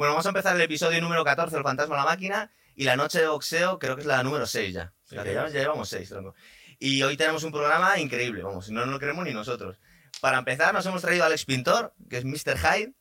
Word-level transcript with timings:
Bueno, 0.00 0.14
vamos 0.14 0.24
a 0.24 0.30
empezar 0.30 0.56
el 0.56 0.62
episodio 0.62 0.98
número 1.02 1.22
14, 1.22 1.58
El 1.58 1.62
fantasma 1.62 1.96
de 1.96 2.00
la 2.00 2.06
máquina, 2.06 2.50
y 2.74 2.84
la 2.84 2.96
noche 2.96 3.20
de 3.20 3.26
boxeo 3.26 3.78
creo 3.78 3.96
que 3.96 4.00
es 4.00 4.06
la 4.06 4.22
número 4.22 4.46
6 4.46 4.72
ya. 4.72 4.94
Sí, 5.04 5.14
ya, 5.14 5.24
ya 5.24 5.48
llevamos 5.48 5.90
6, 5.90 6.08
tronco. 6.08 6.34
Y 6.78 7.02
hoy 7.02 7.18
tenemos 7.18 7.44
un 7.44 7.52
programa 7.52 7.98
increíble, 7.98 8.42
vamos, 8.42 8.70
no 8.70 8.80
nos 8.80 8.88
lo 8.88 8.98
creemos 8.98 9.26
ni 9.26 9.34
nosotros. 9.34 9.76
Para 10.22 10.38
empezar, 10.38 10.72
nos 10.72 10.86
hemos 10.86 11.02
traído 11.02 11.24
a 11.24 11.26
Alex 11.26 11.44
Pintor, 11.44 11.92
que 12.08 12.16
es 12.16 12.24
Mr. 12.24 12.56
Hyde, 12.56 12.94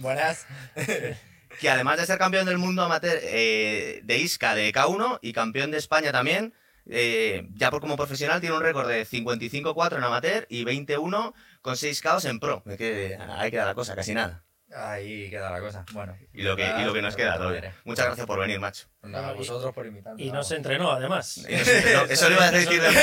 Buenas. 0.00 0.44
que 1.60 1.70
además 1.70 2.00
de 2.00 2.06
ser 2.06 2.18
campeón 2.18 2.46
del 2.46 2.58
mundo 2.58 2.82
amateur 2.82 3.20
eh, 3.22 4.00
de 4.02 4.18
ISCA 4.18 4.56
de 4.56 4.72
K1 4.72 5.20
y 5.22 5.32
campeón 5.32 5.70
de 5.70 5.78
España 5.78 6.10
también, 6.10 6.52
eh, 6.86 7.46
ya 7.54 7.70
por 7.70 7.80
como 7.80 7.96
profesional 7.96 8.40
tiene 8.40 8.56
un 8.56 8.62
récord 8.62 8.88
de 8.88 9.06
55-4 9.06 9.98
en 9.98 10.02
amateur 10.02 10.46
y 10.50 10.64
21 10.64 11.32
con 11.62 11.76
6 11.76 12.02
KOs 12.02 12.24
en 12.24 12.40
pro. 12.40 12.64
Es 12.66 12.76
que 12.76 13.16
ahí 13.36 13.52
queda 13.52 13.66
la 13.66 13.76
cosa, 13.76 13.94
casi 13.94 14.14
nada. 14.14 14.42
Ahí 14.74 15.28
queda 15.30 15.50
la 15.50 15.60
cosa. 15.60 15.84
Bueno. 15.92 16.16
Y 16.32 16.42
lo 16.42 16.54
que, 16.54 16.64
y 16.64 16.84
lo 16.84 16.92
que 16.92 17.02
nos 17.02 17.16
queda. 17.16 17.36
Nada, 17.38 17.74
Muchas 17.84 18.06
gracias 18.06 18.26
por 18.26 18.38
venir, 18.38 18.60
macho. 18.60 18.86
a 19.02 19.32
vosotros 19.32 19.74
por 19.74 19.84
invitarme. 19.86 20.22
Y 20.22 20.30
no 20.30 20.42
se 20.44 20.56
entrenó, 20.56 20.92
además. 20.92 21.38
Entrenó- 21.48 22.04
eso 22.08 22.28
lo 22.28 22.36
iba 22.36 22.44
a 22.44 22.50
decir 22.52 22.80
Eso 22.84 22.98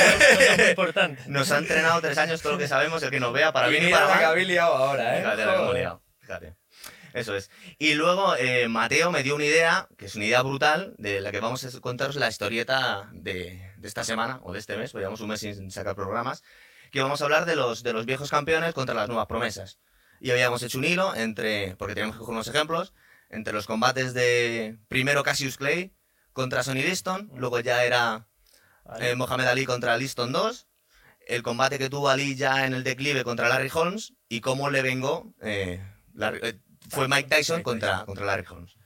es 0.52 0.58
muy 0.58 0.66
importante. 0.70 1.22
Nos 1.26 1.50
ha 1.52 1.58
entrenado 1.58 2.00
tres 2.00 2.16
años 2.16 2.40
todo 2.40 2.52
lo 2.54 2.58
que 2.58 2.68
sabemos, 2.68 3.02
el 3.02 3.10
que 3.10 3.20
nos 3.20 3.32
vea 3.34 3.52
para 3.52 3.68
Y 3.68 3.72
bien 3.72 3.88
y 3.88 3.90
para 3.90 4.06
la 4.06 4.12
que 4.14 4.22
mal. 4.22 4.24
habéis 4.32 4.48
liado 4.48 4.74
ahora, 4.74 5.16
¿eh? 5.18 5.20
Fíjate 5.20 5.44
la 5.44 5.52
que 5.52 5.58
hemos 5.62 5.74
liado, 5.74 6.02
fíjate. 6.20 6.54
Eso 7.14 7.34
es. 7.36 7.50
Y 7.78 7.94
luego 7.94 8.36
eh, 8.36 8.68
Mateo 8.68 9.10
me 9.10 9.22
dio 9.22 9.34
una 9.34 9.44
idea, 9.44 9.88
que 9.96 10.06
es 10.06 10.14
una 10.14 10.24
idea 10.26 10.42
brutal, 10.42 10.94
de 10.98 11.20
la 11.20 11.32
que 11.32 11.40
vamos 11.40 11.64
a 11.64 11.80
contaros 11.80 12.16
la 12.16 12.28
historieta 12.28 13.08
de, 13.12 13.72
de 13.76 13.88
esta 13.88 14.04
semana 14.04 14.40
o 14.42 14.52
de 14.52 14.58
este 14.58 14.76
mes, 14.76 14.92
pues 14.92 15.00
llevamos 15.02 15.20
un 15.20 15.28
mes 15.28 15.40
sin 15.40 15.70
sacar 15.70 15.94
programas, 15.96 16.42
que 16.92 17.00
vamos 17.02 17.20
a 17.20 17.24
hablar 17.24 17.44
de 17.44 17.56
los, 17.56 17.82
de 17.82 17.92
los 17.92 18.06
viejos 18.06 18.30
campeones 18.30 18.72
contra 18.74 18.94
las 18.94 19.08
nuevas 19.08 19.26
promesas. 19.26 19.78
Y 20.20 20.30
habíamos 20.30 20.62
hecho 20.62 20.78
un 20.78 20.84
hilo 20.84 21.14
entre, 21.14 21.76
porque 21.76 21.94
teníamos 21.94 22.16
que 22.16 22.20
coger 22.20 22.32
unos 22.34 22.48
ejemplos, 22.48 22.92
entre 23.30 23.52
los 23.52 23.66
combates 23.66 24.14
de 24.14 24.78
primero 24.88 25.22
Cassius 25.22 25.56
Clay 25.56 25.92
contra 26.32 26.62
Sonny 26.62 26.82
Liston, 26.82 27.30
luego 27.36 27.60
ya 27.60 27.84
era 27.84 28.26
eh, 29.00 29.14
Mohamed 29.14 29.46
Ali 29.46 29.64
contra 29.66 29.96
Liston 29.96 30.32
2, 30.32 30.66
el 31.26 31.42
combate 31.42 31.78
que 31.78 31.90
tuvo 31.90 32.08
Ali 32.08 32.36
ya 32.36 32.64
en 32.66 32.72
el 32.74 32.84
declive 32.84 33.22
contra 33.24 33.48
Larry 33.48 33.70
Holmes 33.72 34.14
y 34.28 34.40
cómo 34.40 34.70
le 34.70 34.80
vengó 34.82 35.34
eh, 35.42 35.80
Larry- 36.14 36.40
eh, 36.42 36.58
fue 36.88 37.06
Mike 37.06 37.28
Tyson 37.28 37.62
contra, 37.62 38.04
contra 38.06 38.24
Larry 38.24 38.46
Holmes. 38.48 38.76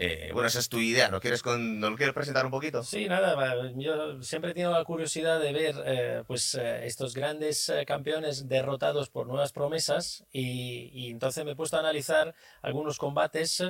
Eh, 0.00 0.30
bueno, 0.32 0.46
esa 0.46 0.60
es 0.60 0.68
tu 0.68 0.78
idea, 0.78 1.08
¿no 1.08 1.18
quieres, 1.18 1.42
con, 1.42 1.80
¿no 1.80 1.96
quieres 1.96 2.14
presentar 2.14 2.44
un 2.44 2.52
poquito? 2.52 2.84
Sí, 2.84 3.08
nada, 3.08 3.34
yo 3.74 4.22
siempre 4.22 4.52
he 4.52 4.54
tenido 4.54 4.70
la 4.70 4.84
curiosidad 4.84 5.40
de 5.40 5.52
ver 5.52 5.74
eh, 5.84 6.22
pues, 6.24 6.54
eh, 6.54 6.86
estos 6.86 7.14
grandes 7.14 7.68
eh, 7.68 7.84
campeones 7.84 8.46
derrotados 8.46 9.10
por 9.10 9.26
nuevas 9.26 9.52
promesas 9.52 10.24
y, 10.30 10.90
y 10.92 11.10
entonces 11.10 11.44
me 11.44 11.50
he 11.50 11.56
puesto 11.56 11.78
a 11.78 11.80
analizar 11.80 12.32
algunos 12.62 12.96
combates 12.96 13.64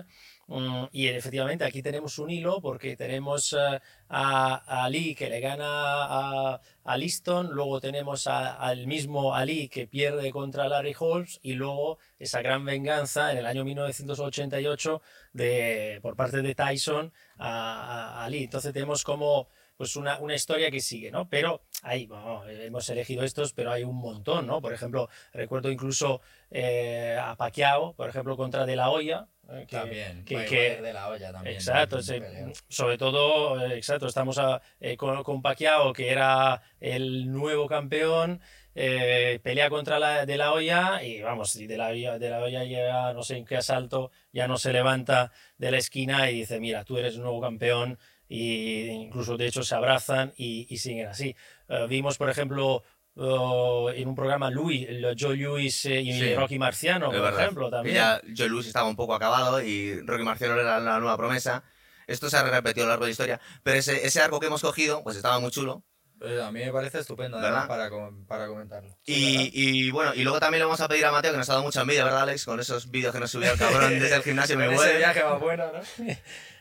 mm, 0.48 0.86
y 0.92 1.06
efectivamente 1.08 1.64
aquí 1.64 1.82
tenemos 1.82 2.18
un 2.18 2.30
hilo 2.30 2.60
porque 2.60 2.96
tenemos 2.96 3.52
eh, 3.52 3.80
a, 4.08 4.84
Ali 4.84 5.14
que 5.14 5.28
le 5.30 5.40
gana 5.40 5.64
a, 5.66 6.60
a 6.84 6.96
Liston, 6.96 7.50
luego 7.52 7.80
tenemos 7.80 8.26
al 8.26 8.86
mismo 8.86 9.34
Ali 9.34 9.68
que 9.68 9.86
pierde 9.86 10.30
contra 10.32 10.68
Larry 10.68 10.94
Holmes 10.98 11.38
y 11.42 11.52
luego 11.54 11.98
esa 12.18 12.42
gran 12.42 12.64
venganza 12.64 13.32
en 13.32 13.38
el 13.38 13.46
año 13.46 13.64
1988 13.64 15.02
de, 15.32 16.00
por 16.02 16.16
parte 16.16 16.42
de 16.42 16.54
Tyson 16.54 17.12
a, 17.38 18.20
a 18.20 18.24
Ali. 18.24 18.44
Entonces 18.44 18.72
tenemos 18.72 19.04
como 19.04 19.48
pues 19.78 19.94
una, 19.94 20.18
una 20.18 20.34
historia 20.34 20.70
que 20.72 20.80
sigue, 20.80 21.10
¿no? 21.12 21.28
Pero 21.28 21.62
ahí, 21.82 22.06
bueno, 22.06 22.44
hemos 22.48 22.90
elegido 22.90 23.22
estos, 23.22 23.52
pero 23.52 23.70
hay 23.70 23.84
un 23.84 23.94
montón, 23.96 24.46
¿no? 24.46 24.60
Por 24.60 24.72
ejemplo, 24.74 25.08
recuerdo 25.32 25.70
incluso 25.70 26.20
eh, 26.50 27.16
a 27.20 27.36
Pacquiao, 27.36 27.94
por 27.94 28.08
ejemplo, 28.08 28.36
contra 28.36 28.66
De 28.66 28.74
La 28.74 28.90
Hoya. 28.90 29.28
Eh, 29.48 29.64
que- 29.66 29.76
También. 29.76 30.24
que- 30.24 30.44
que- 30.44 30.82
de 30.82 30.92
la 30.92 31.08
olla 31.08 31.32
también. 31.32 31.56
Exacto, 31.56 32.00
sobre 32.68 32.98
todo, 32.98 33.64
eh, 33.66 33.76
exacto, 33.76 34.06
estamos 34.06 34.38
a- 34.38 34.60
eh, 34.80 34.96
con, 34.96 35.22
con 35.22 35.40
Pacquiao, 35.42 35.92
que 35.92 36.10
era 36.10 36.60
el 36.80 37.30
nuevo 37.32 37.66
campeón, 37.66 38.40
eh, 38.74 39.40
pelea 39.42 39.70
contra 39.70 39.98
la 39.98 40.24
de 40.26 40.36
la 40.36 40.52
olla 40.52 41.02
y 41.02 41.20
vamos, 41.22 41.54
de 41.54 41.76
la, 41.76 41.88
Hoya- 41.88 42.18
de 42.18 42.30
la 42.30 42.40
olla 42.40 42.62
llega 42.64 43.12
no 43.12 43.22
sé 43.22 43.36
en 43.38 43.44
qué 43.44 43.56
asalto, 43.56 44.10
ya 44.32 44.46
no 44.46 44.56
se 44.58 44.72
levanta 44.72 45.32
de 45.56 45.70
la 45.72 45.78
esquina 45.78 46.30
y 46.30 46.40
dice, 46.40 46.60
mira, 46.60 46.84
tú 46.84 46.96
eres 46.98 47.14
el 47.14 47.22
nuevo 47.22 47.40
campeón 47.40 47.98
y 48.28 48.82
incluso 48.88 49.36
de 49.38 49.46
hecho 49.46 49.62
se 49.62 49.74
abrazan 49.74 50.32
y, 50.36 50.66
y 50.68 50.76
siguen 50.78 51.08
así. 51.08 51.34
Vimos, 51.88 52.18
por 52.18 52.28
ejemplo, 52.30 52.82
oh, 53.18 53.90
en 53.94 54.08
un 54.08 54.14
programa 54.14 54.50
Louis, 54.50 54.86
el 54.88 55.14
Joe 55.18 55.36
Lewis 55.36 55.84
eh, 55.86 56.00
y 56.00 56.12
Sí, 56.18 56.34
Rocky 56.34 56.58
Marciano, 56.58 57.10
por 57.10 57.20
verdad. 57.20 57.40
ejemplo, 57.42 57.70
también. 57.70 57.96
ya 57.96 58.20
Joe 58.36 58.48
Louis 58.48 58.66
estaba 58.66 58.88
un 58.88 58.96
poco 58.96 59.14
acabado 59.14 59.60
y 59.62 60.00
Rocky 60.02 60.22
Marciano 60.24 60.54
era 60.58 60.78
la 60.80 60.98
nueva 60.98 61.16
promesa. 61.16 61.62
Esto 62.06 62.30
se 62.30 62.36
ha 62.38 62.42
repetido 62.42 62.84
a 62.84 62.86
lo 62.86 62.90
largo 62.92 63.04
de 63.04 63.08
la 63.08 63.12
historia, 63.12 63.40
pero 63.62 63.76
ese, 63.78 64.06
ese 64.06 64.20
arco 64.22 64.40
que 64.40 64.46
hemos 64.46 64.62
cogido, 64.62 65.02
pues 65.02 65.16
estaba 65.16 65.38
muy 65.40 65.50
chulo. 65.50 65.84
Pues 66.18 66.40
a 66.40 66.50
mí 66.50 66.58
me 66.64 66.72
parece 66.72 66.98
estupendo 66.98 67.36
¿Verdad? 67.36 67.50
además, 67.60 67.68
para, 67.68 67.90
com- 67.90 68.26
para 68.26 68.48
comentarlo. 68.48 68.96
Y, 69.06 69.50
y 69.52 69.90
bueno, 69.92 70.12
y 70.14 70.22
luego 70.24 70.40
también 70.40 70.58
le 70.60 70.64
vamos 70.64 70.80
a 70.80 70.88
pedir 70.88 71.04
a 71.04 71.12
Mateo, 71.12 71.30
que 71.30 71.38
nos 71.38 71.48
ha 71.48 71.52
dado 71.52 71.64
mucha 71.64 71.82
envidia, 71.82 72.02
¿verdad, 72.02 72.22
Alex? 72.22 72.44
Con 72.44 72.58
esos 72.58 72.90
vídeos 72.90 73.12
que 73.14 73.20
nos 73.20 73.30
subía 73.30 73.52
el 73.52 73.58
cabrón 73.58 73.90
desde 74.00 74.16
el 74.16 74.22
gimnasio. 74.22 74.56
Me 74.58 74.74
Ese 74.74 74.96
viaje 74.96 75.22
va 75.22 75.36
bueno, 75.38 75.64
¿no? 75.72 75.80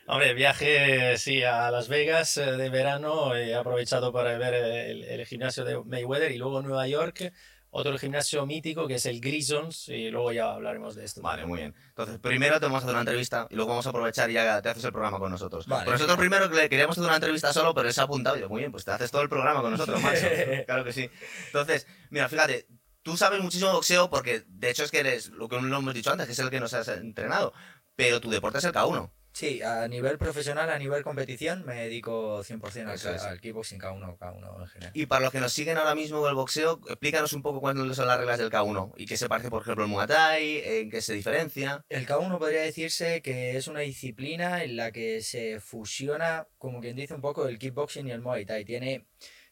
Hombre, 0.09 0.33
viaje, 0.33 1.17
sí, 1.17 1.43
a 1.43 1.69
Las 1.69 1.89
Vegas 1.89 2.37
eh, 2.37 2.53
de 2.53 2.69
verano. 2.69 3.35
He 3.35 3.53
aprovechado 3.53 4.13
para 4.13 4.37
ver 4.37 4.53
el, 4.53 5.03
el 5.03 5.25
gimnasio 5.25 5.65
de 5.65 5.83
Mayweather 5.83 6.31
y 6.31 6.37
luego 6.37 6.61
Nueva 6.61 6.87
York, 6.87 7.33
otro 7.71 7.97
gimnasio 7.97 8.45
mítico 8.45 8.87
que 8.87 8.95
es 8.95 9.05
el 9.05 9.19
Grisons 9.19 9.89
y 9.89 10.09
luego 10.09 10.31
ya 10.31 10.53
hablaremos 10.53 10.95
de 10.95 11.03
esto. 11.03 11.21
Vale, 11.21 11.45
muy 11.45 11.59
bien. 11.59 11.75
Entonces, 11.89 12.19
primero 12.19 12.57
te 12.57 12.67
vamos 12.67 12.83
a 12.83 12.85
hacer 12.85 12.91
una 12.91 13.01
entrevista 13.01 13.47
y 13.49 13.55
luego 13.55 13.71
vamos 13.71 13.85
a 13.85 13.89
aprovechar 13.89 14.29
y 14.29 14.35
ya 14.35 14.61
te 14.61 14.69
haces 14.69 14.85
el 14.85 14.93
programa 14.93 15.19
con 15.19 15.29
nosotros. 15.29 15.67
Vale. 15.67 15.91
Nosotros 15.91 16.17
primero 16.17 16.47
le 16.47 16.69
queríamos 16.69 16.97
hacer 16.97 17.07
una 17.09 17.17
entrevista 17.17 17.51
solo, 17.51 17.73
pero 17.73 17.89
él 17.89 17.93
se 17.93 17.99
ha 17.99 18.05
apuntado 18.05 18.37
y 18.37 18.39
yo, 18.39 18.47
muy 18.47 18.59
bien, 18.59 18.71
pues 18.71 18.85
te 18.85 18.91
haces 18.91 19.11
todo 19.11 19.23
el 19.23 19.29
programa 19.29 19.61
con 19.61 19.71
nosotros, 19.71 20.01
macho. 20.01 20.25
claro 20.65 20.85
que 20.85 20.93
sí. 20.93 21.09
Entonces, 21.47 21.85
mira, 22.11 22.29
fíjate, 22.29 22.65
tú 23.01 23.17
sabes 23.17 23.41
muchísimo 23.41 23.73
boxeo 23.73 24.09
porque, 24.09 24.45
de 24.47 24.69
hecho, 24.69 24.85
es 24.85 24.91
que 24.91 25.01
eres, 25.01 25.31
lo 25.31 25.49
que 25.49 25.59
lo 25.59 25.77
hemos 25.77 25.93
dicho 25.93 26.11
antes, 26.11 26.27
que 26.27 26.31
es 26.31 26.39
el 26.39 26.49
que 26.49 26.61
nos 26.61 26.73
has 26.73 26.87
entrenado, 26.87 27.51
pero 27.97 28.21
tu 28.21 28.29
deporte 28.29 28.59
es 28.59 28.63
el 28.63 28.71
K1. 28.71 29.11
Sí, 29.37 29.61
a 29.61 29.87
nivel 29.87 30.17
profesional, 30.17 30.67
a 30.71 30.79
nivel 30.79 31.03
competición, 31.03 31.63
me 31.63 31.75
dedico 31.75 32.43
100% 32.43 32.87
al, 32.87 32.95
es. 32.95 33.05
al 33.05 33.39
kickboxing 33.39 33.79
K1, 33.79 34.17
K1 34.17 34.61
en 34.61 34.67
general. 34.67 34.91
Y 34.95 35.05
para 35.05 35.21
los 35.21 35.31
que 35.31 35.39
nos 35.39 35.53
siguen 35.53 35.77
ahora 35.77 35.93
mismo 35.93 36.21
con 36.21 36.29
el 36.29 36.33
boxeo, 36.33 36.81
explícanos 36.87 37.33
un 37.33 37.43
poco 37.43 37.61
cuáles 37.61 37.95
son 37.95 38.07
las 38.07 38.17
reglas 38.17 38.39
del 38.39 38.49
K1 38.49 38.93
y 38.97 39.05
qué 39.05 39.15
se 39.15 39.29
parece, 39.29 39.51
por 39.51 39.61
ejemplo, 39.61 39.83
el 39.83 39.91
Muay 39.91 40.07
Thai, 40.07 40.61
en 40.65 40.89
qué 40.89 41.03
se 41.03 41.13
diferencia. 41.13 41.85
El 41.87 42.07
K1 42.07 42.39
podría 42.39 42.61
decirse 42.61 43.21
que 43.21 43.55
es 43.55 43.67
una 43.67 43.81
disciplina 43.81 44.63
en 44.63 44.75
la 44.75 44.91
que 44.91 45.21
se 45.21 45.59
fusiona, 45.59 46.47
como 46.57 46.81
quien 46.81 46.95
dice 46.95 47.13
un 47.13 47.21
poco, 47.21 47.47
el 47.47 47.59
kickboxing 47.59 48.07
y 48.07 48.11
el 48.13 48.21
Muay 48.21 48.43
Thai. 48.43 48.65
Tiene, 48.65 49.05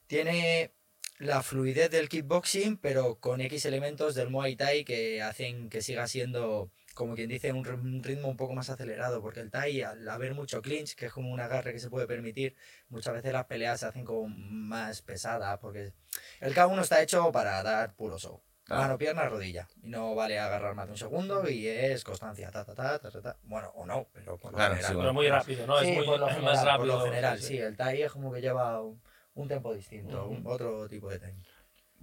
tiene 0.08 0.74
la 1.20 1.44
fluidez 1.44 1.92
del 1.92 2.10
kickboxing, 2.10 2.78
pero 2.78 3.20
con 3.20 3.40
X 3.40 3.66
elementos 3.66 4.16
del 4.16 4.32
Muay 4.32 4.56
Thai 4.56 4.84
que 4.84 5.22
hacen 5.22 5.70
que 5.70 5.84
siga 5.84 6.08
siendo, 6.08 6.72
como 6.96 7.14
quien 7.14 7.30
dice, 7.30 7.52
un 7.54 7.64
ri- 7.64 7.80
un 7.80 8.02
ritmo 8.04 8.30
un 8.30 8.38
poco 8.38 8.54
más 8.56 8.72
acelerado, 8.72 9.22
porque 9.22 9.42
el 9.42 9.52
Thai, 9.52 9.84
al 9.84 10.10
haber 10.10 10.34
mucho 10.34 10.62
clinch, 10.64 10.96
que 10.96 11.06
es 11.06 11.14
como 11.14 11.32
un 11.32 11.40
agarre 11.40 11.74
que 11.74 11.80
se 11.80 11.90
puede 11.92 12.08
permitir, 12.08 12.56
muchas 12.90 13.14
veces 13.14 13.32
las 13.34 13.46
peleas 13.46 13.80
se 13.82 13.86
hacen 13.86 14.04
como 14.06 14.28
más 14.30 15.04
pesadas, 15.04 15.60
porque 15.60 15.94
el 16.40 16.56
K1 16.56 16.82
está 16.82 17.02
hecho 17.04 17.32
para 17.32 17.62
dar 17.62 17.94
puro 17.94 18.18
show. 18.18 18.42
Claro. 18.64 18.82
Mano, 18.82 18.98
pierna, 18.98 19.30
rodilla. 19.30 19.68
Y 19.84 19.90
no 19.90 20.16
vale 20.16 20.40
agarrar 20.40 20.74
más 20.74 20.88
de 20.88 20.94
un 20.94 20.98
segundo 20.98 21.48
y 21.48 21.68
es 21.68 22.04
constancia. 22.04 22.50
Ta, 22.50 22.66
ta, 22.66 22.74
ta, 22.74 22.98
ta, 22.98 23.12
ta, 23.12 23.22
ta. 23.22 23.38
Bueno, 23.44 23.70
o 23.76 23.86
no, 23.86 24.08
pero 24.12 24.38
por 24.40 24.54
lo 24.54 24.58
Claro, 24.58 24.74
general. 24.74 24.92
sí, 24.94 24.98
Pero 24.98 25.14
muy 25.14 25.28
rápido, 25.30 25.68
¿no? 25.68 25.80
Sí, 25.82 25.90
es 25.90 25.96
muy 25.98 26.06
por 26.06 26.20
lo 26.20 26.26
más 26.26 26.36
general, 26.36 26.66
rápido. 26.66 26.78
Por 26.80 26.88
lo 26.88 27.06
general, 27.06 27.40
sí. 27.42 27.58
El 27.60 27.78
Tai 27.78 28.02
es 28.02 28.12
como 28.12 28.34
que 28.34 28.42
lleva 28.42 28.82
un, 28.82 29.00
un 29.36 29.48
tempo 29.48 29.72
distinto, 29.76 30.28
un- 30.28 30.48
otro 30.48 30.90
tipo 30.90 31.10
de 31.12 31.20
técnica. 31.20 31.52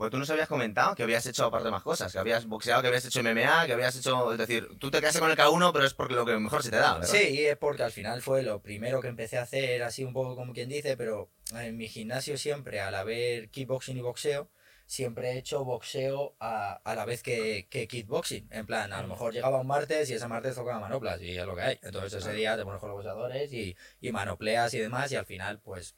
Pues 0.02 0.10
tú 0.10 0.18
nos 0.18 0.28
habías 0.30 0.48
comentado 0.48 0.96
que 0.96 1.04
habías 1.04 1.24
hecho 1.26 1.44
aparte 1.44 1.70
más 1.70 1.84
cosas, 1.84 2.12
que 2.12 2.18
habías 2.18 2.44
boxeado, 2.46 2.82
que 2.82 2.88
habías 2.88 3.04
hecho 3.04 3.20
MMA, 3.20 3.66
que 3.66 3.72
habías 3.72 3.94
hecho... 3.94 4.32
Es 4.32 4.38
decir, 4.38 4.66
tú 4.80 4.90
te 4.90 4.98
quedaste 4.98 5.20
con 5.20 5.30
el 5.30 5.36
K1, 5.36 5.72
pero 5.72 5.84
es 5.84 5.94
porque 5.94 6.14
lo 6.14 6.26
que 6.26 6.36
mejor 6.38 6.60
se 6.64 6.70
te 6.70 6.76
da, 6.78 6.94
¿verdad? 6.94 7.06
Sí, 7.06 7.46
es 7.46 7.56
porque 7.56 7.84
al 7.84 7.92
final 7.92 8.20
fue 8.20 8.42
lo 8.42 8.60
primero 8.60 9.00
que 9.00 9.06
empecé 9.06 9.38
a 9.38 9.42
hacer, 9.42 9.80
así 9.84 10.02
un 10.02 10.12
poco 10.12 10.34
como 10.34 10.54
quien 10.54 10.68
dice, 10.68 10.96
pero 10.96 11.30
en 11.54 11.76
mi 11.76 11.86
gimnasio 11.86 12.36
siempre, 12.36 12.80
al 12.80 12.96
haber 12.96 13.48
kickboxing 13.50 13.96
y 13.96 14.00
boxeo, 14.00 14.50
siempre 14.86 15.30
he 15.30 15.38
hecho 15.38 15.64
boxeo 15.64 16.34
a, 16.40 16.80
a 16.82 16.94
la 16.96 17.04
vez 17.04 17.22
que, 17.22 17.68
que 17.70 17.86
kickboxing. 17.86 18.48
En 18.50 18.66
plan, 18.66 18.92
a 18.92 19.02
lo 19.02 19.06
mejor 19.06 19.32
llegaba 19.32 19.60
un 19.60 19.68
martes 19.68 20.10
y 20.10 20.14
ese 20.14 20.26
martes 20.26 20.56
tocaba 20.56 20.80
manoplas 20.80 21.22
y 21.22 21.38
es 21.38 21.46
lo 21.46 21.54
que 21.54 21.62
hay. 21.62 21.78
Entonces 21.80 22.14
ese 22.14 22.32
día 22.32 22.56
te 22.56 22.64
pones 22.64 22.80
con 22.80 22.88
los 22.88 22.96
boxeadores 22.96 23.52
y, 23.52 23.76
y 24.00 24.10
manopleas 24.10 24.74
y 24.74 24.80
demás 24.80 25.12
y 25.12 25.14
al 25.14 25.26
final 25.26 25.60
pues 25.60 25.94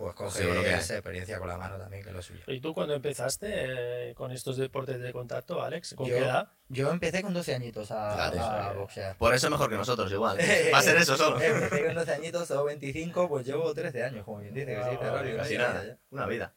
pues 0.00 0.40
lo 0.40 0.62
que 0.62 0.74
esa 0.74 0.94
experiencia 0.94 1.38
con 1.38 1.48
la 1.48 1.58
mano 1.58 1.76
también 1.76 2.02
que 2.02 2.08
es 2.08 2.14
lo 2.14 2.22
suyo. 2.22 2.40
¿Y 2.46 2.60
tú 2.60 2.72
cuando 2.72 2.94
empezaste 2.94 3.48
eh, 4.10 4.14
con 4.14 4.30
estos 4.32 4.56
deportes 4.56 4.98
de 5.00 5.12
contacto, 5.12 5.62
Alex? 5.62 5.94
¿Con 5.94 6.06
Yo- 6.06 6.16
qué 6.16 6.22
edad? 6.24 6.48
Yo 6.68 6.90
empecé 6.90 7.22
con 7.22 7.34
12 7.34 7.54
añitos 7.54 7.90
a, 7.90 8.12
Fíjate. 8.14 8.38
a 8.38 8.72
boxear. 8.72 9.16
Por 9.16 9.34
eso 9.34 9.50
mejor 9.50 9.68
que 9.68 9.76
nosotros, 9.76 10.10
igual. 10.12 10.38
Va 10.72 10.78
a 10.78 10.82
ser 10.82 10.96
eso 10.96 11.16
solo. 11.16 11.40
Empecé 11.40 11.84
con 11.84 11.94
12 11.94 12.12
añitos, 12.12 12.48
tengo 12.48 12.64
25, 12.64 13.28
pues 13.28 13.44
llevo 13.46 13.74
13 13.74 14.04
años, 14.04 14.24
como 14.24 14.40
quien 14.40 14.54
dice, 14.54 14.66
que 14.66 14.82
sí, 14.84 14.90
digo, 14.90 15.36
Casi 15.36 15.58
nada. 15.58 15.98
Una 16.10 16.26
vida. 16.26 16.54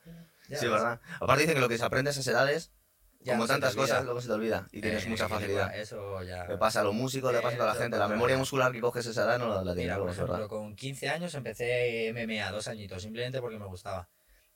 ya 0.47 0.57
Sí. 0.59 0.67
¿verdad? 0.67 1.01
Aparte 1.19 1.41
dicen 1.41 1.55
que 1.55 1.61
lo 1.61 1.69
que 1.69 1.77
se 1.77 1.83
aprende 1.85 2.09
a 2.09 2.13
esas 2.13 2.27
edades 2.27 2.71
Ya 3.23 3.33
Como 3.33 3.47
tantas 3.47 3.71
olvida. 3.73 3.83
cosas, 3.87 4.03
luego 4.05 4.21
se 4.21 4.27
te 4.27 4.33
olvida 4.33 4.67
y 4.71 4.81
tienes 4.81 5.05
Eh, 5.05 5.09
mucha 5.09 5.29
facilidad. 5.29 5.75
Eso 5.75 6.21
ya. 6.23 6.45
Le 6.47 6.57
pasa 6.57 6.81
a 6.81 6.83
los 6.83 6.93
músicos, 6.93 7.31
le 7.31 7.39
pasa 7.41 7.55
a 7.55 7.57
toda 7.57 7.73
la 7.73 7.79
gente. 7.79 7.97
La 7.97 8.07
memoria 8.07 8.37
muscular 8.37 8.71
que 8.71 8.81
coges 8.81 9.05
esa 9.05 9.23
edad 9.23 9.39
no 9.39 9.47
la, 9.49 9.63
la 9.63 9.73
tiene, 9.73 9.83
Mira, 9.83 9.95
luego, 9.95 10.05
por 10.05 10.11
es 10.11 10.17
verdad. 10.19 10.35
ejemplo, 10.39 10.57
con 10.57 10.75
15 10.75 11.09
años 11.09 11.33
empecé 11.35 12.07
MMA, 12.09 12.51
dos 12.51 12.67
añitos, 12.67 13.01
simplemente 13.01 13.39
porque 13.39 13.57
me 13.57 13.65
gustaba. 13.65 14.09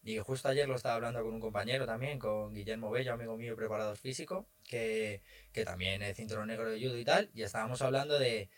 Y 0.04 0.19
justo 0.19 0.48
ayer 0.50 0.68
lo 0.69 0.75
estaba 0.75 0.96
hablando 0.96 1.22
con 1.24 1.34
un 1.34 1.40
compañero 1.42 1.86
también, 1.86 2.19
con 2.19 2.54
Guillermo 2.54 2.92
Bello, 2.92 3.14
amigo 3.14 3.36
mío 3.38 3.54
y 3.54 3.56
preparador 3.56 3.98
físico, 3.98 4.48
que, 4.66 5.22
que 5.52 5.66
también 5.66 6.02
es 6.02 6.16
cinturón 6.16 6.48
negro 6.48 6.69
de 6.69 6.80
judo 6.80 6.98
y 6.98 7.04
tal, 7.04 7.30
y 7.34 7.42
estábamos 7.44 7.81
hablando 7.81 8.18
de, 8.19 8.50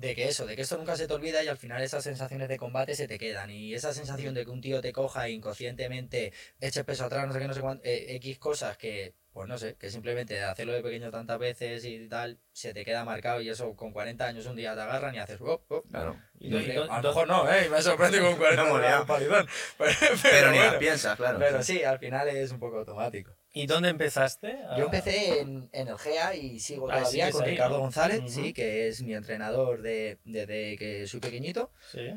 de 0.00 0.14
que 0.14 0.28
eso, 0.28 0.46
de 0.46 0.54
que 0.54 0.62
esto 0.62 0.76
nunca 0.78 0.96
se 0.96 1.08
te 1.08 1.14
olvida 1.14 1.42
y 1.42 1.48
al 1.48 1.56
final 1.58 1.82
esas 1.82 2.04
sensaciones 2.04 2.48
de 2.48 2.56
combate 2.56 2.94
se 2.94 3.08
te 3.08 3.18
quedan. 3.18 3.50
Y 3.50 3.74
esa 3.74 3.92
sensación 3.92 4.32
de 4.34 4.44
que 4.44 4.50
un 4.50 4.60
tío 4.60 4.80
te 4.80 4.92
coja 4.92 5.26
e 5.26 5.32
inconscientemente 5.32 6.32
eche 6.60 6.84
peso 6.84 7.04
atrás, 7.04 7.26
no 7.26 7.32
sé 7.32 7.40
qué, 7.40 7.48
no 7.48 7.54
sé 7.54 7.60
cuánto, 7.60 7.84
eh, 7.84 8.14
X 8.16 8.38
cosas 8.38 8.76
que, 8.76 9.14
pues 9.32 9.48
no 9.48 9.58
sé, 9.58 9.74
que 9.74 9.90
simplemente 9.90 10.34
de 10.34 10.44
hacerlo 10.44 10.72
de 10.72 10.82
pequeño 10.82 11.10
tantas 11.10 11.38
veces 11.40 11.84
y 11.84 12.08
tal, 12.08 12.38
se 12.52 12.72
te 12.72 12.84
queda 12.84 13.04
marcado 13.04 13.40
y 13.40 13.48
eso 13.48 13.74
con 13.74 13.92
40 13.92 14.26
años 14.26 14.46
un 14.46 14.54
día 14.56 14.74
te 14.74 14.80
agarran 14.82 15.14
y 15.14 15.18
haces, 15.18 15.40
"Oh, 15.40 15.62
oh". 15.68 15.82
Claro. 15.82 16.16
Y 16.38 16.48
No, 16.50 16.60
y 16.60 16.72
do- 16.72 16.90
a 16.92 17.02
lo 17.02 17.08
mejor 17.08 17.26
no, 17.28 17.52
¿eh? 17.52 17.66
Y 17.66 17.68
me 17.68 17.82
sorprende 17.82 18.20
con 18.20 18.36
40 18.36 18.62
No 18.62 18.68
hemos 18.68 18.80
liado. 18.80 19.00
un 19.02 19.06
palidón. 19.08 19.46
Pero, 19.78 19.92
Pero, 20.22 20.50
ni 20.52 20.56
bueno. 20.58 20.70
las 20.72 20.80
piensas, 20.80 21.16
claro. 21.16 21.38
Pero 21.40 21.62
sí, 21.62 21.82
al 21.82 21.98
final 21.98 22.28
es 22.28 22.52
un 22.52 22.60
poco 22.60 22.78
automático. 22.78 23.32
¿Y 23.58 23.66
dónde 23.66 23.88
empezaste? 23.88 24.56
Yo 24.62 24.68
Ah, 24.68 24.82
empecé 24.84 25.40
en, 25.40 25.68
en 25.72 25.88
el 25.88 25.98
GEA 25.98 26.34
y 26.36 26.60
sigo 26.60 26.88
Ah, 26.88 26.98
todavía 27.00 27.32
con 27.32 27.42
ahí, 27.42 27.50
Ricardo 27.50 27.74
¿no? 27.74 27.80
González, 27.82 28.22
sí, 28.26 28.52
que 28.52 28.86
es 28.86 29.02
mi 29.02 29.14
entrenador 29.14 29.82
de- 29.82 30.18
desde 30.24 30.76
que 30.76 31.06
soy 31.08 31.18
pequeñito. 31.18 31.72
Sí. 31.90 32.08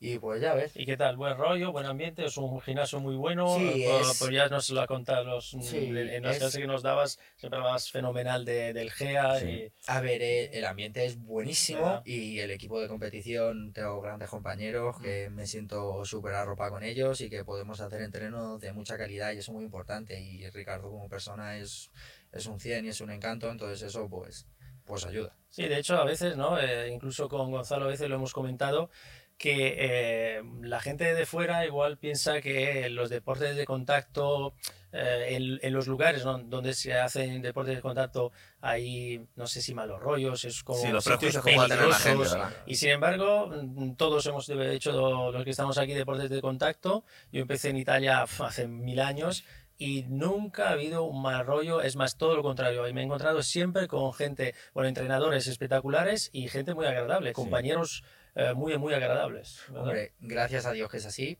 Y 0.00 0.16
pues 0.20 0.40
ya 0.40 0.54
ves. 0.54 0.76
¿Y 0.76 0.86
qué 0.86 0.96
tal? 0.96 1.16
¿Buen 1.16 1.36
rollo? 1.36 1.72
¿Buen 1.72 1.84
ambiente? 1.84 2.24
¿Es 2.24 2.36
un 2.36 2.60
gimnasio 2.60 3.00
muy 3.00 3.16
bueno? 3.16 3.56
Sí, 3.58 3.82
pues, 3.84 4.08
es- 4.12 4.18
pues 4.20 4.30
ya 4.30 4.46
nos 4.48 4.70
lo 4.70 4.80
ha 4.80 4.86
contado 4.86 5.24
los, 5.24 5.50
Sí, 5.50 5.76
en 5.88 6.22
las 6.22 6.34
es- 6.34 6.38
clases 6.38 6.60
que 6.60 6.68
nos 6.68 6.82
dabas, 6.84 7.18
siempre 7.36 7.58
hablabas 7.58 7.90
fenomenal 7.90 8.44
de, 8.44 8.72
del 8.74 8.92
GEA. 8.92 9.40
Sí. 9.40 9.46
Y, 9.46 9.72
A 9.88 10.00
ver, 10.00 10.22
eh, 10.22 10.50
el 10.56 10.64
ambiente 10.66 11.04
es 11.04 11.18
buenísimo 11.18 11.80
Ya. 11.80 12.02
y 12.04 12.38
el 12.38 12.52
equipo 12.52 12.80
de 12.80 12.86
competición, 12.86 13.72
tengo 13.72 14.00
grandes 14.00 14.30
compañeros 14.30 14.96
que 15.02 15.30
me 15.30 15.48
siento 15.48 16.04
súper 16.04 16.34
arropado 16.34 16.74
con 16.74 16.84
ellos 16.84 17.20
y 17.20 17.28
que 17.28 17.44
podemos 17.44 17.80
hacer 17.80 18.00
entrenos 18.02 18.60
de 18.60 18.72
mucha 18.72 18.96
calidad 18.96 19.32
y 19.32 19.38
eso 19.38 19.50
es 19.50 19.54
muy 19.56 19.64
importante. 19.64 20.20
Y 20.20 20.48
Ricardo 20.50 20.90
como 20.90 21.08
persona 21.08 21.58
es, 21.58 21.90
es 22.30 22.46
un 22.46 22.60
100 22.60 22.84
y 22.84 22.90
es 22.90 23.00
un 23.00 23.10
encanto, 23.10 23.50
entonces 23.50 23.82
eso 23.82 24.08
pues, 24.08 24.46
pues 24.84 25.04
ayuda. 25.06 25.34
Sí, 25.50 25.66
de 25.66 25.76
hecho, 25.78 25.96
a 25.96 26.04
veces, 26.04 26.36
¿no? 26.36 26.56
Eh, 26.60 26.88
incluso 26.92 27.28
con 27.28 27.50
Gonzalo 27.50 27.86
a 27.86 27.88
veces 27.88 28.08
lo 28.08 28.14
hemos 28.14 28.32
comentado, 28.32 28.90
que 29.38 29.76
eh, 29.78 30.42
la 30.62 30.80
gente 30.80 31.14
de 31.14 31.24
fuera 31.24 31.64
igual 31.64 31.96
piensa 31.96 32.40
que 32.40 32.90
los 32.90 33.08
deportes 33.08 33.56
de 33.56 33.64
contacto, 33.64 34.54
eh, 34.90 35.28
en, 35.30 35.60
en 35.62 35.72
los 35.72 35.86
lugares 35.86 36.24
¿no? 36.24 36.38
donde 36.38 36.74
se 36.74 36.94
hacen 36.94 37.40
deportes 37.40 37.76
de 37.76 37.80
contacto, 37.80 38.32
hay, 38.60 39.24
no 39.36 39.46
sé 39.46 39.62
si 39.62 39.74
malos 39.74 40.00
rollos, 40.00 40.44
es 40.44 40.64
como 40.64 40.80
Sí, 40.80 40.88
los 40.88 41.04
sitios 41.04 41.40
gente, 41.40 41.68
peligrosos. 41.68 42.36
Y 42.66 42.74
sin 42.74 42.90
embargo, 42.90 43.46
mm, 43.46 43.94
todos 43.94 44.26
hemos 44.26 44.48
hecho, 44.48 45.30
los 45.30 45.44
que 45.44 45.50
estamos 45.50 45.78
aquí, 45.78 45.94
deportes 45.94 46.30
de 46.30 46.40
contacto. 46.40 47.04
Yo 47.30 47.40
empecé 47.40 47.70
en 47.70 47.76
Italia 47.76 48.22
hace 48.22 48.66
mil 48.66 48.98
años 48.98 49.44
y 49.80 50.02
nunca 50.08 50.70
ha 50.70 50.72
habido 50.72 51.04
un 51.04 51.22
mal 51.22 51.46
rollo, 51.46 51.80
es 51.80 51.94
más, 51.94 52.16
todo 52.16 52.34
lo 52.34 52.42
contrario. 52.42 52.88
Y 52.88 52.92
me 52.92 53.02
he 53.02 53.04
encontrado 53.04 53.42
siempre 53.44 53.86
con 53.86 54.12
gente, 54.12 54.56
bueno, 54.74 54.88
entrenadores 54.88 55.46
espectaculares 55.46 56.30
y 56.32 56.48
gente 56.48 56.74
muy 56.74 56.86
agradable, 56.86 57.32
compañeros 57.32 58.02
eh, 58.34 58.54
muy, 58.54 58.76
muy 58.78 58.94
agradables. 58.94 59.68
Hombre, 59.74 60.12
gracias 60.20 60.66
a 60.66 60.72
Dios 60.72 60.90
que 60.90 60.98
es 60.98 61.06
así. 61.06 61.38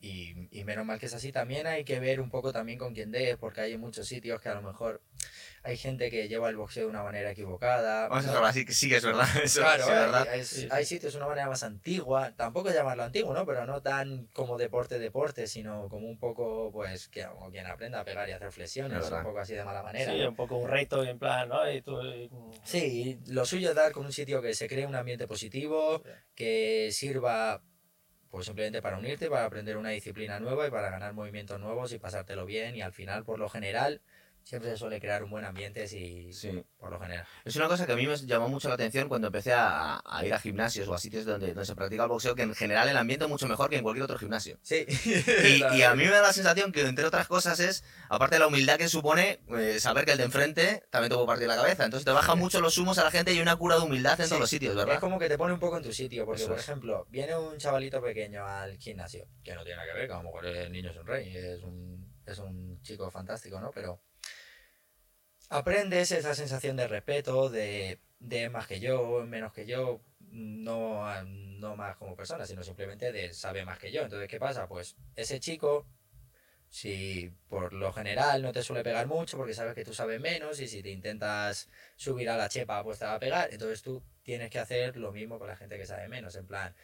Y, 0.00 0.48
y 0.56 0.62
menos 0.64 0.86
mal 0.86 0.98
que 1.00 1.06
es 1.06 1.14
así. 1.14 1.32
También 1.32 1.66
hay 1.66 1.84
que 1.84 1.98
ver 1.98 2.20
un 2.20 2.30
poco 2.30 2.52
también 2.52 2.78
con 2.78 2.94
quién 2.94 3.10
des, 3.10 3.36
porque 3.36 3.62
hay 3.62 3.76
muchos 3.78 4.06
sitios 4.06 4.40
que 4.40 4.48
a 4.48 4.54
lo 4.54 4.62
mejor 4.62 5.02
hay 5.64 5.76
gente 5.76 6.08
que 6.08 6.28
lleva 6.28 6.48
el 6.48 6.56
boxeo 6.56 6.84
de 6.84 6.90
una 6.90 7.02
manera 7.02 7.32
equivocada. 7.32 8.06
Vamos 8.08 8.18
a 8.24 8.26
¿no? 8.28 8.32
dejarlo 8.32 8.46
así, 8.48 8.64
que 8.64 8.72
sí 8.72 8.88
que 8.88 8.98
es 8.98 9.04
verdad. 9.04 9.26
Eso 9.42 9.60
Claro, 9.60 9.82
sí, 9.84 9.90
es 9.90 9.96
hay- 9.96 10.00
verdad. 10.04 10.28
hay, 10.28 10.44
Sí, 10.44 10.60
sí. 10.62 10.68
hay 10.70 10.84
sitios 10.84 11.12
de 11.14 11.18
una 11.18 11.26
manera 11.26 11.48
más 11.48 11.64
antigua, 11.64 12.32
tampoco 12.36 12.70
llamarlo 12.70 13.02
antiguo, 13.02 13.34
¿no? 13.34 13.44
Pero 13.44 13.66
no 13.66 13.82
tan 13.82 14.28
como 14.32 14.56
deporte, 14.56 15.00
deporte, 15.00 15.48
sino 15.48 15.88
como 15.88 16.06
un 16.08 16.18
poco, 16.20 16.70
pues, 16.72 17.08
que 17.08 17.24
como 17.26 17.50
quien 17.50 17.66
aprenda 17.66 17.98
a 18.00 18.04
pegar 18.04 18.28
y 18.28 18.32
hacer 18.32 18.52
flexiones, 18.52 19.04
Es 19.04 19.10
un 19.10 19.24
poco 19.24 19.40
así 19.40 19.54
de 19.54 19.64
mala 19.64 19.82
manera. 19.82 20.12
Sí, 20.12 20.20
¿no? 20.20 20.28
un 20.28 20.36
poco 20.36 20.56
un 20.58 20.68
reto 20.68 21.02
en 21.04 21.18
plan, 21.18 21.48
¿no? 21.48 21.68
Y 21.70 21.82
tú, 21.82 22.00
y- 22.02 22.30
Sí, 22.62 23.18
lo 23.26 23.44
suyo 23.44 23.70
es 23.70 23.74
dar 23.74 23.90
con 23.90 24.06
un 24.06 24.12
sitio 24.12 24.40
que 24.40 24.54
se 24.54 24.68
cree 24.68 24.86
un 24.86 24.94
ambiente 24.94 25.26
positivo, 25.26 26.02
Sí. 26.04 26.10
que 26.36 26.88
sirva 26.92 27.62
pues 28.30 28.46
simplemente 28.46 28.82
para 28.82 28.98
unirte, 28.98 29.30
para 29.30 29.44
aprender 29.44 29.76
una 29.76 29.90
disciplina 29.90 30.38
nueva 30.40 30.66
y 30.66 30.70
para 30.70 30.90
ganar 30.90 31.14
movimientos 31.14 31.58
nuevos 31.60 31.92
y 31.92 31.98
pasártelo 31.98 32.44
bien 32.46 32.76
y 32.76 32.82
al 32.82 32.92
final 32.92 33.24
por 33.24 33.38
lo 33.38 33.48
general 33.48 34.00
siempre 34.48 34.70
se 34.70 34.78
suele 34.78 34.98
crear 34.98 35.22
un 35.22 35.28
buen 35.30 35.44
ambiente 35.44 35.86
si 35.86 36.32
Sí. 36.32 36.64
por 36.78 36.90
lo 36.90 36.98
general. 36.98 37.26
Es 37.44 37.54
una 37.56 37.68
cosa 37.68 37.84
que 37.84 37.92
a 37.92 37.96
mí 37.96 38.06
me 38.06 38.16
llamó 38.16 38.48
mucho 38.48 38.68
la 38.68 38.74
atención 38.76 39.06
cuando 39.06 39.26
empecé 39.26 39.52
a, 39.52 40.00
a 40.02 40.24
ir 40.24 40.32
a 40.32 40.38
gimnasios 40.38 40.88
o 40.88 40.94
a 40.94 40.98
sitios 40.98 41.26
donde, 41.26 41.48
donde 41.48 41.66
se 41.66 41.74
practica 41.74 42.04
el 42.04 42.08
boxeo, 42.08 42.34
que 42.34 42.42
en 42.42 42.54
general 42.54 42.88
el 42.88 42.96
ambiente 42.96 43.26
es 43.26 43.30
mucho 43.30 43.46
mejor 43.46 43.68
que 43.68 43.76
en 43.76 43.82
cualquier 43.82 44.04
otro 44.04 44.16
gimnasio. 44.18 44.58
Sí. 44.62 44.86
Y, 44.88 45.62
y 45.76 45.82
a 45.82 45.94
mí 45.94 46.04
me 46.04 46.10
da 46.10 46.22
la 46.22 46.32
sensación 46.32 46.72
que, 46.72 46.80
entre 46.86 47.04
otras 47.04 47.28
cosas, 47.28 47.60
es, 47.60 47.84
aparte 48.08 48.36
de 48.36 48.40
la 48.40 48.46
humildad 48.46 48.78
que 48.78 48.88
supone, 48.88 49.40
eh, 49.58 49.78
saber 49.80 50.06
que 50.06 50.12
el 50.12 50.18
de 50.18 50.24
enfrente 50.24 50.82
también 50.88 51.10
te 51.10 51.14
puede 51.16 51.26
partir 51.26 51.46
la 51.46 51.56
cabeza. 51.56 51.84
Entonces 51.84 52.06
te 52.06 52.12
baja 52.12 52.34
mucho 52.34 52.60
los 52.62 52.78
humos 52.78 52.96
a 52.96 53.04
la 53.04 53.10
gente 53.10 53.34
y 53.34 53.40
una 53.40 53.54
cura 53.56 53.76
de 53.76 53.82
humildad 53.82 54.18
en 54.18 54.24
Sí, 54.26 54.30
todos 54.30 54.40
los 54.40 54.48
sitios, 54.50 54.70
Es 54.72 54.76
¿verdad? 54.78 54.98
como 54.98 55.18
que 55.18 55.28
te 55.28 55.36
pone 55.36 55.52
un 55.52 55.60
poco 55.60 55.76
en 55.76 55.82
tu 55.82 55.92
sitio, 55.92 56.24
porque 56.24 56.40
Eso 56.40 56.50
por 56.52 56.58
es. 56.58 56.64
ejemplo, 56.64 57.06
viene 57.10 57.36
un 57.36 57.58
chavalito 57.58 58.00
pequeño 58.02 58.46
al 58.46 58.78
gimnasio, 58.78 59.26
que 59.44 59.54
no 59.54 59.62
tiene 59.62 59.76
nada 59.76 59.92
que 59.92 59.98
ver, 59.98 60.06
que 60.08 60.14
a 60.14 60.16
lo 60.16 60.22
mejor 60.22 60.46
el 60.46 60.72
niño 60.72 60.90
es 60.90 60.96
un 60.96 61.06
rey, 61.06 61.36
es 61.36 61.62
un, 61.62 62.14
es 62.24 62.38
un 62.38 62.80
chico 62.80 63.10
fantástico, 63.10 63.60
¿no? 63.60 63.70
Pero 63.74 64.00
aprendes 65.48 66.12
esa 66.12 66.34
sensación 66.34 66.76
de 66.76 66.88
respeto, 66.88 67.48
de, 67.48 68.00
de 68.18 68.50
más 68.50 68.66
que 68.66 68.80
yo, 68.80 69.24
menos 69.26 69.52
que 69.52 69.66
yo, 69.66 70.00
no, 70.20 71.04
no 71.24 71.76
más 71.76 71.96
como 71.96 72.14
persona, 72.16 72.46
sino 72.46 72.62
simplemente 72.62 73.12
de 73.12 73.32
sabe 73.32 73.64
más 73.64 73.78
que 73.78 73.90
yo. 73.92 74.02
Entonces, 74.02 74.28
¿qué 74.28 74.38
pasa? 74.38 74.68
Pues 74.68 74.96
ese 75.16 75.40
chico, 75.40 75.86
si 76.68 77.32
por 77.48 77.72
lo 77.72 77.92
general 77.92 78.42
no 78.42 78.52
te 78.52 78.62
suele 78.62 78.82
pegar 78.82 79.06
mucho 79.06 79.36
porque 79.38 79.54
sabes 79.54 79.74
que 79.74 79.84
tú 79.84 79.94
sabes 79.94 80.20
menos 80.20 80.60
y 80.60 80.68
si 80.68 80.82
te 80.82 80.90
intentas 80.90 81.68
subir 81.96 82.28
a 82.28 82.36
la 82.36 82.48
chepa 82.50 82.84
pues 82.84 82.98
te 82.98 83.06
va 83.06 83.14
a 83.14 83.18
pegar, 83.18 83.48
entonces 83.52 83.80
tú 83.82 84.02
tienes 84.22 84.50
que 84.50 84.58
hacer 84.58 84.96
lo 84.98 85.10
mismo 85.12 85.38
con 85.38 85.48
la 85.48 85.56
gente 85.56 85.78
que 85.78 85.86
sabe 85.86 86.08
menos, 86.08 86.36
en 86.36 86.46
plan... 86.46 86.74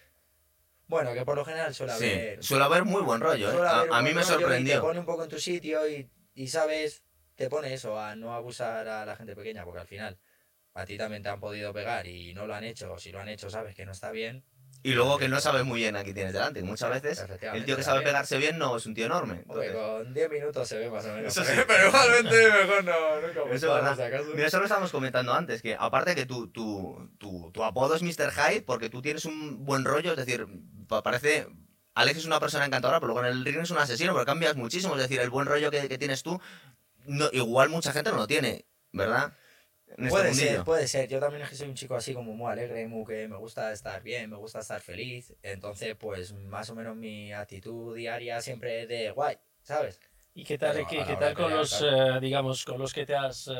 Bueno, 0.86 1.14
que 1.14 1.24
por 1.24 1.36
lo 1.36 1.44
general 1.46 1.74
suele 1.74 1.94
Sí, 1.94 2.04
haber... 2.04 2.44
suele 2.44 2.64
haber 2.64 2.84
muy 2.84 3.00
buen 3.02 3.20
rollo, 3.20 3.50
¿eh? 3.50 3.68
A, 3.90 4.02
mí 4.02 4.12
me 4.12 4.20
y 4.20 4.24
Te 4.24 4.24
sorprendió. 4.24 4.80
pone 4.82 5.00
un 5.00 5.06
poco 5.06 5.24
en 5.24 5.30
tu 5.30 5.38
sitio 5.38 5.88
y, 5.88 6.10
y 6.34 6.48
sabes, 6.48 7.03
te 7.36 7.48
pone 7.48 7.72
eso, 7.74 7.98
a 7.98 8.14
no 8.16 8.34
abusar 8.34 8.86
a 8.88 9.04
la 9.06 9.16
gente 9.16 9.34
pequeña, 9.34 9.64
porque 9.64 9.80
al 9.80 9.86
final 9.86 10.18
a 10.74 10.84
ti 10.84 10.96
también 10.98 11.22
te 11.22 11.28
han 11.28 11.40
podido 11.40 11.72
pegar 11.72 12.06
y 12.06 12.34
no 12.34 12.46
lo 12.46 12.54
han 12.54 12.64
hecho, 12.64 12.92
o 12.92 12.98
si 12.98 13.12
lo 13.12 13.20
han 13.20 13.28
hecho 13.28 13.50
sabes 13.50 13.74
que 13.74 13.84
no 13.86 13.92
está 13.92 14.10
bien. 14.10 14.44
Y 14.82 14.92
luego 14.92 15.16
que 15.16 15.28
no 15.28 15.40
sabes 15.40 15.64
muy 15.64 15.80
bien 15.80 15.96
a 15.96 16.02
quién 16.02 16.14
tienes 16.14 16.34
delante. 16.34 16.62
Muchas 16.62 16.90
veces 16.90 17.24
el 17.54 17.64
tío 17.64 17.74
que 17.74 17.82
sabe 17.82 18.02
pegarse 18.02 18.36
bien 18.36 18.58
no 18.58 18.76
es 18.76 18.84
un 18.84 18.92
tío 18.92 19.06
enorme. 19.06 19.36
Entonces, 19.48 19.72
con 19.72 20.12
10 20.12 20.30
minutos 20.30 20.68
se 20.68 20.76
ve 20.78 20.90
más 20.90 21.06
o 21.06 21.14
menos. 21.14 21.34
Eso 21.34 21.42
sí. 21.50 21.58
Pero 21.66 21.88
igualmente 21.88 22.36
mejor 22.52 22.84
no, 22.84 23.20
nunca 23.22 23.54
Eso 23.54 23.78
es 23.78 23.98
verdad. 23.98 24.24
Mira, 24.34 24.46
eso 24.48 24.58
lo 24.58 24.64
estábamos 24.64 24.90
comentando 24.90 25.32
antes, 25.32 25.62
que 25.62 25.74
aparte 25.78 26.14
que 26.14 26.26
tu, 26.26 26.48
tu, 26.48 27.10
tu, 27.18 27.50
tu 27.50 27.64
apodo 27.64 27.94
es 27.94 28.02
Mr. 28.02 28.30
Hyde 28.30 28.60
porque 28.62 28.90
tú 28.90 29.00
tienes 29.00 29.24
un 29.24 29.64
buen 29.64 29.86
rollo, 29.86 30.10
es 30.10 30.18
decir, 30.18 30.46
pa- 30.86 31.02
parece... 31.02 31.46
Alex 31.94 32.18
es 32.18 32.24
una 32.26 32.40
persona 32.40 32.66
encantadora, 32.66 32.98
pero 33.00 33.12
luego 33.14 33.26
en 33.26 33.32
el 33.32 33.44
ring 33.44 33.60
es 33.62 33.70
un 33.70 33.78
asesino, 33.78 34.12
pero 34.12 34.26
cambias 34.26 34.56
muchísimo, 34.56 34.96
es 34.96 35.02
decir, 35.02 35.20
el 35.20 35.30
buen 35.30 35.46
rollo 35.46 35.70
que, 35.70 35.88
que 35.88 35.96
tienes 35.96 36.24
tú, 36.24 36.40
no, 37.06 37.28
igual 37.32 37.68
mucha 37.68 37.92
gente 37.92 38.10
no 38.10 38.16
lo 38.16 38.26
tiene, 38.26 38.64
¿verdad? 38.92 39.32
En 39.96 40.06
este 40.06 40.10
Puede 40.10 40.34
ser, 40.34 40.64
puede 40.64 40.88
ser. 40.88 41.08
Yo 41.08 41.20
también 41.20 41.42
es 41.42 41.50
que 41.50 41.56
soy 41.56 41.68
un 41.68 41.74
chico 41.74 41.94
así 41.94 42.14
como 42.14 42.32
muy 42.34 42.50
alegre, 42.50 42.88
muy 42.88 43.04
que 43.04 43.28
me 43.28 43.36
gusta 43.36 43.70
estar 43.72 44.02
bien, 44.02 44.30
me 44.30 44.36
gusta 44.36 44.60
estar 44.60 44.80
feliz. 44.80 45.32
Entonces, 45.42 45.94
pues 45.96 46.32
más 46.32 46.68
o 46.70 46.74
menos 46.74 46.96
mi 46.96 47.32
actitud 47.32 47.94
diaria 47.94 48.40
siempre 48.40 48.82
es 48.82 48.88
de 48.88 49.10
guay, 49.10 49.36
¿sabes? 49.62 50.00
¿Y 50.36 50.42
qué 50.42 50.58
tal, 50.58 50.84
qué, 50.88 51.04
qué 51.04 51.16
tal 51.16 51.34
con 51.34 51.44
pelear, 51.44 51.60
los, 51.60 51.78
claro. 51.78 52.16
eh, 52.16 52.20
digamos, 52.20 52.64
con 52.64 52.78
los 52.78 52.92
que 52.92 53.06
te 53.06 53.14
has 53.14 53.46
eh, 53.46 53.52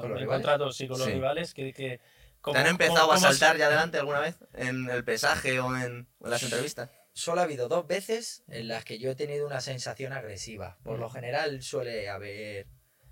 ¿Con 0.00 0.10
los 0.12 0.22
encontrado, 0.22 0.72
sí, 0.72 0.88
con 0.88 0.98
los 0.98 1.06
Sí. 1.06 1.12
rivales? 1.14 1.54
Que, 1.54 1.72
que, 1.72 1.98
¿Te 1.98 2.00
¿cómo- 2.40 2.58
han 2.58 2.66
empezado 2.66 3.00
cómo- 3.02 3.12
a 3.12 3.14
has- 3.14 3.20
saltar 3.22 3.56
ya 3.56 3.66
adelante 3.66 3.98
alguna 3.98 4.18
vez? 4.20 4.36
¿En 4.54 4.90
el 4.90 5.04
pesaje 5.04 5.60
o 5.60 5.76
en, 5.76 6.08
o 6.18 6.24
en 6.24 6.30
las 6.30 6.42
entrevistas? 6.42 6.90
Solo 7.12 7.42
ha 7.42 7.44
habido 7.44 7.68
dos 7.68 7.86
veces 7.86 8.42
en 8.48 8.66
las 8.66 8.84
que 8.84 8.98
yo 8.98 9.10
he 9.12 9.14
tenido 9.14 9.46
una 9.46 9.60
sensación 9.60 10.12
agresiva. 10.12 10.78
Por 10.82 10.98
lo 10.98 11.08
general 11.10 11.62
suele 11.62 12.08
haber 12.08 12.66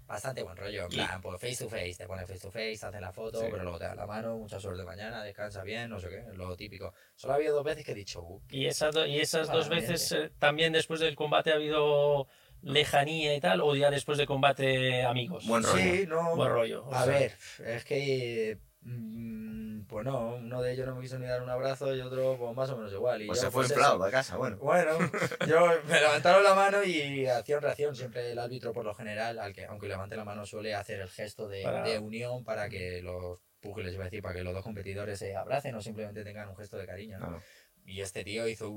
bastante 0.07 0.43
buen 0.43 0.57
rollo. 0.57 0.83
En 0.85 0.89
plan, 0.89 1.21
pues 1.23 1.41
face 1.41 1.65
to 1.65 1.69
face, 1.71 1.95
te 1.97 2.07
pones 2.07 2.27
face 2.27 2.41
to 2.41 2.51
face, 2.51 2.79
te 2.79 2.87
hacen 2.87 3.01
la 3.01 3.13
foto, 3.13 3.41
Sí. 3.41 3.47
pero 3.51 3.63
luego 3.63 3.79
te 3.79 3.85
dan 3.85 3.97
la 3.97 4.07
mano, 4.07 4.37
mucha 4.39 4.61
suerte 4.61 4.85
mañana, 4.85 5.23
descansa 5.23 5.63
bien, 5.63 5.89
no 5.91 5.99
sé 5.99 6.09
qué, 6.09 6.25
lo 6.35 6.57
típico. 6.57 6.93
Solo 7.15 7.33
ha 7.33 7.37
habido 7.37 7.55
dos 7.55 7.65
veces 7.65 7.85
que 7.85 7.93
he 7.93 7.95
dicho, 7.95 8.21
uh, 8.23 8.43
Y 8.51 8.67
esas, 8.67 8.95
do- 8.95 9.07
y 9.07 9.19
esas 9.21 9.51
dos 9.51 9.69
veces 9.69 10.13
eh, 10.13 10.31
también 10.39 10.73
después 10.73 11.01
del 11.01 11.15
combate 11.17 11.51
ha 11.53 11.55
habido 11.55 12.27
lejanía 12.63 13.35
y 13.35 13.41
tal, 13.41 13.61
o 13.61 13.75
ya 13.77 13.91
después 13.91 14.17
de 14.19 14.27
combate 14.27 15.05
amigos. 15.05 15.47
Buen 15.47 15.63
rollo. 15.63 15.77
sí, 15.95 16.07
no. 16.07 16.35
Buen 16.37 16.51
rollo. 16.51 16.87
A 16.95 17.05
sea, 17.05 17.13
ver, 17.13 17.33
es 17.67 17.85
que 17.85 18.59
pues 18.85 20.05
no, 20.05 20.37
uno 20.37 20.63
de 20.63 20.73
ellos 20.73 20.87
no 20.87 20.97
me 20.97 21.03
quiso 21.03 21.19
ni 21.19 21.27
dar 21.27 21.43
un 21.43 21.51
abrazo 21.51 21.95
y 21.95 22.01
otro 22.01 22.37
pues 22.39 22.55
más 22.55 22.71
o 22.71 22.77
menos 22.77 22.93
igual. 22.93 23.23
Y 23.23 23.27
Pues 23.27 23.41
yo, 23.41 23.47
se 23.47 23.51
fue 23.51 23.67
pues, 23.67 23.79
a 23.81 24.11
casa, 24.11 24.37
bueno. 24.37 24.57
Bueno, 24.59 24.99
yo 25.49 25.69
me 25.89 26.01
levantaron 26.01 26.43
la 26.43 26.55
mano 26.55 26.83
y 26.85 27.27
acción 27.27 27.63
reacción. 27.63 27.95
Siempre 27.95 28.33
el 28.33 28.39
árbitro, 28.39 28.73
por 28.73 28.85
lo 28.85 28.95
general, 28.95 29.39
al 29.39 29.53
que, 29.53 29.65
aunque 29.67 29.89
levante 29.89 30.17
la 30.17 30.25
mano, 30.25 30.47
suele 30.47 30.75
hacer 30.75 31.01
el 31.01 31.09
gesto 31.09 31.49
de, 31.49 31.63
Para- 31.63 31.83
de 31.83 31.99
unión 31.99 32.45
para 32.45 32.69
que 32.69 33.03
los 33.03 33.39
púgiles, 33.61 33.95
iba 33.95 34.03
a 34.03 34.07
decir, 34.07 34.23
para 34.23 34.35
que 34.35 34.43
los 34.43 34.53
dos 34.53 34.63
competidores 34.63 35.19
se 35.19 35.35
abracen 35.35 35.75
o 35.75 35.81
simplemente 35.81 36.23
tengan 36.25 36.49
un 36.49 36.57
gesto 36.57 36.77
de 36.77 36.87
cariño. 36.87 37.19
¿no? 37.19 37.27
Claro. 37.27 37.43
Y 37.87 38.01
este 38.01 38.25
tío 38.25 38.47
hizo 38.49 38.71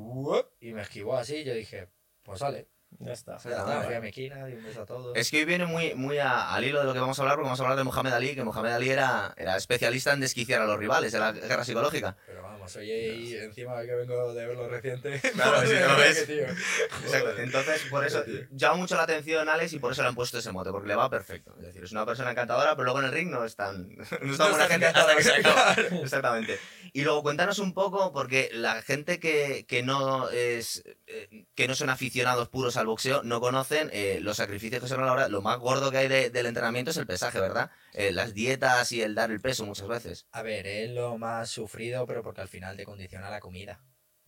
y 0.60 0.74
me 0.74 0.82
esquivó 0.82 1.18
así. 1.18 1.44
Yo 1.44 1.54
dije, 1.54 1.90
pues 2.24 2.40
sale. 2.40 2.68
Ya 3.00 3.14
está. 3.14 3.38
Ya 3.44 3.50
está, 3.58 3.80
me 3.80 3.86
fui 3.86 3.94
a 3.96 4.02
mi 4.02 4.08
esquina, 4.08 4.46
di 4.46 4.54
un 4.54 4.64
beso 4.64 4.82
a 4.82 4.86
todos. 4.86 5.16
Es 5.16 5.30
que 5.30 5.38
hoy 5.38 5.46
viene 5.46 5.66
muy, 5.66 5.94
muy 5.94 6.18
a- 6.18 6.54
al 6.54 6.64
hilo 6.64 6.80
de 6.80 6.86
lo 6.86 6.94
que 6.94 7.00
vamos 7.00 7.20
a 7.20 7.22
hablar, 7.22 7.36
porque 7.36 7.46
vamos 7.48 7.60
a 7.60 7.64
hablar 7.64 7.78
de 7.78 7.84
Mohamed 7.84 8.14
Ali, 8.14 8.34
que 8.36 8.44
Mohamed 8.44 8.72
Ali 8.72 8.90
era, 8.90 9.34
era 9.38 9.56
especialista 9.56 10.14
en 10.14 10.20
desquiciar 10.22 10.62
a 10.62 10.66
los 10.66 10.80
rivales, 10.80 11.14
en 11.14 11.20
la 11.20 11.32
guerra 11.32 11.64
psicológica. 11.64 12.18
Pero 12.26 12.42
vamos, 12.44 12.76
oye, 12.76 13.16
y 13.16 13.36
encima 13.36 13.82
que 13.84 13.94
vengo 13.94 14.34
de 14.34 14.48
verlo 14.48 14.68
reciente. 14.70 15.22
Claro, 15.34 15.62
si 15.68 15.74
no 15.76 15.88
lo 15.90 15.98
ves. 15.98 16.26
Tío. 16.26 16.44
Exacto. 16.46 17.38
Entonces, 17.40 17.82
por 17.92 18.06
eso 18.06 18.24
llama 18.52 18.78
mucho 18.78 18.96
la 18.96 19.04
atención 19.04 19.48
Alex 19.48 19.74
y 19.74 19.80
por 19.80 19.92
eso 19.92 20.02
le 20.02 20.08
han 20.08 20.16
puesto 20.16 20.40
ese 20.40 20.52
mote, 20.52 20.72
porque 20.72 20.88
le 20.88 20.96
va 20.96 21.10
perfecto. 21.10 21.54
Es 21.60 21.66
decir, 21.68 21.84
es 21.84 21.92
una 21.92 22.06
persona 22.06 22.32
encantadora, 22.32 22.72
pero 22.76 22.86
luego 22.86 23.00
en 23.00 23.06
el 23.06 23.12
ring 23.12 23.30
no 23.30 23.44
es 23.46 23.56
tan, 23.56 23.90
no 23.96 24.04
es 24.04 24.10
tan 24.10 24.28
No 24.38 24.50
buena 24.50 24.66
gente 24.68 24.86
hasta 24.88 25.16
que 25.16 25.24
se 25.24 25.30
encantadora, 25.38 25.72
acaba. 25.74 25.98
Exactamente. 26.02 26.58
Y 26.94 27.04
luego 27.04 27.22
cuéntanos 27.22 27.60
un 27.60 27.74
poco, 27.74 28.12
porque 28.12 28.50
la 28.54 28.82
gente 28.82 29.20
que, 29.20 29.66
que 29.68 29.84
no 29.84 30.30
es 30.30 30.84
eh, 31.06 31.46
que 31.54 31.68
no 31.68 31.76
son 31.76 31.90
aficionados 31.90 32.50
puros 32.50 32.77
al 32.78 32.88
boxeo 32.88 33.24
no 33.24 33.42
conocen 33.42 33.90
eh, 33.94 34.20
los 34.22 34.38
sacrificios 34.38 34.82
que 34.82 34.88
son 34.88 35.02
a 35.02 35.06
la 35.06 35.14
hora. 35.14 35.28
Lo 35.30 35.42
más 35.42 35.58
gordo 35.60 35.92
que 35.92 35.98
hay 35.98 36.08
de- 36.08 36.30
del 36.30 36.46
entrenamiento 36.46 36.92
es 36.92 36.98
el 36.98 37.08
pesaje, 37.08 37.40
¿verdad? 37.40 37.72
Eh, 37.94 38.12
las 38.12 38.34
dietas 38.34 38.92
y 38.92 39.02
el 39.02 39.16
dar 39.16 39.32
el 39.32 39.42
peso 39.42 39.66
muchas 39.66 39.88
veces. 39.88 40.28
A 40.32 40.42
ver, 40.42 40.66
es 40.68 40.90
lo 40.92 41.18
más 41.18 41.50
sufrido, 41.50 42.06
pero 42.08 42.24
porque 42.24 42.42
al 42.42 42.48
final 42.48 42.78
te 42.78 42.86
condiciona 42.86 43.30
la 43.30 43.40
comida. 43.40 43.82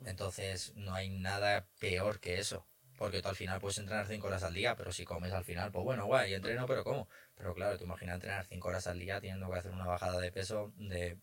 Entonces 0.06 0.74
no 0.76 0.94
hay 0.94 1.10
nada 1.10 1.68
peor 1.80 2.20
que 2.20 2.40
eso. 2.40 2.66
Porque 2.98 3.22
tú 3.22 3.30
al 3.30 3.36
final 3.36 3.62
puedes 3.62 3.78
entrenar 3.78 4.08
5 4.08 4.28
horas 4.28 4.44
al 4.44 4.54
día, 4.54 4.76
pero 4.76 4.92
si 4.92 5.06
comes 5.06 5.32
al 5.32 5.46
final, 5.46 5.72
pues 5.72 5.86
bueno, 5.86 6.06
guay, 6.06 6.34
entreno, 6.34 6.66
pero 6.68 6.84
¿cómo? 6.84 7.08
Pero 7.36 7.54
claro, 7.54 7.78
tú 7.78 7.86
imaginas 7.86 8.16
entrenar 8.16 8.46
5 8.46 8.68
horas 8.68 8.88
al 8.88 9.00
día 9.00 9.22
teniendo 9.22 9.50
que 9.50 9.58
hacer 9.58 9.72
una 9.72 9.86
bajada 9.86 10.20
de 10.20 10.32
peso 10.34 10.74
de, 10.76 11.18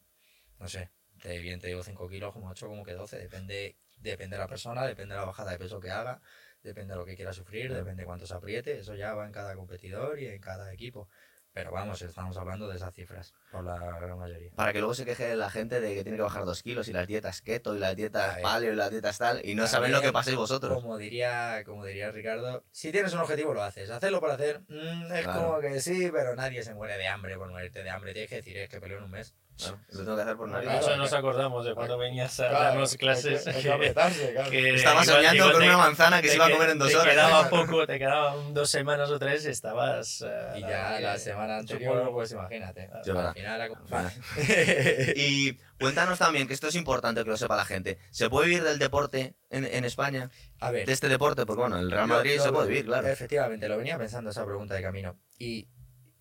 no 0.59 0.68
sé, 0.68 0.90
de 1.23 1.38
bien 1.38 1.61
te 1.61 1.66
digo 1.68 1.83
5 1.83 2.09
kilos, 2.09 2.33
como 2.33 2.49
8, 2.49 2.66
como 2.66 2.83
que 2.83 2.92
12. 2.95 3.18
Depende, 3.18 3.76
depende 3.99 4.37
de 4.37 4.40
la 4.40 4.49
persona, 4.49 4.87
depende 4.87 5.14
de 5.14 5.21
la 5.21 5.26
bajada 5.26 5.50
de 5.50 5.59
peso 5.59 5.78
que 5.80 5.90
haga, 5.90 6.23
depende 6.66 6.92
de 6.92 6.99
lo 6.99 7.04
que 7.06 7.16
quiera 7.16 7.32
sufrir, 7.32 7.73
depende 7.73 8.02
de 8.02 8.06
cuánto 8.06 8.26
se 8.26 8.35
apriete. 8.35 8.78
Eso 8.78 8.94
ya 8.94 9.14
va 9.14 9.25
en 9.26 9.32
cada 9.32 9.54
competidor 9.54 10.18
y 10.20 10.26
en 10.26 10.40
cada 10.40 10.73
equipo. 10.73 11.08
Pero 11.52 11.73
vamos, 11.73 12.02
estamos 12.02 12.37
hablando 12.37 12.68
de 12.68 12.76
esas 12.76 12.92
cifras, 12.92 13.32
por 13.50 13.64
la 13.64 13.78
gran 13.99 14.18
mayoría. 14.18 14.50
Para 14.54 14.75
que 14.75 14.78
luego 14.80 14.92
se 14.92 15.06
queje 15.06 15.35
la 15.37 15.49
gente 15.49 15.80
de 15.80 15.94
que 15.94 16.02
tiene 16.02 16.18
que 16.18 16.23
bajar 16.23 16.44
dos 16.44 16.62
kilos 16.62 16.87
y 16.88 16.92
las 16.92 17.06
dietas 17.06 17.40
keto 17.40 17.75
y 17.75 17.78
las 17.78 17.96
dietas 17.96 18.40
paleo 18.42 18.75
y 18.75 18.76
las 18.76 18.90
dietas 18.90 19.16
tal, 19.16 19.40
y 19.42 19.54
no 19.54 19.66
saben 19.66 19.90
lo 19.90 20.02
que 20.02 20.12
pasáis 20.12 20.37
vosotros. 20.37 20.75
Como 20.75 20.99
diría, 20.99 21.62
como 21.64 21.87
diría 21.87 22.11
Ricardo, 22.11 22.62
si 22.73 22.92
tienes 22.92 23.14
un 23.14 23.20
objetivo 23.20 23.54
lo 23.54 23.62
haces. 23.62 23.88
Hacerlo 23.88 24.20
por 24.20 24.32
hacer, 24.32 24.61
mm, 24.68 25.12
es 25.14 25.23
Claro. 25.25 25.40
como 25.46 25.61
que 25.61 25.80
sí, 25.80 26.11
pero 26.12 26.37
nadie 26.37 26.62
se 26.62 26.75
muere 26.75 26.99
de 26.99 27.08
hambre 27.08 27.38
por 27.38 27.49
morirte 27.49 27.82
de 27.82 27.88
hambre. 27.88 28.12
Tienes 28.12 28.28
que 28.28 28.37
decir, 28.37 28.58
es 28.58 28.68
que 28.68 28.78
peleo 28.78 28.99
en 28.99 29.04
un 29.04 29.11
mes. 29.12 29.35
Claro, 29.58 29.78
lo 29.90 29.98
tengo 30.00 30.16
que 30.16 30.22
hacer 30.22 30.36
por 30.36 30.50
Por 30.50 30.64
nariz. 30.64 30.80
eso 30.82 30.96
nos 30.98 31.12
acordamos 31.14 31.64
de 31.64 31.75
cuando 31.75 31.96
venías 31.96 32.38
a 32.40 32.48
Claro, 32.50 32.64
darnos 32.64 32.92
hay 32.92 32.98
clases. 32.98 33.42
que- 33.44 33.50
hay 33.50 33.56
que 33.56 33.62
que- 33.62 33.72
apretarse, 33.72 34.32
claro. 34.34 34.50
que 34.50 34.75
Estaba 34.75 35.02
igual- 35.02 35.16
soñando 35.16 35.34
igual 35.36 35.52
con 35.52 35.60
te- 35.62 35.68
una 35.68 35.78
manzana 35.78 36.16
que 36.16 36.22
te 36.22 36.28
se 36.28 36.36
iba 36.36 36.46
a 36.46 36.50
comer 36.50 36.70
en 36.70 36.78
dos 36.78 36.88
te 36.90 36.96
horas. 36.96 37.08
Quedaba 37.14 37.48
poco, 37.50 37.86
te 37.86 37.98
quedaban 37.98 38.52
dos 38.54 38.68
semanas 38.70 39.10
o 39.10 39.18
tres 39.18 39.46
y 39.46 39.48
estabas. 39.48 40.22
eh, 40.26 40.58
Y 40.58 40.60
ya 40.60 41.00
la 41.00 41.18
semana 41.18 41.56
anterior, 41.58 41.94
supongo- 41.94 42.12
pues 42.12 42.32
imagínate. 42.32 42.90
Yo, 43.04 43.18
Al 43.18 43.32
final, 43.34 43.70
la-. 43.90 44.12
Y 45.16 45.54
cuéntanos 45.80 46.18
también, 46.18 46.46
que 46.46 46.54
esto 46.54 46.68
es 46.68 46.75
importante 46.75 47.22
que 47.25 47.30
lo 47.30 47.36
sepa 47.36 47.56
la 47.56 47.64
gente. 47.64 47.98
¿Se 48.10 48.28
puede 48.28 48.48
vivir 48.48 48.62
del 48.62 48.78
deporte 48.78 49.36
en, 49.50 49.64
en 49.64 49.84
España? 49.84 50.30
a 50.60 50.70
ver, 50.70 50.86
De 50.86 50.92
este 50.92 51.08
deporte, 51.08 51.44
porque 51.46 51.60
bueno, 51.60 51.78
el 51.78 51.90
Real 51.90 52.06
Madrid 52.08 52.36
yo 52.36 52.42
se 52.42 52.48
lo- 52.48 52.54
puede 52.54 52.68
vivir, 52.68 52.84
claro. 52.86 53.06
Efectivamente, 53.08 53.68
lo 53.68 53.76
venía 53.76 53.98
pensando 53.98 54.30
esa 54.30 54.44
pregunta 54.44 54.75
de 54.75 54.82
camino. 54.82 55.18
Y 55.38 55.68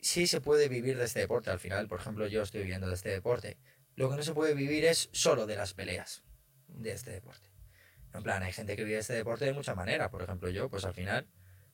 sí 0.05 0.27
se 0.27 0.39
puede 0.39 0.69
vivir 0.69 0.97
de 0.97 1.05
este 1.05 1.21
deporte. 1.21 1.50
Al 1.50 1.59
final, 1.59 1.88
por 1.88 2.00
ejemplo, 2.00 2.27
yo 2.27 2.43
estoy 2.43 2.62
viviendo 2.62 2.88
de 2.88 2.93
este 2.93 3.09
deporte. 3.09 3.57
Lo 3.95 4.07
que 4.09 4.15
no 4.15 4.21
se 4.21 4.33
puede 4.33 4.53
vivir 4.53 4.85
es 4.85 5.09
solo 5.13 5.47
de 5.47 5.55
las 5.55 5.74
peleas 5.74 6.24
de 6.67 6.91
este 6.91 7.09
deporte. 7.09 7.50
En 8.13 8.21
plan, 8.21 8.43
hay 8.43 8.53
gente 8.53 8.75
que 8.75 8.83
vive 8.83 9.00
este 9.00 9.13
deporte 9.13 9.45
de 9.45 9.53
muchas 9.53 9.75
maneras. 9.75 10.09
Por 10.09 10.21
ejemplo, 10.21 10.50
yo, 10.50 10.69
pues 10.69 10.85
al 10.85 10.93
final, 10.93 11.27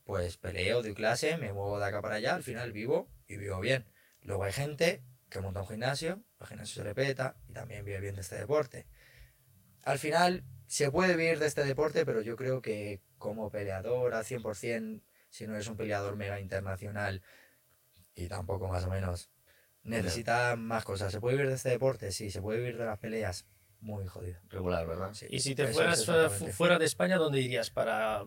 pues 0.05 0.37
peleo, 0.37 0.81
doy 0.81 0.93
clase, 0.93 1.37
me 1.37 1.51
muevo 1.51 1.77
de 1.77 1.85
acá 1.85 2.01
para 2.01 2.15
allá, 2.15 2.33
al 2.33 2.41
final 2.41 2.71
vivo 2.71 3.09
y 3.27 3.35
vivo 3.35 3.59
bien. 3.59 3.85
Luego 4.21 4.45
hay 4.45 4.53
gente 4.53 5.03
que 5.29 5.41
monta 5.41 5.61
un 5.61 5.67
gimnasio, 5.67 6.23
el 6.39 6.47
gimnasio 6.47 6.75
se 6.75 6.83
repeta 6.83 7.35
y 7.49 7.53
también 7.53 7.83
vive 7.83 7.99
bien 7.99 8.15
de 8.15 8.21
este 8.21 8.37
deporte. 8.37 8.87
Al 9.83 9.99
final, 9.99 10.45
se 10.67 10.89
puede 10.89 11.17
vivir 11.17 11.37
de 11.37 11.47
este 11.47 11.65
deporte, 11.65 12.05
pero 12.05 12.21
yo 12.21 12.37
creo 12.37 12.61
que 12.61 13.01
como 13.17 13.51
peleador 13.51 14.13
al 14.13 14.23
100%, 14.23 15.01
si 15.29 15.47
no 15.47 15.55
eres 15.55 15.67
un 15.67 15.75
peleador 15.75 16.15
mega 16.15 16.39
internacional 16.39 17.21
y 18.15 18.27
tampoco 18.27 18.67
más 18.67 18.85
o 18.85 18.89
menos, 18.89 19.29
necesita 19.83 20.55
más 20.55 20.83
cosas. 20.83 21.11
¿Se 21.11 21.19
puede 21.19 21.35
vivir 21.35 21.49
de 21.49 21.55
este 21.55 21.69
deporte? 21.69 22.11
Sí, 22.11 22.31
se 22.31 22.41
puede 22.41 22.59
vivir 22.59 22.77
de 22.77 22.85
las 22.85 22.99
peleas. 22.99 23.45
Muy 23.79 24.05
jodido. 24.05 24.39
Regular, 24.49 24.85
¿verdad? 24.85 25.13
Sí, 25.13 25.25
Y 25.29 25.39
si 25.39 25.55
te 25.55 25.63
eso 25.63 25.73
fueras 25.73 26.05
fuera 26.55 26.77
de 26.77 26.85
España, 26.85 27.17
¿dónde 27.17 27.41
irías 27.41 27.71
para, 27.71 28.23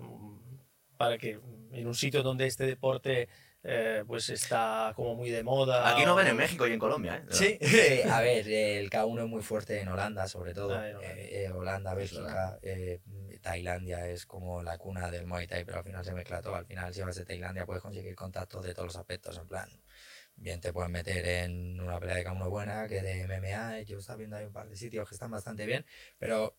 para 0.97 1.17
que 1.17 1.41
en 1.71 1.87
un 1.87 1.95
sitio 1.95 2.23
donde 2.23 2.47
este 2.47 2.67
deporte 2.67 3.29
eh, 3.67 4.05
pues 4.07 4.29
está 4.29 4.93
como 4.95 5.15
muy 5.15 5.31
de 5.31 5.43
moda? 5.43 5.89
Aquí 5.89 6.05
no 6.05 6.15
ven 6.15 6.27
en 6.27 6.37
México 6.37 6.67
y 6.67 6.73
en 6.73 6.79
Colombia, 6.79 7.17
¿eh? 7.17 7.27
Sí, 7.31 7.59
a 8.09 8.21
ver, 8.21 8.47
el 8.47 8.91
K1 8.91 9.23
es 9.23 9.29
muy 9.29 9.43
fuerte 9.43 9.81
en 9.81 9.89
Holanda, 9.89 10.29
sobre 10.29 10.53
todo. 10.53 10.75
Ah, 10.75 10.81
Holanda. 10.81 11.01
Eh, 11.03 11.45
eh, 11.45 11.51
Holanda, 11.51 11.95
Bélgica, 11.95 12.59
eh, 12.61 13.01
Tailandia 13.41 14.07
es 14.07 14.27
como 14.27 14.63
la 14.63 14.77
cuna 14.77 15.11
del 15.11 15.27
Muay 15.27 15.47
Thai, 15.47 15.65
pero 15.65 15.79
al 15.79 15.85
final 15.85 16.05
se 16.05 16.13
mezcla 16.13 16.43
todo. 16.43 16.57
Al 16.57 16.67
final, 16.67 16.93
si 16.93 17.01
vas 17.01 17.17
de 17.17 17.25
Tailandia, 17.25 17.65
puedes 17.65 17.83
conseguir 17.83 18.15
contactos 18.15 18.63
de 18.63 18.75
todos 18.75 18.89
los 18.89 18.97
aspectos. 18.97 19.39
En 19.39 19.49
plan, 19.49 19.69
bien 20.37 20.61
te 20.61 20.73
puedes 20.73 20.91
meter 20.91 21.27
en 21.27 21.81
una 21.81 21.99
pelea 21.99 22.17
de 22.17 22.27
K1 22.27 22.51
buena 22.51 22.87
que 22.87 23.01
de 23.01 23.27
MMA. 23.27 23.81
Yo 23.83 23.99
estaba 23.99 24.19
viendo 24.19 24.37
ahí 24.37 24.45
un 24.45 24.53
par 24.53 24.69
de 24.69 24.77
sitios 24.77 25.09
que 25.09 25.15
están 25.15 25.31
bastante 25.31 25.65
bien, 25.65 25.87
pero 26.19 26.55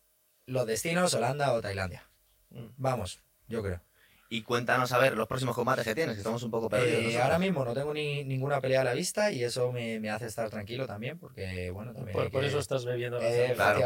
los 0.46 0.66
destinos, 0.66 1.14
Holanda 1.14 1.52
o 1.52 1.60
Tailandia. 1.60 2.08
Mm. 2.50 2.66
Vamos, 2.76 3.22
yo 3.46 3.62
creo. 3.62 3.80
Y 4.28 4.42
cuéntanos, 4.42 4.90
a 4.92 4.98
ver, 4.98 5.16
los 5.16 5.28
próximos 5.28 5.54
combates 5.54 5.84
que 5.84 5.94
tienes, 5.94 6.14
que 6.14 6.20
estamos 6.20 6.42
un 6.42 6.50
poco 6.50 6.68
perdidos. 6.68 7.12
Eh, 7.12 7.20
ahora 7.22 7.38
mismo 7.38 7.64
no 7.64 7.74
tengo 7.74 7.94
ni, 7.94 8.24
ninguna 8.24 8.60
pelea 8.60 8.80
a 8.80 8.84
la 8.84 8.92
vista 8.92 9.30
y 9.30 9.44
eso 9.44 9.70
me, 9.70 10.00
me 10.00 10.10
hace 10.10 10.26
estar 10.26 10.50
tranquilo 10.50 10.86
también, 10.86 11.18
porque 11.18 11.70
bueno, 11.70 11.92
también 11.94 12.12
Por, 12.12 12.30
por 12.32 12.40
que- 12.40 12.48
eso 12.48 12.58
estás 12.58 12.84
bebiendo 12.84 13.18
la 13.18 13.28
Eh. 13.28 13.52
Claro, 13.54 13.80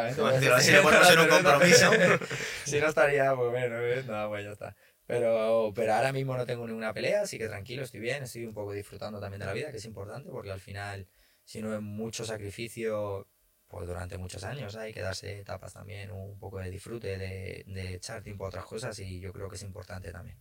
sí, 0.61 0.73
le 0.73 0.81
ponemos 0.81 1.11
en 1.13 1.19
un 1.19 1.29
compromiso. 1.29 1.91
si 2.65 2.81
no 2.81 2.87
estaría, 2.87 3.35
pues 3.35 3.51
bueno, 3.51 3.81
¿ves? 3.81 4.07
no, 4.07 4.29
pues 4.29 4.45
ya 4.45 4.53
está. 4.53 4.77
Pero, 5.07 5.73
pero 5.75 5.93
ahora 5.95 6.13
mismo 6.13 6.37
no 6.37 6.47
tengo 6.47 6.67
ninguna 6.67 6.95
pelea, 6.95 7.23
así 7.23 7.37
que 7.37 7.49
tranquilo, 7.49 7.83
estoy 7.83 8.01
bien, 8.01 8.23
estoy 8.23 8.47
un 8.47 8.55
poco 8.55 8.73
disfrutando 8.73 9.21
también 9.21 9.41
de 9.41 9.47
la 9.47 9.53
vida, 9.53 9.71
que 9.73 9.79
es 9.79 9.85
importante, 9.85 10.31
porque 10.31 10.53
al 10.53 10.61
final, 10.61 11.07
si 11.45 11.61
no 11.61 11.75
es 11.75 11.81
mucho 11.83 12.25
sacrificio, 12.25 13.27
pues 13.71 13.87
durante 13.87 14.19
muchos 14.19 14.43
años 14.45 14.75
hay 14.75 14.93
que 14.93 15.01
darse 15.01 15.39
etapas 15.39 15.73
también, 15.73 16.11
un 16.11 16.39
poco 16.39 16.59
de 16.59 16.71
disfrute, 16.71 17.17
de, 17.17 17.65
de 17.67 17.95
echar 17.95 18.23
tiempo 18.23 18.45
a 18.45 18.49
otras 18.49 18.65
cosas, 18.65 18.99
y 18.99 19.21
yo 19.21 19.33
creo 19.33 19.49
que 19.49 19.57
es 19.57 19.63
importante 19.63 20.11
también. 20.11 20.37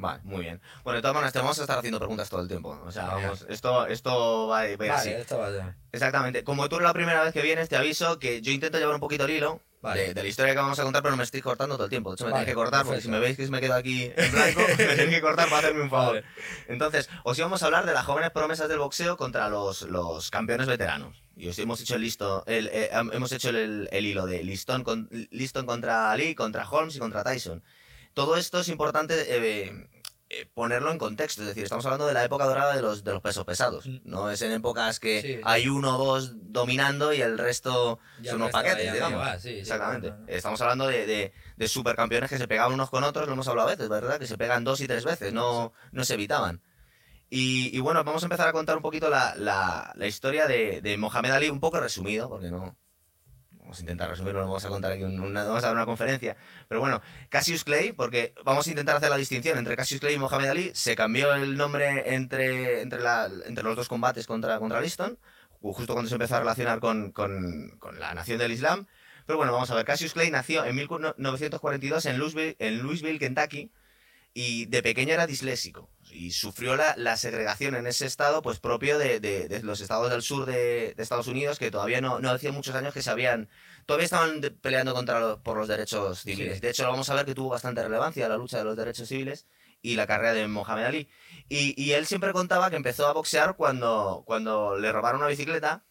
Vale, 0.00 0.20
muy 0.24 0.40
bien. 0.40 0.60
Bueno, 0.82 0.96
de 0.96 1.02
todas 1.02 1.14
maneras, 1.14 1.32
te 1.34 1.38
vamos 1.40 1.58
a 1.58 1.62
estar 1.62 1.78
haciendo 1.78 1.98
preguntas 1.98 2.30
todo 2.30 2.40
el 2.40 2.48
tiempo. 2.48 2.80
O 2.86 2.90
sea, 2.90 3.06
vamos, 3.06 3.44
esto, 3.50 3.86
esto 3.86 4.46
va, 4.48 4.56
va 4.56 4.60
a 4.60 4.68
ir 4.68 4.90
así. 4.90 5.10
Vale, 5.10 5.20
esto 5.20 5.38
va 5.38 5.48
a 5.48 5.76
Exactamente. 5.92 6.42
Como 6.42 6.68
tú 6.70 6.76
eres 6.76 6.86
la 6.86 6.94
primera 6.94 7.22
vez 7.22 7.34
que 7.34 7.42
vienes, 7.42 7.68
te 7.68 7.76
aviso 7.76 8.18
que 8.18 8.40
yo 8.40 8.50
intento 8.50 8.78
llevar 8.78 8.94
un 8.94 9.00
poquito 9.00 9.24
el 9.26 9.30
hilo 9.32 9.60
Vale. 9.82 10.08
de, 10.08 10.14
de 10.14 10.22
la 10.22 10.28
historia 10.28 10.54
que 10.54 10.58
vamos 10.60 10.78
a 10.78 10.84
contar, 10.84 11.02
pero 11.02 11.16
me 11.18 11.22
estoy 11.24 11.42
cortando 11.42 11.74
todo 11.74 11.84
el 11.84 11.90
tiempo. 11.90 12.10
De 12.10 12.14
hecho, 12.14 12.24
me 12.24 12.30
Vale, 12.32 12.44
tenéis 12.44 12.54
que 12.54 12.62
cortar, 12.62 12.84
porque 12.86 12.96
perfecto. 13.02 13.08
si 13.08 13.10
me 13.10 13.20
veis 13.20 13.36
que 13.36 13.46
me 13.48 13.60
quedo 13.60 13.74
aquí 13.74 14.10
en 14.16 14.32
blanco, 14.32 14.60
me 14.78 14.84
tenéis 14.86 15.10
que 15.10 15.20
cortar 15.20 15.48
para 15.48 15.58
hacerme 15.58 15.82
un 15.82 15.90
favor. 15.90 16.14
Vale. 16.14 16.24
Entonces, 16.68 17.10
os 17.24 17.38
íbamos 17.38 17.62
a 17.62 17.66
hablar 17.66 17.84
de 17.84 17.92
las 17.92 18.06
jóvenes 18.06 18.30
promesas 18.30 18.70
del 18.70 18.78
boxeo 18.78 19.18
contra 19.18 19.50
los, 19.50 19.82
los 19.82 20.30
campeones 20.30 20.66
veteranos. 20.66 21.22
Y 21.36 21.48
os 21.48 21.58
hemos 21.58 21.80
hecho 21.80 21.96
el 21.96 22.02
listo, 22.02 22.42
el, 22.46 22.68
eh, 22.72 22.90
hemos 22.92 23.32
hecho 23.32 23.50
el, 23.50 23.88
el 23.92 24.06
hilo 24.06 24.26
de 24.26 24.44
Liston, 24.44 24.82
con, 24.84 25.08
Liston 25.30 25.64
contra 25.66 26.10
Ali, 26.10 26.34
contra 26.34 26.68
Holmes 26.68 26.96
y 26.96 26.98
contra 26.98 27.22
Tyson. 27.24 27.62
Todo 28.14 28.36
esto 28.36 28.60
es 28.60 28.68
importante 28.68 29.14
eh, 29.28 29.88
eh, 30.32 30.46
ponerlo 30.54 30.92
en 30.92 30.98
contexto, 30.98 31.42
es 31.42 31.48
decir, 31.48 31.64
estamos 31.64 31.84
hablando 31.86 32.06
de 32.06 32.14
la 32.14 32.22
época 32.24 32.44
dorada 32.44 32.74
de 32.76 32.82
los, 32.82 33.02
de 33.02 33.12
los 33.12 33.20
pesos 33.22 33.44
pesados. 33.44 33.86
Mm. 33.86 33.98
No 34.04 34.30
es 34.30 34.40
en 34.42 34.52
épocas 34.52 35.00
que 35.00 35.20
Sí, 35.22 35.40
hay 35.44 35.68
uno 35.68 35.96
o 35.98 36.04
dos 36.04 36.32
dominando 36.52 37.12
y 37.12 37.20
el 37.20 37.36
resto 37.38 37.98
Ya 38.20 38.32
son 38.32 38.42
unos 38.42 38.52
paquetes, 38.52 38.92
digamos. 38.92 39.20
va, 39.20 39.38
sí, 39.38 39.54
sí, 39.54 39.58
Exactamente. 39.60 40.10
no. 40.10 40.16
Estamos 40.28 40.60
hablando 40.60 40.86
de, 40.86 41.06
de, 41.06 41.32
de 41.56 41.68
supercampeones 41.68 42.30
que 42.30 42.38
se 42.38 42.46
pegaban 42.48 42.72
unos 42.72 42.90
con 42.90 43.02
otros, 43.04 43.26
lo 43.26 43.32
hemos 43.32 43.48
hablado 43.48 43.68
a 43.68 43.72
veces, 43.72 43.88
¿verdad? 43.88 44.18
Que 44.18 44.26
se 44.26 44.38
pegan 44.38 44.62
dos 44.64 44.80
y 44.80 44.86
tres 44.86 45.04
veces, 45.04 45.32
no, 45.32 45.72
no 45.92 46.04
se 46.04 46.14
evitaban. 46.14 46.62
Y, 47.32 47.76
y 47.76 47.80
bueno, 47.80 48.02
vamos 48.02 48.22
a 48.24 48.26
empezar 48.26 48.48
a 48.48 48.52
contar 48.52 48.76
un 48.76 48.82
poquito 48.82 49.08
la, 49.08 49.34
la, 49.36 49.92
la 49.94 50.06
historia 50.08 50.46
de, 50.48 50.80
de 50.80 50.96
Mohamed 50.96 51.30
Ali, 51.30 51.48
un 51.48 51.60
poco 51.60 51.78
resumido, 51.78 52.28
porque 52.28 52.50
no. 52.50 52.76
Vamos 53.60 53.78
a 53.78 53.80
intentar 53.82 54.10
resumirlo, 54.10 54.40
no 54.40 54.46
vamos 54.48 54.64
a 54.64 54.68
contar 54.68 54.90
aquí 54.92 55.04
un- 55.04 55.20
una, 55.20 55.44
vamos 55.44 55.62
a 55.62 55.66
dar 55.68 55.76
una 55.76 55.86
conferencia. 55.86 56.36
Pero 56.68 56.80
bueno, 56.80 57.00
Cassius 57.28 57.62
Clay, 57.62 57.92
porque 57.92 58.34
vamos 58.44 58.66
a 58.66 58.70
intentar 58.70 58.96
hacer 58.96 59.10
la 59.10 59.16
distinción 59.16 59.58
entre 59.58 59.76
Cassius 59.76 60.00
Clay 60.00 60.14
y 60.14 60.18
Mohamed 60.18 60.48
Ali. 60.48 60.70
Se 60.74 60.96
cambió 60.96 61.32
el 61.34 61.56
nombre 61.56 62.14
entre, 62.14 62.80
entre, 62.82 63.00
la, 63.00 63.30
entre 63.46 63.62
los 63.62 63.76
dos 63.76 63.88
combates 63.88 64.26
contra, 64.26 64.58
contra 64.58 64.80
Liston. 64.80 65.18
justo 65.60 65.92
cuando 65.92 66.08
se 66.08 66.14
empezó 66.16 66.36
a 66.36 66.40
relacionar 66.40 66.80
con, 66.80 67.12
con, 67.12 67.76
con 67.78 68.00
la 68.00 68.14
nación 68.14 68.38
del 68.38 68.50
Islam. 68.52 68.86
Pero 69.26 69.36
bueno, 69.36 69.52
vamos 69.52 69.70
a 69.70 69.74
ver, 69.76 69.84
Cassius 69.84 70.14
Clay 70.14 70.30
nació 70.30 70.64
en 70.64 70.74
1942 70.74 72.06
en 72.06 72.18
Louisville, 72.18 72.56
en 72.58 72.82
Louisville 72.82 73.18
Kentucky, 73.18 73.70
y 74.34 74.66
de 74.66 74.82
pequeño 74.82 75.14
era 75.14 75.26
disléxico. 75.26 75.90
Y 76.12 76.32
sufrió 76.32 76.76
la, 76.76 76.94
la, 76.96 77.16
segregación 77.16 77.76
en 77.76 77.86
ese 77.86 78.06
estado 78.06 78.42
pues 78.42 78.58
propio 78.58 78.98
de, 78.98 79.20
de, 79.20 79.48
de 79.48 79.62
los 79.62 79.80
estados 79.80 80.10
del 80.10 80.22
sur 80.22 80.44
de, 80.44 80.94
de, 80.96 81.02
Estados 81.02 81.28
Unidos 81.28 81.58
que 81.58 81.70
todavía 81.70 82.00
no, 82.00 82.18
no 82.18 82.30
hacía 82.30 82.50
muchos 82.50 82.74
años 82.74 82.92
que 82.92 83.02
se 83.02 83.10
habían 83.10 83.48
todavía 83.86 84.06
estaban 84.06 84.40
peleando 84.60 84.92
contra 84.92 85.36
por 85.36 85.56
los 85.56 85.68
derechos 85.68 86.20
civiles. 86.22 86.54
Sí. 86.54 86.60
de 86.60 86.70
hecho 86.70 86.82
lo 86.82 86.90
vamos 86.90 87.08
a 87.10 87.14
ver 87.14 87.26
que 87.26 87.34
tuvo 87.34 87.50
bastante 87.50 87.82
relevancia 87.82 88.28
la 88.28 88.36
lucha 88.36 88.58
de 88.58 88.64
los 88.64 88.76
derechos 88.76 89.08
civiles 89.08 89.46
y 89.82 89.94
la 89.94 90.06
carrera 90.06 90.34
de 90.34 90.46
Mohamed 90.48 90.84
Ali. 90.84 91.08
Y, 91.48 91.80
y 91.80 91.92
él 91.92 92.06
siempre 92.06 92.32
contaba 92.32 92.70
que 92.70 92.76
empezó 92.76 93.06
a 93.06 93.12
boxear 93.12 93.56
cuando, 93.56 94.24
cuando 94.26 94.76
le 94.76 94.92
robaron 94.92 95.20
una 95.20 95.28
bicicleta 95.28 95.84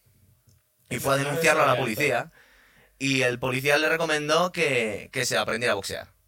y 0.90 1.00
fue 1.00 1.16
a 1.16 1.18
denunciarlo 1.18 1.64
a 1.64 1.68
la 1.68 1.78
policía. 1.78 2.32
Y 3.00 3.22
el 3.22 3.40
policía 3.40 3.78
le 3.78 3.88
recomendó 3.88 4.52
que, 4.52 5.10
que 5.14 5.26
se 5.26 5.38
aprendiera 5.38 5.72
a 5.72 5.76
boxear 5.76 6.19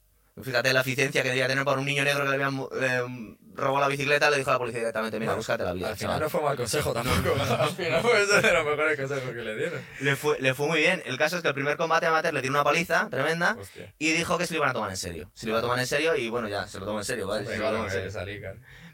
Fíjate 0.41 0.71
la 0.73 0.81
eficiencia 0.81 1.21
que 1.23 1.29
debía 1.29 1.47
tener 1.47 1.65
para 1.65 1.79
un 1.79 1.85
niño 1.85 2.03
negro 2.03 2.23
que 2.23 2.29
le 2.29 2.35
habían 2.43 2.65
eh, 2.79 3.35
robado 3.53 3.81
la 3.81 3.87
bicicleta, 3.89 4.29
le 4.29 4.37
dijo 4.37 4.49
a 4.49 4.53
la 4.53 4.59
policía 4.59 4.79
directamente, 4.79 5.19
mira, 5.19 5.33
búscate 5.35 5.63
la 5.65 5.73
vida. 5.73 5.89
Al 5.89 5.97
final 5.97 6.19
no 6.21 6.29
fue 6.29 6.41
mal 6.41 6.55
consejo 6.55 6.93
tampoco. 6.93 7.35
al 7.59 7.69
final 7.69 8.01
fue 8.01 8.23
eso 8.23 8.41
de 8.41 8.53
los 8.53 8.65
mejores 8.65 8.97
consejos 8.99 9.29
que 9.29 9.41
le 9.41 9.55
dieron. 9.57 9.81
Le 9.99 10.15
fue, 10.15 10.39
le 10.39 10.53
fue 10.53 10.67
muy 10.67 10.79
bien. 10.79 11.03
El 11.05 11.17
caso 11.17 11.35
es 11.35 11.41
que 11.41 11.49
el 11.49 11.53
primer 11.53 11.75
combate 11.77 12.05
amateur 12.05 12.33
le 12.33 12.41
dio 12.41 12.49
una 12.49 12.63
paliza 12.63 13.09
tremenda 13.09 13.57
Hostia. 13.59 13.93
y 13.99 14.11
dijo 14.13 14.37
que 14.37 14.47
se 14.47 14.53
lo 14.53 14.59
iban 14.59 14.69
a 14.69 14.73
tomar 14.73 14.89
en 14.91 14.97
serio. 14.97 15.29
Se 15.33 15.45
lo 15.47 15.51
iba 15.51 15.59
a 15.59 15.61
tomar 15.61 15.79
en 15.79 15.87
serio 15.87 16.15
y 16.15 16.29
bueno, 16.29 16.47
ya, 16.47 16.65
se 16.67 16.79
lo 16.79 16.85
tomó 16.85 16.99
en 16.99 17.05
serio, 17.05 17.27
¿vale? 17.27 17.45
Se 17.45 17.57
lo 17.57 17.69
tomó 17.71 17.83
en 17.85 17.91
serio. 17.91 18.53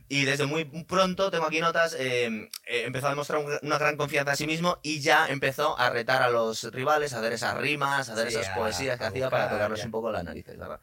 Y 0.10 0.24
desde 0.24 0.46
muy 0.46 0.64
pronto, 0.64 1.30
tengo 1.30 1.46
aquí 1.46 1.60
notas, 1.60 1.94
eh, 2.00 2.28
eh, 2.66 2.84
empezó 2.86 3.08
a 3.08 3.10
demostrar 3.10 3.40
un, 3.44 3.52
una 3.62 3.78
gran 3.78 3.98
confianza 3.98 4.32
en 4.32 4.38
sí 4.38 4.48
mismo 4.48 4.80
y 4.82 5.02
ya 5.02 5.28
empezó 5.28 5.78
a 5.78 5.90
retar 5.90 6.22
a 6.24 6.30
los 6.30 6.64
rivales, 6.72 7.12
a 7.14 7.20
hacer 7.20 7.34
esas 7.34 7.58
rimas, 7.58 8.08
a 8.10 8.14
hacer 8.14 8.32
Sí, 8.32 8.38
esas 8.38 8.48
a- 8.50 8.56
poesías 8.56 8.98
que 8.98 9.04
a 9.04 9.08
hacía 9.08 9.26
buscar, 9.26 9.40
para 9.42 9.52
tocarlos 9.52 9.80
ya. 9.80 9.86
un 9.86 9.92
poco 9.92 10.10
las 10.10 10.24
narices, 10.24 10.58
¿verdad? 10.58 10.80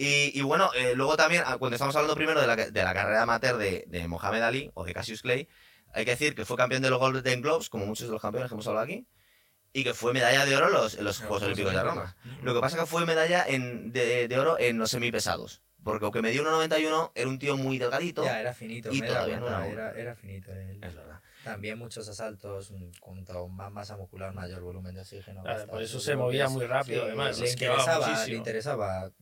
Y, 0.00 0.38
y 0.38 0.42
bueno, 0.42 0.70
eh, 0.74 0.94
luego 0.94 1.16
también, 1.16 1.42
ah, 1.44 1.58
cuando 1.58 1.74
estamos 1.74 1.94
hablando 1.96 2.14
primero 2.14 2.40
de 2.40 2.46
la, 2.46 2.54
de 2.54 2.82
la 2.82 2.94
carrera 2.94 3.22
amateur 3.22 3.58
de, 3.58 3.84
de 3.88 4.06
Mohamed 4.06 4.42
Ali 4.42 4.70
o 4.74 4.84
de 4.84 4.94
Cassius 4.94 5.22
Clay, 5.22 5.48
hay 5.92 6.04
que 6.04 6.12
decir 6.12 6.36
que 6.36 6.44
fue 6.44 6.56
campeón 6.56 6.82
de 6.82 6.90
los 6.90 7.00
Golden 7.00 7.42
Globes, 7.42 7.68
como 7.68 7.84
muchos 7.84 8.06
de 8.06 8.12
los 8.12 8.22
campeones 8.22 8.48
que 8.48 8.54
hemos 8.54 8.66
hablado 8.68 8.84
aquí, 8.84 9.08
y 9.72 9.82
que 9.82 9.94
fue 9.94 10.12
medalla 10.12 10.46
de 10.46 10.56
oro 10.56 10.68
en 10.68 10.72
los, 10.72 10.94
en 10.94 11.04
los 11.04 11.18
Juegos 11.18 11.42
Olímpicos 11.42 11.72
de 11.72 11.82
Roma. 11.82 12.16
Lo 12.42 12.54
que 12.54 12.60
pasa 12.60 12.76
es 12.76 12.82
que 12.82 12.86
fue 12.86 13.04
medalla 13.06 13.44
en, 13.46 13.92
de, 13.92 14.28
de 14.28 14.38
oro 14.38 14.56
en 14.58 14.78
los 14.78 14.90
semipesados. 14.90 15.62
Porque 15.82 16.04
aunque 16.04 16.22
me 16.22 16.30
dio 16.30 16.44
1,91, 16.44 17.12
era 17.14 17.28
un 17.28 17.38
tío 17.38 17.56
muy 17.56 17.78
delgadito. 17.78 18.24
Ya, 18.24 18.40
era 18.40 18.52
finito. 18.52 18.92
Y 18.92 19.00
todavía 19.00 19.40
no 19.40 19.46
cuenta, 19.46 19.68
era 19.68 19.90
era, 19.90 20.00
era 20.00 20.14
finito. 20.14 20.52
él. 20.52 20.80
Es 20.82 20.94
verdad. 20.94 21.20
También 21.44 21.78
muchos 21.78 22.08
asaltos, 22.08 22.72
cuanto 23.00 23.48
más 23.48 23.70
masa 23.72 23.96
muscular, 23.96 24.34
mayor 24.34 24.60
volumen 24.60 24.94
de 24.94 25.00
oxígeno. 25.00 25.42
Claro, 25.42 25.66
por 25.66 25.82
eso 25.82 25.98
se 26.00 26.14
movía 26.16 26.48
muy 26.48 26.66
rápido, 26.66 27.02
sí, 27.02 27.06
además, 27.06 27.40
Le 27.40 27.50
interesaba, 27.50 28.26
le 28.26 28.34
interesaba 28.34 29.12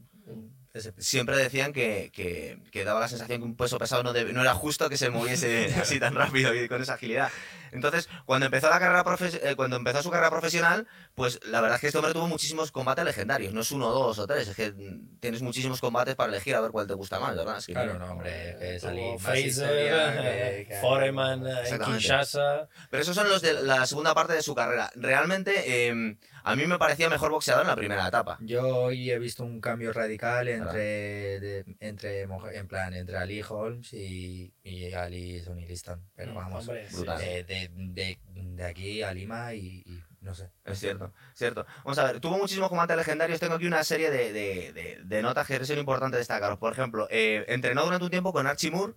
Siempre 0.99 1.37
decían 1.37 1.73
que, 1.73 2.11
que, 2.13 2.59
que 2.71 2.85
daba 2.85 3.01
la 3.01 3.09
sensación 3.09 3.41
que 3.41 3.45
un 3.45 3.57
peso 3.57 3.79
pesado 3.79 4.03
no, 4.03 4.13
debe- 4.13 4.33
no 4.33 4.41
era 4.43 4.55
justo 4.55 4.89
que 4.89 4.97
se 4.97 5.11
moviese 5.11 5.73
así 5.81 5.99
tan 6.01 6.15
rápido 6.15 6.55
y 6.55 6.69
con 6.69 6.81
esa 6.83 6.95
agilidad. 6.95 7.31
Entonces, 7.73 8.09
cuando 8.25 8.47
empezó, 8.47 8.71
la 8.71 8.79
carrera 8.79 9.05
profes- 9.05 9.41
eh, 9.43 9.55
cuando 9.57 9.77
empezó 9.77 10.03
su 10.03 10.11
carrera 10.11 10.31
profesional, 10.31 10.87
pues 11.15 11.41
la 11.45 11.61
verdad 11.61 11.75
es 11.77 11.81
que 11.81 11.87
este 11.89 11.99
hombre 11.99 12.15
tuvo 12.15 12.29
muchísimos 12.29 12.71
combates 12.73 13.05
legendarios. 13.05 13.53
No 13.53 13.61
es 13.61 13.71
uno, 13.73 13.91
dos 13.91 14.19
o 14.19 14.27
tres, 14.27 14.49
es 14.49 14.57
que 14.57 14.73
tienes 15.21 15.43
muchísimos 15.43 15.81
combates 15.81 16.15
para 16.15 16.31
elegir 16.33 16.55
a 16.55 16.61
ver 16.61 16.71
cuál 16.71 16.87
te 16.87 16.95
gusta 16.95 17.19
más, 17.21 17.37
¿verdad? 17.37 17.59
Es 17.59 17.67
que 17.67 17.73
Claro, 17.73 17.99
no, 17.99 18.13
hombre, 18.13 18.57
que 18.59 18.81
salí 18.81 19.19
Fraser, 19.19 19.69
eh, 19.71 20.79
Foreman 20.81 21.47
eh, 21.47 21.51
en 21.51 21.57
Exactamente. 21.59 21.99
Kinshasa. 22.01 22.69
Pero 22.91 23.03
esos 23.03 23.15
son 23.15 23.29
los 23.29 23.43
de 23.43 23.53
la 23.63 23.87
segunda 23.87 24.15
parte 24.15 24.33
de 24.33 24.43
su 24.43 24.55
carrera. 24.55 24.91
Realmente, 24.95 25.89
eh, 25.89 26.17
a 26.47 26.57
mí 26.57 26.67
me 26.67 26.79
parecía 26.79 27.11
mejor 27.11 27.31
boxeador 27.31 27.63
en 27.63 27.69
la 27.69 27.77
primera 27.77 28.07
etapa. 28.09 28.39
Yo 28.41 28.67
hoy 28.85 29.11
he 29.11 29.19
visto 29.19 29.45
un 29.45 29.61
cambio 29.61 29.93
radical 29.93 30.49
entre, 30.49 31.41
de- 31.41 31.77
entre 31.81 32.23
en 32.23 32.69
plan, 32.69 32.95
entre 32.95 33.17
Ali 33.17 33.43
Holmes 33.47 33.93
y, 33.93 34.53
y 34.63 34.93
Ali 34.93 35.41
Sonny 35.41 35.67
Liston. 35.67 36.01
Pero 36.15 36.33
Mm, 36.33 36.37
vamos, 36.37 36.69
hombre, 36.69 36.89
sí, 36.89 36.97
sí. 36.97 37.05
de, 37.05 37.45
de, 37.45 37.69
de, 37.73 38.19
de 38.35 38.65
aquí 38.65 39.03
a 39.03 39.13
Lima 39.13 39.55
y, 39.55 39.83
y 39.87 40.03
no 40.21 40.35
sé. 40.35 40.51
Es 40.65 40.79
cierto, 40.79 41.13
cierto. 41.35 41.67
Vamos 41.85 41.99
a 41.99 42.05
ver, 42.05 42.21
tuvo 42.21 42.39
muchísimos 42.39 42.69
combates 42.69 42.97
legendarios. 42.97 43.41
Tengo 43.41 43.55
aquí 43.55 43.67
una 43.67 43.83
serie 43.85 44.11
de, 44.11 44.33
de, 44.33 44.73
de, 44.73 45.01
de 45.05 45.23
notas 45.23 45.47
que 45.47 45.57
es 45.57 45.71
importante 45.71 46.17
destacaros. 46.17 46.59
Por 46.59 46.73
ejemplo, 46.73 47.07
eh, 47.11 47.45
entrenó 47.49 47.85
durante 47.85 48.05
un 48.05 48.11
tiempo 48.11 48.33
con 48.33 48.47
Archie 48.47 48.71
Moore, 48.71 48.95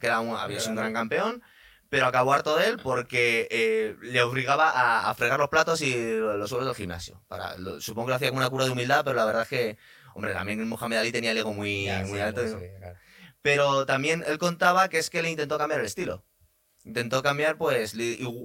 que 0.00 0.06
era 0.06 0.20
un, 0.20 0.36
había 0.36 0.58
sido 0.60 0.70
un 0.72 0.76
gran 0.76 0.92
campeón, 0.92 1.42
pero 1.94 2.06
acabó 2.06 2.32
harto 2.32 2.56
de 2.56 2.66
él 2.70 2.80
porque 2.82 3.46
eh, 3.52 3.96
le 4.02 4.20
obligaba 4.20 4.68
a, 4.68 5.08
a 5.10 5.14
fregar 5.14 5.38
los 5.38 5.48
platos 5.48 5.80
y 5.80 5.94
los 5.94 6.50
suelos 6.50 6.66
del 6.66 6.74
gimnasio. 6.74 7.22
Para, 7.28 7.56
lo- 7.56 7.80
supongo 7.80 8.06
que 8.06 8.10
lo 8.10 8.16
hacía 8.16 8.30
con 8.30 8.38
una 8.38 8.50
cura 8.50 8.64
de 8.64 8.72
humildad, 8.72 9.04
pero 9.04 9.14
la 9.14 9.24
verdad 9.24 9.42
es 9.42 9.48
que, 9.48 9.78
hombre, 10.12 10.32
también 10.32 10.68
Mohamed 10.68 10.96
Ali 10.96 11.12
tenía 11.12 11.30
el 11.30 11.38
ego 11.38 11.54
muy, 11.54 11.84
Ya, 11.84 12.00
muy 12.00 12.18
sí, 12.18 12.18
alto. 12.18 12.40
sí, 12.48 12.66
claro. 12.78 12.98
Pero 13.42 13.86
también 13.86 14.24
él 14.26 14.38
contaba 14.38 14.88
que 14.88 14.98
es 14.98 15.08
que 15.08 15.22
le 15.22 15.30
intentó 15.30 15.56
cambiar 15.56 15.78
el 15.78 15.86
estilo. 15.86 16.24
Intentó 16.84 17.22
cambiar, 17.22 17.56
pues, 17.56 17.94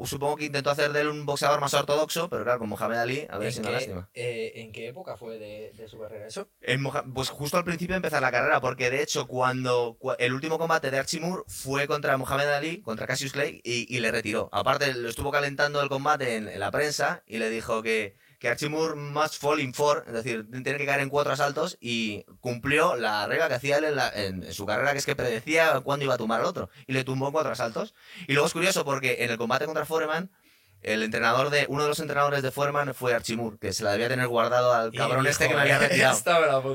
supongo 0.05 0.37
que 0.37 0.45
intentó 0.45 0.69
hacer 0.69 0.93
de 0.93 1.01
él 1.01 1.07
un 1.09 1.25
boxeador 1.25 1.59
más 1.59 1.73
ortodoxo, 1.73 2.29
pero 2.29 2.43
claro, 2.45 2.59
con 2.59 2.69
Mohamed 2.69 2.97
Ali 2.97 3.27
había 3.29 3.47
¿En 3.47 3.53
sido 3.53 3.63
una 3.67 3.79
qué, 3.79 3.85
lástima. 3.87 4.09
eh, 4.13 4.51
¿En 4.55 4.71
qué 4.71 4.87
época 4.87 5.17
fue 5.17 5.37
de, 5.37 5.73
de 5.75 5.87
su 5.89 5.99
carrera 5.99 6.25
eso? 6.25 6.49
En 6.61 6.81
pues 7.13 7.29
justo 7.29 7.57
al 7.57 7.65
principio 7.65 7.95
de 7.95 7.97
empezar 7.97 8.21
la 8.21 8.31
carrera, 8.31 8.61
porque 8.61 8.89
de 8.89 9.01
hecho, 9.03 9.27
cuando 9.27 9.97
cua- 9.99 10.15
el 10.19 10.33
último 10.33 10.57
combate 10.57 10.89
de 10.89 10.99
Archie 10.99 11.19
Moore 11.19 11.43
fue 11.47 11.85
contra 11.85 12.15
Mohamed 12.17 12.47
Ali, 12.47 12.81
contra 12.81 13.07
Cassius 13.07 13.33
Clay, 13.33 13.59
y, 13.63 13.93
y 13.93 13.99
le 13.99 14.09
retiró. 14.09 14.47
Aparte, 14.53 14.93
lo 14.93 15.09
estuvo 15.09 15.31
calentando 15.31 15.81
el 15.81 15.89
combate 15.89 16.37
en, 16.37 16.47
en 16.47 16.59
la 16.61 16.71
prensa 16.71 17.23
y 17.27 17.39
le 17.39 17.49
dijo 17.49 17.83
que, 17.83 18.15
que 18.39 18.47
Archie 18.49 18.69
Moore 18.69 18.95
must 18.95 19.35
fall 19.35 19.59
in 19.59 19.73
four, 19.73 20.03
es 20.07 20.13
decir, 20.13 20.47
tiene 20.49 20.77
que 20.77 20.85
caer 20.85 21.01
en 21.01 21.09
cuatro 21.09 21.33
asaltos, 21.33 21.77
y 21.81 22.23
cumplió 22.39 22.95
la 22.95 23.27
regla 23.27 23.47
que 23.49 23.55
hacía 23.55 23.77
él 23.77 23.83
en, 23.83 23.95
la- 23.95 24.09
en 24.13 24.53
su 24.53 24.65
carrera, 24.65 24.93
que 24.93 24.97
es 24.99 25.05
que 25.05 25.15
predecía 25.15 25.81
cuándo 25.81 26.05
iba 26.05 26.13
a 26.13 26.17
tumbar 26.17 26.39
al 26.39 26.45
otro, 26.47 26.69
y 26.87 26.93
le 26.93 27.03
tumbó 27.03 27.27
en 27.27 27.33
cuatro 27.33 27.51
asaltos. 27.51 27.93
Y 28.27 28.33
luego 28.33 28.47
es 28.47 28.53
curioso 28.53 28.85
porque 28.85 29.17
en 29.23 29.29
el 29.31 29.37
combate 29.37 29.65
contra 29.65 29.85
Foreman, 29.85 30.31
el 30.81 31.03
entrenador 31.03 31.49
de, 31.49 31.65
uno 31.69 31.83
de 31.83 31.89
los 31.89 31.99
entrenadores 31.99 32.41
de 32.41 32.51
Foreman 32.51 32.93
fue 32.93 33.13
Archie 33.13 33.35
Moore, 33.35 33.57
que 33.59 33.73
se 33.73 33.83
la 33.83 33.91
debía 33.91 34.07
tener 34.07 34.27
guardado 34.27 34.73
al 34.73 34.91
cabrón 34.93 35.27
este 35.27 35.47
que 35.47 35.55
me 35.55 35.61
había 35.61 35.77
retirado. 35.79 36.13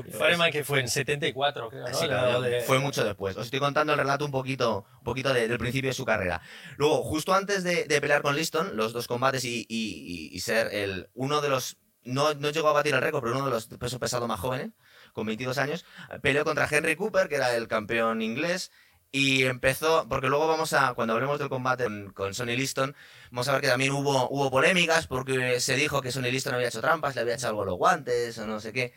Foreman 0.11 0.51
que 0.51 0.63
fue 0.63 0.79
en 0.79 0.87
74, 0.87 1.69
creo, 1.69 1.87
¿no? 1.87 1.93
Sí, 1.93 2.07
claro, 2.07 2.41
de- 2.41 2.61
fue 2.61 2.79
mucho 2.79 3.03
después. 3.03 3.35
Os 3.37 3.45
estoy 3.45 3.59
contando 3.59 3.93
el 3.93 3.99
relato 3.99 4.23
un 4.25 4.31
poquito, 4.31 4.85
un 4.99 5.03
poquito 5.03 5.33
de- 5.33 5.47
del 5.47 5.57
principio 5.57 5.89
de 5.89 5.93
su 5.95 6.05
carrera. 6.05 6.41
Luego, 6.77 7.03
justo 7.03 7.33
antes 7.33 7.63
de, 7.63 7.85
de 7.85 8.01
pelear 8.01 8.21
con 8.21 8.35
Liston, 8.35 8.75
los 8.77 8.93
dos 8.93 9.07
combates 9.07 9.43
y, 9.45 9.65
y- 9.67 10.29
y- 10.29 10.35
y 10.35 10.39
ser 10.39 10.73
el, 10.73 11.09
uno 11.13 11.41
de 11.41 11.49
los... 11.49 11.77
No, 12.03 12.35
no 12.35 12.51
llegó 12.51 12.69
a 12.69 12.73
batir 12.73 12.93
el 12.93 13.01
récord, 13.01 13.23
pero 13.23 13.35
uno 13.35 13.45
de 13.45 13.51
los 13.51 13.65
pesos 13.65 13.97
pesados 13.97 14.27
más 14.27 14.39
jóvenes, 14.39 14.69
con 15.13 15.25
22 15.25 15.57
años, 15.57 15.85
peleó 16.21 16.45
contra 16.45 16.67
Henry 16.69 16.95
Cooper, 16.95 17.27
que 17.27 17.35
era 17.37 17.55
el 17.55 17.67
campeón 17.67 18.21
inglés, 18.21 18.71
y 19.11 19.43
empezó, 19.45 20.07
porque 20.09 20.27
luego 20.27 20.47
vamos 20.47 20.73
a, 20.73 20.93
cuando 20.93 21.13
hablemos 21.13 21.39
del 21.39 21.49
combate 21.49 21.85
con, 21.85 22.11
con 22.13 22.33
Sonny 22.33 22.55
Liston, 22.57 22.95
vamos 23.31 23.47
a 23.47 23.53
ver 23.53 23.61
que 23.61 23.67
también 23.67 23.91
hubo, 23.93 24.29
hubo 24.29 24.51
polémicas, 24.51 25.07
porque 25.07 25.59
se 25.59 25.75
dijo 25.75 26.01
que 26.01 26.11
Sonny 26.11 26.31
Liston 26.31 26.53
había 26.55 26.67
hecho 26.67 26.81
trampas, 26.81 27.15
le 27.15 27.21
había 27.21 27.35
echado 27.35 27.51
algo 27.51 27.63
a 27.63 27.65
los 27.65 27.77
guantes, 27.77 28.37
o 28.37 28.45
no 28.47 28.59
sé 28.59 28.73
qué. 28.73 28.93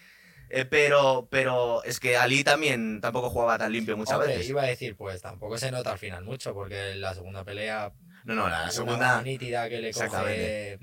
Eh, 0.50 0.64
pero, 0.64 1.28
pero 1.30 1.84
es 1.84 2.00
que 2.00 2.16
Ali 2.16 2.42
también 2.42 3.00
tampoco 3.02 3.28
jugaba 3.30 3.58
tan 3.58 3.70
limpio 3.70 3.96
muchas 3.96 4.14
Hombre, 4.16 4.30
veces. 4.34 4.48
iba 4.48 4.62
a 4.62 4.66
decir, 4.66 4.96
pues 4.96 5.20
tampoco 5.20 5.58
se 5.58 5.70
nota 5.70 5.92
al 5.92 5.98
final 5.98 6.24
mucho, 6.24 6.54
porque 6.54 6.94
la 6.96 7.14
segunda 7.14 7.44
pelea, 7.44 7.92
No, 8.24 8.34
no, 8.34 8.48
la 8.48 8.70
segunda. 8.70 9.22
nítida 9.22 9.68
que 9.68 9.78
le 9.80 9.92
coge 9.92 10.78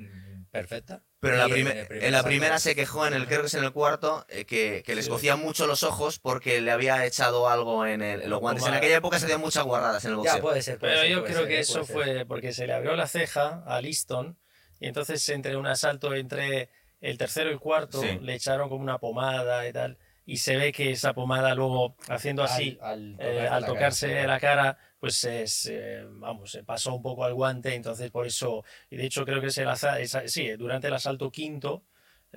perfecta. 0.52 1.04
Pero 1.30 1.36
en 1.36 1.40
la, 1.42 1.48
Y 1.48 1.52
primer- 1.52 1.78
el 1.78 1.86
primer 1.88 2.06
en 2.06 2.12
la 2.12 2.24
primera 2.24 2.60
se 2.60 2.76
quejó, 2.76 3.06
en 3.08 3.14
el 3.14 3.26
creo 3.28 3.42
que 3.42 3.48
es 3.48 3.54
en 3.54 3.64
el 3.64 3.72
cuarto, 3.72 4.26
eh, 4.30 4.46
que, 4.46 4.84
que 4.86 4.96
le 4.96 5.02
Sí. 5.02 5.08
escocía 5.08 5.36
mucho 5.36 5.68
los 5.68 5.84
ojos 5.84 6.20
porque 6.20 6.62
le 6.62 6.72
había 6.72 7.06
echado 7.06 7.50
algo 7.50 7.86
en, 7.86 8.02
el- 8.02 8.22
en 8.24 8.30
los 8.30 8.40
guantes. 8.40 8.66
En 8.66 8.74
aquella 8.74 8.98
época 8.98 9.20
se 9.20 9.26
hacían 9.26 9.42
muchas 9.42 9.64
guardadas 9.64 10.04
en 10.06 10.12
el 10.12 10.18
Ya, 10.18 10.22
boxeo. 10.22 10.42
puede 10.42 10.62
ser. 10.62 10.80
puede 10.80 10.94
Pero 10.94 11.02
ser, 11.04 11.12
yo 11.12 11.24
creo 11.24 11.38
ser, 11.40 11.48
que 11.48 11.58
eh, 11.58 11.60
eso 11.62 11.86
fue 11.86 12.26
porque 12.26 12.54
se 12.54 12.68
le 12.68 12.74
abrió 12.74 12.96
la 12.96 13.08
ceja 13.08 13.64
a 13.66 13.82
Liston 13.82 14.38
y 14.80 14.88
entonces 14.88 15.28
entre 15.30 15.56
un 15.58 15.68
asalto 15.68 16.14
entre 16.14 16.70
el 17.02 17.18
tercero 17.18 17.50
y 17.50 17.54
el 17.54 17.60
cuarto 17.60 18.02
Sí. 18.02 18.20
le 18.22 18.34
echaron 18.36 18.70
como 18.70 18.82
una 18.82 18.98
pomada 19.00 19.68
y 19.68 19.74
tal 19.74 19.98
y 20.26 20.38
se 20.38 20.56
ve 20.58 20.72
que 20.72 20.92
esa 20.92 21.14
pomada 21.14 21.54
luego 21.54 21.96
haciendo 22.10 22.44
así 22.44 22.80
al, 22.82 23.16
al, 23.20 23.20
eh, 23.20 23.46
tocarse 23.46 23.48
al 23.56 23.62
la 23.62 23.68
tocarse 23.68 24.08
cara, 24.10 24.28
la 24.28 24.40
cara 24.40 24.78
pues 25.00 25.24
es, 25.24 25.68
eh, 25.72 26.06
vamos 26.10 26.52
se 26.52 26.64
pasó 26.64 26.94
un 26.96 27.02
poco 27.02 27.24
al 27.26 27.34
guante 27.34 27.74
entonces 27.76 28.10
por 28.12 28.26
eso 28.26 28.64
y 28.90 28.98
de 28.98 29.06
hecho 29.06 29.26
creo 29.26 29.42
que 29.42 29.48
es 29.48 29.58
el 29.58 29.68
asa- 29.68 30.00
esa- 30.00 30.28
sí 30.28 30.50
durante 30.58 30.88
el 30.88 30.94
asalto 30.94 31.30
quinto 31.32 31.84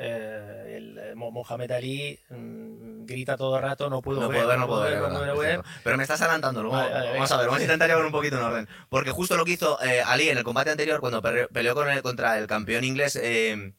eh, 0.01 0.75
el 0.77 0.99
eh, 0.99 1.14
Mo- 1.16 1.31
Mohamed 1.33 1.71
Ali 1.73 2.18
mm, 2.31 3.05
grita 3.05 3.37
todo 3.37 3.57
el 3.57 3.62
rato 3.62 3.88
no 3.90 4.01
puedo 4.03 4.21
No 4.21 4.29
ver 4.29 4.37
puedo 4.38 4.49
ver, 4.49 4.59
no 4.59 4.66
puedo 4.68 4.81
ver, 4.83 4.97
no 4.99 5.03
¿verdad? 5.03 5.18
puedo 5.18 5.33
Es 5.35 5.38
ver. 5.40 5.61
Pero 5.83 5.97
me 5.97 6.03
estás 6.05 6.21
adelantando, 6.23 6.62
luego 6.62 6.77
Vale, 6.77 6.92
vale, 6.92 7.11
vamos 7.11 7.31
venga. 7.31 7.35
a 7.35 7.38
ver, 7.38 7.47
vamos 7.47 7.61
a 7.61 7.64
intentar 7.64 7.88
llevar 7.88 8.05
un 8.05 8.12
poquito 8.12 8.37
en 8.37 8.42
orden. 8.42 8.68
Porque 8.88 9.11
justo 9.11 9.37
lo 9.37 9.44
que 9.44 9.53
hizo 9.53 9.83
eh, 9.83 10.03
Ali 10.05 10.29
en 10.29 10.38
el 10.38 10.44
combate 10.44 10.71
anterior, 10.71 11.01
cuando 11.01 11.21
peleó 11.23 11.75
con 11.75 11.88
el- 11.90 12.03
contra 12.03 12.38
el 12.38 12.47
campeón 12.47 12.85
inglés 12.85 13.16
eh, 13.16 13.73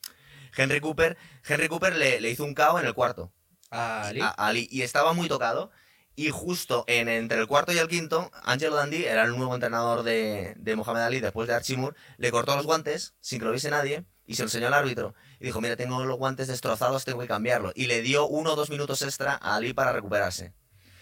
Henry 0.58 0.82
Cooper, 0.82 1.18
Henry 1.48 1.68
Cooper 1.70 1.96
le, 1.96 2.20
le 2.20 2.30
hizo 2.32 2.44
un 2.44 2.54
KO 2.54 2.80
en 2.80 2.86
el 2.88 2.94
cuarto. 2.94 3.32
A 3.72 4.08
Ali. 4.08 4.20
a 4.22 4.30
Ali 4.32 4.68
y 4.72 4.82
estaba 4.82 5.14
muy 5.14 5.28
tocado. 5.30 5.72
Y 6.20 6.32
justo 6.32 6.84
en, 6.88 7.08
entre 7.08 7.40
el 7.40 7.48
cuarto 7.48 7.72
y 7.72 7.78
el 7.78 7.88
quinto, 7.88 8.30
Angelo 8.44 8.76
Dandy 8.76 9.06
era 9.06 9.24
el 9.24 9.38
nuevo 9.38 9.54
entrenador 9.54 10.04
de, 10.04 10.54
de 10.58 10.76
Mohamed 10.76 11.02
Ali 11.04 11.20
después 11.22 11.48
de 11.48 11.56
Archie 11.56 11.78
Moore, 11.78 11.96
le 12.18 12.30
cortó 12.30 12.58
los 12.58 12.66
guantes 12.66 13.14
sin 13.22 13.40
que 13.40 13.46
lo 13.46 13.52
viese 13.52 13.70
nadie 13.70 14.04
y 14.26 14.36
se 14.36 14.42
lo 14.42 14.48
enseñó 14.48 14.68
al 14.68 14.74
árbitro. 14.74 15.16
Y 15.40 15.46
dijo, 15.46 15.62
mira, 15.62 15.78
tengo 15.78 16.04
los 16.04 16.18
guantes 16.18 16.50
destrozados, 16.50 17.06
tengo 17.06 17.22
que 17.22 17.28
cambiarlo. 17.28 17.72
Y 17.74 17.86
le 17.88 18.02
dio 18.02 18.28
uno 18.28 18.52
o 18.52 18.56
dos 18.58 18.70
minutos 18.70 19.02
extra 19.02 19.40
a 19.42 19.56
Ali 19.56 19.72
para 19.72 19.94
recuperarse. 19.94 20.52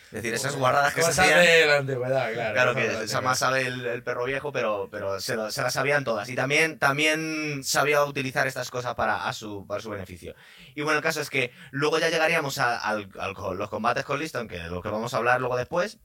Es 0.06 0.12
decir, 0.24 0.34
esas 0.36 0.56
guardadas 0.56 0.94
que 0.94 1.02
se 1.04 1.10
hacían... 1.10 1.42
de 1.42 1.66
la 1.66 1.78
antigüedad, 1.80 2.32
claro. 2.32 2.54
Claro 2.54 2.76
que 2.76 3.04
esa 3.04 3.20
más 3.20 3.40
sabe 3.40 3.68
el, 3.68 3.86
el 3.88 4.04
perro 4.04 4.24
viejo, 4.24 4.54
pero, 4.54 4.88
pero 4.90 5.20
se, 5.20 5.36
lo- 5.36 5.52
se 5.52 5.62
las 5.62 5.74
sabían 5.74 6.06
todas. 6.06 6.30
Y 6.30 6.36
también, 6.36 6.80
también 6.80 7.62
sabía 7.66 8.02
utilizar 8.06 8.48
estas 8.48 8.70
cosas 8.72 8.96
para, 8.96 9.28
a 9.28 9.34
su, 9.34 9.68
para 9.68 9.82
su 9.82 9.90
beneficio. 9.90 10.34
Y 10.78 10.84
bueno, 10.84 11.00
el 11.00 11.04
caso 11.04 11.22
es 11.22 11.32
que 11.32 11.52
luego 11.72 11.98
ya 11.98 12.08
llegaríamos 12.10 12.60
a, 12.60 12.94
los 12.94 13.70
combates 13.72 14.06
con 14.06 14.20
Liston, 14.20 14.48
que 14.48 14.60
de 14.60 14.70
lo 14.70 14.84
que 14.84 14.90
vamos 14.90 15.12
a 15.12 15.18
hablar 15.18 15.40
luego 15.40 15.58
después. 15.58 15.98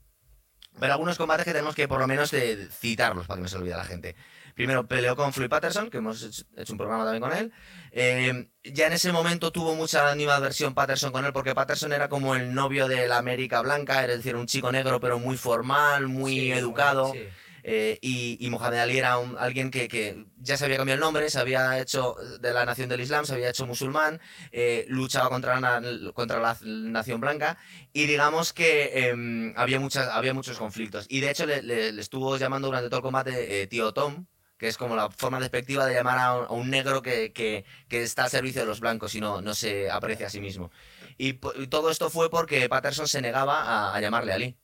Pero 0.79 0.93
algunos 0.93 1.15
combates 1.15 1.45
que 1.45 1.51
tenemos 1.51 1.75
que 1.75 1.87
por 1.87 1.99
lo 1.99 2.07
menos 2.07 2.31
de 2.31 2.67
citarlos 2.71 3.27
para 3.27 3.37
que 3.37 3.43
no 3.43 3.47
se 3.49 3.57
olvide 3.57 3.77
la 3.77 3.85
gente. 3.85 4.15
Primero 4.55 4.87
peleó 4.87 5.15
con 5.15 5.31
Floyd 5.31 5.47
Patterson, 5.47 5.91
que 5.91 5.97
hemos 5.97 6.23
hecho, 6.23 6.43
hecho 6.57 6.73
un 6.73 6.79
programa 6.79 7.03
también 7.03 7.21
con 7.21 7.33
él. 7.37 7.53
Eh, 7.91 8.49
ya 8.63 8.87
en 8.87 8.93
ese 8.93 9.11
momento 9.11 9.51
tuvo 9.51 9.75
mucha 9.75 10.09
animadversión 10.09 10.73
Patterson 10.73 11.11
con 11.11 11.23
él, 11.23 11.33
porque 11.33 11.53
Patterson 11.53 11.93
era 11.93 12.09
como 12.09 12.33
el 12.33 12.55
novio 12.55 12.87
de 12.87 13.07
la 13.07 13.19
América 13.19 13.61
Blanca, 13.61 14.01
es 14.01 14.07
decir, 14.07 14.35
un 14.35 14.47
chico 14.47 14.71
negro 14.71 14.99
pero 14.99 15.19
muy 15.19 15.37
formal, 15.37 16.07
muy 16.07 16.33
Sí, 16.33 16.51
educado. 16.51 17.13
sí. 17.13 17.27
Eh, 17.63 17.97
y, 18.01 18.37
y 18.45 18.49
Mohamed 18.49 18.77
Ali 18.79 18.97
era 18.97 19.17
un- 19.17 19.37
alguien 19.37 19.71
que, 19.71 19.87
que 19.87 20.25
ya 20.37 20.57
se 20.57 20.65
había 20.65 20.77
cambiado 20.77 20.95
el 20.95 21.01
nombre, 21.01 21.29
se 21.29 21.39
había 21.39 21.79
hecho 21.79 22.15
de 22.41 22.51
la 22.53 22.65
nación 22.65 22.89
del 22.89 22.99
Islam, 23.01 23.25
se 23.25 23.33
había 23.33 23.49
hecho 23.49 23.65
musulmán, 23.65 24.19
eh, 24.51 24.85
luchaba 24.89 25.29
contra 25.29 25.59
la, 25.59 25.81
contra 26.13 26.39
la 26.39 26.57
nación 26.63 27.21
blanca 27.21 27.57
y 27.93 28.05
digamos 28.05 28.51
que 28.53 29.07
em, 29.09 29.53
había, 29.55 29.79
muchas, 29.79 30.09
había 30.09 30.33
muchos 30.33 30.57
conflictos. 30.57 31.05
Y 31.09 31.21
de 31.21 31.29
hecho 31.31 31.45
le, 31.45 31.61
le- 31.61 31.91
le 31.93 32.01
estuvo 32.01 32.35
llamando 32.37 32.67
durante 32.67 32.89
todo 32.89 32.97
el 32.99 33.03
combate 33.03 33.61
eh, 33.61 33.67
tío 33.67 33.93
Tom, 33.93 34.25
que 34.57 34.67
es 34.67 34.77
como 34.77 34.95
la 34.95 35.09
forma 35.09 35.39
despectiva 35.39 35.85
de 35.85 35.93
llamar 35.93 36.17
a 36.19 36.37
un, 36.37 36.45
a 36.45 36.51
un 36.51 36.69
negro 36.69 37.01
que, 37.01 37.31
que- 37.33 37.63
que 37.87 38.03
está 38.03 38.25
al 38.25 38.29
servicio 38.29 38.61
de 38.61 38.67
los 38.67 38.79
blancos 38.81 39.15
y 39.15 39.21
no, 39.21 39.41
no 39.41 39.53
se 39.55 39.89
aprecia 39.89 40.27
a 40.27 40.29
sí 40.29 40.39
mismo. 40.41 40.69
Y, 41.17 41.39
y 41.61 41.67
todo 41.67 41.89
esto 41.89 42.09
fue 42.09 42.29
porque 42.29 42.67
Patterson 42.69 43.07
se 43.07 43.21
negaba 43.21 43.61
a, 43.63 43.95
a 43.95 44.01
llamarle 44.01 44.33
Ali 44.33 44.57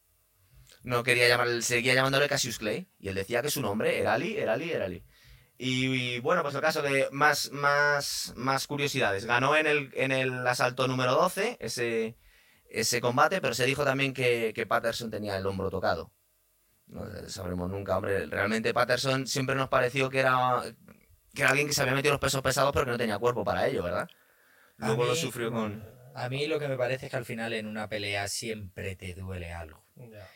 no 0.89 1.03
quería 1.03 1.27
llamarle, 1.27 1.61
seguía 1.61 1.93
llamándole 1.93 2.27
Cassius 2.27 2.57
Clay. 2.57 2.87
Y 2.99 3.09
él 3.09 3.15
decía 3.15 3.43
que 3.43 3.51
su 3.51 3.61
nombre 3.61 3.99
era 3.99 4.15
Ali, 4.15 4.37
era 4.37 4.53
Ali, 4.53 4.71
era 4.71 4.85
Ali. 4.85 5.03
Y, 5.55 6.15
y, 6.15 6.19
bueno, 6.19 6.41
pues 6.41 6.55
el 6.55 6.61
caso 6.61 6.81
que 6.81 7.07
más, 7.11 7.51
más, 7.51 8.33
más 8.35 8.65
curiosidades. 8.65 9.25
Ganó 9.25 9.55
en 9.55 9.67
el, 9.67 9.91
en 9.93 10.11
el 10.11 10.47
asalto 10.47 10.87
número 10.87 11.13
12 11.13 11.57
ese, 11.59 12.17
ese 12.69 13.01
combate, 13.01 13.39
pero 13.39 13.53
se 13.53 13.65
dijo 13.65 13.85
también 13.85 14.13
que, 14.13 14.51
que 14.55 14.65
Patterson 14.65 15.11
tenía 15.11 15.37
el 15.37 15.45
hombro 15.45 15.69
tocado. 15.69 16.11
No 16.87 17.05
sabremos 17.27 17.69
nunca, 17.69 17.97
hombre. 17.97 18.25
Realmente 18.25 18.73
Patterson 18.73 19.27
siempre 19.27 19.55
nos 19.55 19.69
pareció 19.69 20.09
que 20.09 20.21
era, 20.21 20.63
que 21.35 21.41
era 21.43 21.51
alguien 21.51 21.67
que 21.67 21.73
se 21.73 21.83
había 21.83 21.93
metido 21.93 22.13
los 22.13 22.21
pesos 22.21 22.41
pesados, 22.41 22.71
pero 22.73 22.85
que 22.85 22.91
no 22.91 22.97
tenía 22.97 23.19
cuerpo 23.19 23.43
para 23.43 23.67
ello, 23.67 23.83
¿verdad? 23.83 24.09
Luego 24.77 25.05
lo 25.05 25.13
sufrió 25.13 25.51
con... 25.51 25.85
A 26.15 26.29
mí 26.29 26.47
lo 26.47 26.57
que 26.57 26.67
me 26.67 26.77
parece 26.77 27.05
es 27.05 27.11
que 27.11 27.17
al 27.17 27.25
final 27.25 27.53
en 27.53 27.67
una 27.67 27.87
pelea 27.87 28.27
siempre 28.27 28.95
te 28.95 29.13
duele 29.13 29.53
algo. 29.53 29.88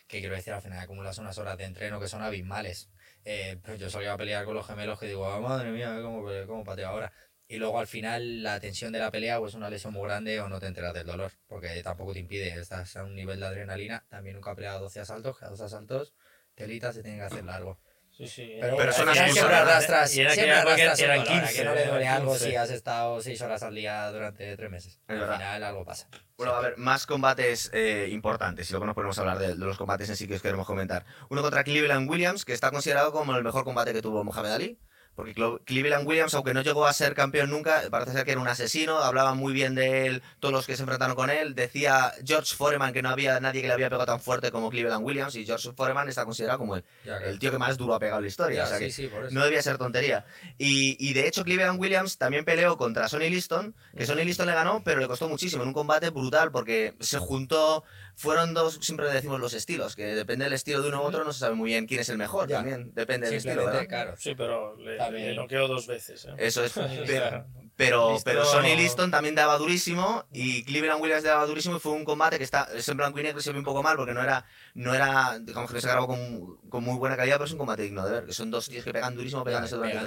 Que 0.08 0.20
quiero 0.20 0.36
decir, 0.36 0.54
al 0.54 0.62
final 0.62 0.80
acumulas 0.80 1.18
unas 1.18 1.38
horas 1.38 1.58
de 1.58 1.66
entreno 1.66 2.00
que 2.00 2.08
son 2.08 2.22
abismales. 2.22 2.90
Eh, 3.26 3.58
pues 3.64 3.80
yo 3.80 3.90
solía 3.90 4.18
pelear 4.18 4.46
con 4.46 4.56
los 4.56 4.66
gemelos 4.68 5.00
que 5.00 5.08
digo, 5.08 5.26
"Ah, 5.32 5.40
madre 5.40 5.72
mía, 5.72 5.98
¿cómo, 6.02 6.26
cómo 6.48 6.64
pateo 6.64 6.90
ahora? 6.90 7.14
Y 7.48 7.58
luego 7.58 7.80
al 7.80 7.88
final 7.88 8.42
la 8.42 8.60
tensión 8.60 8.92
de 8.92 9.00
la 9.00 9.12
pelea 9.12 9.40
o 9.40 9.48
es 9.48 9.54
una 9.54 9.70
lesión 9.70 9.94
muy 9.94 10.04
grande 10.04 10.40
o 10.42 10.50
no 10.50 10.60
te 10.60 10.68
enteras 10.68 10.94
del 10.94 11.06
dolor. 11.06 11.32
Porque 11.48 11.82
tampoco 11.84 12.14
te 12.14 12.20
impide, 12.20 12.60
estás 12.60 12.96
a 12.96 13.04
un 13.04 13.16
nivel 13.16 13.40
de 13.40 13.46
adrenalina. 13.46 14.06
También 14.10 14.36
nunca 14.36 14.52
he 14.52 14.56
peleado 14.56 14.82
12 14.82 15.00
asaltos, 15.00 15.38
que 15.38 15.46
a 15.46 15.50
12 15.50 15.64
asaltos, 15.66 16.14
telita 16.56 16.92
se 16.94 17.04
tiene 17.04 17.18
que 17.18 17.24
hacer 17.26 17.44
largo. 17.44 17.80
Sí, 18.16 18.28
sí. 18.28 18.58
Pero, 18.62 18.78
Pero 18.78 18.94
son 18.94 19.10
excusas, 19.10 19.34
siempre 19.34 19.56
arrastras, 19.56 20.12
siempre 20.12 20.52
arrastras 20.52 21.00
un 21.00 21.06
eran 21.06 21.24
dolor, 21.24 21.38
¿a 21.38 21.42
15, 21.48 21.54
que 21.58 21.66
no 21.66 21.74
le 21.74 21.86
duele 21.88 22.08
algo 22.08 22.32
15. 22.34 22.50
si 22.50 22.56
has 22.56 22.70
estado 22.70 23.20
6 23.22 23.42
horas 23.42 23.64
al 23.64 23.74
día 23.74 24.12
durante 24.12 24.56
3 24.56 24.70
meses. 24.70 24.94
Es 24.94 25.00
al 25.08 25.20
verdad. 25.20 25.38
final 25.38 25.64
algo 25.64 25.84
pasa. 25.84 26.08
Bueno, 26.38 26.54
a 26.54 26.62
ver, 26.62 26.78
más 26.78 27.08
combates 27.08 27.72
eh, 27.74 28.08
importantes, 28.12 28.70
y 28.70 28.74
luego 28.74 28.86
nos 28.86 28.94
ponemos 28.96 29.18
a 29.18 29.22
hablar 29.22 29.40
de, 29.40 29.48
de 29.50 29.56
los 29.56 29.78
combates 29.78 30.10
en 30.10 30.16
sí 30.16 30.28
que 30.28 30.36
os 30.36 30.42
queremos 30.44 30.68
comentar. 30.68 31.06
Uno 31.30 31.42
contra 31.42 31.64
Cleveland 31.64 32.08
Williams, 32.08 32.46
que 32.46 32.54
está 32.54 32.70
considerado 32.70 33.12
como 33.12 33.36
el 33.36 33.44
mejor 33.44 33.64
combate 33.64 33.94
que 33.94 34.02
tuvo 34.04 34.24
Mohamed 34.24 34.52
Ali, 34.52 34.80
porque 35.16 35.36
Cleveland 35.66 36.08
Williams, 36.08 36.34
aunque 36.34 36.54
no 36.54 36.62
llegó 36.62 36.88
a 36.88 36.94
ser 36.94 37.14
campeón 37.14 37.50
nunca, 37.52 37.84
parece 37.92 38.14
ser 38.14 38.26
que 38.26 38.32
era 38.32 38.42
un 38.42 38.48
asesino, 38.48 38.98
hablaban 38.98 39.38
muy 39.38 39.54
bien 39.54 39.76
de 39.76 40.08
él 40.08 40.24
todos 40.40 40.54
los 40.54 40.66
que 40.66 40.76
se 40.76 40.82
enfrentaron 40.84 41.16
con 41.16 41.30
él. 41.30 41.54
Decía 41.54 42.14
George 42.26 42.56
Foreman 42.56 42.94
que 42.94 43.02
no 43.02 43.10
había 43.10 43.40
nadie 43.40 43.62
que 43.62 43.68
le 43.68 43.74
había 43.74 43.90
pegado 43.90 44.06
tan 44.08 44.20
fuerte 44.20 44.52
como 44.52 44.70
Cleveland 44.70 45.06
Williams, 45.06 45.36
y 45.36 45.46
George 45.46 45.72
Foreman 45.76 46.10
está 46.10 46.26
considerado 46.26 46.60
como 46.60 46.76
el, 46.76 46.84
Ya, 47.06 47.18
el 47.18 47.38
tío 47.38 47.52
que 47.52 47.58
más 47.60 47.78
duro 47.78 47.94
ha 47.94 48.00
pegado 48.00 48.20
en 48.20 48.24
la 48.24 48.28
historia. 48.28 48.58
Ya, 48.58 48.64
o 48.64 48.68
sea 48.68 48.78
sí, 48.80 48.86
que 48.86 48.92
sí, 48.92 49.08
por 49.08 49.26
eso. 49.26 49.34
no 49.34 49.44
debía 49.44 49.62
ser 49.62 49.78
tontería. 49.78 50.26
Y, 50.58 50.98
y 51.00 51.14
de 51.14 51.28
hecho, 51.28 51.44
Cleveland 51.44 51.80
Williams 51.80 52.18
también 52.18 52.44
peleó 52.44 52.78
contra 52.78 53.08
Sonny 53.08 53.30
Liston, 53.30 53.76
que 53.96 54.06
Sonny 54.06 54.26
Liston 54.26 54.48
le 54.48 54.54
ganó, 54.54 54.82
pero 54.84 55.00
le 55.00 55.08
costó 55.08 55.30
muchísimo, 55.30 55.62
en 55.62 55.70
un 55.70 55.74
combate 55.74 56.10
brutal, 56.10 56.52
porque 56.52 56.96
se 57.00 57.20
juntó, 57.20 57.84
fueron 58.16 58.54
dos, 58.54 58.80
siempre 58.82 59.12
decimos 59.12 59.40
los 59.40 59.54
estilos, 59.54 59.96
que 59.96 60.06
depende 60.16 60.46
del 60.46 60.54
estilo 60.54 60.82
de 60.82 60.90
uno 60.90 61.02
u 61.02 61.06
otro, 61.06 61.24
no 61.24 61.34
se 61.34 61.40
sabe 61.40 61.56
muy 61.56 61.70
bien 61.72 61.88
quién 61.88 62.02
es 62.02 62.10
el 62.10 62.18
mejor, 62.18 62.48
Ya. 62.48 62.58
también 62.58 62.92
depende 62.94 63.28
del 63.28 63.38
estilo, 63.38 63.66
¿verdad? 63.66 63.88
claro. 63.88 64.16
Sí, 64.18 64.36
pero 64.36 64.76
le, 64.78 64.98
También. 64.98 65.28
le 65.30 65.36
noqueó 65.36 65.68
dos 65.68 65.88
veces. 65.88 66.26
¿eh? 66.26 66.34
Eso 66.38 66.64
es, 66.64 66.74
pero, 67.08 67.46
pero, 67.76 68.18
pero 68.24 68.46
Sonny 68.46 68.76
Liston 68.76 69.10
también 69.12 69.36
daba 69.36 69.58
durísimo 69.58 70.26
y 70.32 70.64
Cleveland 70.64 71.02
Williams 71.02 71.24
daba 71.24 71.46
durísimo 71.46 71.78
y 71.78 71.80
fue 71.80 71.92
un 71.94 72.06
combate 72.06 72.38
que 72.38 72.44
está, 72.44 72.70
es 72.76 72.88
en 72.88 72.98
blanco 72.98 73.20
y 73.20 73.24
negro 73.24 73.42
se 73.42 73.52
ve 73.52 73.58
un 73.58 73.66
poco 73.66 73.82
mal 73.82 73.96
porque 73.98 74.14
no 74.14 74.22
era, 74.22 74.46
no 74.76 74.94
era 74.94 75.40
digamos 75.40 75.70
que 75.70 75.76
no 75.76 75.82
se 75.82 75.88
grabó 75.88 76.08
con, 76.08 76.58
con 76.70 76.84
muy 76.84 76.98
buena 76.98 77.18
calidad, 77.18 77.38
pero 77.38 77.46
es 77.46 77.52
un 77.52 77.58
combate 77.58 77.82
digno 77.84 78.06
de 78.06 78.12
ver, 78.12 78.26
que 78.26 78.34
son 78.34 78.52
dos 78.52 78.70
tíos 78.70 78.84
que 78.86 78.94
pegan 78.94 79.16
durísimo 79.16 79.44
pegándose 79.44 79.76
durante. 79.76 79.98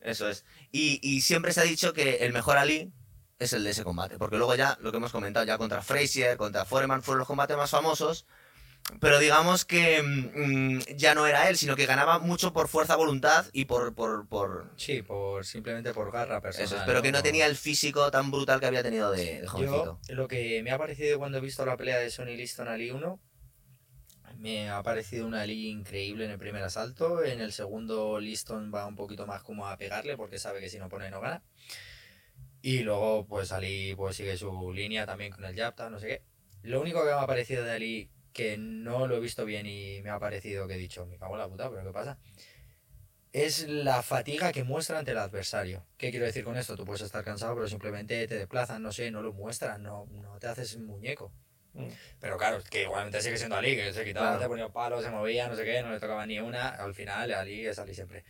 Eso 0.00 0.28
es. 0.28 0.44
Y, 0.72 1.00
y 1.02 1.20
siempre 1.22 1.52
se 1.52 1.60
ha 1.60 1.64
dicho 1.64 1.92
que 1.92 2.16
el 2.16 2.32
mejor 2.32 2.56
Ali 2.58 2.92
es 3.38 3.52
el 3.52 3.64
de 3.64 3.70
ese 3.70 3.84
combate. 3.84 4.18
Porque 4.18 4.36
luego 4.36 4.54
ya, 4.54 4.78
lo 4.80 4.90
que 4.90 4.98
hemos 4.98 5.12
comentado, 5.12 5.44
ya 5.46 5.58
contra 5.58 5.82
Frazier, 5.82 6.36
contra 6.36 6.64
Foreman, 6.64 7.02
fueron 7.02 7.20
los 7.20 7.28
combates 7.28 7.56
más 7.56 7.70
famosos. 7.70 8.26
Pero 9.00 9.18
digamos 9.18 9.64
que 9.64 10.00
mm, 10.00 10.96
ya 10.96 11.14
no 11.14 11.26
era 11.26 11.48
él, 11.48 11.56
sino 11.56 11.74
que 11.74 11.86
ganaba 11.86 12.20
mucho 12.20 12.52
por 12.52 12.68
fuerza, 12.68 12.94
voluntad 12.94 13.46
y 13.52 13.64
por... 13.64 13.94
por, 13.94 14.28
por... 14.28 14.70
Sí, 14.76 15.02
por, 15.02 15.44
simplemente 15.44 15.92
por 15.92 16.12
garra 16.12 16.40
personal. 16.40 16.72
Eso 16.72 16.82
pero 16.86 17.02
que 17.02 17.10
no 17.10 17.22
tenía 17.22 17.46
el 17.46 17.56
físico 17.56 18.10
tan 18.12 18.30
brutal 18.30 18.60
que 18.60 18.66
había 18.66 18.84
tenido 18.84 19.10
de, 19.10 19.40
de 19.40 19.46
jovencito. 19.46 19.98
Yo, 20.08 20.14
lo 20.14 20.28
que 20.28 20.62
me 20.62 20.70
ha 20.70 20.78
parecido 20.78 21.18
cuando 21.18 21.38
he 21.38 21.40
visto 21.40 21.66
la 21.66 21.76
pelea 21.76 21.98
de 21.98 22.10
Sonny 22.10 22.36
Liston 22.36 22.68
Ali 22.68 22.92
1, 22.92 23.20
me 24.38 24.70
ha 24.70 24.82
parecido 24.82 25.26
una 25.26 25.42
Ali 25.42 25.68
increíble 25.68 26.24
en 26.24 26.30
el 26.30 26.38
primer 26.38 26.62
asalto. 26.62 27.24
En 27.24 27.40
el 27.40 27.52
segundo, 27.52 28.20
Liston 28.20 28.72
va 28.72 28.86
un 28.86 28.96
poquito 28.96 29.26
más 29.26 29.42
como 29.42 29.66
a 29.66 29.76
pegarle 29.76 30.16
porque 30.16 30.38
sabe 30.38 30.60
que 30.60 30.68
si 30.68 30.78
no 30.78 30.88
pone 30.88 31.10
no 31.10 31.20
gana. 31.20 31.42
Y 32.66 32.80
luego, 32.80 33.24
pues 33.28 33.52
Ali 33.52 33.94
pues, 33.94 34.16
sigue 34.16 34.36
su 34.36 34.72
línea 34.72 35.06
también 35.06 35.30
con 35.30 35.44
el 35.44 35.54
jab, 35.54 35.76
tal, 35.76 35.92
no 35.92 36.00
sé 36.00 36.08
qué. 36.08 36.22
Lo 36.64 36.80
único 36.80 36.98
que 36.98 37.10
me 37.10 37.12
ha 37.12 37.24
parecido 37.24 37.62
de 37.62 37.70
Ali, 37.70 38.10
que 38.32 38.56
no 38.58 39.06
lo 39.06 39.18
he 39.18 39.20
visto 39.20 39.44
bien 39.44 39.66
y 39.66 40.02
me 40.02 40.10
ha 40.10 40.18
parecido 40.18 40.66
que 40.66 40.74
he 40.74 40.76
dicho, 40.76 41.06
me 41.06 41.16
cago 41.16 41.34
en 41.34 41.38
la 41.38 41.48
puta, 41.48 41.70
pero 41.70 41.84
¿qué 41.84 41.92
pasa? 41.92 42.18
Es 43.32 43.68
la 43.68 44.02
fatiga 44.02 44.50
que 44.50 44.64
muestra 44.64 44.98
ante 44.98 45.12
el 45.12 45.18
adversario. 45.18 45.86
¿Qué 45.96 46.10
quiero 46.10 46.26
decir 46.26 46.42
con 46.42 46.56
esto? 46.56 46.74
Tú 46.76 46.84
puedes 46.84 47.02
estar 47.02 47.22
cansado, 47.22 47.54
pero 47.54 47.68
simplemente 47.68 48.26
te 48.26 48.34
desplazan, 48.34 48.82
no 48.82 48.90
sé, 48.90 49.12
no 49.12 49.22
lo 49.22 49.32
muestran, 49.32 49.84
no, 49.84 50.08
no 50.10 50.36
te 50.40 50.48
haces 50.48 50.76
muñeco. 50.76 51.32
Mm. 51.74 51.86
Pero 52.18 52.36
claro, 52.36 52.58
que 52.68 52.82
igualmente 52.82 53.20
sigue 53.20 53.36
siendo 53.36 53.54
Ali, 53.54 53.76
que 53.76 53.92
se 53.92 54.04
quitaba, 54.04 54.30
Claro. 54.30 54.42
te 54.42 54.48
ponía 54.48 54.68
palos, 54.70 55.04
se 55.04 55.10
movía, 55.10 55.46
no 55.46 55.54
sé 55.54 55.64
qué, 55.64 55.82
no 55.82 55.92
le 55.92 56.00
tocaba 56.00 56.26
ni 56.26 56.40
una. 56.40 56.70
Al 56.70 56.94
final, 56.96 57.32
Ali 57.32 57.64
es 57.64 57.78
Ali 57.78 57.94
siempre. 57.94 58.24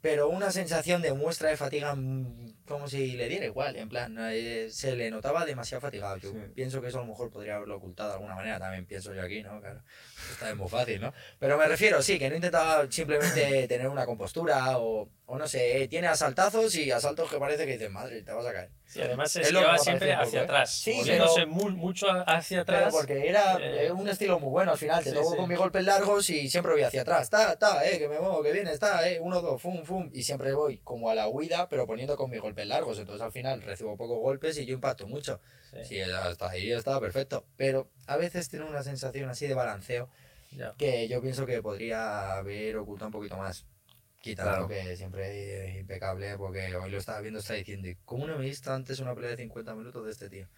Pero 0.00 0.28
una 0.28 0.52
sensación 0.52 1.02
de 1.02 1.12
muestra 1.12 1.48
de 1.48 1.56
fatiga, 1.56 1.94
mm, 1.94 2.54
como 2.68 2.86
si 2.88 3.12
le 3.16 3.28
diera 3.28 3.46
igual, 3.46 3.74
en 3.76 3.88
plan, 3.88 4.16
eh, 4.30 4.68
se 4.70 4.94
le 4.94 5.10
notaba 5.10 5.44
demasiado 5.44 5.80
fatigado. 5.80 6.16
Yo 6.18 6.30
Sí. 6.30 6.38
pienso 6.54 6.80
que 6.80 6.88
eso 6.88 6.98
a 6.98 7.00
lo 7.02 7.08
mejor 7.08 7.30
podría 7.30 7.56
haberlo 7.56 7.76
ocultado 7.76 8.10
de 8.10 8.14
alguna 8.16 8.34
manera, 8.36 8.58
también 8.60 8.86
pienso 8.86 9.12
yo 9.12 9.22
aquí, 9.22 9.42
¿no? 9.42 9.60
Claro, 9.60 9.82
está 10.30 10.50
es 10.50 10.56
muy 10.56 10.68
fácil, 10.68 11.00
¿no? 11.00 11.12
Pero 11.40 11.58
me 11.58 11.66
refiero, 11.66 12.00
sí, 12.02 12.18
que 12.18 12.28
no 12.30 12.36
intentaba 12.36 12.86
simplemente 12.90 13.66
tener 13.68 13.88
una 13.88 14.06
compostura 14.06 14.78
o, 14.78 15.08
o 15.26 15.38
no 15.38 15.48
sé, 15.48 15.82
eh, 15.82 15.88
tiene 15.88 16.06
asaltazos 16.06 16.74
y 16.76 16.90
asaltos 16.92 17.30
que 17.30 17.38
parece 17.38 17.66
que 17.66 17.72
dices, 17.72 17.90
madre, 17.90 18.22
te 18.22 18.32
vas 18.32 18.46
a 18.46 18.52
caer. 18.52 18.70
Sí, 18.86 19.02
además 19.02 19.30
se 19.32 19.42
Es 19.42 19.52
lo 19.52 19.60
que 19.60 19.66
ha 19.66 19.78
siempre 19.78 20.08
un 20.14 20.20
hacia 20.20 20.24
poco, 20.24 20.36
¿eh? 20.36 20.44
atrás, 20.44 20.74
Sí, 20.74 20.94
moviéndose 20.94 21.34
pero- 21.40 21.46
mu- 21.48 21.70
mucho 21.70 22.06
hacia 22.26 22.64
Pero 22.64 22.78
atrás. 22.78 22.94
porque 22.94 23.28
era 23.28 23.56
eh, 23.60 23.86
eh, 23.86 23.92
un 23.92 24.08
estilo 24.08 24.38
muy 24.38 24.48
bueno 24.50 24.72
al 24.72 24.78
final, 24.78 25.02
te 25.04 25.10
sí, 25.10 25.16
toco 25.16 25.32
sí. 25.32 25.36
con 25.36 25.48
mis 25.48 25.58
golpes 25.58 25.84
largos 25.84 26.30
y 26.30 26.48
siempre 26.48 26.72
voy 26.72 26.82
hacia 26.82 27.02
atrás, 27.02 27.28
ta, 27.28 27.58
ta, 27.58 27.86
eh, 27.86 27.98
que 27.98 28.08
me 28.08 28.18
muevo, 28.18 28.42
que 28.42 28.52
viene, 28.52 28.72
está, 28.72 29.06
eh, 29.08 29.18
uno, 29.20 29.42
dos, 29.42 29.60
fum, 29.60 29.84
fum, 29.88 30.10
y 30.12 30.22
siempre 30.22 30.52
voy 30.52 30.78
como 30.78 31.10
a 31.10 31.14
la 31.14 31.26
huida, 31.28 31.68
pero 31.68 31.86
poniendo 31.86 32.16
con 32.16 32.30
mis 32.30 32.40
golpes 32.40 32.66
largos, 32.66 32.98
entonces 32.98 33.22
al 33.22 33.32
final 33.32 33.62
recibo 33.62 33.96
pocos 33.96 34.18
golpes 34.18 34.56
y 34.58 34.66
yo 34.66 34.74
impacto 34.74 35.06
mucho. 35.08 35.40
sí, 35.70 35.78
Sí, 35.84 36.00
hasta 36.00 36.50
ahí 36.50 36.70
está 36.70 37.00
perfecto, 37.00 37.44
pero 37.56 37.90
a 38.06 38.16
veces 38.16 38.48
tiene 38.48 38.66
una 38.66 38.82
sensación 38.82 39.28
así 39.28 39.46
de 39.46 39.54
balanceo 39.54 40.08
ya. 40.52 40.74
que 40.78 41.08
yo 41.08 41.20
pienso 41.20 41.46
que 41.46 41.60
podría 41.62 42.36
haber 42.36 42.76
ocultado 42.76 43.08
un 43.08 43.12
poquito 43.12 43.36
más. 43.36 43.66
Quitando 44.20 44.66
Claro. 44.66 44.68
que 44.68 44.96
siempre 44.96 45.68
es 45.70 45.76
impecable, 45.80 46.36
porque 46.36 46.74
hoy 46.76 46.90
lo 46.90 46.98
estaba 46.98 47.20
viendo, 47.20 47.38
está 47.40 47.54
diciendo, 47.54 47.88
¿y 47.88 47.94
cómo 48.04 48.26
no 48.26 48.36
me 48.36 48.44
he 48.44 48.48
visto 48.48 48.72
antes 48.72 48.98
una 49.00 49.14
pelea 49.14 49.30
de 49.30 49.36
50 49.36 49.74
minutos 49.74 50.04
de 50.04 50.10
este 50.10 50.28
tío? 50.28 50.48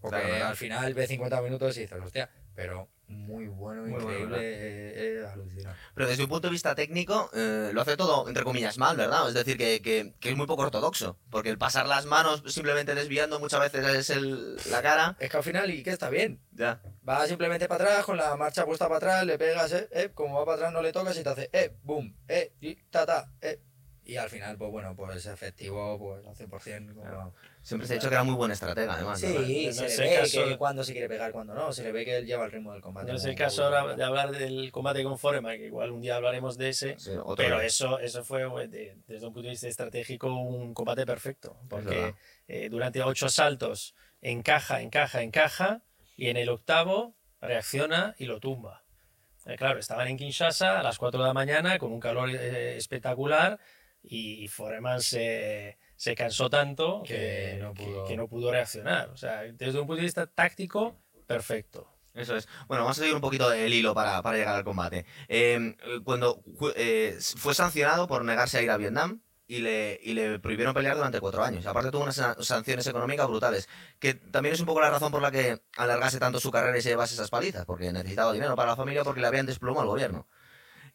Porque 0.00 0.18
Claro, 0.18 0.46
al 0.46 0.56
final 0.56 0.92
ves 0.94 1.08
50 1.08 1.40
minutos 1.42 1.76
y 1.78 1.82
dices, 1.82 1.98
hostia, 2.02 2.30
pero 2.56 2.88
muy 3.08 3.46
bueno, 3.46 3.82
Muy 3.82 3.90
bueno, 3.92 4.04
increíble, 4.06 4.24
¿verdad? 4.36 4.40
eh, 4.42 5.20
eh, 5.22 5.26
alucinante. 5.32 5.78
Pero 5.94 6.08
desde 6.08 6.24
un 6.24 6.28
punto 6.28 6.48
de 6.48 6.52
vista 6.52 6.74
técnico, 6.74 7.30
eh, 7.34 7.70
lo 7.72 7.80
hace 7.80 7.96
todo, 7.96 8.26
entre 8.26 8.42
comillas, 8.42 8.78
mal, 8.78 8.96
¿verdad? 8.96 9.28
Es 9.28 9.34
decir, 9.34 9.56
que, 9.56 9.80
que- 9.80 10.14
que 10.18 10.30
es 10.30 10.36
muy 10.36 10.46
poco 10.48 10.62
ortodoxo. 10.62 11.16
Porque 11.30 11.50
el 11.50 11.56
pasar 11.58 11.86
las 11.86 12.04
manos 12.06 12.42
simplemente 12.48 12.96
desviando 12.96 13.38
muchas 13.38 13.60
veces 13.60 13.84
es 13.94 14.10
el, 14.10 14.56
la 14.70 14.82
cara. 14.82 15.16
Es 15.20 15.30
que 15.30 15.36
al 15.36 15.44
final, 15.44 15.70
¿y 15.70 15.84
qué 15.84 15.90
está 15.90 16.10
bien? 16.10 16.40
Ya. 16.50 16.82
Va 17.08 17.24
simplemente 17.28 17.68
para 17.68 17.84
atrás, 17.84 18.04
con 18.04 18.16
la 18.16 18.34
marcha 18.34 18.64
puesta 18.64 18.86
para 18.86 18.96
atrás, 18.96 19.24
le 19.24 19.38
pegas, 19.38 19.70
eh, 19.72 19.88
eh, 19.92 20.10
como 20.12 20.34
va 20.40 20.44
para 20.44 20.56
atrás 20.56 20.72
no 20.72 20.82
le 20.82 20.92
tocas 20.92 21.16
y 21.16 21.22
te 21.22 21.28
hace, 21.28 21.48
eh, 21.52 21.76
boom, 21.84 22.16
eh, 22.26 22.52
y 22.60 22.74
ta, 22.90 23.06
ta, 23.06 23.30
eh. 23.40 23.60
Y 24.04 24.16
al 24.16 24.30
final, 24.30 24.56
pues 24.56 24.70
bueno, 24.72 24.94
pues 24.96 25.26
efectivo, 25.26 25.96
pues 25.98 26.26
al 26.26 26.34
100%. 26.34 26.94
como- 26.94 27.02
Claro. 27.08 27.34
Siempre 27.66 27.88
se 27.88 27.94
ha 27.94 27.96
dicho 27.96 28.08
que 28.08 28.14
era 28.14 28.22
muy 28.22 28.36
buen 28.36 28.52
estratega, 28.52 28.94
además. 28.94 29.18
Sí, 29.18 29.26
No 29.26 29.72
se 29.72 29.86
es 29.86 29.98
le 29.98 30.08
ve 30.08 30.14
caso 30.20 30.44
que 30.44 30.50
de- 30.50 30.56
cuando 30.56 30.84
se 30.84 30.92
quiere 30.92 31.08
pegar, 31.08 31.32
cuando 31.32 31.52
no, 31.52 31.72
se 31.72 31.82
le 31.82 31.90
ve 31.90 32.04
que 32.04 32.16
él 32.18 32.24
lleva 32.24 32.44
el 32.44 32.52
ritmo 32.52 32.72
del 32.72 32.80
combate. 32.80 33.10
No 33.10 33.16
es 33.16 33.22
muy- 33.24 33.30
el 33.32 33.36
caso 33.36 33.64
muy 33.68 33.74
ahora 33.76 33.96
de 33.96 34.04
hablar 34.04 34.30
del 34.30 34.70
combate 34.70 35.02
con 35.02 35.18
Foreman, 35.18 35.56
que 35.56 35.66
igual 35.66 35.90
un 35.90 36.00
día 36.00 36.14
hablaremos 36.14 36.56
de 36.56 36.68
ese, 36.68 36.94
Sí, 36.96 37.10
pero 37.36 37.60
eso, 37.60 37.98
eso 37.98 38.22
fue 38.22 38.42
eh, 38.42 38.68
de- 38.68 38.96
desde 39.08 39.26
un 39.26 39.32
punto 39.32 39.46
de 39.46 39.50
vista 39.50 39.66
estratégico 39.66 40.32
un 40.32 40.74
combate 40.74 41.04
perfecto, 41.04 41.58
porque 41.68 42.14
eh, 42.46 42.68
durante 42.68 43.02
ocho 43.02 43.26
asaltos 43.26 43.96
encaja, 44.20 44.80
encaja, 44.82 45.22
encaja, 45.22 45.82
y 46.16 46.28
en 46.28 46.36
el 46.36 46.50
octavo 46.50 47.16
reacciona 47.40 48.14
y 48.16 48.26
lo 48.26 48.38
tumba. 48.38 48.84
Eh, 49.44 49.56
claro, 49.56 49.80
estaban 49.80 50.06
en 50.06 50.16
Kinshasa 50.16 50.78
a 50.78 50.82
las 50.84 50.98
4 50.98 51.20
de 51.20 51.26
la 51.26 51.34
mañana 51.34 51.78
con 51.78 51.92
un 51.92 51.98
calor 51.98 52.30
eh, 52.30 52.76
espectacular 52.76 53.58
y 54.04 54.46
Foreman 54.46 55.00
se, 55.00 55.78
se 55.96 56.14
cansó 56.14 56.48
tanto 56.50 57.02
Que 57.04 57.14
que, 57.56 57.58
no 57.62 57.74
pudo- 57.74 58.06
que 58.06 58.16
no 58.16 58.28
pudo 58.28 58.50
reaccionar. 58.50 59.08
O 59.10 59.16
sea, 59.16 59.42
desde 59.42 59.80
un 59.80 59.86
punto 59.86 59.96
de 59.96 60.02
vista 60.02 60.26
táctico, 60.26 60.96
perfecto. 61.26 61.92
Eso 62.14 62.34
es. 62.34 62.48
Bueno, 62.66 62.84
vamos 62.84 62.96
a 62.98 63.00
seguir 63.00 63.14
un 63.14 63.20
poquito 63.20 63.52
el 63.52 63.74
hilo 63.74 63.92
para, 63.94 64.22
para 64.22 64.38
llegar 64.38 64.54
al 64.56 64.64
combate. 64.64 65.04
Eh, 65.28 65.76
cuando 66.04 66.42
eh, 66.74 67.18
fue 67.36 67.54
sancionado 67.54 68.06
por 68.06 68.24
negarse 68.24 68.56
a 68.58 68.62
ir 68.62 68.70
a 68.70 68.78
Vietnam 68.78 69.20
y 69.46 69.58
le, 69.58 70.00
y 70.02 70.14
le 70.14 70.38
prohibieron 70.38 70.72
pelear 70.72 70.96
durante 70.96 71.20
cuatro 71.20 71.44
años. 71.44 71.66
Aparte 71.66 71.90
tuvo 71.90 72.04
unas 72.04 72.16
sa- 72.16 72.36
sanciones 72.42 72.86
económicas 72.86 73.28
brutales, 73.28 73.68
que 73.98 74.14
también 74.14 74.54
es 74.54 74.60
un 74.60 74.66
poco 74.66 74.80
la 74.80 74.90
razón 74.90 75.12
por 75.12 75.20
la 75.20 75.30
que 75.30 75.60
alargase 75.76 76.18
tanto 76.18 76.40
su 76.40 76.50
carrera 76.50 76.78
y 76.78 76.82
se 76.82 76.88
llevase 76.88 77.14
esas 77.14 77.28
palizas, 77.28 77.66
porque 77.66 77.92
necesitaba 77.92 78.32
dinero 78.32 78.56
para 78.56 78.70
la 78.70 78.76
familia 78.76 79.04
porque 79.04 79.20
le 79.20 79.26
habían 79.26 79.44
desplumado 79.46 79.82
al 79.82 79.88
gobierno. 79.88 80.26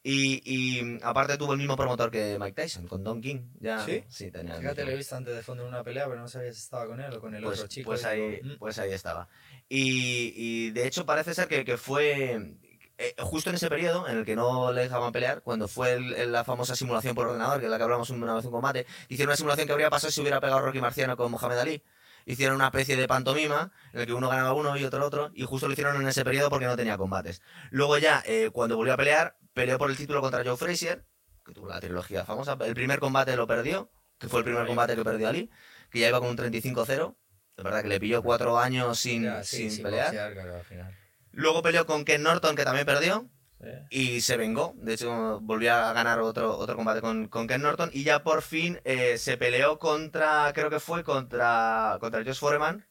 Y, 0.04 0.42
y 0.46 1.00
aparte 1.04 1.38
tuvo 1.38 1.54
el 1.54 1.60
mismo 1.60 1.76
promotor 1.76 2.10
que 2.10 2.38
Mike 2.40 2.60
Tyson, 2.60 2.88
con 2.88 3.04
Don 3.04 3.22
King. 3.22 3.42
Ya, 3.60 3.86
¿Sí? 3.86 4.04
tenía 4.32 4.56
el 4.56 4.62
Fíjate, 4.62 4.84
lo 4.84 4.92
he 4.92 4.96
visto 4.96 5.16
antes 5.16 5.36
de 5.36 5.44
fondo 5.44 5.64
en 5.64 5.70
una 5.70 5.84
pelea, 5.84 6.08
pero 6.08 6.20
no 6.20 6.28
sabía 6.28 6.52
si 6.52 6.60
estaba 6.60 6.88
con 6.88 7.00
él 7.00 7.14
o 7.14 7.20
con 7.20 7.36
el 7.36 7.44
pues, 7.44 7.60
otro 7.60 7.68
chico. 7.68 7.92
pues 7.92 8.04
ahí, 8.06 8.20
digo, 8.42 8.56
"Mm". 8.56 8.58
pues 8.58 8.80
ahí 8.80 8.92
estaba. 8.94 9.28
Y, 9.70 10.34
y 10.36 10.72
de 10.72 10.88
hecho 10.88 11.06
parece 11.06 11.34
ser 11.36 11.48
que, 11.48 11.64
que 11.64 11.78
fue 11.78 12.56
eh, 12.98 13.16
justo 13.20 13.50
en 13.50 13.56
ese 13.56 13.70
periodo 13.70 14.08
en 14.08 14.18
el 14.18 14.26
que 14.26 14.36
no 14.36 14.72
le 14.72 14.82
dejaban 14.82 15.12
pelear, 15.12 15.42
cuando 15.42 15.68
fue 15.68 15.94
el- 15.94 16.14
el- 16.14 16.32
la 16.32 16.44
famosa 16.44 16.76
simulación 16.76 17.16
por 17.16 17.28
ordenador, 17.28 17.60
que 17.60 17.66
es 17.66 17.72
la 17.72 17.78
que 17.78 17.84
hablamos 17.84 18.10
una 18.12 18.36
vez 18.36 18.46
en 18.46 18.52
combate, 18.52 18.86
hicieron 19.08 19.30
una 19.32 19.38
simulación 19.38 19.66
que 19.68 19.74
habría 19.74 19.90
pasado 19.90 20.12
si 20.12 20.22
hubiera 20.22 20.40
pegado 20.40 20.62
Rocky 20.62 20.82
Marciano 20.82 21.16
con 21.18 21.32
Mohamed 21.32 21.58
Ali. 21.58 21.84
Hicieron 22.28 22.56
una 22.58 22.66
especie 22.68 22.96
de 22.96 23.08
pantomima 23.08 23.72
en 23.94 24.02
el 24.02 24.06
que 24.06 24.14
uno 24.14 24.30
ganaba 24.30 24.54
uno 24.54 24.78
y 24.78 24.84
otro 24.84 24.98
el 25.00 25.04
otro, 25.04 25.32
y 25.34 25.44
justo 25.44 25.66
lo 25.68 25.74
hicieron 25.74 26.00
en 26.00 26.08
ese 26.08 26.24
periodo 26.24 26.50
porque 26.52 26.66
no 26.68 26.76
tenía 26.78 26.96
combates. 26.98 27.42
Luego 27.72 27.98
ya, 27.98 28.22
eh, 28.28 28.52
cuando 28.54 28.78
volvió 28.78 28.94
a 28.94 28.98
pelear, 28.98 29.36
peleó 29.54 29.78
por 29.78 29.90
el 29.90 29.98
título 29.98 30.22
contra 30.22 30.44
Joe 30.44 30.58
Frazier, 30.58 31.06
que 31.46 31.54
tuvo 31.54 31.68
la 31.68 31.80
trilogía 31.80 32.26
famosa. 32.26 32.58
El 32.62 32.74
primer 32.74 33.00
combate 33.00 33.36
lo 33.36 33.48
perdió, 33.48 33.92
que 34.18 34.28
fue 34.28 34.40
el 34.40 34.46
primer 34.46 34.66
combate 34.68 34.96
que 34.96 35.04
perdió 35.04 35.28
Ali, 35.30 35.50
que 35.90 36.00
ya 36.00 36.08
iba 36.10 36.20
con 36.20 36.30
un 36.30 36.38
35-0. 36.38 37.16
De 37.58 37.64
verdad 37.64 37.82
que 37.82 37.90
le 37.90 38.00
pilló 38.00 38.24
cuatro 38.24 38.58
años 38.60 38.98
sin, 39.00 39.24
Ya, 39.24 39.44
sí, 39.44 39.58
sin 39.58 39.72
sin 39.72 39.84
pelear. 39.84 40.06
boxear, 40.08 40.34
claro, 40.34 40.56
al 40.56 40.64
final. 40.64 40.96
Luego 41.32 41.62
peleó 41.62 41.86
con 41.86 42.06
Ken 42.06 42.24
Norton, 42.24 42.56
que 42.56 42.64
también 42.64 42.86
perdió, 42.86 43.30
Sí. 43.60 43.68
y 43.92 44.22
se 44.22 44.38
vengó. 44.38 44.74
De 44.78 44.94
hecho, 44.96 45.40
volvió 45.42 45.74
a 45.76 45.94
ganar 45.94 46.20
otro, 46.20 46.58
otro 46.58 46.76
combate 46.76 47.00
con, 47.02 47.28
con 47.28 47.46
Ken 47.48 47.62
Norton, 47.62 47.92
y 47.94 48.04
ya 48.04 48.24
por 48.24 48.42
fin 48.42 48.80
eh, 48.86 49.20
se 49.20 49.38
peleó 49.38 49.78
contra, 49.78 50.52
creo 50.54 50.70
que 50.72 50.80
fue 50.80 51.04
contra, 51.04 51.98
contra 52.00 52.24
Josh 52.24 52.40
Foreman, 52.40 52.88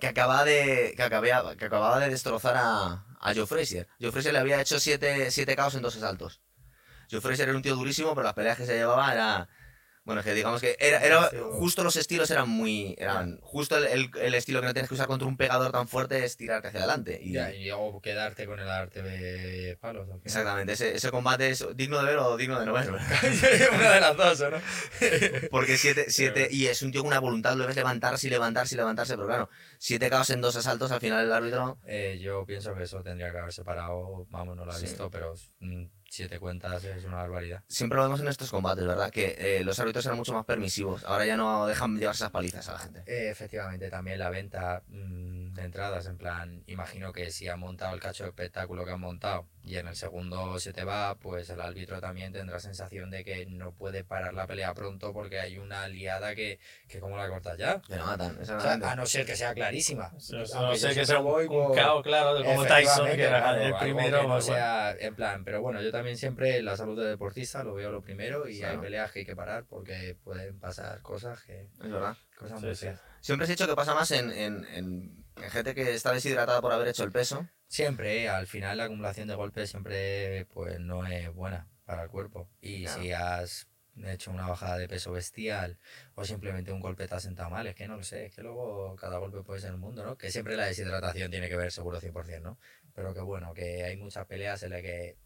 que 0.00 0.08
acababa 0.08 0.44
de, 0.44 0.94
que 0.96 1.02
acababa, 1.02 1.54
que 1.56 1.64
acababa 1.64 2.00
de 2.00 2.10
destrozar 2.10 2.54
a, 2.56 3.05
a 3.26 3.34
Joe 3.34 3.46
Frazier. 3.46 3.88
Joe 4.00 4.12
Frazier 4.12 4.32
le 4.32 4.38
había 4.38 4.60
hecho 4.60 4.78
7 4.78 5.32
siete, 5.32 5.56
caos 5.56 5.74
en 5.74 5.82
dos 5.82 5.96
asaltos. 5.96 6.40
Joe 7.10 7.20
Frazier 7.20 7.48
era 7.48 7.56
un 7.56 7.62
tío 7.62 7.74
durísimo, 7.74 8.14
pero 8.14 8.22
las 8.22 8.34
peleas 8.34 8.56
que 8.56 8.66
se 8.66 8.76
llevaba 8.76 9.12
era... 9.12 9.48
Bueno, 10.06 10.22
que 10.22 10.34
digamos 10.34 10.60
que 10.60 10.76
era, 10.78 11.00
era 11.04 11.30
justo 11.58 11.82
los 11.82 11.96
estilos 11.96 12.30
eran 12.30 12.48
muy... 12.48 12.94
Eran 12.96 13.40
justo 13.42 13.76
el, 13.76 13.86
el- 13.86 14.10
el 14.22 14.34
estilo 14.34 14.60
que 14.60 14.66
no 14.68 14.72
tienes 14.72 14.88
que 14.88 14.94
usar 14.94 15.08
contra 15.08 15.26
un 15.26 15.36
pegador 15.36 15.72
tan 15.72 15.88
fuerte 15.88 16.24
es 16.24 16.36
tirarte 16.36 16.68
hacia 16.68 16.78
adelante. 16.78 17.18
Y, 17.20 17.32
Ya, 17.32 17.52
y 17.52 17.66
luego 17.66 18.00
quedarte 18.00 18.46
con 18.46 18.60
el 18.60 18.68
arte 18.68 19.02
de 19.02 19.76
palos. 19.80 20.02
al 20.02 20.06
final. 20.20 20.22
Exactamente, 20.24 20.72
ese, 20.74 20.94
ese 20.94 21.10
combate 21.10 21.50
es 21.50 21.66
digno 21.74 21.98
de 21.98 22.04
ver 22.04 22.18
o 22.18 22.36
digno 22.36 22.58
de 22.60 22.66
no 22.66 22.72
ver. 22.72 22.88
Una 23.74 23.90
de 23.92 24.00
las 24.00 24.16
dos, 24.16 24.40
¿o 24.42 24.50
¿no? 24.50 24.58
Porque 25.50 25.76
siete, 25.76 26.06
siete, 26.08 26.48
y 26.52 26.66
es 26.66 26.82
un 26.82 26.92
tío 26.92 27.00
con 27.02 27.08
una 27.08 27.18
voluntad, 27.18 27.56
lo 27.56 27.66
ves 27.66 27.74
levantarse 27.74 28.28
y 28.28 28.30
levantarse 28.30 28.76
y 28.76 28.78
levantarse, 28.78 29.14
pero 29.16 29.26
claro, 29.26 29.50
siete 29.78 30.08
caos 30.08 30.30
en 30.30 30.40
dos 30.40 30.54
asaltos, 30.54 30.92
al 30.92 31.00
final 31.00 31.24
el 31.24 31.32
árbitro... 31.32 31.78
Eh, 31.84 32.18
yo 32.22 32.46
pienso 32.46 32.74
que 32.76 32.84
eso 32.84 33.02
tendría 33.02 33.32
que 33.32 33.38
haberse 33.38 33.64
parado. 33.64 34.24
Vamos, 34.30 34.56
no 34.56 34.64
lo 34.64 34.72
he 34.72 34.76
Sí. 34.76 34.82
visto, 34.82 35.10
pero 35.10 35.34
mm, 35.58 35.84
siete 36.16 36.40
cuentas 36.40 36.82
es 36.84 37.04
una 37.04 37.16
barbaridad. 37.16 37.62
Siempre 37.68 37.96
lo 37.96 38.04
vemos 38.04 38.20
en 38.20 38.28
estos 38.28 38.50
combates, 38.50 38.86
¿verdad? 38.86 39.10
Que 39.10 39.36
eh, 39.38 39.64
los 39.64 39.78
árbitros 39.78 40.06
eran 40.06 40.16
mucho 40.16 40.32
más 40.32 40.46
permisivos. 40.46 41.04
Ahora 41.04 41.26
ya 41.26 41.36
no 41.36 41.66
dejan 41.66 41.98
llevarse 41.98 42.24
esas 42.24 42.30
palizas 42.30 42.68
a 42.68 42.72
la 42.72 42.78
gente. 42.78 43.02
Eh, 43.06 43.30
efectivamente, 43.30 43.90
también 43.90 44.18
la 44.18 44.30
venta 44.30 44.82
mm, 44.88 45.52
de 45.52 45.62
entradas, 45.62 46.06
en 46.06 46.16
plan, 46.16 46.62
imagino 46.66 47.12
que 47.12 47.30
si 47.30 47.48
han 47.48 47.60
montado 47.60 47.94
el 47.94 48.00
cacho 48.00 48.24
de 48.24 48.30
espectáculo 48.30 48.84
que 48.84 48.92
han 48.92 49.00
montado 49.00 49.46
y 49.66 49.76
en 49.76 49.88
el 49.88 49.96
segundo 49.96 50.60
se 50.60 50.72
te 50.72 50.84
va, 50.84 51.16
pues 51.16 51.50
el 51.50 51.60
árbitro 51.60 52.00
también 52.00 52.32
tendrá 52.32 52.60
sensación 52.60 53.10
de 53.10 53.24
que 53.24 53.46
no 53.46 53.72
puede 53.72 54.04
parar 54.04 54.32
la 54.32 54.46
pelea 54.46 54.72
pronto 54.74 55.12
porque 55.12 55.40
hay 55.40 55.58
una 55.58 55.88
liada 55.88 56.36
que, 56.36 56.60
que 56.88 57.00
¿cómo 57.00 57.16
la 57.16 57.28
cortas 57.28 57.58
ya? 57.58 57.82
Que 57.82 57.96
lo 57.96 58.06
matan, 58.06 58.38
O 58.40 58.44
sea, 58.44 58.56
exactamente. 58.56 58.86
a 58.86 58.94
no 58.94 59.06
ser 59.06 59.26
que 59.26 59.34
sea 59.34 59.52
clarísima. 59.54 60.12
O 60.16 60.20
sea, 60.20 60.38
Aunque 60.38 60.72
no 60.72 60.76
sé 60.76 60.94
que 60.94 61.04
sea 61.04 61.18
un, 61.18 61.24
voy 61.24 61.46
un 61.46 61.74
claro, 61.74 62.44
como 62.44 62.64
Tyson, 62.64 63.06
que 63.06 63.22
era 63.22 63.42
claro, 63.42 63.60
el 63.60 63.74
primero. 63.74 64.20
que 64.20 64.26
no 64.28 64.34
pues, 64.34 64.44
sea 64.44 64.92
en 64.92 65.14
plan, 65.16 65.44
pero 65.44 65.60
bueno, 65.60 65.82
yo 65.82 65.90
también 65.90 66.05
siempre 66.14 66.62
la 66.62 66.76
salud 66.76 66.96
del 66.98 67.08
deportista 67.08 67.64
lo 67.64 67.74
veo 67.74 67.90
lo 67.90 68.02
primero 68.02 68.48
y 68.48 68.56
hay 68.56 68.60
Claro. 68.60 68.80
peleas 68.82 69.10
que 69.12 69.20
hay 69.20 69.26
que 69.26 69.34
parar 69.34 69.64
porque 69.64 70.16
pueden 70.22 70.58
pasar 70.60 71.00
cosas 71.02 71.42
que 71.42 71.62
Es 71.62 71.78
verdad. 71.78 72.16
cosas 72.38 72.60
Sí, 72.60 72.66
muy 72.66 72.76
sí. 72.76 72.88
Siempre 73.20 73.46
se 73.46 73.52
ha 73.52 73.56
dicho 73.56 73.66
que 73.66 73.74
pasa 73.74 73.94
más 73.94 74.10
en, 74.12 74.30
en, 74.30 74.64
en, 74.66 75.24
en 75.36 75.50
gente 75.50 75.74
que 75.74 75.94
está 75.94 76.12
deshidratada 76.12 76.60
por 76.60 76.72
haber 76.72 76.88
hecho 76.88 77.02
el 77.04 77.10
peso. 77.12 77.48
Siempre, 77.66 78.22
eh, 78.24 78.28
al 78.28 78.46
final 78.46 78.76
la 78.78 78.84
acumulación 78.84 79.26
de 79.26 79.34
golpes 79.34 79.70
siempre 79.70 80.46
pues 80.52 80.78
no 80.78 81.04
es 81.06 81.32
buena 81.34 81.66
para 81.84 82.04
el 82.04 82.08
cuerpo. 82.10 82.48
Y 82.60 82.84
Claro. 82.84 83.02
si 83.02 83.12
has 83.12 83.66
hecho 84.04 84.30
una 84.30 84.46
bajada 84.46 84.76
de 84.76 84.88
peso 84.88 85.10
bestial 85.12 85.78
o 86.16 86.24
simplemente 86.26 86.70
un 86.70 86.80
golpe 86.80 87.08
te 87.08 87.14
ha 87.14 87.20
sentado 87.20 87.48
mal, 87.48 87.66
es 87.66 87.74
que 87.74 87.88
no 87.88 87.96
lo 87.96 88.02
sé, 88.02 88.26
es 88.26 88.34
que 88.34 88.42
luego 88.42 88.94
cada 88.96 89.16
golpe 89.16 89.42
puede 89.42 89.60
ser 89.60 89.72
un 89.72 89.80
mundo, 89.80 90.04
¿no? 90.04 90.18
Que 90.18 90.30
siempre 90.30 90.54
la 90.54 90.66
deshidratación 90.66 91.30
tiene 91.30 91.48
que 91.48 91.56
ver 91.56 91.72
seguro 91.72 91.98
100%, 91.98 92.42
¿no? 92.42 92.58
Pero 92.94 93.14
que 93.14 93.20
bueno, 93.20 93.54
que 93.54 93.84
hay 93.84 93.96
muchas 93.96 94.26
peleas 94.26 94.62
en 94.64 94.70
las 94.72 94.82
que 94.82 95.16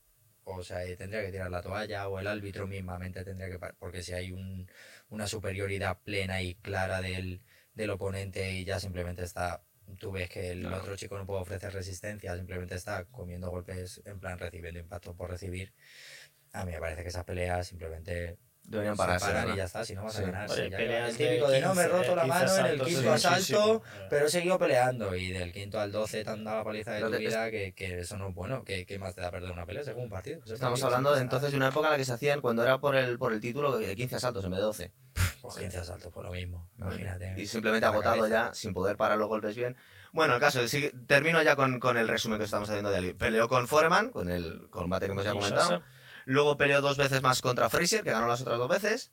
o 0.44 0.62
sea, 0.62 0.78
tendría 0.96 1.22
que 1.24 1.32
tirar 1.32 1.50
la 1.50 1.62
toalla 1.62 2.08
o 2.08 2.18
el 2.18 2.26
árbitro 2.26 2.66
mismamente 2.66 3.24
tendría 3.24 3.48
que... 3.50 3.58
Porque 3.78 4.02
si 4.02 4.12
hay 4.12 4.32
un, 4.32 4.68
una 5.08 5.26
superioridad 5.26 5.98
plena 6.02 6.42
y 6.42 6.54
clara 6.56 7.00
del, 7.00 7.42
del 7.74 7.90
oponente 7.90 8.52
y 8.52 8.64
ya 8.64 8.80
simplemente 8.80 9.22
está... 9.24 9.62
Tú 9.98 10.12
ves 10.12 10.28
que 10.28 10.50
el 10.52 10.60
Claro. 10.62 10.78
otro 10.78 10.96
chico 10.96 11.18
no 11.18 11.26
puede 11.26 11.40
ofrecer 11.42 11.72
resistencia, 11.72 12.36
simplemente 12.36 12.76
está 12.76 13.04
comiendo 13.06 13.50
golpes 13.50 14.00
en 14.04 14.20
plan 14.20 14.38
recibiendo 14.38 14.78
impacto 14.80 15.16
por 15.16 15.30
recibir. 15.30 15.72
A 16.52 16.64
mí 16.64 16.72
me 16.72 16.78
parece 16.80 17.02
que 17.02 17.08
esas 17.08 17.24
peleas 17.24 17.66
simplemente 17.68 18.38
Deberían 18.70 18.94
se 18.94 18.98
pararse. 18.98 19.26
¿verdad? 19.32 19.52
y 19.52 19.56
ya 19.56 19.64
está, 19.64 19.84
si 19.84 19.94
no 19.94 20.04
vas 20.04 20.14
Sí. 20.14 20.22
a 20.22 20.26
ganar. 20.26 20.50
Oye, 20.50 20.64
sí, 20.64 20.70
ya 20.70 20.76
peleas 20.78 21.10
el 21.10 21.16
típico 21.16 21.48
de 21.48 21.54
de, 21.56 21.60
no 21.60 21.74
me 21.74 21.82
he 21.82 21.84
15, 21.86 21.98
roto 21.98 22.16
la 22.16 22.22
15 22.22 22.38
mano 22.38 22.56
en 22.56 22.66
el 22.66 22.72
quinto 22.72 22.88
sí, 22.88 22.94
sí, 22.96 23.02
sí. 23.02 23.08
asalto, 23.54 23.82
Eh, 23.84 24.06
pero 24.08 24.26
he 24.26 24.30
seguido 24.30 24.58
peleando 24.58 25.14
y 25.16 25.32
del 25.32 25.52
quinto 25.52 25.80
al 25.80 25.92
12 25.92 26.24
te 26.24 26.30
han 26.30 26.44
dado 26.44 26.58
la 26.58 26.64
paliza 26.64 26.92
de 26.92 26.96
Pero 26.98 27.10
tu 27.10 27.16
te- 27.16 27.18
vida 27.26 27.50
que, 27.50 27.72
que 27.74 27.98
eso 28.00 28.16
no 28.16 28.28
es 28.28 28.34
bueno, 28.34 28.64
que, 28.64 28.86
que 28.86 28.98
más 28.98 29.14
te 29.14 29.20
da 29.20 29.30
perder 29.30 29.50
una 29.50 29.66
pelea 29.66 29.82
según 29.84 30.04
un 30.04 30.10
partido. 30.10 30.36
Eso 30.38 30.46
es 30.46 30.52
Estamos 30.52 30.80
partido, 30.80 30.86
hablando 30.86 31.14
de, 31.14 31.20
entonces 31.20 31.50
de 31.50 31.56
una 31.56 31.68
época 31.68 31.88
en 31.88 31.92
la 31.92 31.98
que 31.98 32.04
se 32.04 32.12
hacían, 32.12 32.40
cuando 32.40 32.62
era 32.62 32.78
por 32.78 32.94
el, 32.96 33.18
por 33.18 33.32
el 33.32 33.40
título, 33.40 33.76
de 33.76 33.94
15 33.96 34.16
asaltos 34.16 34.44
en 34.44 34.50
vez 34.52 34.58
de 34.60 34.64
12. 34.64 34.92
Pues 35.42 35.56
15 35.56 35.78
asaltos 35.78 36.12
por 36.12 36.24
lo 36.24 36.30
mismo, 36.30 36.68
imagínate. 36.78 37.34
Y 37.38 37.46
simplemente 37.46 37.86
agotado 37.86 38.28
ya, 38.28 38.54
sin 38.54 38.72
poder 38.72 38.96
parar 38.96 39.18
los 39.18 39.26
golpes 39.28 39.56
bien. 39.56 39.76
Bueno, 40.12 40.34
el 40.34 40.40
caso, 40.40 40.66
sí, 40.68 40.90
termino 41.06 41.40
ya 41.42 41.56
con, 41.56 41.80
con 41.80 41.96
el 41.96 42.06
resumen 42.08 42.38
que 42.38 42.44
estamos 42.44 42.68
haciendo 42.68 42.90
de 42.90 42.96
Ali. 42.98 43.14
Peleó 43.14 43.48
con 43.48 43.66
Foreman, 43.66 44.10
con 44.10 44.28
el 44.28 44.68
combate 44.70 45.06
que 45.06 45.12
hemos 45.12 45.24
ya 45.24 45.32
comentado. 45.32 45.82
Luego 46.26 46.56
peleó 46.56 46.80
dos 46.80 46.96
veces 46.96 47.22
más 47.22 47.40
contra 47.42 47.68
Frazier, 47.70 48.02
que 48.02 48.10
ganó 48.10 48.26
las 48.28 48.40
otras 48.42 48.58
dos 48.58 48.68
veces. 48.68 49.12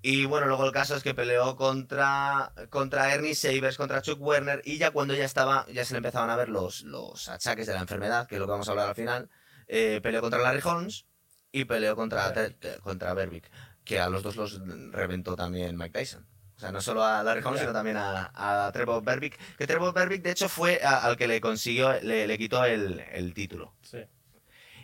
Y 0.00 0.26
bueno, 0.26 0.46
luego 0.46 0.64
el 0.64 0.72
caso 0.72 0.94
es 0.94 1.02
que 1.02 1.12
peleó 1.14 1.56
contra, 1.56 2.52
contra 2.70 3.12
Ernie 3.12 3.34
Sabers, 3.34 3.76
contra 3.76 4.00
Chuck 4.02 4.20
Werner. 4.20 4.62
Y 4.64 4.78
ya 4.78 4.92
cuando 4.92 5.14
ya 5.14 5.24
estaba, 5.24 5.66
ya 5.72 5.84
se 5.84 5.94
le 5.94 5.98
empezaban 5.98 6.30
a 6.30 6.36
ver 6.36 6.48
los, 6.48 6.82
los 6.82 7.28
achaques 7.28 7.66
de 7.66 7.74
la 7.74 7.80
enfermedad, 7.80 8.26
que 8.28 8.36
es 8.36 8.38
lo 8.40 8.46
que 8.46 8.52
vamos 8.52 8.68
a 8.68 8.70
hablar 8.72 8.88
al 8.90 8.94
final. 8.94 9.28
eh, 9.66 10.00
peleó 10.02 10.20
contra 10.20 10.40
Larry 10.40 10.60
Holmes 10.64 11.04
y 11.50 11.64
peleó 11.64 11.96
contra. 11.96 12.32
Ted- 12.32 12.78
contra 12.80 13.12
Berbick, 13.14 13.50
que 13.84 13.98
a 13.98 14.08
los 14.08 14.22
dos 14.22 14.36
los 14.36 14.60
reventó 14.92 15.34
también 15.34 15.76
Mike 15.76 15.98
Tyson. 15.98 16.26
O 16.56 16.60
sea, 16.60 16.70
no 16.72 16.80
solo 16.80 17.04
a 17.04 17.22
Larry 17.22 17.42
Holmes, 17.44 17.60
sino 17.60 17.72
también 17.72 17.96
a, 17.96 18.66
a 18.66 18.70
Trevor 18.72 19.02
Berbick. 19.02 19.36
Que 19.56 19.66
Trevor 19.66 19.92
Berbick, 19.94 20.22
de 20.22 20.30
hecho, 20.30 20.48
fue 20.48 20.80
a- 20.82 20.98
al 21.04 21.16
que 21.16 21.26
le 21.26 21.40
consiguió, 21.40 22.00
le, 22.02 22.26
le 22.26 22.38
quitó 22.38 22.64
el, 22.64 23.00
el 23.12 23.34
título. 23.34 23.74
Sí. 23.82 23.98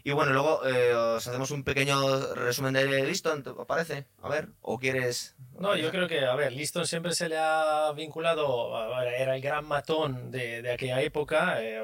Y 0.07 0.13
bueno, 0.13 0.35
luego 0.35 0.67
eh, 0.67 0.95
os 0.95 1.27
hacemos 1.27 1.51
un 1.51 1.65
pequeño 1.65 2.35
resumen 2.35 2.75
de 2.75 3.07
Liston, 3.07 3.43
¿te? 3.43 4.07
A 4.21 4.29
ver, 4.29 4.51
¿o 4.61 4.79
quieres...? 4.79 5.35
No, 5.59 5.75
yo 5.77 5.91
creo 5.91 6.07
que, 6.07 6.27
a 6.27 6.35
ver, 6.35 6.53
Liston 6.53 6.87
siempre 6.87 7.15
se 7.15 7.31
le 7.31 7.39
ha 7.39 7.91
vinculado, 7.97 9.01
era 9.03 9.35
el 9.35 9.41
gran 9.41 9.65
matón 9.65 10.31
de, 10.31 10.71
aquella 10.71 11.01
época, 11.01 11.63
eh, 11.63 11.81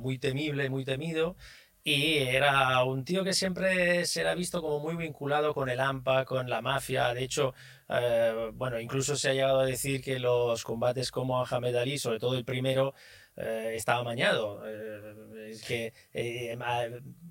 muy 0.00 0.16
temible, 0.18 0.70
muy 0.70 0.84
temido, 0.84 1.34
y 1.82 2.18
era 2.18 2.84
un 2.84 3.04
tío 3.04 3.24
que 3.24 3.32
siempre 3.32 4.06
se 4.06 4.22
le 4.22 4.28
ha 4.28 4.34
visto 4.36 4.62
como 4.62 4.78
muy 4.78 4.94
vinculado 4.94 5.52
con 5.52 5.68
el 5.68 5.80
AMPA, 5.80 6.24
con 6.24 6.48
la 6.48 6.62
mafia. 6.62 7.14
De 7.14 7.24
hecho, 7.24 7.52
eh, 7.88 8.50
bueno, 8.54 8.78
incluso 8.78 9.16
se 9.16 9.30
ha 9.30 9.34
llegado 9.34 9.58
a 9.58 9.66
decir 9.66 10.02
que 10.02 10.20
los 10.20 10.62
combates 10.62 11.10
como 11.10 11.44
Ahmed 11.44 11.74
Ali, 11.74 11.98
sobre 11.98 12.20
todo 12.20 12.36
el 12.36 12.44
primero, 12.44 12.94
eh, 13.36 13.72
estaba 13.76 14.00
amañado. 14.00 14.62
Eh, 14.66 15.50
es 15.50 15.62
que 15.62 15.92
eh, 16.12 16.58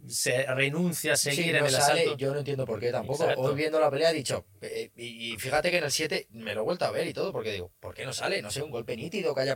se 0.07 0.45
renuncia 0.45 1.13
a 1.13 1.17
seguir 1.17 1.43
Sí, 1.45 1.49
en 1.49 1.57
no 1.59 1.65
el 1.65 1.71
sale, 1.71 2.01
asalto. 2.03 2.17
yo 2.17 2.31
no 2.33 2.39
entiendo 2.39 2.65
por 2.65 2.79
qué 2.79 2.91
tampoco. 2.91 3.23
Exacto. 3.23 3.41
Hoy 3.41 3.55
viendo 3.55 3.79
la 3.79 3.89
pelea 3.91 4.11
he 4.11 4.13
dicho, 4.13 4.45
eh, 4.61 4.91
y, 4.95 5.33
y 5.33 5.37
fíjate 5.37 5.69
que 5.71 5.79
en 5.79 5.83
el 5.83 5.91
7 5.91 6.27
me 6.31 6.53
lo 6.55 6.61
he 6.61 6.63
vuelto 6.63 6.85
a 6.85 6.91
ver 6.91 7.07
y 7.07 7.13
todo, 7.13 7.31
porque 7.33 7.51
digo, 7.51 7.71
¿por 7.79 7.93
qué 7.93 8.05
no 8.05 8.13
sale? 8.13 8.41
No 8.41 8.51
sé, 8.51 8.61
un 8.61 8.71
golpe 8.71 8.95
nítido 8.95 9.33
que 9.35 9.41
haya... 9.41 9.55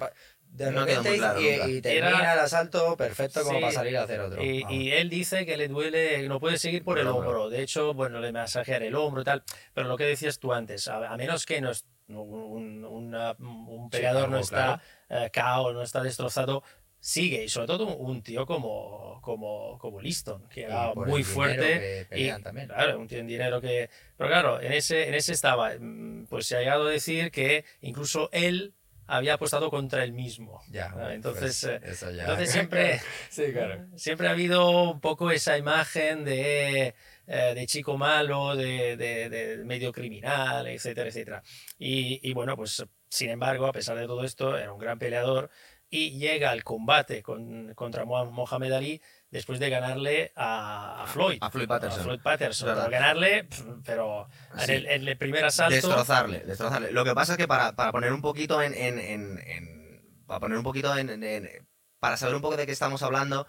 De 0.52 0.72
No 0.72 0.84
repente 0.84 1.16
claro 1.16 1.40
y, 1.40 1.46
y 1.78 1.82
termina 1.82 2.08
Era- 2.22 2.34
el 2.34 2.40
asalto 2.40 2.98
perfecto 2.98 3.44
como 3.44 3.58
Sí. 3.58 3.62
para 3.62 3.72
salir 3.72 3.98
a 3.98 4.04
hacer 4.04 4.20
otro. 4.20 4.44
Y, 4.44 4.66
y 4.68 4.92
él 4.94 5.08
dice 5.08 5.46
que 5.46 5.56
le 5.58 5.68
duele, 5.68 6.28
no 6.28 6.40
puede 6.40 6.58
seguir 6.58 6.84
por 6.84 6.98
el 6.98 7.04
el 7.06 7.10
hombro. 7.14 7.30
hombro. 7.30 7.50
De 7.52 7.62
hecho, 7.62 7.94
bueno, 7.94 8.20
le 8.20 8.32
masajean 8.32 8.82
el 8.82 8.96
hombro 8.96 9.22
y 9.22 9.26
tal. 9.26 9.44
Pero 9.76 9.88
lo 9.88 9.96
que 9.96 10.06
decías 10.06 10.40
tú 10.40 10.52
antes, 10.52 10.88
a, 10.88 11.08
a 11.14 11.18
menos 11.18 11.46
que 11.46 11.62
no 11.62 11.70
es- 11.70 11.86
un, 12.08 12.84
una- 12.84 13.36
un 13.38 13.92
peleador 13.92 14.24
algo 14.24 14.36
no 14.38 14.40
está 14.40 14.82
eh, 15.10 15.30
KO, 15.34 15.74
no 15.74 15.82
está 15.82 16.02
destrozado, 16.04 16.64
sigue. 17.00 17.44
Y 17.46 17.50
sobre 17.50 17.68
todo 17.68 17.88
un, 17.88 18.10
un 18.10 18.22
tío 18.24 18.46
como, 18.46 19.20
como, 19.22 19.78
como 19.80 20.00
Liston, 20.02 20.48
que 20.50 20.64
era 20.64 20.94
muy 20.94 21.24
fuerte. 21.24 22.08
Y, 22.14 22.30
también. 22.42 22.68
claro, 22.68 23.00
un 23.00 23.08
tío 23.08 23.20
en 23.20 23.28
dinero 23.28 23.62
que... 23.62 23.90
Pero 24.18 24.30
claro, 24.30 24.62
en 24.62 24.72
ese, 24.74 25.08
en 25.08 25.14
ese 25.14 25.34
estaba. 25.34 25.72
Mm, 25.80 26.26
Pues 26.28 26.46
se 26.46 26.56
ha 26.58 26.60
llegado 26.60 26.88
a 26.88 26.92
decir 26.92 27.32
que 27.32 27.64
incluso 27.82 28.30
él 28.32 28.74
había 29.12 29.34
apostado 29.36 29.72
contra 29.72 30.04
él 30.04 30.14
mismo. 30.14 30.62
Ya, 30.70 30.94
Ah, 30.96 31.14
entonces, 31.16 31.62
pues, 31.68 31.82
eh, 31.84 31.92
eso 31.92 32.12
ya. 32.12 32.24
entonces 32.24 32.52
siempre... 32.52 33.00
sí, 33.32 33.44
claro. 33.52 33.88
Siempre 33.96 34.28
ha 34.28 34.32
habido 34.32 34.92
un 34.92 35.00
poco 35.00 35.32
esa 35.32 35.58
imagen 35.58 36.24
de, 36.26 36.94
eh, 37.26 37.54
de 37.56 37.66
chico 37.66 37.98
malo, 37.98 38.56
de, 38.56 38.98
de- 38.98 39.30
de 39.30 39.58
medio 39.66 39.92
criminal, 39.92 40.68
etcétera, 40.68 41.08
etcétera. 41.10 41.42
Y, 41.80 42.20
y 42.30 42.34
bueno, 42.34 42.56
pues 42.56 42.86
sin 43.10 43.30
embargo, 43.30 43.66
a 43.68 43.72
pesar 43.74 43.98
de 43.98 44.06
todo 44.08 44.24
esto, 44.24 44.58
era 44.58 44.72
un 44.74 44.80
gran 44.80 45.00
peleador 45.00 45.50
y 45.90 46.20
llega 46.20 46.52
al 46.52 46.64
combate 46.64 47.24
con- 47.24 47.74
contra 47.74 48.06
Mo- 48.06 48.30
Mohamed 48.32 48.72
Ali 48.74 49.02
después 49.32 49.60
de 49.60 49.70
ganarle 49.72 50.32
a, 50.36 51.04
a 51.04 51.08
Floyd. 51.08 51.40
A 51.42 51.50
Floyd 51.50 51.68
Patterson. 51.68 52.00
A 52.00 52.04
Floyd 52.04 52.20
Patterson. 52.24 52.70
Pero 52.76 52.90
ganarle, 52.90 53.48
pero 53.84 54.28
en, 54.54 54.60
Sí. 54.66 54.72
el, 54.74 54.86
en 54.88 55.08
el 55.08 55.18
primer 55.18 55.46
asalto... 55.46 55.74
Destrozarle, 55.74 56.42
destrozarle. 56.42 56.92
Lo 56.92 57.04
que 57.04 57.16
pasa 57.16 57.34
es 57.34 57.38
que 57.38 57.48
para, 57.48 57.76
para 57.76 57.92
poner 57.92 58.14
un 58.14 58.22
poquito 58.22 58.62
en, 58.62 58.74
en- 58.76 59.00
en- 59.00 60.24
para 60.28 60.40
poner 60.40 60.58
un 60.60 60.64
poquito 60.64 60.96
en- 60.96 61.68
para 62.00 62.18
saber 62.18 62.36
un 62.36 62.42
poco 62.42 62.56
de 62.56 62.66
qué 62.68 62.72
estamos 62.72 63.02
hablando, 63.02 63.48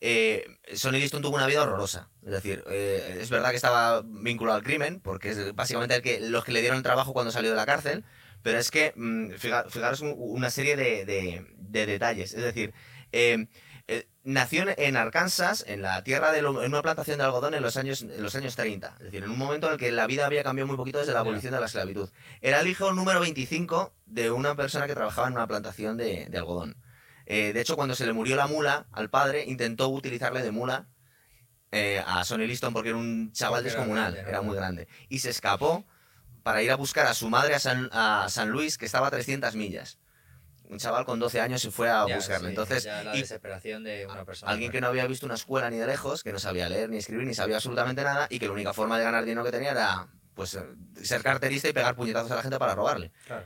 eh, 0.00 0.44
Sonny 0.74 0.98
Liston 0.98 1.22
tuvo 1.22 1.36
una 1.36 1.46
vida 1.46 1.62
horrorosa. 1.62 2.10
Es 2.24 2.32
decir, 2.32 2.64
eh, 2.68 3.18
es 3.20 3.30
verdad 3.30 3.50
que 3.50 3.56
estaba 3.56 4.02
vinculado 4.04 4.58
al 4.58 4.64
crimen, 4.64 5.00
porque 5.00 5.30
es 5.30 5.54
básicamente 5.54 5.94
el 5.94 6.02
que, 6.02 6.20
los 6.20 6.44
que 6.44 6.50
le 6.52 6.60
dieron 6.60 6.76
el 6.78 6.82
trabajo 6.82 7.12
cuando 7.12 7.30
salió 7.30 7.50
de 7.50 7.56
la 7.56 7.64
cárcel, 7.64 8.04
pero 8.46 8.58
es 8.60 8.70
que, 8.70 8.92
mm, 8.94 9.30
fija- 9.38 9.64
fijaros 9.68 10.00
un- 10.02 10.14
una 10.16 10.50
serie 10.50 10.76
de, 10.76 11.04
de- 11.04 11.46
de 11.58 11.86
detalles. 11.86 12.32
Es 12.32 12.42
decir, 12.44 12.72
eh, 13.10 13.48
eh, 13.88 14.06
nació 14.22 14.64
en- 14.76 14.96
Arkansas, 14.96 15.64
en 15.66 15.82
la 15.82 16.02
tierra 16.04 16.30
de 16.30 16.42
lo- 16.42 16.62
en 16.62 16.70
una 16.72 16.82
plantación 16.82 17.18
de 17.18 17.24
algodón 17.24 17.54
en 17.54 17.62
los 17.62 17.76
años 17.76 18.02
en 18.02 18.22
los 18.22 18.34
años 18.36 18.54
30, 18.54 18.94
es 18.98 19.04
decir, 19.06 19.24
en 19.24 19.30
un 19.30 19.38
momento 19.38 19.66
en 19.66 19.72
el 19.72 19.78
que 19.80 19.90
la 19.90 20.06
vida 20.06 20.26
había 20.26 20.44
cambiado 20.44 20.68
muy 20.68 20.76
poquito 20.76 20.98
desde 21.00 21.12
la 21.12 21.20
abolición 21.20 21.52
de 21.54 21.60
la 21.60 21.66
esclavitud. 21.66 22.08
Era 22.40 22.60
el 22.60 22.68
hijo 22.68 22.92
número 22.92 23.18
25 23.20 23.92
de 24.06 24.30
una 24.30 24.54
persona 24.54 24.86
que 24.86 24.94
trabajaba 24.94 25.26
en 25.26 25.34
una 25.34 25.46
plantación 25.48 25.96
de, 25.96 26.26
de 26.26 26.38
algodón. 26.38 26.76
Eh, 27.26 27.52
de 27.52 27.60
hecho, 27.60 27.74
cuando 27.74 27.96
se 27.96 28.06
le 28.06 28.12
murió 28.12 28.36
la 28.36 28.46
mula 28.46 28.86
al 28.92 29.10
padre, 29.10 29.44
intentó 29.46 29.88
utilizarle 29.88 30.42
de 30.42 30.52
mula 30.52 30.86
eh, 31.72 32.00
a 32.06 32.24
Sonny 32.24 32.46
Liston 32.46 32.72
porque 32.72 32.90
era 32.90 32.98
un 32.98 33.32
chaval 33.32 33.64
descomunal, 33.64 34.14
era 34.28 34.40
muy 34.42 34.54
grande. 34.56 34.86
Y 35.08 35.18
se 35.18 35.30
escapó 35.30 35.84
para 36.46 36.62
ir 36.62 36.70
a 36.70 36.76
buscar 36.76 37.08
a 37.08 37.12
su 37.14 37.28
madre 37.28 37.56
a 37.56 37.58
San, 37.58 37.88
a 37.90 38.28
San 38.28 38.50
Luis, 38.50 38.78
que 38.78 38.86
estaba 38.86 39.08
a 39.08 39.10
300 39.10 39.56
millas. 39.56 39.98
Un 40.70 40.78
chaval 40.78 41.04
con 41.04 41.18
12 41.18 41.40
años 41.40 41.60
se 41.60 41.72
fue 41.72 41.90
a 41.90 42.06
Ya, 42.06 42.14
buscarle. 42.14 42.46
sí, 42.46 42.50
Entonces, 42.50 42.84
ya 42.84 43.02
la 43.02 43.16
y- 43.16 43.22
desesperación 43.22 43.82
de 43.82 44.06
una 44.06 44.24
persona. 44.24 44.52
Alguien 44.52 44.70
que 44.70 44.80
no 44.80 44.86
había 44.86 45.08
visto 45.08 45.26
una 45.26 45.34
escuela 45.34 45.68
ni 45.70 45.76
de 45.78 45.88
lejos, 45.88 46.22
que 46.22 46.30
no 46.30 46.38
sabía 46.38 46.68
leer 46.68 46.88
ni 46.88 46.98
escribir, 46.98 47.26
ni 47.26 47.34
sabía 47.34 47.56
absolutamente 47.56 48.04
nada, 48.04 48.28
y 48.30 48.38
que 48.38 48.46
la 48.46 48.52
única 48.52 48.72
forma 48.72 48.96
de 48.96 49.02
ganar 49.02 49.24
dinero 49.24 49.42
que 49.44 49.50
tenía 49.50 49.72
era 49.72 50.06
pues 50.34 50.56
ser 51.02 51.22
carterista 51.24 51.68
y 51.68 51.72
pegar 51.72 51.96
puñetazos 51.96 52.30
a 52.30 52.36
la 52.36 52.42
gente 52.42 52.60
para 52.60 52.76
robarle. 52.76 53.10
Claro. 53.26 53.44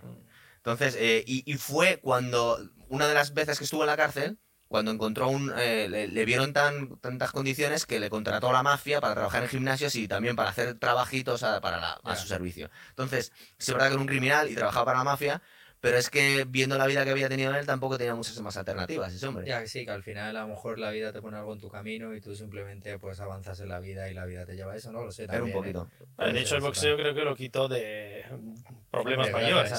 Entonces, 0.57 0.95
eh, 0.99 1.25
y, 1.27 1.51
y 1.51 1.57
fue 1.57 2.01
cuando, 2.03 2.59
una 2.91 3.09
de 3.09 3.15
las 3.15 3.33
veces 3.33 3.57
que 3.57 3.65
estuvo 3.65 3.81
en 3.81 3.87
la 3.87 3.97
cárcel, 3.97 4.39
cuando 4.71 4.93
encontró 4.93 5.29
un, 5.29 5.53
eh, 5.59 5.89
le, 5.91 6.07
le 6.07 6.25
vieron 6.25 6.53
tan, 6.53 6.97
tantas 7.01 7.33
condiciones 7.33 7.87
que 7.87 7.99
le 7.99 8.09
contrató 8.09 8.51
a 8.51 8.53
la 8.53 8.63
mafia 8.63 9.01
para 9.01 9.15
trabajar 9.15 9.43
en 9.43 9.49
gimnasios 9.49 9.97
y 9.97 10.07
también 10.07 10.37
para 10.37 10.51
hacer 10.51 10.79
trabajitos 10.79 11.43
a, 11.43 11.61
para 11.61 11.79
la- 11.81 12.01
a 12.05 12.15
su 12.17 12.29
servicio. 12.29 12.71
Entonces, 12.91 13.33
sí 13.59 13.71
es 13.71 13.73
verdad 13.73 13.89
que 13.89 13.95
era 13.95 14.01
un 14.01 14.07
criminal 14.07 14.49
y 14.49 14.55
trabajaba 14.55 14.85
para 14.87 14.99
la 14.99 15.05
mafia, 15.05 15.43
pero 15.81 15.97
es 15.99 16.09
que 16.11 16.45
viendo 16.49 16.79
la 16.79 16.87
vida 16.87 17.05
que 17.05 17.11
había 17.11 17.29
tenido 17.29 17.53
él, 17.57 17.67
tampoco 17.67 17.99
tenía 17.99 18.15
muchas 18.15 18.41
más 18.43 18.57
alternativas 18.57 19.13
ese 19.13 19.27
hombre. 19.27 19.47
Ya 19.49 19.61
que 19.63 19.67
sí, 19.69 19.85
que 19.85 19.91
al 19.91 20.03
final 20.05 20.37
a 20.37 20.43
lo 20.43 20.49
mejor 20.49 20.79
la 20.79 20.91
vida 20.93 21.13
te 21.13 21.21
pone 21.21 21.37
algo 21.39 21.53
en 21.53 21.59
tu 21.61 21.69
camino 21.69 22.15
y 22.15 22.21
tú 22.21 22.37
simplemente 22.37 22.99
pues 22.99 23.19
avanzas 23.21 23.59
en 23.61 23.71
la 23.71 23.81
vida 23.81 24.09
y 24.09 24.15
la 24.15 24.25
vida 24.25 24.47
te 24.47 24.55
lleva 24.55 24.73
a 24.73 24.77
eso, 24.77 24.93
no 24.93 25.05
lo 25.05 25.11
sé. 25.11 25.25
Era 25.25 25.43
un 25.43 25.51
también, 25.51 25.57
¿eh? 25.57 25.61
poquito. 25.61 25.91
Vale, 26.17 26.33
de 26.35 26.41
hecho, 26.41 26.55
el 26.57 26.61
boxeo 26.63 26.97
creo 26.97 27.15
que 27.15 27.25
lo 27.25 27.35
quitó 27.35 27.69
de 27.69 28.25
problemas 28.91 29.31
mayores. 29.31 29.73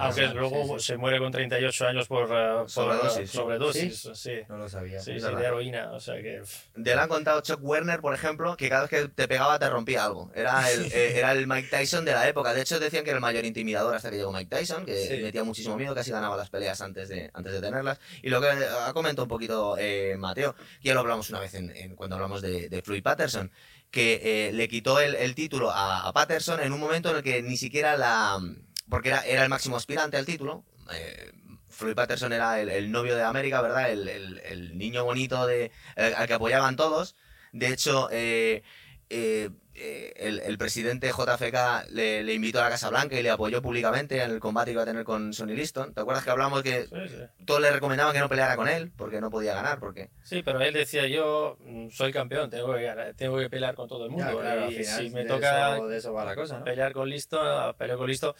Aunque 0.00 0.26
luego 0.28 0.64
sí, 0.78 0.84
sí. 0.84 0.86
se 0.86 0.96
muere 0.96 1.18
con 1.18 1.30
38 1.30 1.86
años 1.86 2.08
por, 2.08 2.24
eh, 2.32 2.52
por, 2.58 2.70
Sobredosis, 2.70 3.18
eh, 3.18 3.26
sí. 3.26 3.36
sobredosis, 3.36 4.08
sí. 4.14 4.32
No 4.48 4.56
lo 4.58 4.68
sabía. 4.68 5.00
Sí, 5.00 5.20
sí, 5.20 5.26
de 5.26 5.44
heroína, 5.44 5.92
o 5.92 6.00
sea 6.00 6.16
que... 6.16 6.42
De 6.74 6.92
él 6.92 6.98
han 6.98 7.08
contado 7.08 7.40
Chuck 7.42 7.60
Werner, 7.62 8.00
por 8.00 8.14
ejemplo, 8.14 8.56
que 8.56 8.68
cada 8.68 8.82
vez 8.86 8.90
que 8.90 9.08
te 9.08 9.28
pegaba 9.28 9.58
te 9.58 9.68
rompía 9.68 10.04
algo. 10.04 10.30
Era 10.34 10.70
el, 10.70 10.84
eh, 10.92 11.18
era 11.18 11.32
el 11.32 11.46
Mike 11.46 11.68
Tyson 11.70 12.04
de 12.04 12.12
la 12.12 12.28
época. 12.28 12.54
De 12.54 12.62
hecho, 12.62 12.80
decían 12.80 13.04
que 13.04 13.10
era 13.10 13.18
el 13.18 13.22
mayor 13.22 13.44
intimidador 13.44 13.94
hasta 13.94 14.10
que 14.10 14.16
llegó 14.16 14.32
Mike 14.32 14.54
Tyson, 14.56 14.84
que 14.86 14.94
Sí. 14.96 15.22
metía 15.22 15.44
muchísimo 15.44 15.76
miedo, 15.76 15.94
casi 15.94 16.10
ganaba 16.10 16.36
las 16.36 16.50
peleas 16.50 16.80
antes 16.80 17.08
de, 17.08 17.30
antes 17.34 17.52
de 17.52 17.60
tenerlas. 17.60 18.00
Y 18.22 18.30
lo 18.30 18.40
que 18.40 18.48
ha 18.48 18.92
comentado 18.92 19.24
un 19.24 19.28
poquito 19.28 19.76
eh, 19.78 20.16
Mateo, 20.18 20.54
que 20.80 20.88
ya 20.88 20.94
lo 20.94 21.00
hablamos 21.00 21.28
una 21.30 21.40
vez 21.40 21.54
en, 21.54 21.70
en- 21.76 21.94
cuando 21.94 22.16
hablamos 22.16 22.40
de, 22.42 22.68
de 22.68 22.82
Floyd 22.82 23.02
Patterson, 23.02 23.50
que 23.94 24.48
eh, 24.48 24.52
le 24.52 24.66
quitó 24.66 24.98
el, 24.98 25.34
título 25.36 25.70
a, 25.70 26.12
Patterson 26.12 26.58
en 26.58 26.72
un 26.72 26.80
momento 26.80 27.10
en 27.10 27.16
el 27.18 27.22
que 27.22 27.42
ni 27.42 27.56
siquiera 27.56 27.96
la... 27.96 28.40
porque 28.88 29.10
era, 29.10 29.44
el 29.44 29.48
máximo 29.48 29.76
aspirante 29.76 30.16
al 30.16 30.26
título. 30.26 30.64
eh, 30.92 31.30
Floyd 31.68 31.94
Patterson 31.94 32.32
era 32.32 32.60
el, 32.60 32.90
novio 32.90 33.14
de 33.14 33.22
América, 33.22 33.62
¿verdad? 33.62 33.92
El, 33.92 34.76
niño 34.76 35.04
bonito 35.04 35.46
de, 35.46 35.70
el- 35.94 36.14
al 36.14 36.26
que 36.26 36.34
apoyaban 36.34 36.74
todos. 36.74 37.14
De 37.52 37.68
hecho, 37.68 38.08
eh, 38.10 38.64
eh, 39.10 39.48
eh, 39.48 39.50
el, 39.74 40.40
el 40.40 40.58
presidente 40.58 41.08
JFK 41.08 41.90
le, 41.90 42.22
le 42.22 42.34
invitó 42.34 42.60
a 42.60 42.64
la 42.64 42.70
Casa 42.70 42.90
Blanca 42.90 43.18
y 43.18 43.22
le 43.22 43.30
apoyó 43.30 43.60
públicamente 43.60 44.22
en 44.22 44.30
el 44.30 44.40
combate 44.40 44.66
que 44.70 44.72
iba 44.74 44.82
a 44.82 44.86
tener 44.86 45.04
con 45.04 45.32
Sonny 45.32 45.54
Liston. 45.56 45.92
¿Te 45.94 46.00
acuerdas 46.00 46.24
que 46.24 46.30
hablamos 46.30 46.62
que 46.62 46.84
sí, 46.84 46.90
sí. 47.08 47.44
todos 47.44 47.60
le 47.60 47.70
recomendaban 47.70 48.12
que 48.12 48.20
no 48.20 48.28
peleara 48.28 48.56
con 48.56 48.68
él 48.68 48.92
porque 48.96 49.20
no 49.20 49.30
podía 49.30 49.54
ganar? 49.54 49.80
Porque 49.80 50.10
Sí, 50.22 50.42
pero 50.44 50.60
él 50.60 50.72
decía, 50.74 51.06
yo 51.06 51.56
mm, 51.60 51.88
soy 51.90 52.12
campeón, 52.12 52.50
tengo 52.50 52.72
que, 52.74 52.82
ganar, 52.82 53.14
tengo 53.14 53.38
que 53.38 53.50
pelear 53.50 53.74
con 53.74 53.88
todo 53.88 54.06
el 54.06 54.10
Ya, 54.16 54.24
mundo. 54.26 54.40
claro, 54.40 54.64
al 54.64 54.72
y 54.72 54.76
final 54.76 55.00
si 55.04 55.10
me 55.10 55.22
de 55.22 55.28
toca 55.28 55.74
eso, 55.76 55.88
de 55.88 55.96
eso 55.98 56.12
va 56.12 56.24
la 56.24 56.34
cosa, 56.36 56.58
¿no? 56.58 56.64
pelear 56.64 56.92
con 56.92 57.08
listo, 57.08 57.38
peleo 57.76 57.98
con 57.98 58.08
listo. 58.08 58.34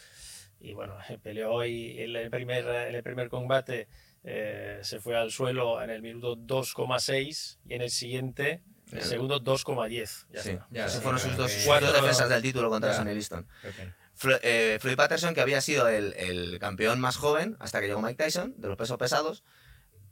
Y 0.60 0.72
bueno, 0.72 0.96
peleó 1.22 1.64
y 1.64 2.00
en 2.00 2.16
el 2.16 2.30
primer, 2.30 2.64
en 2.66 2.94
el 2.94 3.02
primer 3.02 3.28
combate 3.28 3.88
eh, 4.22 4.78
se 4.82 5.00
fue 5.00 5.16
al 5.16 5.30
suelo 5.30 5.82
en 5.82 5.90
el 5.90 6.00
minuto 6.00 6.36
2,6 6.36 7.58
y 7.68 7.74
en 7.74 7.82
el 7.82 7.90
siguiente, 7.90 8.62
el 8.94 9.02
segundo 9.04 9.40
2,10. 9.40 10.26
Ya 10.30 10.42
sí, 10.42 10.50
está. 10.50 10.66
Ya, 10.70 10.86
esos 10.86 11.02
fueron 11.02 11.20
sus 11.20 11.36
dos, 11.36 11.52
Cuatro- 11.66 11.92
defensas 11.92 12.28
del 12.28 12.42
título 12.42 12.68
contra. 12.70 12.94
Sonny 12.94 13.14
Liston. 13.14 13.46
Flo- 14.16 14.38
eh, 14.42 14.78
Floyd 14.80 14.96
Patterson, 14.96 15.34
que 15.34 15.40
había 15.40 15.60
sido 15.60 15.88
el, 15.88 16.12
el 16.14 16.58
campeón 16.60 17.00
más 17.00 17.16
joven 17.16 17.56
hasta 17.58 17.80
que 17.80 17.88
llegó 17.88 18.00
Mike 18.00 18.22
Tyson, 18.22 18.54
de 18.58 18.68
los 18.68 18.76
pesos 18.76 18.96
pesados, 18.96 19.42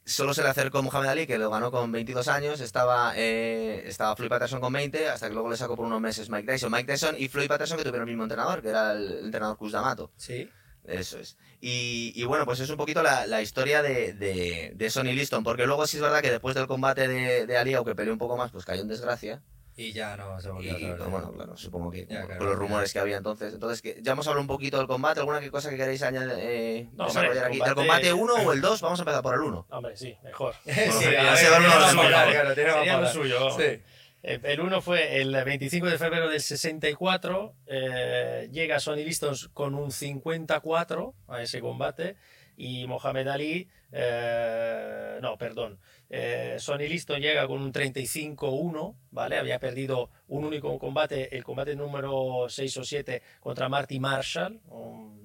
solo 0.04 0.34
se 0.34 0.42
le 0.42 0.48
acercó 0.48 0.82
Muhammad 0.82 1.10
Ali, 1.10 1.26
que 1.28 1.38
lo 1.38 1.48
ganó 1.50 1.70
con 1.70 1.92
22 1.92 2.26
años, 2.26 2.60
estaba, 2.60 3.12
eh, 3.16 3.84
estaba 3.86 4.16
Floyd 4.16 4.28
Patterson 4.30 4.60
con 4.60 4.72
20, 4.72 5.08
hasta 5.08 5.28
que 5.28 5.34
luego 5.34 5.48
le 5.48 5.56
sacó 5.56 5.76
por 5.76 5.86
unos 5.86 6.00
meses 6.00 6.28
Mike 6.30 6.50
Tyson. 6.50 6.72
Mike 6.72 6.90
Tyson 6.92 7.14
y 7.16 7.28
Floyd 7.28 7.46
Patterson 7.46 7.76
que 7.78 7.84
tuvieron 7.84 8.08
el 8.08 8.12
mismo 8.12 8.24
entrenador, 8.24 8.60
que 8.62 8.70
era 8.70 8.90
el 8.92 9.26
entrenador 9.26 9.56
Cus 9.56 9.70
D'Amato. 9.70 10.10
Sí. 10.16 10.50
Eso 10.86 11.18
es. 11.18 11.36
Y, 11.60 12.12
y 12.16 12.24
bueno, 12.24 12.44
pues 12.44 12.58
es 12.60 12.68
un 12.70 12.76
poquito 12.76 13.02
la, 13.02 13.26
la 13.26 13.40
historia 13.40 13.82
de, 13.82 14.12
de, 14.14 14.72
de 14.74 14.90
Sonny 14.90 15.12
Liston, 15.12 15.44
porque 15.44 15.64
luego 15.66 15.86
sí 15.86 15.96
es 15.98 16.02
verdad 16.02 16.20
que 16.20 16.30
después 16.30 16.54
del 16.56 16.66
combate 16.66 17.06
de, 17.06 17.46
de 17.46 17.56
Ali, 17.56 17.74
aunque 17.74 17.94
peleó 17.94 18.12
un 18.12 18.18
poco 18.18 18.36
más, 18.36 18.50
pues 18.50 18.64
cayó 18.64 18.82
en 18.82 18.88
desgracia. 18.88 19.42
Y 19.74 19.92
ya 19.92 20.18
no 20.18 20.38
se 20.38 20.50
volvió 20.50 20.74
a 20.74 20.78
Y, 20.78 20.82
saber. 20.82 20.96
pues, 20.98 21.10
bueno, 21.10 21.32
claro, 21.32 21.56
supongo 21.56 21.90
que 21.90 22.04
Ya, 22.06 22.26
con 22.26 22.44
los 22.46 22.54
ya. 22.54 22.58
rumores 22.58 22.92
que 22.92 22.98
había 22.98 23.16
entonces. 23.16 23.54
Entonces, 23.54 23.80
que 23.80 24.00
ya 24.02 24.12
hemos 24.12 24.26
hablado 24.26 24.42
un 24.42 24.46
poquito 24.46 24.76
del 24.76 24.86
combate. 24.86 25.20
¿Alguna 25.20 25.40
que 25.40 25.50
cosa 25.50 25.70
que 25.70 25.78
queréis 25.78 26.02
añadir, 26.02 26.34
eh, 26.36 26.88
No, 26.92 27.06
desarrollar 27.06 27.46
hombre, 27.46 27.48
aquí? 27.48 27.70
¿El 27.70 27.74
combate- 27.74 28.10
combate 28.10 28.12
1 28.12 28.34
o 28.34 28.52
el 28.52 28.60
2? 28.60 28.80
Vamos 28.82 28.98
a 28.98 29.02
empezar 29.02 29.22
por 29.22 29.34
el 29.34 29.40
1. 29.40 29.66
Hombre, 29.70 29.96
sí, 29.96 30.14
mejor. 30.24 30.54
Sí, 30.64 30.70
a 30.70 32.24
ver, 32.26 32.54
tiene 32.54 32.72
tiene 32.82 33.00
lo 33.00 33.08
suyo. 33.08 33.50
Sí. 33.52 33.80
Eh, 34.22 34.40
El 34.44 34.60
uno 34.60 34.80
fue 34.80 35.20
el 35.20 35.32
25 35.32 35.86
de 35.86 35.98
febrero 35.98 36.28
del 36.28 36.40
64. 36.40 37.54
eh, 37.66 38.48
llega 38.52 38.78
Sonny 38.80 39.04
Liston 39.04 39.34
con 39.52 39.74
un 39.74 39.90
54 39.90 41.14
a 41.28 41.42
ese 41.42 41.60
combate. 41.60 42.16
Y 42.56 42.86
Mohamed 42.86 43.28
Ali, 43.28 43.68
eh, 43.90 45.18
no, 45.22 45.38
perdón. 45.38 45.78
Eh, 46.10 46.56
Sonny 46.58 46.86
Liston 46.86 47.20
llega 47.20 47.46
con 47.46 47.60
un 47.60 47.72
35-1, 47.72 48.94
¿vale? 49.10 49.38
Había 49.38 49.58
perdido 49.58 50.10
un 50.28 50.44
único 50.44 50.78
combate, 50.78 51.34
el 51.34 51.44
combate 51.44 51.74
número 51.74 52.46
6 52.48 52.76
o 52.76 52.84
7 52.84 53.22
contra 53.40 53.68
Marty 53.68 53.98
Marshall, 53.98 54.60
un, 54.68 55.22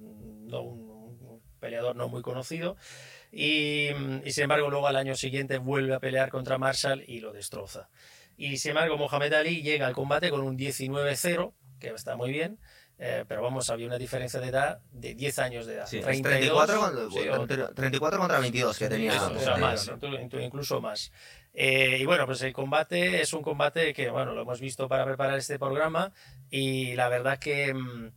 peleador 1.60 1.96
no 1.96 2.08
muy 2.08 2.22
conocido. 2.22 2.76
Y 3.30 3.90
sin 4.26 4.44
embargo, 4.44 4.70
luego 4.70 4.86
al 4.86 4.96
año 4.96 5.14
siguiente 5.14 5.58
vuelve 5.58 5.94
a 5.94 6.00
pelear 6.00 6.30
contra 6.30 6.56
Marshall 6.56 7.04
y 7.06 7.20
lo 7.20 7.32
destroza. 7.32 7.90
Y 8.38 8.56
sin 8.56 8.70
embargo, 8.70 8.96
Mohamed 8.96 9.32
Ali 9.34 9.62
llega 9.62 9.86
al 9.86 9.94
combate 9.94 10.30
con 10.30 10.40
un 10.40 10.56
19-0, 10.56 11.52
que 11.80 11.88
está 11.88 12.16
muy 12.16 12.30
bien, 12.30 12.58
eh, 13.00 13.24
pero 13.28 13.42
vamos, 13.42 13.68
había 13.68 13.86
una 13.86 13.98
diferencia 13.98 14.38
de 14.40 14.48
edad 14.48 14.80
de 14.92 15.14
10 15.14 15.38
años 15.40 15.66
de 15.66 15.74
edad. 15.74 15.86
Sí, 15.86 15.98
es 15.98 16.04
32, 16.04 16.66
34, 16.66 16.80
contra, 16.80 17.10
sí, 17.10 17.28
o- 17.28 17.46
34 17.74 18.18
contra 18.18 18.38
22 18.38 18.78
que 18.78 18.88
tenía. 18.88 19.14
eso, 19.14 19.32
o 19.36 19.38
sea, 19.40 19.56
más, 19.56 19.90
incluso 20.40 20.80
más. 20.80 21.12
Eh, 21.52 21.98
y 22.00 22.04
bueno, 22.06 22.26
pues 22.26 22.40
el 22.42 22.52
combate 22.52 23.20
es 23.20 23.32
un 23.32 23.42
combate 23.42 23.92
que, 23.92 24.08
bueno, 24.10 24.32
lo 24.34 24.42
hemos 24.42 24.60
visto 24.60 24.88
para 24.88 25.04
preparar 25.04 25.36
este 25.38 25.58
programa 25.58 26.12
y 26.50 26.94
la 26.94 27.08
verdad 27.08 27.38
que 27.40 27.74
mm, 27.74 28.12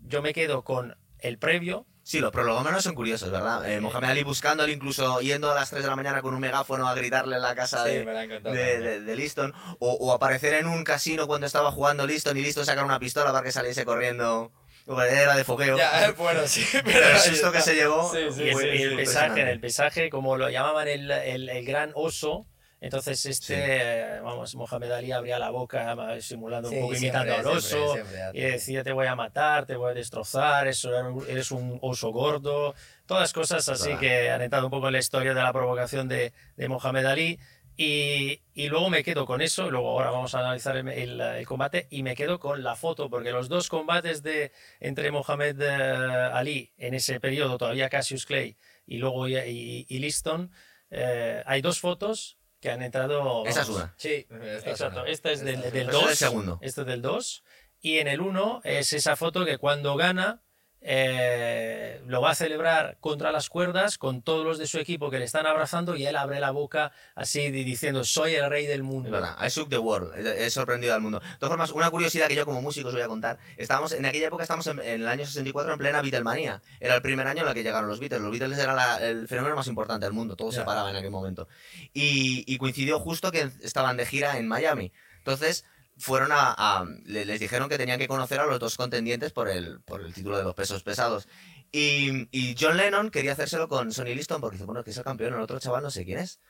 yo 0.00 0.22
me 0.22 0.32
quedo 0.32 0.64
con 0.64 0.96
el 1.20 1.38
previo. 1.38 1.86
Sí, 2.04 2.18
los 2.18 2.32
prolegómenos 2.32 2.82
son 2.82 2.94
curiosos, 2.96 3.30
¿verdad? 3.30 3.70
Eh, 3.70 3.80
Mohamed 3.80 4.08
Ali 4.10 4.24
buscándole, 4.24 4.72
incluso 4.72 5.20
yendo 5.20 5.50
a 5.52 5.54
las 5.54 5.70
3 5.70 5.82
de 5.84 5.88
la 5.88 5.94
mañana 5.96 6.20
con 6.20 6.34
un 6.34 6.40
megáfono 6.40 6.88
a 6.88 6.94
gritarle 6.94 7.36
en 7.36 7.42
la 7.42 7.54
casa 7.54 7.84
Sí, 7.84 7.90
de, 7.92 8.04
de, 8.42 8.78
de- 8.80 9.00
de 9.02 9.16
Liston, 9.16 9.54
o, 9.78 9.92
o 9.92 10.12
aparecer 10.12 10.54
en 10.54 10.66
un 10.66 10.82
casino 10.82 11.28
cuando 11.28 11.46
estaba 11.46 11.70
jugando 11.70 12.04
Liston 12.06 12.36
y 12.36 12.42
Liston 12.42 12.66
sacar 12.66 12.84
una 12.84 12.98
pistola 12.98 13.30
para 13.32 13.44
que 13.44 13.52
saliese 13.52 13.84
corriendo. 13.84 14.50
Era 14.86 15.36
de 15.36 15.44
foqueo. 15.44 15.78
Ya, 15.78 16.08
eh, 16.08 16.14
bueno, 16.18 16.40
sí, 16.46 16.66
pero 16.84 17.06
el 17.08 17.18
susto 17.18 17.52
que 17.52 17.60
se 17.60 17.76
llevó 17.76 18.10
Sí, 18.12 18.18
sí, 18.32 18.42
y 18.42 18.48
el, 18.48 18.58
el 18.58 18.90
impresionante. 18.90 18.96
pesaje, 18.96 19.40
en 19.42 19.48
el 19.48 19.60
pesaje, 19.60 20.10
como 20.10 20.36
lo 20.36 20.50
llamaban 20.50 20.88
el, 20.88 21.08
el- 21.08 21.48
el 21.48 21.64
gran 21.64 21.92
oso, 21.94 22.46
entonces 22.82 23.24
este, 23.26 24.16
Sí. 24.16 24.20
vamos, 24.22 24.54
Mohamed 24.54 24.90
Ali 24.92 25.12
abría 25.12 25.38
la 25.38 25.50
boca 25.50 25.96
eh, 26.14 26.20
simulando 26.20 26.68
Sí, 26.68 26.74
un 26.76 26.80
poco, 26.82 26.94
siempre, 26.96 27.20
imitando 27.20 27.50
al 27.50 27.60
siempre, 27.60 27.80
oso. 27.86 27.92
siempre 27.94 28.22
hace. 28.22 28.38
Y 28.38 28.40
decía, 28.42 28.84
te 28.84 28.92
voy 28.92 29.06
a 29.06 29.14
matar, 29.14 29.64
te 29.66 29.76
voy 29.76 29.90
a 29.92 29.94
destrozar, 29.94 30.66
eres 30.66 31.50
un 31.52 31.78
oso 31.80 32.10
gordo. 32.10 32.74
Todas 33.06 33.32
cosas 33.32 33.68
así 33.68 33.84
Claro. 33.86 34.00
que 34.00 34.30
han 34.30 34.42
entrado 34.42 34.66
un 34.66 34.70
poco 34.70 34.88
en 34.88 34.92
la 34.94 34.98
historia 34.98 35.32
de 35.34 35.42
la 35.42 35.52
provocación 35.52 36.08
de, 36.08 36.32
de 36.56 36.68
Mohamed 36.68 37.06
Ali. 37.06 37.38
Y, 37.74 38.42
y 38.52 38.68
luego 38.68 38.90
me 38.90 39.02
quedo 39.02 39.24
con 39.24 39.40
eso, 39.40 39.70
luego 39.70 39.92
ahora 39.92 40.10
vamos 40.10 40.34
a 40.34 40.40
analizar 40.40 40.76
el, 40.76 40.86
el- 40.88 41.20
el 41.20 41.46
combate 41.46 41.86
y 41.90 42.02
me 42.02 42.14
quedo 42.14 42.38
con 42.38 42.62
la 42.62 42.76
foto, 42.76 43.08
porque 43.08 43.30
los 43.30 43.48
dos 43.48 43.70
combates 43.70 44.22
de, 44.22 44.52
entre 44.78 45.10
Mohamed 45.10 45.58
eh, 45.58 46.30
Ali 46.34 46.70
en 46.76 46.92
ese 46.92 47.18
periodo, 47.18 47.56
todavía 47.56 47.88
Cassius 47.88 48.26
Clay 48.26 48.58
y 48.86 48.98
luego 48.98 49.26
y, 49.26 49.36
y- 49.38 49.86
y 49.88 49.98
Liston, 50.00 50.50
eh, 50.90 51.42
hay 51.46 51.62
dos 51.62 51.80
fotos 51.80 52.36
que 52.62 52.70
han 52.70 52.80
entrado... 52.80 53.44
Esa 53.44 53.62
es 53.62 53.68
una. 53.68 53.92
Sí, 53.96 54.28
esta 54.30 54.70
Exacto, 54.70 55.04
esta 55.04 55.32
es 55.32 55.44
del, 55.44 55.56
Esta 55.56 55.70
del 55.70 55.88
es 55.88 55.92
2. 55.92 56.10
el 56.10 56.16
segundo. 56.16 56.58
Este 56.62 56.80
es 56.82 56.86
del 56.86 57.02
2. 57.02 57.44
Y 57.80 57.98
en 57.98 58.06
el 58.06 58.20
1 58.20 58.60
es 58.62 58.92
esa 58.92 59.16
foto 59.16 59.44
que 59.44 59.58
cuando 59.58 59.96
gana 59.96 60.42
eh, 60.84 62.02
lo 62.06 62.20
va 62.20 62.30
a 62.30 62.34
celebrar 62.34 62.96
contra 63.00 63.32
las 63.32 63.48
cuerdas 63.48 63.98
con 63.98 64.22
todos 64.22 64.44
los 64.44 64.58
de 64.58 64.66
su 64.66 64.78
equipo 64.78 65.10
que 65.10 65.18
le 65.18 65.24
están 65.24 65.46
abrazando 65.46 65.96
y 65.96 66.06
él 66.06 66.16
abre 66.16 66.40
la 66.40 66.50
boca 66.50 66.92
así 67.14 67.50
di- 67.50 67.64
diciendo 67.64 68.04
soy 68.04 68.34
el 68.34 68.48
rey 68.50 68.66
del 68.66 68.82
mundo. 68.82 69.10
verdad, 69.10 69.36
I 69.40 69.48
shook 69.48 69.68
the 69.68 69.78
world, 69.78 70.12
he 70.16 70.50
sorprendido 70.50 70.94
al 70.94 71.00
mundo. 71.00 71.20
De 71.20 71.26
todas 71.38 71.50
formas, 71.50 71.70
una 71.72 71.90
curiosidad 71.90 72.28
que 72.28 72.34
yo 72.34 72.44
como 72.44 72.60
músico 72.62 72.88
os 72.88 72.94
voy 72.94 73.02
a 73.02 73.08
contar, 73.08 73.38
estábamos, 73.56 73.92
en 73.92 74.04
aquella 74.06 74.26
época 74.26 74.42
estábamos 74.42 74.66
en, 74.66 74.78
en 74.80 75.00
el 75.02 75.08
año 75.08 75.24
64 75.24 75.72
en 75.72 75.78
plena 75.78 76.02
Beatlemania. 76.02 76.60
Era 76.80 76.94
el 76.96 77.02
primer 77.02 77.26
año 77.26 77.42
en 77.42 77.48
el 77.48 77.54
que 77.54 77.62
llegaron 77.62 77.88
los 77.88 78.00
Beatles. 78.00 78.20
Los 78.20 78.30
Beatles 78.30 78.58
eran 78.58 78.76
la- 78.76 78.96
el 78.98 79.28
fenómeno 79.28 79.56
más 79.56 79.66
importante 79.68 80.04
del 80.06 80.12
mundo, 80.12 80.36
todo 80.36 80.50
se 80.52 80.58
Ya. 80.58 80.64
paraba 80.64 80.90
en 80.90 80.96
aquel 80.96 81.10
momento. 81.10 81.48
Y, 81.92 82.44
y 82.52 82.58
coincidió 82.58 82.98
justo 82.98 83.30
que 83.30 83.48
estaban 83.62 83.96
de 83.96 84.06
gira 84.06 84.38
en 84.38 84.48
Miami. 84.48 84.92
Entonces, 85.18 85.64
fueron 85.98 86.32
a, 86.32 86.54
a- 86.56 86.84
le- 87.04 87.24
les 87.24 87.40
dijeron 87.40 87.68
que 87.68 87.78
tenían 87.78 87.98
que 87.98 88.08
conocer 88.08 88.40
a 88.40 88.46
los 88.46 88.58
dos 88.58 88.76
contendientes 88.76 89.32
por 89.32 89.48
el, 89.48 89.80
por 89.82 90.00
el 90.02 90.12
título 90.14 90.36
de 90.38 90.44
los 90.44 90.54
pesos 90.54 90.82
pesados. 90.82 91.28
Y, 91.70 92.28
y 92.30 92.54
John 92.58 92.76
Lennon 92.76 93.10
quería 93.10 93.32
hacérselo 93.32 93.68
con 93.68 93.92
Sonny 93.92 94.14
Liston 94.14 94.40
porque 94.40 94.56
dice, 94.56 94.66
bueno, 94.66 94.84
que 94.84 94.90
es 94.90 94.96
el 94.98 95.04
campeón, 95.04 95.34
el 95.34 95.40
otro 95.40 95.58
chaval 95.58 95.82
no 95.82 95.90
sé 95.90 96.04
quién 96.04 96.18
es. 96.18 96.40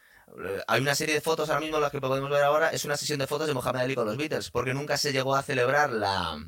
Hay 0.67 0.81
una 0.81 0.95
serie 0.95 1.15
de 1.15 1.21
fotos 1.21 1.49
ahora 1.51 1.61
mismo, 1.61 1.79
las 1.81 1.91
que 1.93 2.01
podemos 2.01 2.31
ver 2.31 2.43
ahora, 2.43 2.71
es 2.71 2.85
una 2.85 2.97
sesión 2.97 3.19
de 3.19 3.27
fotos 3.27 3.47
de 3.47 3.55
Mohamed 3.55 3.81
Ali 3.81 3.95
con 3.95 4.07
los 4.07 4.17
Beatles, 4.17 4.51
porque 4.51 4.73
nunca 4.75 4.97
se 4.97 5.13
llegó 5.13 5.37
a 5.37 5.43
celebrar 5.43 5.91
la, 5.93 6.39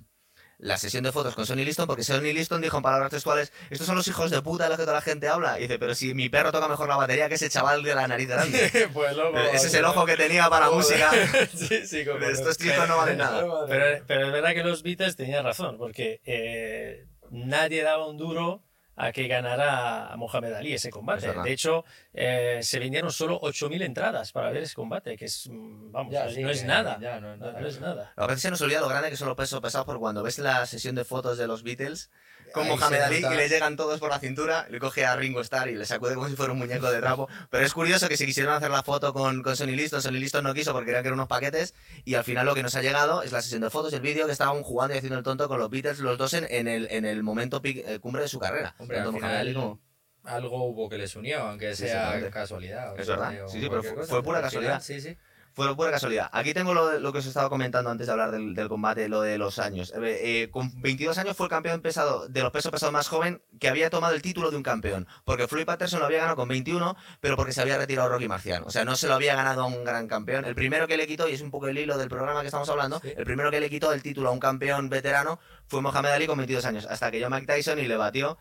la 0.58 0.76
sesión 0.78 1.04
de 1.04 1.12
fotos 1.12 1.34
con 1.34 1.46
Sonny 1.46 1.64
Liston, 1.64 1.86
porque 1.86 2.04
Sonny 2.04 2.32
Liston 2.32 2.60
dijo 2.60 2.76
en 2.76 2.82
palabras 2.82 3.10
textuales, 3.10 3.52
estos 3.70 3.86
son 3.86 3.96
los 3.96 4.06
hijos 4.08 4.30
de 4.30 4.40
puta 4.42 4.64
de 4.64 4.70
los 4.70 4.78
que 4.78 4.84
toda 4.84 4.94
la 4.96 5.02
gente 5.02 5.28
habla. 5.28 5.58
Y 5.58 5.62
dice, 5.62 5.78
pero 5.78 5.94
si 5.94 6.14
mi 6.14 6.28
perro 6.28 6.52
toca 6.52 6.68
mejor 6.68 6.88
la 6.88 6.96
batería 6.96 7.28
que 7.28 7.34
ese 7.34 7.50
chaval 7.50 7.82
de 7.82 7.94
la 7.94 8.06
nariz 8.08 8.28
grande. 8.28 8.88
pues 8.94 9.16
luego, 9.16 9.38
Eh, 9.38 9.50
ese 9.54 9.66
es 9.66 9.74
el 9.74 9.84
ojo 9.84 10.06
que 10.06 10.16
tenía 10.16 10.48
para 10.48 10.66
la 10.68 10.72
música. 10.72 11.10
sí, 11.54 11.86
sí, 11.86 12.04
como 12.04 12.18
Estos 12.24 12.56
chicos 12.58 12.88
no 12.88 12.96
valen 12.96 13.18
nada. 13.18 13.44
Pero, 13.68 14.04
pero 14.06 14.26
es 14.26 14.32
verdad 14.32 14.54
que 14.54 14.62
los 14.62 14.82
Beatles 14.82 15.16
tenían 15.16 15.44
razón, 15.44 15.76
porque 15.78 16.20
eh, 16.24 17.06
nadie 17.30 17.82
daba 17.82 18.06
un 18.06 18.16
duro 18.16 18.62
a 18.96 19.10
que 19.12 19.26
ganara 19.28 20.12
a 20.12 20.16
Mohamed 20.16 20.52
Ali 20.52 20.74
ese 20.74 20.90
combate. 20.90 21.28
Es. 21.30 21.42
De 21.42 21.52
hecho, 21.52 21.84
eh, 22.12 22.60
se 22.62 22.78
vendieron 22.78 23.10
solo 23.10 23.38
8.000 23.42 23.82
entradas 23.82 24.30
para 24.32 24.50
ver 24.50 24.62
ese 24.62 24.74
combate, 24.74 25.16
que 25.16 25.24
es, 25.24 25.48
mm, 25.50 25.90
vamos, 25.92 26.12
Ya, 26.12 26.24
no- 26.26 26.30
sí, 26.30 26.42
no 26.42 26.50
es 26.50 26.60
que 26.60 26.66
nada. 26.66 26.98
ya 27.00 27.20
no 27.20 27.36
No, 27.36 27.46
nada. 27.46 27.60
no 27.60 27.66
es 27.66 27.80
nada. 27.80 28.12
A 28.16 28.26
veces 28.26 28.42
se 28.42 28.50
nos 28.50 28.60
olvida 28.60 28.80
lo 28.80 28.88
grande 28.88 29.10
que 29.10 29.16
son 29.16 29.28
los 29.28 29.36
pesos 29.36 29.60
pesados, 29.60 29.84
porque 29.86 30.00
cuando 30.00 30.22
ves 30.22 30.38
la 30.38 30.64
sesión 30.66 30.94
de 30.94 31.04
fotos 31.04 31.38
de 31.38 31.46
los 31.46 31.62
Beatles 31.62 32.10
con 32.54 32.66
Mohamed 32.68 33.00
Ali 33.00 33.16
y 33.18 33.36
le 33.36 33.48
llegan 33.48 33.76
todos 33.76 34.00
por 34.00 34.10
la 34.10 34.18
cintura, 34.18 34.66
le 34.70 34.78
coge 34.78 35.04
a 35.04 35.14
Ringo 35.16 35.40
Starr 35.42 35.68
y 35.68 35.74
le 35.74 35.84
sacude 35.84 36.14
como 36.14 36.28
si 36.28 36.36
fuera 36.36 36.52
un 36.52 36.58
muñeco 36.58 36.90
de 36.90 37.00
trapo. 37.00 37.28
Pero 37.50 37.66
es 37.66 37.72
curioso 37.74 38.08
que 38.08 38.16
si 38.16 38.24
quisieron 38.24 38.54
hacer 38.54 38.70
la 38.70 38.82
foto 38.82 39.12
con, 39.12 39.42
con 39.42 39.56
Sonny 39.56 39.76
Liston, 39.76 40.00
Sonny 40.00 40.18
Liston 40.18 40.44
no 40.44 40.54
quiso 40.54 40.72
porque 40.72 40.86
creía 40.86 41.02
que 41.02 41.08
eran 41.08 41.18
unos 41.18 41.28
paquetes 41.28 41.74
y 42.04 42.14
al 42.14 42.24
final 42.24 42.46
lo 42.46 42.54
que 42.54 42.62
nos 42.62 42.74
ha 42.76 42.82
llegado 42.82 43.22
es 43.22 43.32
la 43.32 43.42
sesión 43.42 43.60
de 43.60 43.70
fotos 43.70 43.92
y 43.92 43.96
el 43.96 44.02
vídeo 44.02 44.26
que 44.26 44.32
estaban 44.32 44.62
jugando 44.62 44.94
y 44.94 44.98
haciendo 44.98 45.18
el 45.18 45.24
tonto 45.24 45.48
con 45.48 45.58
los 45.58 45.68
Beatles, 45.68 45.98
los 45.98 46.16
dos 46.16 46.32
en, 46.34 46.46
en 46.48 46.68
el, 46.68 46.88
en 46.90 47.04
el 47.04 47.22
momento 47.22 47.60
pic- 47.60 47.82
eh, 47.86 47.98
cumbre 47.98 48.22
de 48.22 48.28
su 48.28 48.38
carrera. 48.38 48.74
Hombre, 48.78 48.96
Tanto 48.98 49.10
al 49.10 49.20
Mohamed 49.20 49.36
Ali 49.36 49.50
final 49.50 49.62
como- 49.62 49.80
algo 50.24 50.64
hubo 50.64 50.88
que 50.88 50.96
les 50.96 51.14
unió, 51.16 51.40
aunque 51.42 51.76
sea 51.76 52.30
casualidad. 52.30 52.98
Es 52.98 53.06
sea, 53.06 53.16
verdad. 53.16 53.46
Sí, 53.48 53.60
sí, 53.60 53.66
pero 53.68 53.82
fue- 53.82 54.04
fue 54.06 54.22
pura 54.22 54.38
al 54.38 54.48
final, 54.50 54.64
casualidad. 54.78 54.80
Sí, 54.80 55.00
sí. 55.00 55.18
Fue 55.54 55.74
pura 55.76 55.92
casualidad. 55.92 56.28
Aquí 56.32 56.52
tengo 56.52 56.74
lo, 56.74 56.98
lo 56.98 57.12
que 57.12 57.18
os 57.20 57.26
estaba 57.26 57.48
comentando 57.48 57.88
antes 57.88 58.08
de 58.08 58.12
hablar 58.12 58.32
del, 58.32 58.54
del 58.56 58.68
combate, 58.68 59.08
lo 59.08 59.20
de 59.20 59.38
los 59.38 59.60
años. 59.60 59.92
Eh, 59.94 60.42
eh, 60.42 60.50
con 60.50 60.72
22 60.82 61.16
años 61.18 61.36
fue 61.36 61.46
el 61.46 61.50
campeón 61.50 61.80
pesado 61.80 62.26
de 62.28 62.42
los 62.42 62.50
pesos 62.50 62.72
pesados 62.72 62.92
más 62.92 63.06
joven 63.06 63.40
que 63.60 63.68
había 63.68 63.88
tomado 63.88 64.14
el 64.14 64.22
título 64.22 64.50
de 64.50 64.56
un 64.56 64.64
campeón. 64.64 65.06
Porque 65.24 65.46
Floyd 65.46 65.64
Patterson 65.64 66.00
lo 66.00 66.06
había 66.06 66.18
ganado 66.18 66.34
con 66.34 66.48
21, 66.48 66.96
pero 67.20 67.36
porque 67.36 67.52
se 67.52 67.60
había 67.62 67.78
retirado 67.78 68.08
Rocky 68.08 68.26
Marciano. 68.26 68.66
O 68.66 68.70
sea, 68.72 68.84
no 68.84 68.96
se 68.96 69.06
lo 69.06 69.14
había 69.14 69.36
ganado 69.36 69.62
a 69.62 69.66
un 69.66 69.84
gran 69.84 70.08
campeón. 70.08 70.44
El 70.44 70.56
primero 70.56 70.88
que 70.88 70.96
le 70.96 71.06
quitó, 71.06 71.28
y 71.28 71.34
es 71.34 71.40
un 71.40 71.52
poco 71.52 71.68
el 71.68 71.78
hilo 71.78 71.96
del 71.98 72.08
programa 72.08 72.40
que 72.40 72.46
estamos 72.48 72.68
hablando, 72.68 72.98
Sí. 73.00 73.12
el 73.16 73.24
primero 73.24 73.52
que 73.52 73.60
le 73.60 73.70
quitó 73.70 73.92
el 73.92 74.02
título 74.02 74.30
a 74.30 74.32
un 74.32 74.40
campeón 74.40 74.88
veterano 74.88 75.38
fue 75.68 75.80
Mohamed 75.80 76.10
Ali 76.10 76.26
con 76.26 76.36
22 76.36 76.64
años. 76.64 76.84
Hasta 76.90 77.12
que 77.12 77.20
yo 77.20 77.30
Mike 77.30 77.46
Tyson 77.46 77.78
y 77.78 77.86
le 77.86 77.96
batió, 77.96 78.38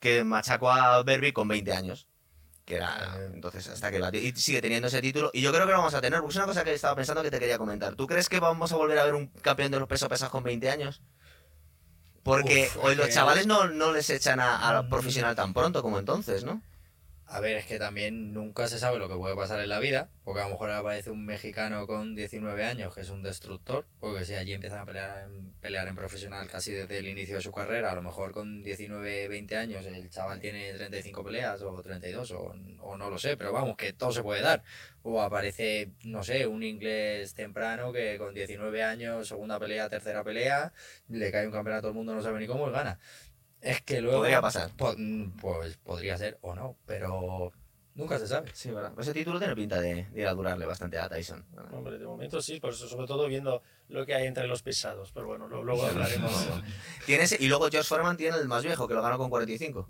que 0.00 0.24
machacó 0.24 0.72
a 0.72 1.00
Berby 1.04 1.30
con 1.30 1.46
20 1.46 1.72
años. 1.72 2.07
Que 2.68 2.74
era, 2.76 3.16
Eh. 3.16 3.30
entonces, 3.32 3.66
hasta 3.66 3.90
que 3.90 3.98
batió. 3.98 4.20
Y 4.20 4.30
sigue 4.36 4.60
teniendo 4.60 4.88
ese 4.88 5.00
título. 5.00 5.30
Y 5.32 5.40
yo 5.40 5.50
creo 5.54 5.64
que 5.64 5.72
lo 5.72 5.78
vamos 5.78 5.94
a 5.94 6.02
tener, 6.02 6.20
porque 6.20 6.32
es 6.32 6.36
una 6.36 6.44
cosa 6.44 6.64
que 6.64 6.74
estaba 6.74 6.94
pensando 6.94 7.22
que 7.22 7.30
te 7.30 7.38
quería 7.40 7.56
comentar. 7.56 7.94
¿Tú 7.94 8.06
crees 8.06 8.28
que 8.28 8.40
vamos 8.40 8.70
a 8.72 8.76
volver 8.76 8.98
a 8.98 9.04
ver 9.04 9.14
un 9.14 9.28
campeón 9.28 9.70
de 9.72 9.78
los 9.78 9.88
pesos 9.88 10.06
pesados 10.10 10.30
con 10.30 10.42
20 10.44 10.68
años? 10.70 11.00
Porque 12.22 12.68
Uf, 12.76 12.84
hoy 12.84 12.94
los 12.94 13.06
que- 13.06 13.12
chavales 13.14 13.46
no, 13.46 13.68
no 13.68 13.90
les 13.92 14.10
echan 14.10 14.38
a, 14.38 14.68
a 14.78 14.88
profesional 14.90 15.34
tan 15.34 15.54
pronto 15.54 15.80
como 15.82 15.98
entonces, 15.98 16.44
¿no? 16.44 16.60
A 17.30 17.40
ver, 17.40 17.58
es 17.58 17.66
que 17.66 17.78
también 17.78 18.32
nunca 18.32 18.68
se 18.68 18.78
sabe 18.78 18.98
lo 18.98 19.06
que 19.06 19.14
puede 19.14 19.36
pasar 19.36 19.60
en 19.60 19.68
la 19.68 19.80
vida, 19.80 20.08
porque 20.24 20.40
a 20.40 20.44
lo 20.44 20.52
mejor 20.52 20.70
aparece 20.70 21.10
un 21.10 21.26
mexicano 21.26 21.86
con 21.86 22.14
19 22.14 22.64
años 22.64 22.94
que 22.94 23.02
es 23.02 23.10
un 23.10 23.22
destructor, 23.22 23.84
porque 24.00 24.24
si 24.24 24.34
allí 24.34 24.54
empiezan 24.54 24.78
a 24.78 24.86
pelear 24.86 25.88
en, 25.88 25.94
profesional 25.94 26.48
casi 26.48 26.72
desde 26.72 26.96
el 26.96 27.06
inicio 27.06 27.36
de 27.36 27.42
su 27.42 27.52
carrera, 27.52 27.92
a 27.92 27.94
lo 27.94 28.00
mejor 28.00 28.32
con 28.32 28.62
19, 28.62 29.28
20 29.28 29.56
años 29.58 29.84
el 29.84 30.08
chaval 30.08 30.40
tiene 30.40 30.72
35 30.72 31.22
peleas 31.22 31.60
o 31.60 31.82
32 31.82 32.30
o, 32.30 32.54
o 32.80 32.96
no 32.96 33.10
lo 33.10 33.18
sé, 33.18 33.36
pero 33.36 33.52
vamos, 33.52 33.76
que 33.76 33.92
todo 33.92 34.10
se 34.10 34.22
puede 34.22 34.40
dar. 34.40 34.62
O 35.02 35.20
aparece, 35.20 35.90
no 36.04 36.22
sé, 36.24 36.46
un 36.46 36.62
inglés 36.62 37.34
temprano 37.34 37.92
que 37.92 38.16
con 38.16 38.32
19 38.32 38.82
años, 38.82 39.28
segunda 39.28 39.58
pelea, 39.58 39.90
tercera 39.90 40.24
pelea, 40.24 40.72
le 41.08 41.30
cae 41.30 41.46
un 41.46 41.52
campeonato, 41.52 41.88
el 41.88 41.94
mundo 41.94 42.14
no 42.14 42.22
sabe 42.22 42.40
ni 42.40 42.46
cómo, 42.46 42.68
y 42.68 42.72
gana. 42.72 42.98
Es 43.60 43.82
que 43.82 44.00
luego... 44.00 44.18
Podría 44.18 44.40
pasar. 44.40 44.70
Po- 44.76 44.94
Pues 45.40 45.76
podría 45.78 46.16
ser 46.16 46.38
o 46.42 46.54
no, 46.54 46.76
pero 46.86 47.52
Nunca 47.94 48.16
se 48.20 48.28
sabe. 48.28 48.48
Sí, 48.54 48.70
¿verdad? 48.70 48.92
Ese 48.96 49.12
título 49.12 49.40
tiene 49.40 49.56
pinta 49.56 49.80
de, 49.80 50.04
de 50.04 50.20
ir 50.20 50.26
a 50.28 50.32
durarle 50.32 50.64
bastante 50.66 50.96
a 51.00 51.08
Tyson. 51.08 51.44
¿verdad? 51.50 51.74
Hombre, 51.74 51.98
de 51.98 52.06
momento 52.06 52.40
sí, 52.40 52.60
por 52.60 52.70
eso, 52.70 52.88
sobre 52.88 53.08
todo 53.08 53.26
viendo 53.26 53.60
lo 53.88 54.06
que 54.06 54.14
hay 54.14 54.28
entre 54.28 54.46
los 54.46 54.62
pesados. 54.62 55.10
Pero 55.10 55.26
bueno, 55.26 55.48
lo- 55.48 55.64
luego 55.64 55.84
hablaremos. 55.84 56.30
Tiene 57.06 57.24
ese- 57.24 57.38
y 57.40 57.48
luego 57.48 57.68
George 57.68 57.88
Foreman 57.88 58.16
tiene 58.16 58.36
el 58.36 58.46
más 58.46 58.62
viejo, 58.62 58.86
que 58.86 58.94
lo 58.94 59.02
ganó 59.02 59.18
con 59.18 59.28
45. 59.30 59.88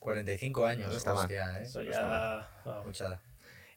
45 0.00 0.66
años. 0.66 0.90
No 0.90 0.96
está 0.96 1.14
mal. 1.14 1.22
hostia, 1.22 1.58
¿eh? 1.60 1.62
Eso 1.62 1.80
está 1.80 1.92
ya. 1.92 2.50
vamos. 2.64 2.86
Muchada. 2.86 3.20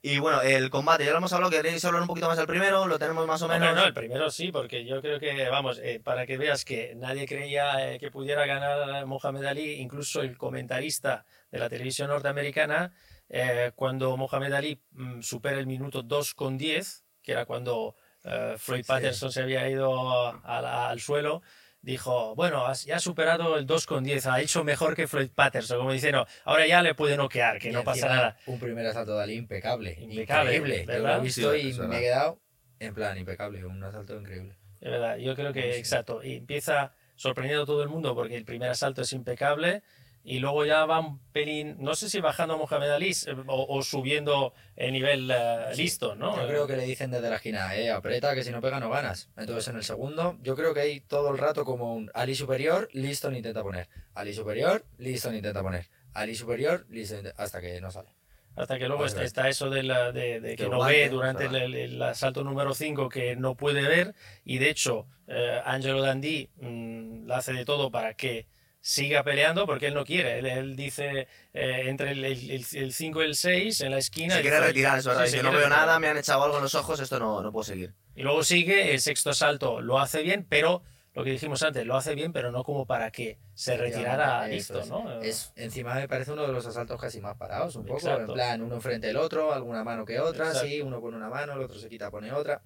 Y 0.03 0.17
bueno, 0.17 0.41
el 0.41 0.71
combate, 0.71 1.05
ya 1.05 1.11
lo 1.11 1.17
hemos 1.17 1.31
hablado, 1.31 1.51
¿queréis 1.51 1.85
hablar 1.85 2.01
un 2.01 2.07
poquito 2.07 2.27
más 2.27 2.35
del 2.37 2.47
primero? 2.47 2.87
Lo 2.87 2.97
tenemos 2.97 3.27
más 3.27 3.39
o 3.43 3.47
No, 3.47 3.53
menos. 3.53 3.69
no, 3.75 3.81
no, 3.81 3.87
el 3.87 3.93
primero 3.93 4.31
sí, 4.31 4.51
porque 4.51 4.83
yo 4.83 4.99
creo 4.99 5.19
que, 5.19 5.47
vamos, 5.49 5.77
eh, 5.83 6.01
para 6.03 6.25
que 6.25 6.37
veas 6.37 6.65
que 6.65 6.95
nadie 6.95 7.27
creía 7.27 7.91
eh, 7.93 7.99
que 7.99 8.09
pudiera 8.09 8.47
ganar 8.47 9.05
Mohamed 9.05 9.45
Ali, 9.45 9.73
incluso 9.73 10.21
el 10.23 10.37
comentarista 10.37 11.23
de 11.51 11.59
la 11.59 11.69
televisión 11.69 12.07
norteamericana, 12.09 12.93
eh, 13.29 13.71
cuando 13.75 14.17
Mohamed 14.17 14.53
Ali 14.53 14.81
mm, 14.91 15.21
supera 15.21 15.59
el 15.59 15.67
minuto 15.67 16.01
2 16.01 16.33
con 16.33 16.57
10, 16.57 17.05
que 17.21 17.33
era 17.33 17.45
cuando 17.45 17.95
eh, 18.23 18.55
Floyd 18.57 18.81
Sí. 18.81 18.87
Patterson 18.87 19.31
se 19.31 19.41
había 19.43 19.69
ido 19.69 20.29
a 20.43 20.61
la- 20.61 20.89
al 20.89 20.99
suelo, 20.99 21.43
dijo, 21.82 22.36
bueno, 22.36 22.71
ya 22.73 22.97
ha 22.97 22.99
superado 22.99 23.57
el 23.57 23.65
2 23.65 23.86
con 23.86 24.03
10, 24.03 24.27
ha 24.27 24.39
hecho 24.41 24.63
mejor 24.63 24.95
que 24.95 25.07
Floyd 25.07 25.29
Patterson, 25.34 25.77
como 25.79 25.91
diciendo, 25.91 26.27
ahora 26.45 26.67
ya 26.67 26.82
le 26.82 26.93
puede 26.95 27.17
noquear, 27.17 27.59
que 27.59 27.69
Y 27.69 27.71
no 27.71 27.84
pasa 27.84 28.07
nada. 28.07 28.38
Un 28.45 28.59
primer 28.59 28.86
asalto 28.86 29.15
de 29.17 29.23
Ali 29.23 29.34
impecable. 29.36 29.97
Impecable, 29.99 30.55
Increíble. 30.55 30.86
Yo 30.86 30.93
lo 30.97 31.03
¿verdad? 31.03 31.17
he 31.19 31.21
visto 31.21 31.53
Sí, 31.53 31.57
y 31.59 31.69
es 31.69 31.77
me 31.77 31.84
verdad. 31.86 31.97
he 31.99 32.01
quedado 32.03 32.41
en 32.79 32.93
plan 32.93 33.17
impecable. 33.17 33.65
Un 33.65 33.84
asalto 33.84 34.15
increíble. 34.19 34.57
De 34.79 34.89
verdad, 34.89 35.17
yo 35.17 35.36
creo 35.36 35.53
que 35.53 35.73
Sí. 35.73 35.79
exacto. 35.79 36.23
Y 36.23 36.36
empieza 36.38 36.93
sorprendiendo 37.15 37.63
a 37.63 37.65
todo 37.67 37.84
el 37.84 37.89
mundo 37.89 38.15
porque 38.15 38.36
el 38.36 38.45
primer 38.45 38.69
asalto 38.69 39.01
es 39.03 39.13
impecable 39.13 39.84
y 40.24 40.39
luego 40.39 40.65
ya 40.65 40.86
va 40.86 40.99
un 40.99 41.19
pelín, 41.32 41.78
no 41.80 41.95
sé 41.95 42.09
si 42.09 42.19
bajando 42.22 42.53
a 42.53 42.57
Mohamed 42.57 42.89
Ali 42.91 43.09
eh, 43.11 43.36
o, 43.47 43.65
o 43.78 43.82
subiendo 43.84 44.53
el 44.76 44.91
nivel 44.93 45.30
eh, 45.32 45.65
Sí. 45.74 45.84
listo, 45.84 46.15
¿no? 46.15 46.36
Yo 46.39 46.47
creo 46.47 46.67
que 46.67 46.78
le 46.78 46.84
dicen 46.86 47.09
desde 47.11 47.30
la 47.30 47.38
esquina, 47.38 47.76
eh, 47.76 47.89
aprieta 47.91 48.36
que 48.36 48.43
si 48.43 48.51
no 48.51 48.61
pega 48.61 48.80
no 48.80 48.89
ganas. 48.89 49.30
Entonces 49.38 49.67
en 49.69 49.78
el 49.78 49.84
segundo, 49.84 50.38
yo 50.43 50.55
creo 50.55 50.74
que 50.74 50.82
hay 50.82 50.99
todo 51.01 51.32
el 51.32 51.38
rato 51.38 51.65
como 51.65 51.93
un 51.95 52.11
Ali 52.13 52.36
superior, 52.36 52.88
listo, 52.93 53.32
intenta 53.32 53.63
poner. 53.63 53.88
Ali 54.13 54.34
superior, 54.34 54.86
listo, 54.97 55.34
intenta 55.34 55.61
poner. 55.61 55.88
Ali 56.13 56.36
superior, 56.36 56.86
listo, 56.89 57.15
hasta 57.38 57.61
que 57.61 57.80
no 57.82 57.89
sale. 57.91 58.09
Hasta 58.53 58.78
que 58.78 58.86
luego 58.88 59.03
Vale, 59.03 59.09
está, 59.11 59.24
está 59.24 59.47
eso 59.49 59.69
de, 59.69 59.82
la- 59.82 60.11
de, 60.11 60.41
de 60.41 60.57
que 60.57 60.67
no 60.67 60.76
guante, 60.76 61.03
ve 61.03 61.09
durante 61.09 61.45
el, 61.45 61.55
el- 61.55 61.74
el 61.76 62.01
asalto 62.01 62.43
número 62.43 62.74
5 62.74 63.07
que 63.07 63.38
no 63.38 63.55
puede 63.55 63.82
ver 63.88 64.13
y 64.43 64.57
de 64.57 64.69
hecho 64.69 65.07
eh, 65.28 65.61
Angelo 65.63 66.01
Dandy 66.01 66.49
mm, 66.57 67.28
la 67.28 67.38
hace 67.38 67.53
de 67.53 67.63
todo 67.63 67.89
para 67.91 68.13
que 68.13 68.47
siga 68.82 69.23
peleando 69.23 69.65
porque 69.65 69.88
él 69.88 69.93
no 69.93 70.03
quiere. 70.03 70.39
Él, 70.39 70.45
él 70.47 70.75
dice 70.75 71.27
eh, 71.53 71.84
entre 71.86 72.11
el 72.11 72.93
5 72.93 73.21
y 73.21 73.25
el 73.25 73.36
6 73.36 73.82
en 73.82 73.91
la 73.91 73.99
esquina. 73.99 74.36
Se 74.36 74.41
quiere 74.41 74.57
dice, 74.57 74.67
retirar, 74.67 74.99
es 74.99 75.05
verdad. 75.05 75.25
Sí, 75.27 75.38
no 75.38 75.43
veo 75.51 75.59
retirar". 75.59 75.69
nada, 75.69 75.99
me 75.99 76.07
han 76.07 76.17
echado 76.17 76.43
algo 76.43 76.57
en 76.57 76.63
los 76.63 76.75
ojos, 76.75 76.99
esto 76.99 77.19
no, 77.19 77.41
no 77.41 77.51
puedo 77.51 77.63
seguir. 77.63 77.93
Y 78.15 78.23
luego 78.23 78.43
sigue 78.43 78.93
el 78.93 78.99
sexto 78.99 79.29
asalto, 79.29 79.82
lo 79.82 79.99
hace 79.99 80.21
bien, 80.21 80.45
pero 80.49 80.84
lo 81.13 81.23
que 81.23 81.32
dijimos 81.32 81.61
antes, 81.63 81.86
lo 81.86 81.97
hace 81.97 82.15
bien, 82.15 82.32
pero 82.32 82.51
no 82.51 82.63
como 82.63 82.86
para 82.86 83.11
que 83.11 83.38
se 83.53 83.75
retirara 83.75 84.45
Eso 84.49 84.73
listo, 84.73 84.79
es. 84.79 84.89
¿no? 84.89 85.21
Es, 85.21 85.51
encima 85.55 85.95
me 85.95 86.07
parece 86.07 86.32
uno 86.32 86.47
de 86.47 86.53
los 86.53 86.65
asaltos 86.65 86.99
casi 86.99 87.19
más 87.19 87.36
parados, 87.36 87.75
un 87.75 87.86
poco. 87.86 87.99
Exacto. 87.99 88.32
En 88.32 88.34
plan, 88.34 88.61
uno 88.61 88.79
frente 88.79 89.09
al 89.09 89.17
otro, 89.17 89.53
alguna 89.53 89.84
mano 89.84 90.05
que 90.05 90.19
otra, 90.19 90.47
Exacto. 90.47 90.67
sí, 90.67 90.82
uno 90.82 91.01
pone 91.01 91.17
una 91.17 91.29
mano, 91.29 91.53
el 91.53 91.61
otro 91.61 91.77
se 91.77 91.89
quita, 91.89 92.09
pone 92.09 92.32
otra. 92.32 92.61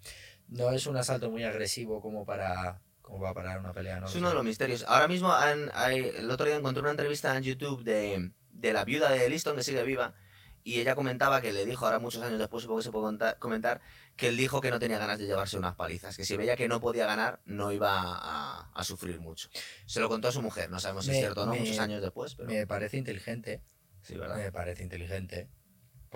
No 0.47 0.71
es 0.71 0.85
un 0.85 0.95
asalto 0.95 1.31
muy 1.31 1.43
agresivo 1.43 2.01
como 2.01 2.23
para, 2.23 2.81
como 3.05 3.21
para 3.21 3.33
parar 3.35 3.59
una 3.59 3.71
pelea, 3.71 3.99
¿no? 3.99 4.07
Es 4.07 4.15
uno 4.15 4.29
de 4.29 4.35
los 4.35 4.43
misterios. 4.43 4.83
Ahora 4.87 5.07
mismo, 5.07 5.31
han- 5.31 5.69
hay- 5.75 6.11
el 6.17 6.29
otro 6.31 6.45
día 6.47 6.55
encontré 6.55 6.81
una 6.81 6.89
entrevista 6.91 7.37
en 7.37 7.43
YouTube 7.43 7.83
de, 7.83 8.31
de 8.49 8.73
la 8.73 8.83
viuda 8.83 9.11
de 9.11 9.29
Liston, 9.29 9.55
que 9.55 9.63
sigue 9.63 9.83
viva, 9.83 10.15
y 10.63 10.79
ella 10.79 10.95
comentaba 10.95 11.39
que 11.41 11.53
le 11.53 11.65
dijo, 11.65 11.85
ahora 11.85 11.99
muchos 11.99 12.23
años 12.23 12.39
después, 12.39 12.63
supongo 12.63 12.79
que 12.79 12.83
se 12.85 12.91
puede 12.91 13.03
contar- 13.05 13.37
comentar, 13.37 13.81
que 14.15 14.29
él 14.29 14.37
dijo 14.37 14.59
que 14.59 14.71
no 14.71 14.79
tenía 14.79 14.97
ganas 14.97 15.19
de 15.19 15.27
llevarse 15.27 15.55
unas 15.57 15.75
palizas, 15.75 16.17
que 16.17 16.25
si 16.25 16.35
veía 16.35 16.55
que 16.55 16.67
no 16.67 16.81
podía 16.81 17.05
ganar, 17.05 17.41
no 17.45 17.71
iba 17.71 17.91
a, 18.01 18.71
a 18.73 18.83
sufrir 18.83 19.19
mucho. 19.19 19.49
Se 19.85 19.99
lo 19.99 20.09
contó 20.09 20.29
a 20.29 20.31
su 20.31 20.41
mujer, 20.41 20.71
no 20.71 20.79
sabemos 20.79 21.05
si 21.05 21.11
es 21.11 21.17
cierto 21.17 21.43
o 21.43 21.45
no, 21.45 21.51
me- 21.51 21.59
muchos 21.59 21.77
años 21.77 22.01
después, 22.01 22.33
pero 22.33 22.49
Me 22.49 22.65
parece 22.65 22.97
inteligente, 22.97 23.61
sí, 24.01 24.15
¿verdad? 24.17 24.37
me 24.37 24.51
parece 24.51 24.81
inteligente. 24.81 25.47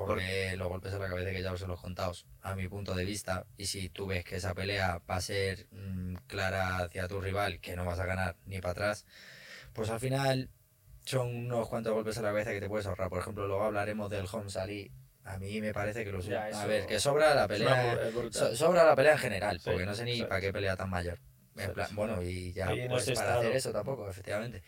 Porque 0.05 0.55
los 0.57 0.67
golpes 0.67 0.93
en 0.93 0.99
la 0.99 1.09
cabeza 1.09 1.31
que 1.31 1.41
ya 1.41 1.51
os 1.53 1.61
he 1.61 1.67
los 1.67 1.81
contados, 1.81 2.25
a 2.41 2.55
mi 2.55 2.67
punto 2.67 2.95
de 2.95 3.05
vista, 3.05 3.45
y 3.57 3.65
si 3.65 3.89
tú 3.89 4.07
ves 4.07 4.23
que 4.23 4.37
esa 4.37 4.53
pelea 4.53 5.01
va 5.09 5.15
a 5.17 5.21
ser 5.21 5.67
mm, 5.71 6.15
clara 6.27 6.77
hacia 6.77 7.07
tu 7.07 7.19
rival, 7.21 7.59
que 7.59 7.75
no 7.75 7.85
vas 7.85 7.99
a 7.99 8.05
ganar 8.05 8.35
ni 8.45 8.59
para 8.61 8.71
atrás, 8.71 9.05
pues 9.73 9.89
al 9.89 9.99
final 9.99 10.49
son 11.05 11.27
unos 11.35 11.67
cuantos 11.67 11.93
golpes 11.93 12.17
en 12.17 12.23
la 12.23 12.29
cabeza 12.29 12.51
que 12.51 12.59
te 12.59 12.67
puedes 12.67 12.85
ahorrar. 12.85 13.09
Por 13.09 13.19
ejemplo, 13.19 13.47
luego 13.47 13.63
hablaremos 13.63 14.09
del 14.09 14.27
Home 14.31 14.49
Ali. 14.55 14.91
A 15.23 15.37
mí 15.37 15.61
me 15.61 15.73
parece 15.73 16.03
que 16.03 16.11
los 16.11 16.25
Ya, 16.25 16.45
A 16.53 16.65
ver, 16.65 16.85
que 16.85 16.99
sobra 16.99 17.35
la 17.35 17.47
pelea. 17.47 17.99
so- 18.31 18.55
sobra 18.55 18.83
la 18.83 18.95
pelea 18.95 19.13
en 19.13 19.19
general, 19.19 19.59
Sí, 19.59 19.69
porque 19.69 19.85
no 19.85 19.95
sé 19.95 20.05
ni 20.05 20.23
para 20.23 20.41
qué 20.41 20.51
pelea 20.53 20.75
tan 20.75 20.89
mayor. 20.89 21.19
En 21.55 21.73
plan, 21.73 21.93
bueno, 21.95 22.23
y 22.23 22.53
ya 22.53 22.71
en 22.71 22.89
pues, 22.89 23.05
para 23.05 23.11
estado. 23.11 23.39
hacer 23.39 23.51
eso 23.53 23.73
tampoco, 23.73 24.09
efectivamente. 24.09 24.63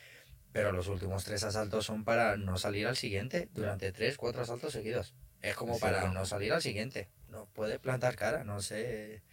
Pero 0.54 0.72
los 0.72 0.88
últimos 0.88 1.24
tres 1.24 1.44
asaltos 1.44 1.86
son 1.86 2.04
para 2.04 2.36
no 2.38 2.58
salir 2.58 2.88
al 2.88 2.98
siguiente 2.98 3.50
durante 3.54 3.92
tres, 3.92 4.18
cuatro 4.18 4.42
asaltos 4.42 4.74
seguidos. 4.74 5.16
Es 5.42 5.56
como 5.56 5.76
Es 5.76 5.80
para 5.82 6.00
cierto. 6.02 6.14
no 6.20 6.26
salir 6.26 6.52
al 6.54 6.62
siguiente. 6.62 7.10
No 7.30 7.46
puede 7.54 7.80
plantar 7.80 8.16
cara, 8.16 8.44
no 8.44 8.62
sé. 8.62 9.24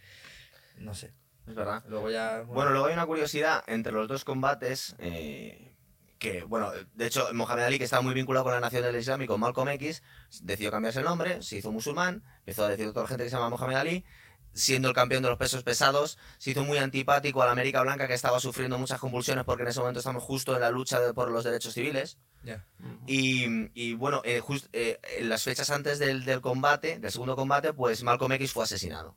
No 0.77 0.93
sé. 0.93 1.13
Es 1.47 1.55
verdad. 1.55 1.83
Luego 1.87 2.09
ya. 2.09 2.41
Bueno, 2.41 2.71
luego 2.71 2.85
hay 2.87 2.93
una 2.93 3.05
curiosidad 3.05 3.63
entre 3.67 3.91
los 3.91 4.07
dos 4.07 4.23
combates. 4.23 4.95
eh, 4.99 5.65
que, 6.19 6.43
bueno, 6.43 6.71
de 6.95 7.05
hecho, 7.07 7.29
Mohamed 7.33 7.63
Ali, 7.63 7.77
que 7.77 7.85
estaba 7.85 8.01
muy 8.01 8.13
vinculado 8.13 8.43
con 8.43 8.53
la 8.53 8.59
nación 8.59 8.83
del 8.83 8.95
Islam 8.97 9.21
y 9.21 9.25
con 9.27 9.39
Malcolm 9.39 9.69
X, 9.69 10.03
decidió 10.41 10.69
cambiarse 10.69 10.99
el 10.99 11.05
nombre, 11.05 11.41
se 11.41 11.55
hizo 11.57 11.71
musulmán, 11.71 12.23
empezó 12.39 12.65
a 12.65 12.69
decir 12.69 12.87
a 12.87 12.91
toda 12.91 13.03
la 13.03 13.07
gente 13.07 13.23
que 13.23 13.29
se 13.29 13.37
llama 13.37 13.49
Mohamed 13.49 13.75
Ali. 13.77 14.05
Siendo 14.59 14.89
el 14.89 14.93
campeón 14.93 15.23
de 15.23 15.29
los 15.29 15.37
pesos 15.37 15.63
pesados, 15.63 16.17
se 16.37 16.51
hizo 16.51 16.63
muy 16.65 16.77
antipático 16.79 17.41
a 17.41 17.45
la 17.45 17.53
América 17.53 17.81
Blanca 17.81 18.07
que 18.07 18.13
estaba 18.13 18.39
sufriendo 18.39 18.77
muchas 18.77 18.99
convulsiones 18.99 19.45
porque 19.45 19.63
en 19.63 19.69
ese 19.69 19.79
momento 19.79 19.99
estamos 19.99 20.21
justo 20.23 20.53
en 20.53 20.61
la 20.61 20.69
lucha 20.69 20.99
de- 20.99 21.13
por 21.13 21.31
los 21.31 21.43
derechos 21.45 21.73
civiles. 21.73 22.17
Y, 23.07 23.69
y, 23.73 23.93
bueno, 23.93 24.21
eh, 24.25 24.39
just- 24.41 24.67
eh, 24.73 24.99
en 25.17 25.29
las 25.29 25.43
fechas 25.43 25.69
antes 25.69 25.97
del, 25.99 26.25
del 26.25 26.41
combate, 26.41 26.99
del 26.99 27.11
segundo 27.11 27.35
combate, 27.35 27.73
pues 27.73 28.03
Malcolm 28.03 28.31
X 28.33 28.51
fue 28.51 28.63
asesinado. 28.65 29.15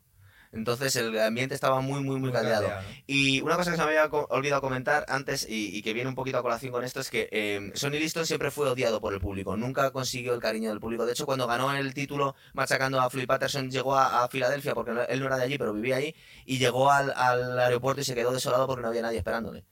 Entonces 0.53 0.95
el 0.95 1.19
ambiente 1.19 1.55
estaba 1.55 1.81
muy, 1.81 2.03
muy, 2.03 2.19
muy 2.19 2.31
caldeado. 2.31 2.69
Y 3.07 3.41
una 3.41 3.55
cosa 3.55 3.71
que 3.71 3.77
se 3.77 3.83
me 3.83 3.89
había 3.89 4.05
olvidado 4.05 4.61
comentar 4.61 5.05
antes 5.09 5.47
y, 5.49 5.75
y 5.75 5.81
que 5.81 5.93
viene 5.93 6.09
un 6.09 6.15
poquito 6.15 6.37
a 6.37 6.41
colación 6.41 6.71
con 6.71 6.83
esto 6.83 6.99
es 6.99 7.09
que 7.09 7.27
eh, 7.31 7.71
Sonny 7.73 7.99
Liston 7.99 8.25
siempre 8.25 8.51
fue 8.51 8.69
odiado 8.69 9.01
por 9.01 9.13
el 9.13 9.19
público, 9.19 9.57
nunca 9.57 9.91
consiguió 9.91 10.33
el 10.33 10.39
cariño 10.39 10.69
del 10.69 10.79
público. 10.79 11.05
De 11.05 11.13
hecho, 11.13 11.25
cuando 11.25 11.47
ganó 11.47 11.73
el 11.73 11.93
título 11.93 12.35
machacando 12.53 13.01
a 13.01 13.09
Floyd 13.09 13.27
Patterson, 13.27 13.71
llegó 13.71 13.95
a, 13.95 14.23
a 14.23 14.27
Filadelfia, 14.29 14.73
porque 14.75 14.91
él 15.09 15.19
no 15.19 15.25
era 15.25 15.37
de 15.37 15.43
allí, 15.43 15.57
pero 15.57 15.73
vivía 15.73 15.97
allí, 15.97 16.15
y 16.45 16.57
llegó 16.59 16.91
al, 16.91 17.11
al 17.15 17.59
aeropuerto 17.59 18.01
y 18.01 18.03
se 18.03 18.15
quedó 18.15 18.31
desolado 18.31 18.67
porque 18.67 18.83
no 18.83 18.89
había 18.89 19.01
nadie 19.01 19.17
esperándole. 19.17 19.65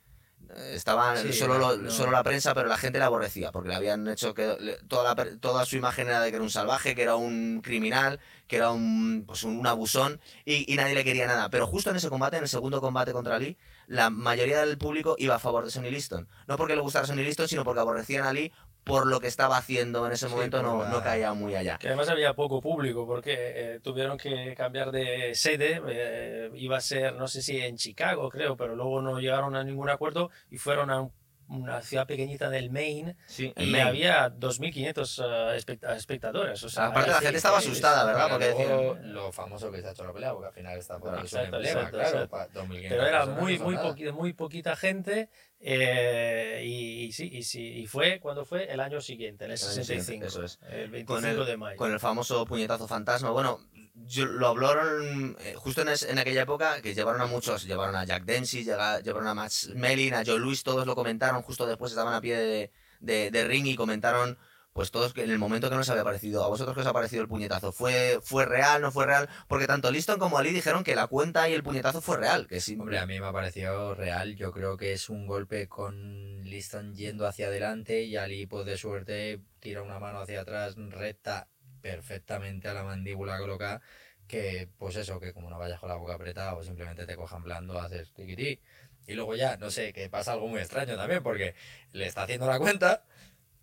Estaban 0.74 1.18
Sí, 1.18 1.34
solo, 1.34 1.58
lo- 1.58 1.78
no. 1.78 1.89
solo 1.91 2.12
la 2.12 2.24
prensa, 2.24 2.54
pero 2.54 2.68
la 2.68 2.78
gente 2.78 2.99
le 2.99 3.06
aborrecía, 3.06 3.52
porque 3.52 3.70
le 3.70 3.76
habían 3.76 4.08
hecho 4.08 4.34
que 4.34 4.78
toda, 4.88 5.16
la 5.16 5.38
toda 5.39 5.66
su 5.66 5.78
imagen 5.78 6.08
era 6.08 6.22
de 6.22 6.30
que 6.30 6.36
era 6.36 6.43
un 6.43 6.49
salvaje, 6.49 6.93
que 6.95 7.04
era 7.04 7.16
un 7.16 7.62
criminal, 7.64 8.20
que 8.47 8.58
era 8.58 8.72
un, 8.72 9.24
pues 9.26 9.43
un 9.43 9.66
abusón, 9.66 10.20
y, 10.45 10.72
y 10.72 10.76
nadie 10.76 10.93
le 10.95 11.04
quería 11.04 11.28
nada. 11.28 11.49
Pero 11.49 11.68
justo 11.68 11.89
en 11.89 11.95
ese 11.95 12.10
combate, 12.10 12.38
en 12.38 12.43
el 12.43 12.49
segundo 12.49 12.82
combate 12.82 13.14
contra 13.14 13.39
Lee, 13.39 13.58
la 13.88 14.10
mayoría 14.10 14.66
del 14.66 14.78
público 14.78 15.16
iba 15.18 15.36
a 15.36 15.39
favor 15.39 15.64
de 15.66 15.72
Sonny 15.72 15.89
Liston. 15.91 16.28
No 16.47 16.58
porque 16.58 16.76
le 16.76 16.82
gustara 16.82 17.06
Sonny 17.08 17.24
Liston, 17.24 17.47
sino 17.47 17.64
porque 17.64 17.80
aborrecían 17.82 18.26
a 18.26 18.34
Lee 18.34 18.52
por 18.84 19.05
lo 19.07 19.19
que 19.19 19.27
estaba 19.27 19.57
haciendo 19.57 20.05
en 20.07 20.13
ese 20.13 20.27
Sí, 20.27 20.34
momento, 20.34 20.61
no, 20.63 20.84
la- 20.84 20.89
no 20.89 21.03
caía 21.03 21.34
muy 21.34 21.55
allá. 21.55 21.77
Que 21.77 21.88
además 21.88 22.09
había 22.09 22.34
poco 22.34 22.61
público 22.61 23.05
porque 23.05 23.34
eh, 23.38 23.79
tuvieron 23.82 24.17
que 24.17 24.55
cambiar 24.55 24.91
de 24.91 25.36
sede. 25.36 25.82
eh, 25.88 26.49
iba 26.55 26.77
a 26.77 26.82
ser, 26.82 27.13
no 27.15 27.27
sé 27.27 27.41
si 27.41 27.57
en 27.59 27.77
Chicago, 27.77 28.29
creo, 28.29 28.57
pero 28.57 28.75
luego 28.75 29.01
no 29.01 29.19
llegaron 29.19 29.55
a 29.55 29.63
ningún 29.63 29.89
acuerdo 29.89 30.32
y 30.49 30.57
fueron 30.57 30.89
a 30.89 31.01
un- 31.01 31.13
una 31.47 31.82
ciudad 31.82 32.07
pequeñita 32.07 32.49
del 32.49 32.69
Maine 32.71 33.17
Sí, 33.25 33.51
y 33.57 33.77
había 33.77 34.29
2.500 34.29 35.19
eh, 35.19 35.57
espect- 35.57 35.95
espectadores. 35.97 36.63
O 36.63 36.69
sea, 36.69 36.86
Aparte 36.88 37.09
la 37.11 37.19
gente 37.19 37.36
estaba 37.38 37.57
asustada, 37.57 38.05
¿verdad? 38.05 38.29
Porque 38.29 38.51
luego 38.51 38.93
decían- 38.95 39.13
lo 39.13 39.32
famoso 39.34 39.69
que 39.69 39.82
se 39.82 39.88
ha 39.88 39.91
hecho 39.91 40.05
la 40.05 40.13
pelea, 40.13 40.32
porque 40.32 40.47
al 40.47 40.53
final 40.53 40.77
está 40.77 40.97
por 40.97 41.09
Claro, 41.09 41.23
exacto, 41.25 41.55
emblema, 41.57 41.79
exacto, 41.82 41.97
claro. 41.97 42.09
exacto. 42.23 42.29
pa- 42.29 42.47
2.500 42.47 42.89
Pero 42.89 43.05
era 43.05 43.25
muy, 43.25 43.59
muy, 43.59 43.75
poquita, 43.77 44.11
muy 44.13 44.32
poquita 44.34 44.75
gente 44.77 45.29
eh, 45.64 46.62
y, 46.66 47.03
y 47.05 47.12
sí, 47.12 47.30
y 47.32 47.43
sí, 47.43 47.62
y 47.82 47.88
fue, 47.88 48.20
¿cuándo 48.20 48.45
fue? 48.45 48.72
El 48.72 48.80
año 48.80 48.99
siguiente, 49.01 49.45
en 49.45 49.51
el 49.51 49.57
El 49.57 49.64
año 49.64 49.72
siguiente, 49.84 50.03
65, 50.03 50.26
eso 50.26 50.43
es. 50.43 50.59
el 50.70 50.89
25 50.89 51.14
Con 51.14 51.26
el, 51.26 51.45
de 51.45 51.57
mayo. 51.57 51.78
con 51.78 51.91
el 51.91 51.99
famoso 51.99 52.45
puñetazo 52.45 52.88
fantasma. 52.88 53.30
Bueno, 53.32 53.59
yo- 53.93 54.26
lo 54.26 54.47
hablaron 54.47 55.38
eh, 55.41 55.53
justo 55.57 55.82
en, 55.84 55.89
es- 55.89 56.03
en 56.03 56.18
aquella 56.20 56.41
época 56.43 56.82
que 56.82 56.93
llevaron 56.95 57.22
a 57.22 57.26
muchos, 57.28 57.66
llevaron 57.66 57.95
a 57.95 58.05
Jack 58.05 58.24
Dempsey, 58.26 58.64
llevaron 58.64 59.28
a 59.28 59.34
Max 59.34 59.70
Mellin, 59.76 60.14
a 60.16 60.24
Joe 60.26 60.39
Louis, 60.39 60.64
todos 60.64 60.86
lo 60.88 60.95
comentaron, 60.95 61.41
justo 61.41 61.66
después 61.68 61.91
estaban 61.91 62.14
a 62.14 62.22
pie 62.22 62.38
de, 62.38 62.72
de- 62.99 63.32
de 63.32 63.47
ring 63.47 63.66
y 63.68 63.76
comentaron 63.76 64.38
pues 64.74 64.91
todos 64.91 65.15
en 65.17 65.30
el 65.30 65.38
momento 65.38 65.69
que 65.69 65.76
nos 65.76 65.89
había 65.89 66.03
parecido, 66.03 66.43
a 66.43 66.47
vosotros 66.47 66.76
que 66.76 66.82
os 66.82 66.88
ha 66.88 66.93
parecido 66.93 67.22
el 67.22 67.28
puñetazo, 67.28 67.72
¿fue, 67.72 68.19
fue 68.22 68.45
real, 68.45 68.82
no 68.82 68.91
fue 68.91 69.05
real? 69.05 69.30
Porque 69.47 69.67
tanto 69.67 69.91
Liston 69.91 70.17
como 70.17 70.38
Ali 70.38 70.51
dijeron 70.51 70.84
que 70.84 70.95
la 70.95 71.07
cuenta 71.07 71.49
y 71.49 71.53
el 71.53 71.63
puñetazo 71.63 72.01
fue 72.01 72.17
real, 72.17 72.47
que 72.47 72.61
sí. 72.61 72.78
Hombre, 72.80 72.99
a 72.99 73.05
mí 73.05 73.19
me 73.19 73.26
ha 73.26 73.34
parecido 73.34 73.95
real. 73.95 74.36
Yo 74.36 74.51
creo 74.51 74.78
que 74.78 74.93
es 74.93 75.09
un 75.09 75.28
golpe 75.28 75.67
con 75.67 76.41
Liston 76.43 76.95
yendo 76.95 77.28
hacia 77.28 77.47
adelante 77.47 78.03
y 78.03 78.15
Ali, 78.15 78.45
pues 78.45 78.65
de 78.65 78.78
suerte, 78.78 79.41
tira 79.59 79.82
una 79.82 79.99
mano 79.99 80.19
hacia 80.19 80.41
atrás 80.41 80.76
recta 80.78 81.47
perfectamente 81.82 82.67
a 82.67 82.74
la 82.74 82.84
mandíbula 82.84 83.38
colocada 83.39 83.82
que, 84.28 84.69
pues 84.78 84.95
eso, 84.95 85.19
que 85.19 85.34
como 85.34 85.49
no 85.49 85.59
vayas 85.59 85.80
con 85.80 85.89
la 85.89 85.95
boca 85.95 86.13
apretada 86.13 86.53
o 86.55 86.63
simplemente 86.63 87.05
te 87.05 87.17
cojan 87.17 87.43
blando, 87.43 87.78
haces 87.78 88.13
tiquití. 88.13 88.61
Y 89.05 89.13
luego 89.13 89.36
ya, 89.36 89.57
no 89.57 89.69
sé, 89.72 89.91
que 89.91 90.09
pasa 90.09 90.32
algo 90.32 90.47
muy 90.47 90.61
extraño 90.61 90.95
también, 90.95 91.22
porque 91.22 91.53
le 91.91 92.05
está 92.05 92.24
haciendo 92.24 92.47
la 92.47 92.57
cuenta 92.57 93.03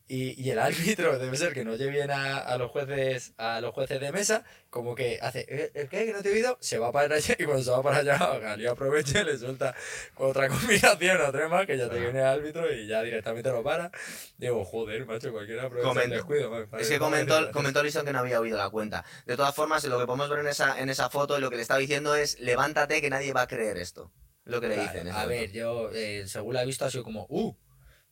y, 0.08 0.42
y 0.42 0.50
el 0.50 0.58
árbitro 0.58 1.18
debe 1.18 1.36
ser 1.36 1.52
que 1.52 1.64
no 1.64 1.76
lleve 1.76 1.90
bien 1.92 2.10
a, 2.10 2.38
a, 2.38 2.56
los 2.56 2.70
jueces 2.70 3.34
a 3.36 3.60
los 3.60 3.74
jueces 3.74 4.00
de 4.00 4.10
mesa, 4.10 4.42
como 4.70 4.94
que 4.94 5.18
hace, 5.20 5.44
¿Eh, 5.48 5.70
¿el 5.74 5.88
qué? 5.88 6.06
¿Que 6.06 6.12
no 6.12 6.22
te 6.22 6.30
he 6.30 6.32
oído? 6.32 6.56
Se 6.60 6.78
va 6.78 6.90
para 6.90 7.14
allá 7.16 7.36
y 7.38 7.44
cuando 7.44 7.62
se 7.62 7.70
va 7.70 7.82
para 7.82 7.98
allá, 7.98 8.16
Galí 8.40 8.66
aprovecha 8.66 9.20
y 9.20 9.24
le 9.24 9.38
suelta 9.38 9.74
otra 10.16 10.48
combinación 10.50 11.20
o 11.20 11.30
tres 11.30 11.48
más 11.50 11.66
que 11.66 11.76
ya 11.76 11.88
te 11.88 12.00
viene 12.00 12.20
el 12.20 12.24
árbitro 12.26 12.72
y 12.74 12.86
ya 12.86 13.02
directamente 13.02 13.50
lo 13.50 13.62
para. 13.62 13.90
Digo, 14.38 14.64
joder, 14.64 15.04
macho, 15.06 15.30
cualquiera 15.30 15.64
aprovecha 15.64 15.88
Comento. 15.88 16.06
el 16.14 16.20
descuido. 16.20 16.66
Es 16.78 16.88
que 16.88 16.98
comentó, 16.98 17.50
comentó 17.52 17.82
Liston 17.82 18.06
que 18.06 18.12
no 18.12 18.20
había 18.20 18.40
oído 18.40 18.56
la 18.56 18.70
cuenta. 18.70 19.04
De 19.26 19.36
todas 19.36 19.54
formas, 19.54 19.84
lo 19.84 19.98
que 19.98 20.06
podemos 20.06 20.30
ver 20.30 20.40
en 20.40 20.48
esa, 20.48 20.80
en 20.80 20.88
esa 20.88 21.10
foto, 21.10 21.38
lo 21.38 21.50
que 21.50 21.56
le 21.56 21.62
estaba 21.62 21.80
diciendo 21.80 22.14
es, 22.14 22.40
levántate 22.40 23.00
que 23.00 23.10
nadie 23.10 23.32
va 23.32 23.42
a 23.42 23.46
creer 23.46 23.76
esto. 23.76 24.10
Lo 24.44 24.60
que 24.62 24.68
le 24.68 24.74
Claro, 24.76 24.90
dicen. 24.92 25.08
A 25.08 25.26
ver, 25.26 25.52
yo, 25.52 25.90
eh, 25.92 26.24
según 26.26 26.54
la 26.54 26.62
he 26.62 26.66
visto, 26.66 26.86
ha 26.86 26.90
sido 26.90 27.04
como, 27.04 27.26
¡uh! 27.28 27.54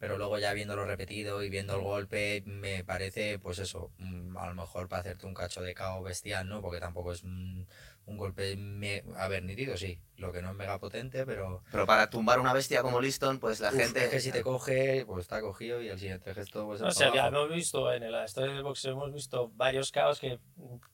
Pero 0.07 0.19
luego 0.19 0.39
ya 0.39 0.53
viéndolo 0.53 0.85
repetido 0.85 1.43
y 1.43 1.51
viendo 1.51 1.75
el 1.75 1.81
golpe, 1.83 2.45
me 2.47 2.85
parece, 2.85 3.41
pues 3.41 3.59
eso, 3.59 3.91
mm, 3.99 4.37
a 4.37 4.47
lo 4.47 4.55
mejor 4.55 4.89
para 4.89 5.01
hacerte 5.01 5.27
un 5.27 5.35
cacho 5.35 5.63
de 5.63 5.75
cao 5.75 6.01
bestial, 6.01 6.49
¿no? 6.49 6.63
Porque 6.63 6.79
tampoco 6.79 7.11
es 7.11 7.25
un, 7.25 7.67
un 8.07 8.17
golpe, 8.17 8.57
me- 8.57 9.03
a 9.17 9.27
ver, 9.27 9.43
nítido, 9.43 9.77
sí. 9.77 9.99
Lo 10.17 10.31
que 10.31 10.43
no 10.43 10.51
es 10.51 10.57
mega 10.57 10.79
potente, 10.79 11.27
pero... 11.27 11.65
Pero 11.73 11.87
para 11.87 12.09
tumbar 12.09 12.39
una 12.39 12.53
bestia 12.53 12.83
como 12.83 13.01
Liston, 13.01 13.41
pues 13.41 13.59
la 13.59 13.71
uf, 13.73 13.75
gente... 13.79 14.05
es 14.05 14.11
que 14.11 14.21
si 14.21 14.31
te 14.31 14.45
coge, 14.45 15.05
pues 15.07 15.23
está 15.23 15.41
cogido 15.41 15.83
y 15.83 15.89
el 15.89 15.99
siguiente 15.99 16.33
gesto, 16.33 16.67
pues 16.67 16.81
O 16.83 16.89
es 16.89 16.95
sea, 16.95 17.09
abajo. 17.09 17.27
hemos 17.27 17.49
visto 17.51 17.93
en 17.93 18.13
la 18.13 18.25
historia 18.25 18.55
del 18.55 18.63
boxeo, 18.63 18.93
hemos 18.93 19.13
visto 19.13 19.51
varios 19.57 19.91
caos 19.91 20.21
que 20.21 20.39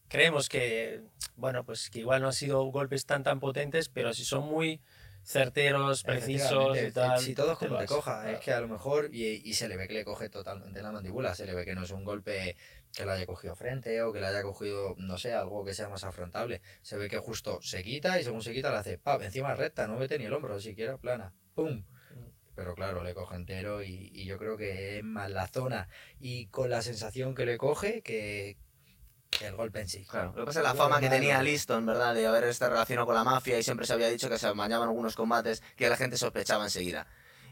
creemos 0.09 0.49
que, 0.49 1.03
bueno, 1.37 1.65
pues 1.65 1.91
que 1.91 1.99
igual 1.99 2.23
no 2.23 2.29
han 2.29 2.33
sido 2.33 2.63
golpes 2.65 3.05
tan 3.05 3.23
tan 3.23 3.41
potentes, 3.41 3.91
pero 3.91 4.15
si 4.15 4.25
son 4.25 4.45
muy 4.49 4.81
certeros, 5.25 6.03
precisos 6.03 6.79
y 6.79 6.91
tal. 6.91 7.21
Si 7.21 7.35
todo 7.35 7.53
es 7.53 7.59
te 7.59 7.67
como 7.67 7.79
te 7.79 7.85
vas. 7.85 7.91
coja, 7.91 8.31
es 8.33 8.41
que 8.41 8.53
a 8.53 8.61
lo 8.61 8.69
mejor, 8.69 9.09
y, 9.13 9.27
y 9.49 9.55
se 9.55 9.69
le 9.69 9.77
ve 9.77 9.89
que 9.89 9.95
le 9.95 10.05
coge 10.05 10.29
totalmente 10.29 10.83
la 10.83 10.93
mandíbula, 10.93 11.35
se 11.35 11.47
le 11.47 11.55
ve 11.55 11.65
que 11.65 11.75
no 11.75 11.85
es 11.85 11.91
un 11.91 12.05
golpe 12.05 12.57
que 12.95 13.07
le 13.07 13.13
haya 13.13 13.27
cogido 13.27 13.55
frente 13.57 14.03
o 14.03 14.13
que 14.13 14.21
le 14.21 14.27
haya 14.27 14.43
cogido, 14.43 14.95
no 14.99 15.19
sé, 15.19 15.33
algo 15.33 15.65
que 15.65 15.75
sea 15.75 15.89
más 15.89 16.05
afrontable. 16.05 16.61
Se 16.83 16.97
ve 16.97 17.09
que 17.09 17.19
justo 17.19 17.61
se 17.63 17.83
quita 17.83 18.21
y 18.21 18.25
según 18.25 18.43
se 18.43 18.53
quita 18.53 18.71
le 18.71 18.79
hace, 18.79 18.99
¡pap! 18.99 19.23
Encima 19.23 19.55
recta, 19.55 19.87
no 19.87 19.97
mete 19.97 20.19
ni 20.19 20.25
el 20.27 20.33
hombro, 20.33 20.61
siquiera 20.61 20.99
plana, 20.99 21.33
¡pum! 21.55 21.85
Pero 22.55 22.75
claro, 22.75 23.03
le 23.03 23.15
coge 23.15 23.37
entero 23.37 23.83
y, 23.83 24.11
y 24.13 24.27
yo 24.27 24.37
creo 24.39 24.59
que 24.59 24.99
es 24.99 25.05
más 25.05 25.31
la 25.31 25.47
zona 25.47 25.89
y 26.21 26.49
con 26.49 26.69
la 26.69 26.83
sensación 26.83 27.35
que 27.35 27.47
le 27.47 27.57
coge 27.57 28.03
que, 28.03 28.59
que 29.39 29.47
el 29.47 29.57
golpe 29.57 29.81
en 29.81 29.89
sí. 29.89 30.05
Claro, 30.09 30.33
lo 30.37 30.43
que 30.43 30.47
pasa 30.47 30.61
es 30.61 30.65
la 30.65 30.73
Bueno, 30.73 30.85
fama 30.85 31.01
que 31.01 31.09
tenía. 31.09 31.43
Liston, 31.43 31.85
¿verdad? 31.87 32.15
De 32.15 32.27
haber 32.27 32.45
estado 32.45 32.73
relacionado 32.73 33.07
con 33.07 33.15
la 33.15 33.25
mafia 33.25 33.59
y 33.59 33.63
siempre 33.63 33.87
se 33.87 33.93
había 33.95 34.09
dicho 34.09 34.29
que 34.29 34.39
se 34.39 34.47
amañaban 34.47 34.89
algunos 34.89 35.17
combates 35.17 35.63
que 35.77 35.89
la 35.89 35.97
gente 35.97 36.17
sospechaba 36.17 36.65
enseguida. 36.65 37.07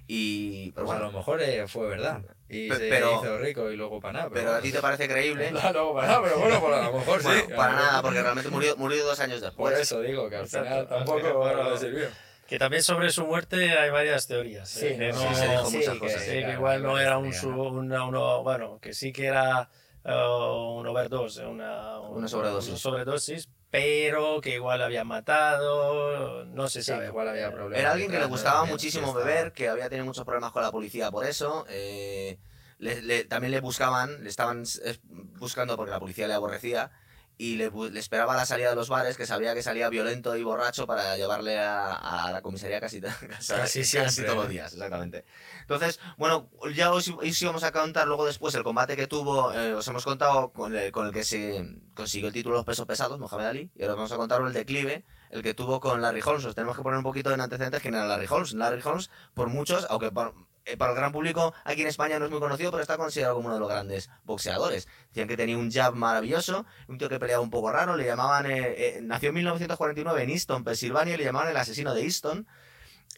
Y... 0.07 0.73
Pero 0.73 0.87
Pues 0.87 0.97
a 0.97 1.01
bueno, 1.01 1.13
lo 1.13 1.19
mejor 1.19 1.41
eh, 1.43 1.69
fue 1.69 1.87
verdad. 1.87 2.21
Y 2.49 2.69
Pe- 2.69 2.77
se 2.77 2.89
pero- 2.89 3.21
hizo 3.23 3.39
rico 3.39 3.71
y 3.71 3.77
luego 3.77 4.01
para 4.01 4.13
nada. 4.21 4.31
pero 4.33 4.55
a 4.55 4.61
ti 4.61 4.73
te 4.73 4.81
parece 4.81 5.09
creíble... 5.09 5.51
No, 5.53 5.73
no, 5.73 5.95
para 5.95 6.07
nada, 6.09 6.23
pero 6.25 6.39
bueno, 6.39 6.61
pues 6.61 6.75
a 6.75 6.83
lo 6.83 6.93
mejor 6.99 7.21
sí. 7.23 7.29
Bueno, 7.29 7.57
para 7.57 7.73
A 7.73 7.77
lo 7.77 7.83
nada, 7.87 8.03
porque 8.03 8.23
realmente 8.23 8.51
murió, 8.51 8.77
murió 8.77 9.05
dos 9.05 9.21
años 9.21 9.39
Por 9.41 9.49
después. 9.51 9.79
eso 9.79 10.01
digo 10.01 10.29
que 10.29 10.37
al 10.37 10.45
Exacto. 10.45 10.69
final 10.69 10.89
tampoco 10.89 11.33
Bueno, 11.39 11.71
le 11.71 11.79
sirvió. 11.79 12.09
Que 12.49 12.59
también 12.59 12.83
sobre 12.83 13.11
su 13.11 13.25
muerte 13.25 13.71
hay 13.79 13.91
varias 13.91 14.27
teorías. 14.27 14.69
Sí, 14.69 14.87
¿eh? 14.87 14.97
que 14.99 15.13
no, 15.13 15.29
sí, 15.29 15.35
se 15.37 15.49
dijo 15.49 15.67
sí, 15.71 15.77
muchas 15.77 15.93
que- 15.95 16.01
cosas. 16.01 16.23
Sí, 16.23 16.31
que 16.31 16.53
igual 16.55 16.83
no 16.83 16.99
era 16.99 17.17
un, 17.19 17.33
su- 17.33 17.49
una, 17.49 18.05
uno- 18.05 18.43
bueno, 18.43 18.81
que 18.81 18.93
sí 18.93 19.13
que 19.13 19.27
era 19.27 19.71
eh, 20.05 20.13
un 20.13 20.87
overdose, 20.87 21.45
una, 21.47 21.99
Una 22.01 22.29
sobredosis. 22.29 22.71
una 22.71 22.79
sobredosis, 22.79 23.49
pero 23.71 24.41
que 24.41 24.55
igual 24.55 24.83
había 24.83 25.05
matado, 25.05 26.45
no 26.47 26.69
se 26.69 26.83
Sí, 26.83 26.91
sabe. 26.93 27.07
igual 27.07 27.29
había 27.29 27.53
problemas. 27.53 27.79
Era 27.81 27.93
alguien 27.93 28.11
que 28.11 28.19
le 28.19 28.27
gustaba 28.27 28.65
muchísimo 28.65 29.13
beber, 29.15 29.53
que 29.53 29.69
había 29.69 29.89
tenido 29.89 30.07
muchos 30.07 30.25
problemas 30.25 30.53
con 30.53 30.63
la 30.63 30.71
policía 30.73 31.11
por 31.11 31.25
eso. 31.25 31.65
eh, 31.69 32.39
le- 32.79 33.03
le- 33.03 33.25
también 33.25 33.51
le 33.53 33.61
buscaban, 33.61 34.25
le 34.25 34.31
estaban 34.31 34.65
eh, 34.85 34.97
buscando 35.39 35.77
porque 35.77 35.91
la 35.91 36.01
policía 36.01 36.27
le 36.27 36.33
aborrecía 36.35 36.91
y 37.43 37.57
le, 37.57 37.71
le 37.71 37.99
esperaba 37.99 38.37
la 38.37 38.45
salida 38.45 38.69
de 38.69 38.77
los 38.77 38.91
bares, 38.91 39.17
que 39.17 39.25
sabía 39.25 39.55
que 39.55 39.63
salía 39.63 39.89
violento 39.89 40.37
y 40.37 40.43
borracho 40.43 40.87
para 40.87 41.17
llevarle 41.17 41.59
a, 41.59 41.95
a 41.95 42.33
la 42.33 42.43
comisaría 42.43 42.81
casi, 42.81 43.01
casi, 43.01 43.53
Casi 43.55 43.85
siempre. 43.85 44.25
todos 44.25 44.37
los 44.37 44.49
días, 44.51 44.75
exactamente. 44.75 45.25
Entonces, 45.63 46.01
bueno, 46.19 46.51
ya 46.75 46.93
os, 46.93 47.09
os 47.09 47.43
íbamos 47.43 47.63
a 47.65 47.73
contar 47.73 48.07
luego 48.07 48.27
después 48.27 48.55
el 48.57 48.63
combate 48.63 48.95
que 48.95 49.07
tuvo, 49.07 49.53
eh, 49.55 49.73
os 49.73 49.89
hemos 49.89 50.05
contado 50.05 50.53
con 50.53 50.77
el, 50.77 50.93
con 50.93 51.07
el 51.07 51.13
que 51.15 51.25
se 51.25 51.65
consiguió 51.95 52.29
el 52.29 52.35
título 52.35 52.57
de 52.57 52.59
los 52.59 52.67
pesos 52.67 52.85
pesados, 52.85 53.19
Mohamed 53.19 53.47
Ali, 53.47 53.71
y 53.75 53.83
ahora 53.83 53.95
os 53.95 53.99
vamos 54.01 54.13
a 54.13 54.17
contar 54.19 54.43
el 54.43 54.53
declive, 54.53 55.07
el 55.31 55.43
que 55.43 55.55
tuvo 55.55 55.81
con 55.81 56.03
Larry 56.03 56.21
Holmes. 56.23 56.45
Os 56.45 56.55
tenemos 56.55 56.77
que 56.77 56.83
poner 56.83 56.99
un 56.99 57.05
poquito 57.05 57.33
en 57.33 57.41
antecedentes 57.41 57.81
quién 57.81 57.95
era 57.95 58.05
Larry 58.07 58.27
Holmes. 58.29 58.53
Larry 58.53 58.83
Holmes, 58.85 59.11
por 59.33 59.49
muchos, 59.49 59.87
aunque 59.89 60.11
por- 60.11 60.35
eh, 60.71 60.77
para 60.77 60.93
el 60.93 60.97
gran 60.97 61.13
público 61.13 61.53
aquí 61.65 61.83
en 61.83 61.89
España 61.89 62.19
no 62.19 62.27
es 62.27 62.31
muy 62.31 62.41
conocido, 62.41 62.71
pero 62.71 62.83
está 62.83 62.97
considerado 62.97 63.37
como 63.37 63.47
uno 63.47 63.55
de 63.55 63.61
los 63.61 63.69
grandes 63.69 64.11
boxeadores. 64.25 64.89
Decían 65.09 65.29
que 65.29 65.37
tenía 65.37 65.57
un 65.57 65.71
jab 65.71 65.95
maravilloso, 65.95 66.65
un 66.89 66.99
tío 66.99 67.09
que 67.09 67.19
peleaba 67.19 67.43
un 67.43 67.51
poco 67.51 67.73
raro, 67.73 67.97
le 67.97 68.05
llamaban, 68.05 68.51
eh, 68.51 68.75
eh, 68.77 69.01
nació 69.03 69.31
en 69.31 69.37
1949 69.37 70.23
en 70.23 70.31
Easton, 70.31 70.65
Pensilvania, 70.65 71.15
y 71.15 71.17
le 71.19 71.25
llamaban 71.25 71.49
el 71.49 71.57
asesino 71.57 71.95
de 71.95 72.03
Easton. 72.03 72.47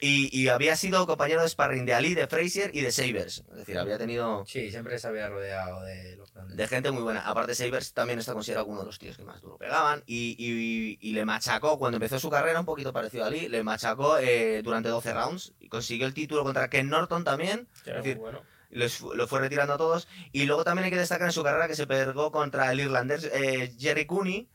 Y, 0.05 0.37
y 0.37 0.49
había 0.49 0.75
sido 0.75 1.07
compañero 1.07 1.43
de 1.43 1.49
sparring 1.49 1.87
de 1.87 1.95
Ali, 1.95 2.15
de 2.15 2.27
Frazier 2.27 2.73
y 2.75 2.81
de 2.81 2.91
Sabers. 2.91 3.45
Es 3.51 3.57
decir, 3.59 3.79
había 3.79 3.99
tenido 3.99 4.45
Sí, 4.47 4.69
siempre 4.73 4.99
se 4.99 5.07
había 5.07 5.29
rodeado 5.29 5.81
de 5.83 6.17
los 6.17 6.33
grandes. 6.35 6.57
de 6.57 6.67
gente 6.67 6.91
muy 6.91 7.03
buena. 7.05 7.21
Aparte, 7.21 7.55
Sabers 7.55 7.93
también 7.93 8.19
está 8.19 8.33
considerado 8.35 8.67
uno 8.67 8.81
de 8.81 8.87
los 8.87 8.99
tíos 8.99 9.17
que 9.17 9.23
más 9.23 9.41
duro 9.41 9.59
pegaban. 9.59 10.03
Y, 10.07 10.35
y- 10.37 10.99
y 11.01 11.13
le 11.13 11.25
machacó, 11.25 11.79
cuando 11.79 11.99
empezó 11.99 12.19
su 12.19 12.31
carrera, 12.31 12.59
un 12.59 12.67
poquito 12.67 12.93
parecido 12.93 13.23
a 13.23 13.29
Ali, 13.29 13.49
le 13.49 13.63
machacó 13.63 14.19
eh, 14.19 14.61
durante 14.65 14.89
12 14.89 15.13
rounds. 15.15 15.53
Y 15.61 15.69
consiguió 15.69 16.09
el 16.09 16.15
título 16.15 16.43
contra 16.43 16.69
Ken 16.69 16.89
Norton 16.89 17.23
también. 17.23 17.69
Que 17.85 17.91
era 17.91 18.01
Es 18.01 18.05
decir, 18.05 18.17
muy 18.19 18.31
bueno. 18.33 18.43
los 18.71 19.01
lo 19.03 19.29
fue 19.29 19.39
retirando 19.39 19.75
a 19.75 19.79
todos. 19.79 20.09
Y 20.33 20.47
luego 20.47 20.65
también 20.65 20.87
hay 20.87 20.91
que 20.91 20.99
destacar 20.99 21.29
en 21.29 21.33
su 21.33 21.45
carrera 21.45 21.69
que 21.69 21.77
se 21.77 21.87
pegó 21.87 22.33
contra 22.33 22.73
el 22.73 22.81
irlandés 22.81 23.31
eh, 23.33 23.73
Jerry 23.79 24.07
Cooney, 24.07 24.49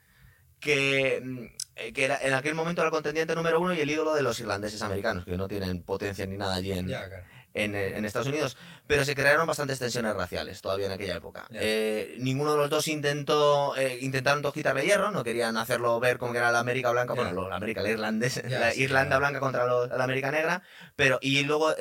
que, 0.59 1.21
mm, 1.23 1.45
eh, 1.77 1.93
que 1.93 2.05
era, 2.05 2.17
en 2.21 2.33
aquel 2.33 2.55
momento 2.55 2.81
era 2.81 2.87
el 2.87 2.91
contendiente 2.93 3.35
número 3.35 3.59
uno 3.59 3.73
y 3.73 3.79
el 3.79 3.89
ídolo 3.89 4.13
de 4.13 4.21
los 4.23 4.39
irlandeses 4.39 4.81
americanos, 4.81 5.25
que 5.25 5.37
no 5.37 5.47
tienen 5.47 5.83
potencia 5.83 6.25
ni 6.25 6.37
nada 6.37 6.55
allí 6.55 6.71
en, 6.71 6.87
Ya, 6.87 7.07
claro. 7.07 7.23
en, 7.53 7.75
eh, 7.75 7.97
en 7.97 8.05
Estados 8.05 8.27
Unidos, 8.27 8.57
pero 8.87 9.03
se 9.05 9.15
crearon 9.15 9.47
bastantes 9.47 9.79
tensiones 9.79 10.15
raciales 10.15 10.61
todavía 10.61 10.87
en 10.87 10.91
aquella 10.91 11.15
época. 11.15 11.47
Eh, 11.51 12.15
ninguno 12.19 12.51
de 12.51 12.57
los 12.57 12.69
dos 12.69 12.87
intentó, 12.87 13.75
eh, 13.77 13.97
intentaron 14.01 14.43
quitarle 14.51 14.85
hierro, 14.85 15.11
no 15.11 15.23
querían 15.23 15.57
hacerlo 15.57 15.99
ver 15.99 16.17
como 16.17 16.31
que 16.33 16.37
era 16.39 16.51
la 16.51 16.59
América 16.59 16.91
blanca, 16.91 17.13
bueno, 17.13 17.47
la 17.49 17.55
América, 17.55 17.81
la 17.81 17.89
irlandesa, 17.89 18.41
la 18.47 18.71
sí, 18.71 18.83
Irlanda 18.83 19.17
blanca 19.17 19.39
contra 19.39 19.65
la 19.65 20.03
América 20.03 20.31
negra, 20.31 20.61
pero 20.95 21.19
y 21.21 21.43
luego 21.43 21.73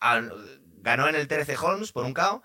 al- 0.00 0.32
ganó 0.82 1.08
en 1.08 1.14
el 1.14 1.28
13 1.28 1.56
Holmes 1.56 1.92
por 1.92 2.04
un 2.04 2.14
KO, 2.14 2.42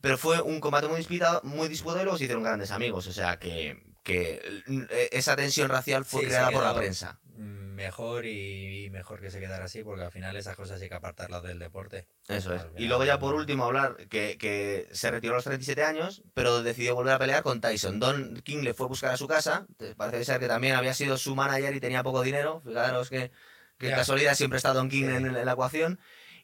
pero 0.00 0.18
fue 0.18 0.40
un 0.42 0.60
combate 0.60 0.88
muy 0.88 0.98
disputado, 0.98 1.40
muy 1.44 1.68
disputado 1.68 2.00
y 2.00 2.04
luego 2.04 2.18
se 2.18 2.24
hicieron 2.24 2.42
grandes 2.42 2.70
amigos, 2.70 3.06
o 3.06 3.12
sea 3.12 3.38
que, 3.38 3.82
que 4.02 4.42
eh, 4.90 5.08
esa 5.12 5.36
tensión 5.36 5.68
racial 5.68 6.04
fue 6.04 6.22
Sí, 6.22 6.26
creada 6.28 6.50
por 6.50 6.64
la 6.64 6.74
prensa. 6.74 7.18
Mejor 7.36 8.26
y, 8.26 8.88
mejor 8.90 9.20
que 9.20 9.30
se 9.30 9.40
quedara 9.40 9.64
así, 9.64 9.82
porque 9.82 10.04
al 10.04 10.12
final 10.12 10.36
esas 10.36 10.54
cosas 10.54 10.80
hay 10.80 10.88
que 10.88 10.94
apartarlas 10.94 11.42
del 11.42 11.58
deporte. 11.58 12.06
Eso 12.28 12.54
es. 12.54 12.62
Y 12.76 12.84
luego 12.86 13.04
ya 13.04 13.18
por 13.18 13.34
último 13.34 13.64
hablar 13.64 13.96
que, 14.08 14.36
que 14.38 14.88
se 14.92 15.10
retiró 15.10 15.32
a 15.34 15.36
los 15.36 15.44
37 15.44 15.82
años, 15.82 16.22
pero 16.34 16.62
decidió 16.62 16.94
volver 16.94 17.14
a 17.14 17.18
pelear 17.18 17.42
con 17.42 17.60
Tyson. 17.60 17.98
Don 17.98 18.36
King 18.42 18.58
le 18.62 18.74
fue 18.74 18.86
a 18.86 18.88
buscar 18.88 19.10
a 19.12 19.16
su 19.16 19.26
casa, 19.26 19.66
parece 19.96 20.24
ser 20.24 20.38
que 20.40 20.48
también 20.48 20.74
había 20.76 20.94
sido 20.94 21.16
su 21.16 21.34
manager 21.34 21.74
y 21.74 21.80
tenía 21.80 22.02
poco 22.02 22.22
dinero, 22.22 22.60
fijaros 22.64 23.08
que, 23.08 23.32
que 23.78 23.90
casualidad 23.90 24.34
siempre 24.34 24.58
está 24.58 24.72
Don 24.74 24.88
King 24.90 25.06
Sí. 25.06 25.14
en, 25.14 25.26
en 25.34 25.44
la 25.46 25.52
ecuación, 25.52 25.98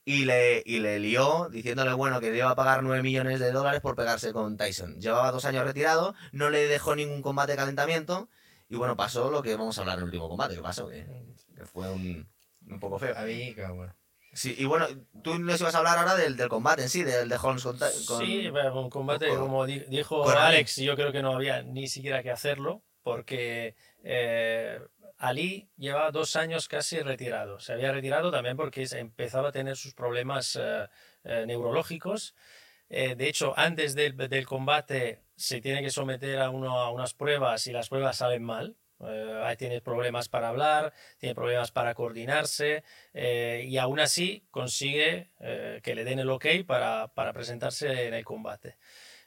y 0.05 0.25
le, 0.25 0.63
y 0.65 0.81
le 0.81 0.99
lió 0.99 1.49
diciéndole, 1.51 1.93
bueno, 1.93 2.21
que 2.21 2.31
le 2.31 2.39
iba 2.39 2.51
a 2.51 2.55
pagar 2.57 2.83
9 2.83 3.03
millones 3.03 3.41
de 3.41 3.53
dólares 3.53 3.81
por 3.81 3.95
pegarse 3.97 4.33
con 4.33 4.57
Tyson. 4.57 5.01
Llevaba 5.01 5.31
dos 5.33 5.45
años 5.45 5.65
retirado, 5.65 6.15
no 6.33 6.51
le 6.51 6.67
dejó 6.67 6.95
ningún 6.97 7.23
combate 7.23 7.53
de 7.53 7.59
calentamiento, 7.59 8.29
y 8.69 8.77
bueno, 8.77 8.97
pasó 8.97 9.31
lo 9.31 9.43
que 9.43 9.57
vamos 9.57 9.79
a 9.79 9.83
hablar 9.83 9.95
en 9.97 10.01
el 10.01 10.05
último 10.07 10.29
combate, 10.29 10.55
que 10.55 10.63
pasó, 10.63 10.89
que, 10.89 11.07
que 11.57 11.65
fue 11.67 11.91
un, 11.91 12.29
un 12.69 12.81
poco 12.81 12.99
feo. 12.99 13.17
A 13.17 13.23
mí. 13.23 13.55
Sí, 14.35 14.55
y 14.59 14.67
bueno, 14.67 14.87
tú 15.23 15.39
nos 15.39 15.59
ibas 15.61 15.75
a 15.75 15.79
hablar 15.79 15.99
ahora 15.99 16.15
del, 16.15 16.37
del 16.37 16.49
combate 16.49 16.83
en 16.83 16.89
sí, 16.91 17.03
del 17.03 17.29
de 17.29 17.37
Holmes 17.43 17.63
con, 17.65 17.79
con- 17.79 18.21
Sí, 18.27 18.49
bueno, 18.51 18.81
un 18.83 18.91
combate, 18.91 19.29
con- 19.29 19.39
como 19.39 19.65
di- 19.67 19.85
dijo. 19.89 20.29
Alex, 20.29 20.77
yo 20.77 20.95
creo 20.97 21.11
que 21.13 21.23
no 21.23 21.33
había 21.35 21.63
ni 21.63 21.89
siquiera 21.89 22.23
que 22.23 22.31
hacerlo, 22.31 22.83
porque 23.03 23.75
eh, 24.05 24.79
Ali 25.19 25.69
llevaba 25.77 26.13
dos 26.13 26.37
años 26.37 26.69
casi 26.69 27.01
retirado. 27.01 27.59
Se 27.59 27.73
había 27.73 27.91
retirado 27.91 28.31
también 28.31 28.57
porque 28.57 28.87
empezaba 28.93 29.49
a 29.49 29.53
tener 29.53 29.77
sus 29.77 29.93
problemas 29.93 30.57
eh, 30.61 30.87
eh, 31.25 31.45
neurológicos. 31.45 32.37
Eh, 32.89 33.17
de 33.17 33.29
hecho, 33.29 33.53
antes 33.57 33.97
del, 33.97 34.47
combate 34.47 35.25
se 35.37 35.61
tiene 35.61 35.83
que 35.83 35.91
someter 35.91 36.39
a, 36.39 36.51
uno, 36.51 36.79
a 36.81 36.91
unas 36.91 37.15
pruebas 37.15 37.67
y 37.67 37.73
las 37.73 37.89
pruebas 37.89 38.17
salen 38.17 38.45
mal. 38.45 38.77
Ahí 39.45 39.57
tiene 39.57 39.81
problemas 39.81 40.29
para 40.29 40.49
hablar, 40.49 40.93
tiene 41.19 41.33
problemas 41.33 41.71
para 41.71 41.95
coordinarse 41.95 42.83
y 43.15 43.77
aún 43.77 44.01
así 44.01 44.45
consigue 44.51 45.31
que 45.85 45.95
le 45.95 46.03
den 46.03 46.19
el 46.19 46.29
ok 46.29 46.47
para, 46.67 47.07
para 47.15 47.33
presentarse 47.33 48.09
en 48.09 48.15
el 48.15 48.25
combate. 48.25 48.77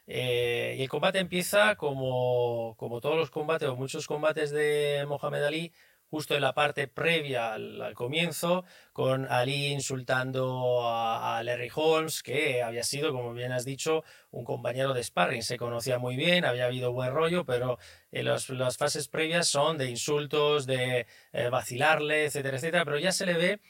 Eh, 0.06 0.76
y 0.78 0.82
el 0.82 0.88
combate 0.88 1.18
empieza 1.18 1.76
como, 1.76 2.74
como 2.76 3.00
todos 3.00 3.16
los 3.16 3.30
combates 3.30 3.68
o 3.68 3.76
muchos 3.76 4.06
combates 4.06 4.50
de 4.50 5.04
Mohamed 5.08 5.44
Ali, 5.44 5.72
justo 6.12 6.34
en 6.34 6.42
la 6.42 6.52
parte 6.52 6.88
previa 6.88 7.54
al, 7.54 7.94
comienzo, 7.94 8.64
con 8.92 9.26
Ali 9.30 9.68
insultando 9.68 10.86
a, 10.86 11.42
Larry 11.42 11.70
Holmes, 11.74 12.22
que 12.22 12.62
había 12.62 12.82
sido, 12.84 13.12
como 13.12 13.32
bien 13.32 13.50
has 13.50 13.64
dicho, 13.64 14.04
un 14.30 14.44
compañero 14.44 14.92
de 14.92 15.02
sparring. 15.02 15.42
Se 15.42 15.56
conocía 15.56 15.98
muy 15.98 16.16
bien, 16.16 16.44
había 16.44 16.66
habido 16.66 16.92
buen 16.92 17.14
rollo, 17.14 17.46
pero 17.46 17.78
en 18.10 18.26
las 18.26 18.76
fases 18.76 19.08
previas 19.08 19.48
son 19.48 19.78
de 19.78 19.88
insultos, 19.88 20.66
de 20.66 21.06
eh, 21.32 21.48
vacilarle, 21.48 22.26
etcétera, 22.26 22.58
etcétera. 22.58 22.84
Pero 22.84 22.98
ya 22.98 23.12
se 23.12 23.24
le 23.24 23.32
ve 23.32 23.60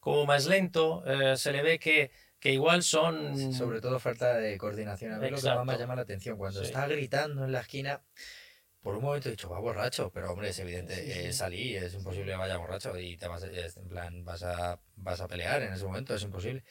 como 0.00 0.26
más 0.26 0.46
lento, 0.46 1.04
eh, 1.06 1.36
se 1.36 1.52
le 1.52 1.62
ve 1.62 1.78
que 1.78 2.10
que 2.42 2.52
igual 2.52 2.82
son... 2.82 3.52
Sobre 3.52 3.80
todo 3.80 4.00
falta 4.00 4.34
de 4.34 4.58
coordinación. 4.58 5.12
A 5.12 5.18
mí 5.18 5.30
lo 5.30 5.40
que 5.40 5.48
más 5.48 5.64
me 5.64 5.78
llama 5.78 5.94
la 5.94 6.02
atención, 6.02 6.36
cuando 6.36 6.60
está 6.60 6.88
gritando 6.88 7.44
en 7.44 7.52
la 7.52 7.60
esquina, 7.60 8.02
por 8.80 8.96
un 8.96 9.04
momento 9.04 9.28
he 9.28 9.30
dicho, 9.30 9.48
va 9.48 9.60
borracho, 9.60 10.10
pero 10.12 10.32
hombre, 10.32 10.48
es 10.48 10.58
evidente, 10.58 11.28
es 11.28 11.40
Ali, 11.40 11.76
es 11.76 11.94
imposible 11.94 12.32
que 12.32 12.36
vaya 12.36 12.56
borracho 12.56 12.98
y 12.98 13.16
te 13.16 13.28
vas, 13.28 13.44
en 13.44 13.88
plan, 13.88 14.24
vas 14.24 14.42
a, 14.42 14.80
vas 14.96 15.20
a 15.20 15.28
pelear 15.28 15.62
en 15.62 15.72
ese 15.72 15.84
momento, 15.84 16.16
es 16.16 16.22
imposible. 16.24 16.64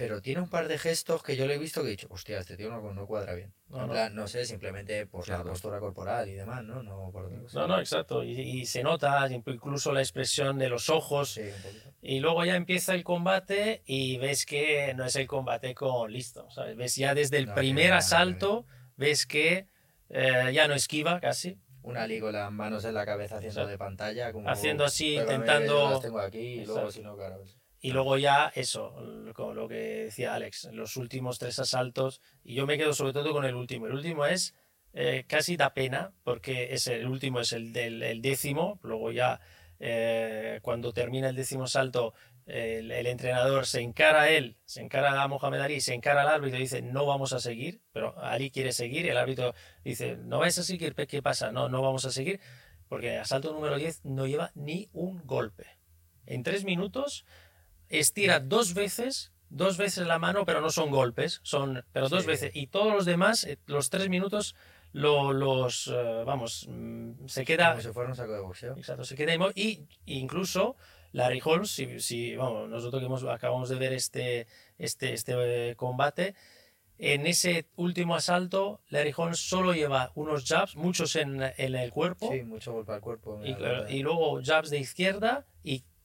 Pero 0.00 0.22
tiene 0.22 0.40
un 0.40 0.48
par 0.48 0.66
de 0.66 0.78
gestos 0.78 1.22
que 1.22 1.36
yo 1.36 1.46
le 1.46 1.56
he 1.56 1.58
visto 1.58 1.82
que 1.82 1.88
he 1.88 1.90
dicho, 1.90 2.06
hostia, 2.08 2.38
este 2.38 2.56
tío 2.56 2.70
no, 2.70 2.94
no 2.94 3.06
cuadra 3.06 3.34
bien. 3.34 3.52
No, 3.68 3.82
en 3.82 3.90
plan, 3.90 4.14
no 4.14 4.28
sé, 4.28 4.46
simplemente 4.46 5.04
por 5.04 5.28
la 5.28 5.42
postura 5.42 5.78
corporal 5.78 6.26
y 6.26 6.32
demás, 6.32 6.64
¿no? 6.64 6.82
No, 6.82 7.10
por 7.12 7.30
no, 7.30 7.66
no, 7.66 7.78
exacto. 7.78 8.24
Y, 8.24 8.64
se 8.64 8.82
nota 8.82 9.28
incluso 9.30 9.92
la 9.92 10.00
expresión 10.00 10.58
de 10.58 10.70
los 10.70 10.88
ojos. 10.88 11.38
y 12.00 12.20
luego 12.20 12.46
ya 12.46 12.56
empieza 12.56 12.94
el 12.94 13.04
combate 13.04 13.82
y 13.84 14.16
ves 14.16 14.46
que 14.46 14.94
no 14.94 15.04
es 15.04 15.16
el 15.16 15.26
combate 15.26 15.74
con 15.74 16.10
listo. 16.10 16.48
¿sabes? 16.50 16.78
Ves 16.78 16.96
ya 16.96 17.14
desde 17.14 17.36
el 17.36 17.52
primer 17.52 17.92
asalto, 17.92 18.64
ves 18.96 19.26
que 19.26 19.66
eh, 20.08 20.50
ya 20.54 20.66
no 20.66 20.72
esquiva 20.72 21.20
casi. 21.20 21.58
Una 21.82 22.04
Ali 22.04 22.20
con 22.20 22.32
las 22.32 22.50
manos 22.50 22.86
en 22.86 22.94
la 22.94 23.04
cabeza 23.04 23.36
haciendo 23.36 23.66
de 23.66 23.76
pantalla. 23.76 24.32
Como, 24.32 24.48
haciendo 24.48 24.82
así, 24.82 25.16
intentando... 25.16 25.90
Las 25.90 26.00
tengo 26.00 26.20
aquí 26.20 26.38
y 26.38 26.64
luego 26.64 26.90
si 26.90 27.02
no, 27.02 27.16
claro. 27.16 27.44
Y 27.80 27.92
luego 27.92 28.18
ya 28.18 28.52
eso, 28.54 28.94
con 29.34 29.56
lo 29.56 29.66
que 29.66 30.04
decía 30.04 30.34
Alex, 30.34 30.68
los 30.72 30.96
últimos 30.96 31.38
tres 31.38 31.58
asaltos, 31.58 32.20
y 32.44 32.54
yo 32.54 32.66
me 32.66 32.76
quedo 32.76 32.92
sobre 32.92 33.14
todo 33.14 33.32
con 33.32 33.46
el 33.46 33.54
último. 33.54 33.86
El 33.86 33.94
último 33.94 34.26
es 34.26 34.54
eh, 34.92 35.24
casi 35.26 35.56
da 35.56 35.72
pena, 35.72 36.12
porque 36.22 36.74
es 36.74 36.86
el 36.88 37.06
último 37.06 37.40
es 37.40 37.52
el 37.52 37.72
del 37.72 38.02
el 38.02 38.20
décimo, 38.20 38.78
luego 38.82 39.12
ya 39.12 39.40
eh, 39.78 40.58
cuando 40.62 40.92
termina 40.92 41.30
el 41.30 41.36
décimo 41.36 41.66
salto 41.66 42.12
el, 42.46 43.06
entrenador 43.06 43.66
se 43.66 43.80
encara 43.80 44.22
a 44.22 44.30
él, 44.30 44.56
se 44.64 44.80
encara 44.80 45.22
a 45.22 45.28
Mohamed 45.28 45.60
Ali, 45.60 45.80
se 45.80 45.94
encara 45.94 46.22
al 46.22 46.28
árbitro 46.28 46.58
y 46.58 46.62
dice 46.62 46.82
no 46.82 47.06
vamos 47.06 47.32
a 47.32 47.40
seguir, 47.40 47.80
pero 47.92 48.18
Ali 48.18 48.50
quiere 48.50 48.72
seguir, 48.72 49.08
el 49.08 49.16
árbitro 49.16 49.54
dice 49.84 50.16
no 50.16 50.38
vais 50.38 50.58
a 50.58 50.64
seguir, 50.64 50.94
¿qué 50.94 51.22
pasa? 51.22 51.52
No, 51.52 51.68
no 51.68 51.82
vamos 51.82 52.04
a 52.04 52.10
seguir, 52.10 52.40
porque 52.88 53.18
asalto 53.18 53.52
número 53.52 53.76
10 53.76 54.04
no 54.04 54.26
lleva 54.26 54.50
ni 54.54 54.88
un 54.92 55.24
golpe. 55.26 55.66
En 56.26 56.42
tres 56.42 56.64
minutos 56.64 57.24
estira 57.90 58.40
dos 58.40 58.72
veces, 58.72 59.32
dos 59.50 59.76
veces 59.76 60.06
la 60.06 60.18
mano, 60.18 60.44
pero 60.46 60.60
no 60.60 60.70
son 60.70 60.90
golpes, 60.90 61.40
son, 61.42 61.84
pero 61.92 62.08
dos 62.08 62.24
veces. 62.24 62.52
Y 62.54 62.68
todos 62.68 62.94
los 62.94 63.04
demás, 63.04 63.44
eh, 63.44 63.58
los 63.66 63.90
tres 63.90 64.08
minutos, 64.08 64.54
lo, 64.92 65.32
los, 65.32 65.88
eh, 65.88 66.22
vamos, 66.24 66.66
mm, 66.68 67.26
se 67.26 67.44
queda... 67.44 67.70
Como 67.70 67.82
si 67.82 67.88
fuera 67.90 68.08
un 68.08 68.16
saco 68.16 68.32
de 68.32 68.40
boxeo. 68.40 68.76
Exacto, 68.76 69.04
se 69.04 69.16
queda 69.16 69.34
y 69.54 69.86
incluso 70.06 70.76
Larry 71.12 71.40
Holmes, 71.44 71.70
si, 71.70 72.00
si 72.00 72.36
vamos, 72.36 72.68
nosotros 72.68 73.00
que 73.00 73.06
hemos, 73.06 73.24
acabamos 73.24 73.68
de 73.68 73.76
ver 73.76 73.92
este, 73.92 74.46
este, 74.78 75.12
este 75.12 75.70
eh, 75.70 75.76
combate, 75.76 76.34
en 76.98 77.26
ese 77.26 77.66
último 77.76 78.14
asalto, 78.14 78.82
Larry 78.90 79.14
Holmes 79.16 79.38
solo 79.38 79.72
lleva 79.72 80.12
unos 80.14 80.44
jabs, 80.44 80.76
muchos 80.76 81.16
en, 81.16 81.42
en 81.56 81.74
el 81.74 81.90
cuerpo. 81.90 82.30
Sí, 82.30 82.42
mucho 82.42 82.72
golpe 82.72 82.92
al 82.92 83.00
cuerpo. 83.00 83.40
Y, 83.42 83.56
y, 83.88 84.02
luego 84.02 84.40
jabs 84.44 84.68
de 84.68 84.78
izquierda 84.78 85.46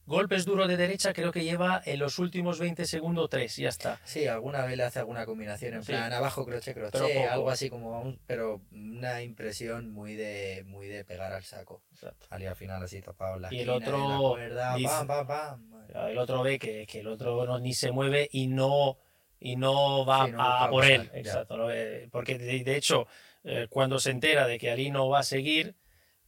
Golpes 0.06 0.44
duros 0.44 0.68
de 0.68 0.76
derecha 0.76 1.12
creo 1.12 1.32
que 1.32 1.42
lleva 1.42 1.82
en 1.84 1.98
los 1.98 2.20
últimos 2.20 2.60
20 2.60 2.86
segundos 2.86 3.28
tres, 3.28 3.56
ya 3.56 3.68
está. 3.68 4.00
Sí, 4.04 4.26
alguna 4.28 4.64
vez 4.64 4.76
le 4.76 4.84
hace 4.84 5.00
alguna 5.00 5.26
combinación 5.26 5.74
en 5.74 5.82
plan 5.82 6.12
abajo 6.12 6.44
crochet 6.44 6.74
crochet, 6.74 7.28
algo 7.28 7.50
así 7.50 7.68
como 7.68 8.14
pero 8.26 8.60
una 8.70 9.22
impresión 9.22 9.90
muy 9.90 10.14
de 10.14 10.64
muy 10.66 10.86
de 10.86 11.04
pegar 11.04 11.32
al 11.32 11.42
saco. 11.42 11.82
Exacto. 11.92 12.26
al 12.30 12.56
final 12.56 12.82
así 12.82 13.02
tapado 13.02 13.38
la 13.38 13.52
y 13.52 13.60
el 13.60 13.70
otro 13.70 14.36
El 14.38 16.18
otro 16.18 16.42
ve 16.42 16.58
que, 16.58 16.86
que, 16.86 17.00
el 17.00 17.08
otro 17.08 17.44
no, 17.44 17.58
ni 17.58 17.74
se 17.74 17.90
mueve 17.90 18.28
y 18.30 18.46
no 18.46 18.98
y 19.40 19.56
no 19.56 20.06
va 20.06 20.28
a, 20.38 20.70
por 20.70 20.84
él, 20.84 21.10
exacto, 21.14 21.68
porque 22.10 22.38
de, 22.38 22.76
hecho 22.76 23.06
eh, 23.44 23.66
cuando 23.68 23.98
se 23.98 24.10
entera 24.10 24.46
de 24.46 24.58
que 24.58 24.70
Ali 24.70 24.90
no 24.90 25.08
va 25.08 25.20
a 25.20 25.24
seguir 25.24 25.74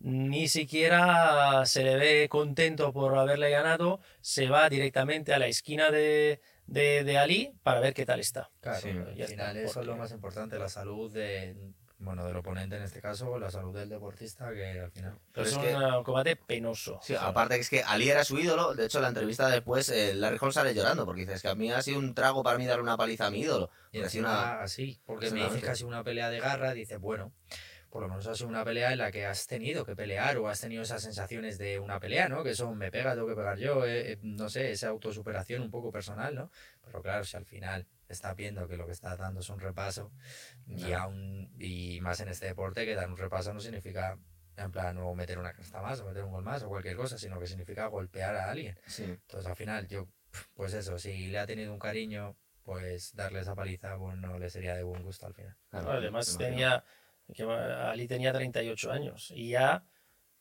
ni 0.01 0.49
siquiera 0.49 1.65
se 1.67 1.83
le 1.83 1.97
ve 1.97 2.29
contento 2.29 2.93
por 2.93 3.17
haberle 3.17 3.51
ganado, 3.51 4.01
se 4.21 4.49
va 4.49 4.69
directamente 4.69 5.35
a 5.35 5.39
la 5.39 5.47
esquina 5.47 5.91
de, 5.91 6.41
de, 6.67 7.19
Ali 7.19 7.53
para 7.63 7.81
ver 7.81 7.95
qué 7.95 8.07
tal 8.07 8.21
está. 8.21 8.51
Claro, 8.61 9.07
al 9.09 9.27
final 9.27 9.57
eso 9.57 9.81
es 9.81 9.87
lo 9.87 9.97
más 9.97 10.13
importante, 10.13 10.59
la 10.59 10.69
salud 10.69 11.13
de, 11.13 11.57
bueno, 11.99 12.25
del 12.25 12.37
oponente 12.37 12.77
en 12.77 12.83
este 12.83 13.01
caso, 13.01 13.39
la 13.41 13.51
salud 13.51 13.75
del 13.75 13.89
deportista, 13.89 14.53
que 14.53 14.81
al 14.81 14.91
final... 14.93 15.19
Pero 15.33 15.47
es, 15.47 15.57
un 15.57 16.05
combate 16.05 16.37
penoso. 16.37 17.01
Sí, 17.03 17.17
aparte 17.19 17.57
que 17.57 17.61
es 17.63 17.71
que 17.71 17.83
Ali 17.83 18.09
era 18.09 18.23
su 18.23 18.39
ídolo, 18.39 18.75
de 18.75 18.87
hecho 18.87 19.01
la 19.01 19.09
entrevista 19.09 19.49
después, 19.49 19.89
eh, 19.89 20.15
Larry 20.15 20.39
Holmes 20.41 20.55
sale 20.55 20.75
llorando, 20.75 21.05
porque 21.05 21.23
dices 21.23 21.43
que 21.43 21.49
a 21.49 21.57
mí 21.57 21.73
ha 21.73 21.83
sido 21.83 21.99
un 21.99 22.15
trago 22.15 22.45
para 22.45 22.57
mí 22.57 22.67
darle 22.67 22.85
una 22.85 22.97
paliza 22.97 23.27
a 23.27 23.31
mi 23.31 23.41
ídolo. 23.41 23.71
Y 23.91 24.01
así, 24.01 24.21
una... 24.21 24.63
así, 24.63 25.01
porque 25.07 25.33
me 25.33 25.43
dices 25.43 25.65
casi 25.65 25.83
una 25.83 26.05
pelea 26.05 26.31
de 26.31 26.39
garra, 26.39 26.73
dice 26.73 26.99
bueno 26.99 27.33
por 27.91 28.03
lo 28.03 28.09
menos 28.09 28.27
ha 28.27 28.35
sido 28.35 28.49
una 28.49 28.65
pelea 28.65 28.93
en 28.93 28.99
la 28.99 29.11
que 29.11 29.25
has 29.25 29.47
tenido 29.47 29.85
que 29.85 29.97
pelear 29.97 30.37
o 30.39 30.49
has 30.49 30.61
tenido 30.61 30.83
esas 30.83 31.03
sensaciones 31.03 31.59
de 31.59 31.79
una 31.79 31.99
pelea, 31.99 32.29
¿no? 32.29 32.43
Que 32.43 32.55
son 32.55 32.77
me 32.77 32.91
pega, 32.91 33.15
tengo 33.15 33.27
que 33.27 33.35
pegar 33.35 33.59
yo, 33.59 33.85
eh, 33.87 34.13
eh, 34.13 34.19
no 34.23 34.49
sé, 34.49 34.71
esa 34.71 34.89
autosuperación 34.89 35.63
un 35.63 35.71
poco 35.71 35.91
personal, 35.91 36.35
¿no? 36.35 36.51
Pero 36.85 37.03
claro, 37.03 37.25
si 37.25 37.37
al 37.37 37.47
final 37.47 37.87
estás 38.09 38.37
viendo 38.37 38.69
que 38.69 38.77
lo 38.77 38.87
que 38.87 38.93
estás 38.93 39.19
dando 39.19 39.41
es 39.41 39.49
un 39.49 39.61
repaso 39.61 40.13
y, 40.67 40.93
aún, 40.93 41.51
y 41.59 42.01
más 42.01 42.21
en 42.21 42.29
este 42.29 42.47
deporte 42.47 42.85
que 42.85 42.95
dar 42.95 43.09
un 43.09 43.17
repaso 43.17 43.53
no 43.53 43.61
significa 43.61 44.19
en 44.57 44.73
plan 44.73 44.99
o 44.99 45.15
meter 45.15 45.39
una 45.39 45.53
casta 45.53 45.81
más 45.81 46.01
o 46.01 46.07
meter 46.07 46.25
un 46.25 46.33
gol 46.33 46.45
más 46.45 46.63
o 46.63 46.69
cualquier 46.69 46.97
cosa, 46.97 47.17
sino 47.17 47.39
que 47.39 47.47
significa 47.47 47.87
golpear 47.87 48.35
a 48.37 48.51
alguien. 48.51 48.79
Entonces 48.99 49.47
al 49.47 49.57
final 49.57 49.87
yo, 49.87 50.09
pues 50.55 50.75
eso, 50.75 50.99
si 50.99 51.29
le 51.29 51.39
ha 51.39 51.47
tenido 51.47 51.73
un 51.73 51.79
cariño, 51.79 52.37
pues 52.65 53.15
darle 53.15 53.41
esa 53.41 53.55
paliza, 53.55 53.95
bueno, 53.97 54.29
pues, 54.29 54.41
le 54.41 54.51
sería 54.51 54.75
de 54.75 54.83
buen 54.83 55.03
gusto 55.03 55.27
al 55.27 55.35
final. 55.35 55.57
además 55.71 56.37
tenía 56.37 56.85
que 57.35 57.43
Ali 57.45 58.07
tenía 58.07 58.33
38 58.33 58.91
años 58.91 59.33
y 59.35 59.51
ya 59.51 59.85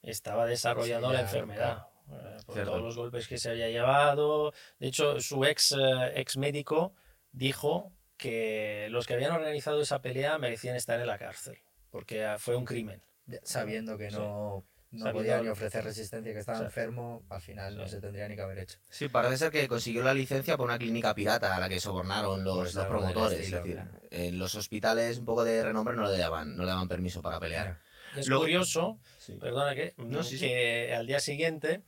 estaba 0.01 0.45
desarrollando 0.45 1.11
la 1.11 1.21
enfermedad. 1.21 1.87
Eh, 2.09 2.37
por 2.45 2.63
todos 2.63 2.81
los 2.81 2.95
golpes 2.95 3.27
que 3.27 3.37
se 3.37 3.49
había 3.49 3.69
llevado. 3.69 4.53
De 4.79 4.87
hecho, 4.87 5.19
su 5.19 5.43
ex, 5.43 5.73
eh, 5.73 6.13
ex 6.15 6.37
médico 6.37 6.95
dijo 7.31 7.91
que 8.15 8.87
los 8.91 9.05
que 9.05 9.13
habían 9.13 9.33
organizado 9.33 9.81
esa 9.81 10.01
pelea 10.01 10.37
merecían 10.37 10.75
estar 10.75 10.99
en 10.99 11.07
la 11.07 11.17
cárcel, 11.17 11.57
porque 11.91 12.25
ah, 12.25 12.39
fue 12.39 12.55
un 12.55 12.65
crimen. 12.65 13.03
Sabiendo 13.43 13.97
que 13.97 14.09
no 14.09 14.63
no 14.91 15.11
podía 15.11 15.41
ni 15.41 15.49
ofrecer 15.49 15.83
resistencia, 15.83 16.33
que 16.33 16.39
estaba 16.39 16.59
enfermo, 16.59 17.23
al 17.29 17.41
final 17.41 17.77
no 17.77 17.87
se 17.87 17.99
tendría 17.99 18.27
ni 18.27 18.35
que 18.35 18.41
haber 18.41 18.59
hecho. 18.59 18.77
Sí, 18.89 19.09
parece 19.09 19.37
ser 19.37 19.51
que 19.51 19.67
consiguió 19.67 20.03
la 20.03 20.13
licencia 20.13 20.55
por 20.57 20.67
una 20.67 20.77
clínica 20.77 21.13
pirata 21.13 21.55
a 21.55 21.59
la 21.59 21.69
que 21.69 21.79
sobornaron 21.79 22.43
los, 22.43 22.57
pues 22.57 22.75
los 22.75 22.85
promotores. 22.85 23.39
Es 23.39 23.51
decir, 23.51 23.81
en 24.11 24.39
los 24.39 24.55
hospitales 24.55 25.17
un 25.19 25.25
poco 25.25 25.43
de 25.43 25.63
renombre 25.63 25.95
no 25.95 26.09
le 26.09 26.17
daban, 26.17 26.55
no 26.55 26.63
le 26.63 26.69
daban 26.69 26.87
permiso 26.87 27.21
para 27.21 27.39
pelear. 27.39 27.79
Es 28.15 28.29
curioso, 28.29 28.99
perdona 29.39 29.75
que, 29.75 29.93
que 30.39 30.95
al 30.95 31.05
día 31.05 31.19
siguiente 31.19 31.83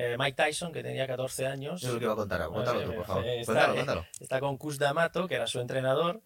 eh, 0.00 0.16
Mike 0.16 0.36
Tyson, 0.36 0.72
que 0.72 0.82
tenía 0.82 1.08
14 1.08 1.46
años. 1.46 1.82
Es 1.82 1.92
lo 1.92 1.98
que 1.98 2.04
iba 2.04 2.12
a 2.12 2.16
contar, 2.16 2.46
cuéntalo 2.48 2.82
tú, 2.82 2.94
por 2.94 3.04
favor. 3.04 3.24
Está, 3.26 3.52
cuéntalo, 3.52 3.74
cuéntalo. 3.74 4.06
está 4.20 4.40
con 4.40 4.56
Cus 4.56 4.78
D'Amato, 4.78 5.26
que 5.26 5.34
era 5.34 5.48
su 5.48 5.58
entrenador, 5.58 6.22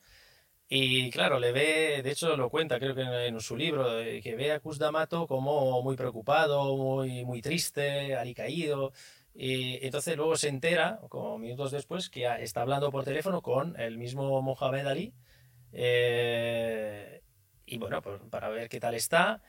y 0.75 1.11
claro, 1.11 1.39
le 1.39 1.53
ve, 1.53 2.01
de 2.03 2.11
hecho 2.12 2.35
lo 2.35 2.49
cuenta, 2.49 2.79
creo 2.79 2.95
que 2.95 3.03
en, 3.03 3.39
su 3.41 3.59
libro, 3.59 3.85
que 4.23 4.35
ve 4.35 4.53
a 4.53 4.61
Cus 4.61 4.79
D'Amato 4.79 5.27
como 5.27 5.83
muy 5.83 5.97
preocupado, 5.97 6.75
muy, 6.79 7.27
muy 7.27 7.43
triste, 7.43 8.16
alicaído. 8.16 8.91
Y 9.35 9.85
entonces 9.85 10.16
luego 10.16 10.35
se 10.35 10.49
entera, 10.49 10.99
como 11.11 11.39
minutos 11.39 11.73
después, 11.73 12.09
que 12.09 12.27
está 12.43 12.62
hablando 12.62 12.91
por 12.91 13.05
teléfono 13.05 13.43
con 13.43 13.79
el 13.79 13.99
mismo 13.99 14.41
Mohamed 14.41 14.87
Ali. 14.87 15.12
Eh, 15.73 17.20
y 17.66 17.77
bueno, 17.77 18.01
pues, 18.01 18.23
para 18.31 18.49
ver 18.49 18.70
qué 18.70 18.81
tal 18.81 18.95
está. 18.95 19.43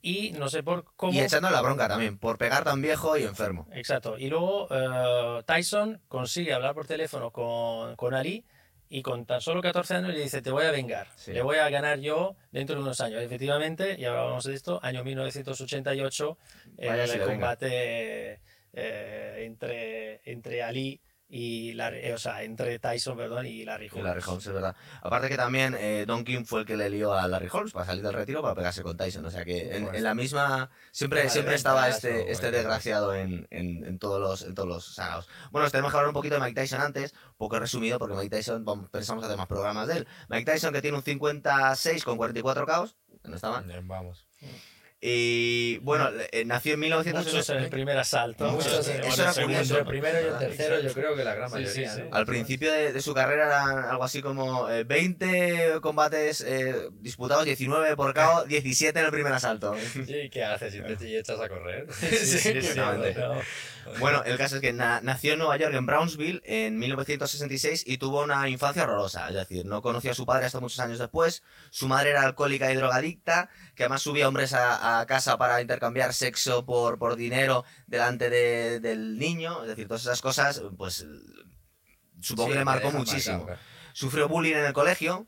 Y 0.00 0.32
no 0.32 0.48
sé 0.48 0.62
por 0.62 0.94
cómo. 0.96 1.12
Y 1.12 1.20
echando 1.20 1.50
la 1.50 1.60
bronca 1.60 1.88
también, 1.88 2.16
por 2.16 2.38
pegar 2.38 2.64
tan 2.64 2.80
viejo 2.80 3.18
y 3.18 3.24
enfermo. 3.24 3.68
Exacto. 3.72 4.16
Y 4.16 4.30
luego 4.30 4.68
eh, 4.70 5.42
Tyson 5.44 6.00
consigue 6.08 6.54
hablar 6.54 6.74
por 6.74 6.86
teléfono 6.86 7.32
con, 7.32 7.96
con 7.96 8.14
Ali 8.14 8.46
y 8.94 9.02
con 9.02 9.26
tan 9.26 9.40
solo 9.40 9.60
14 9.60 9.94
años 9.94 10.14
le 10.14 10.20
dice, 10.20 10.40
te 10.40 10.52
voy 10.52 10.66
a 10.66 10.70
vengar, 10.70 11.08
le 11.26 11.42
voy 11.42 11.56
a 11.56 11.68
ganar 11.68 11.98
yo 11.98 12.36
dentro 12.52 12.76
de 12.76 12.82
unos 12.82 13.00
años. 13.00 13.20
Efectivamente, 13.22 13.96
y 13.98 14.04
ahora 14.04 14.20
hablamos 14.20 14.44
de 14.44 14.54
esto, 14.54 14.78
año 14.84 15.02
1988, 15.02 16.38
el 16.78 17.20
combate 17.22 18.38
eh, 18.72 19.34
entre, 19.38 20.20
entre 20.24 20.62
Ali 20.62 21.00
y 21.36 21.72
Larry, 21.72 21.98
eh, 21.98 22.14
o 22.14 22.18
sea, 22.18 22.44
entre 22.44 22.78
Tyson, 22.78 23.16
perdón, 23.16 23.44
y 23.46 23.64
Larry 23.64 23.88
Holmes. 23.88 24.00
Y 24.00 24.06
Larry 24.06 24.22
Holmes, 24.24 24.46
es 24.46 24.52
verdad. 24.52 24.76
Aparte 25.02 25.28
que 25.28 25.36
también 25.36 25.74
eh, 25.76 26.04
Don 26.06 26.22
King 26.22 26.44
fue 26.44 26.60
el 26.60 26.66
que 26.66 26.76
le 26.76 26.88
lió 26.88 27.12
a 27.12 27.26
Larry 27.26 27.48
Holmes 27.50 27.72
para 27.72 27.86
salir 27.86 28.04
del 28.04 28.12
retiro 28.12 28.40
para 28.40 28.54
pegarse 28.54 28.84
con 28.84 28.96
Tyson. 28.96 29.26
O 29.26 29.30
sea 29.32 29.44
que 29.44 29.74
en, 29.74 29.86
Pues, 29.86 29.96
en 29.96 30.04
la 30.04 30.14
misma. 30.14 30.70
Siempre, 30.92 31.28
siempre 31.28 31.56
estaba 31.56 31.88
este, 31.88 32.30
este 32.30 32.52
desgraciado 32.52 33.16
en, 33.16 33.48
en, 33.50 33.84
en 33.84 33.98
todos 33.98 34.20
los, 34.20 34.42
en 34.48 34.54
todos 34.54 34.68
los. 34.68 35.00
Bueno, 35.50 35.66
os 35.66 35.72
tenemos 35.72 35.90
que 35.90 35.96
hablar 35.96 36.10
un 36.10 36.14
poquito 36.14 36.36
de 36.36 36.40
Mike 36.40 36.54
Tyson 36.54 36.80
antes, 36.80 37.12
un 37.12 37.36
poco 37.36 37.58
resumido, 37.58 37.98
porque 37.98 38.14
Mike 38.14 38.36
Tyson, 38.36 38.64
vamos, 38.64 38.88
pensamos 38.90 39.24
hacer 39.24 39.36
más 39.36 39.48
programas 39.48 39.88
de 39.88 39.96
él. 39.96 40.08
Mike 40.28 40.52
Tyson 40.52 40.72
que 40.72 40.82
tiene 40.82 40.96
un 40.96 41.02
56 41.02 42.04
con 42.04 42.16
44 42.16 42.64
caos, 42.64 42.96
que 43.20 43.28
no 43.28 43.34
está 43.34 43.50
mal. 43.50 43.66
Vamos. 43.82 44.24
Y 45.06 45.76
bueno, 45.82 46.08
eh, 46.32 46.46
nació 46.46 46.72
en 46.74 46.80
Muchos 46.80 47.04
1960. 47.04 47.58
en 47.58 47.64
el 47.64 47.68
primer 47.70 47.98
asalto. 47.98 48.48
Muchos 48.48 48.88
en 48.88 48.96
el 49.02 49.04
eso 49.04 49.22
era 49.22 49.32
segundo. 49.34 49.58
Entre 49.58 49.78
el 49.78 49.84
primero 49.84 50.14
y 50.14 50.18
el 50.20 50.24
¿verdad? 50.24 50.38
tercero, 50.38 50.80
yo 50.80 50.92
creo 50.94 51.14
que 51.14 51.24
la 51.24 51.34
gran 51.34 51.50
Sí, 51.50 51.54
mayoría. 51.56 51.90
sí, 51.90 51.96
sí. 52.00 52.02
¿no? 52.08 52.16
Al 52.16 52.24
principio 52.24 52.72
de, 52.72 52.92
de 52.94 53.02
su 53.02 53.12
carrera 53.12 53.44
eran 53.44 53.84
algo 53.90 54.02
así 54.02 54.22
como 54.22 54.70
eh, 54.70 54.84
20 54.84 55.80
combates 55.82 56.40
eh, 56.40 56.88
disputados, 57.02 57.44
19 57.44 57.96
por 57.96 58.14
KO, 58.14 58.44
17 58.46 58.98
en 58.98 59.04
el 59.04 59.10
primer 59.12 59.34
asalto. 59.34 59.76
¿Y 60.08 60.30
qué 60.30 60.42
haces? 60.42 60.74
¿Y 60.74 60.80
te 60.80 61.18
echas 61.18 61.38
a 61.38 61.48
correr? 61.50 61.86
Sí, 61.92 62.06
sí, 62.08 62.38
sí, 62.38 62.48
Exactamente. 62.48 63.14
no. 63.20 63.40
Bueno, 63.98 64.22
el 64.24 64.36
caso 64.38 64.56
es 64.56 64.60
que 64.60 64.72
na- 64.72 65.00
nació 65.02 65.32
en 65.34 65.38
Nueva 65.40 65.56
York, 65.56 65.74
en 65.74 65.86
Brownsville, 65.86 66.42
en 66.44 66.78
1966 66.78 67.84
y 67.86 67.98
tuvo 67.98 68.22
una 68.22 68.48
infancia 68.48 68.82
horrorosa. 68.84 69.28
Es 69.28 69.34
decir, 69.34 69.66
no 69.66 69.82
conoció 69.82 70.10
a 70.12 70.14
su 70.14 70.26
padre 70.26 70.46
hasta 70.46 70.60
muchos 70.60 70.80
años 70.80 70.98
después. 70.98 71.42
Su 71.70 71.88
madre 71.88 72.10
era 72.10 72.22
alcohólica 72.22 72.72
y 72.72 72.76
drogadicta, 72.76 73.48
que 73.74 73.84
además 73.84 74.02
subía 74.02 74.28
hombres 74.28 74.52
a, 74.52 75.00
a 75.00 75.06
casa 75.06 75.36
para 75.38 75.60
intercambiar 75.60 76.12
sexo 76.14 76.64
por, 76.66 76.98
por 76.98 77.16
dinero 77.16 77.64
delante 77.86 78.30
de- 78.30 78.80
del 78.80 79.18
niño. 79.18 79.62
Es 79.62 79.68
decir, 79.68 79.86
todas 79.88 80.02
esas 80.02 80.20
cosas, 80.22 80.62
pues 80.76 81.06
supongo 82.20 82.48
Sí, 82.48 82.52
que 82.52 82.58
le 82.58 82.64
marcó 82.64 82.90
muchísimo. 82.90 83.46
Sufrió 83.92 84.28
bullying 84.28 84.54
en 84.54 84.64
el 84.64 84.72
colegio, 84.72 85.26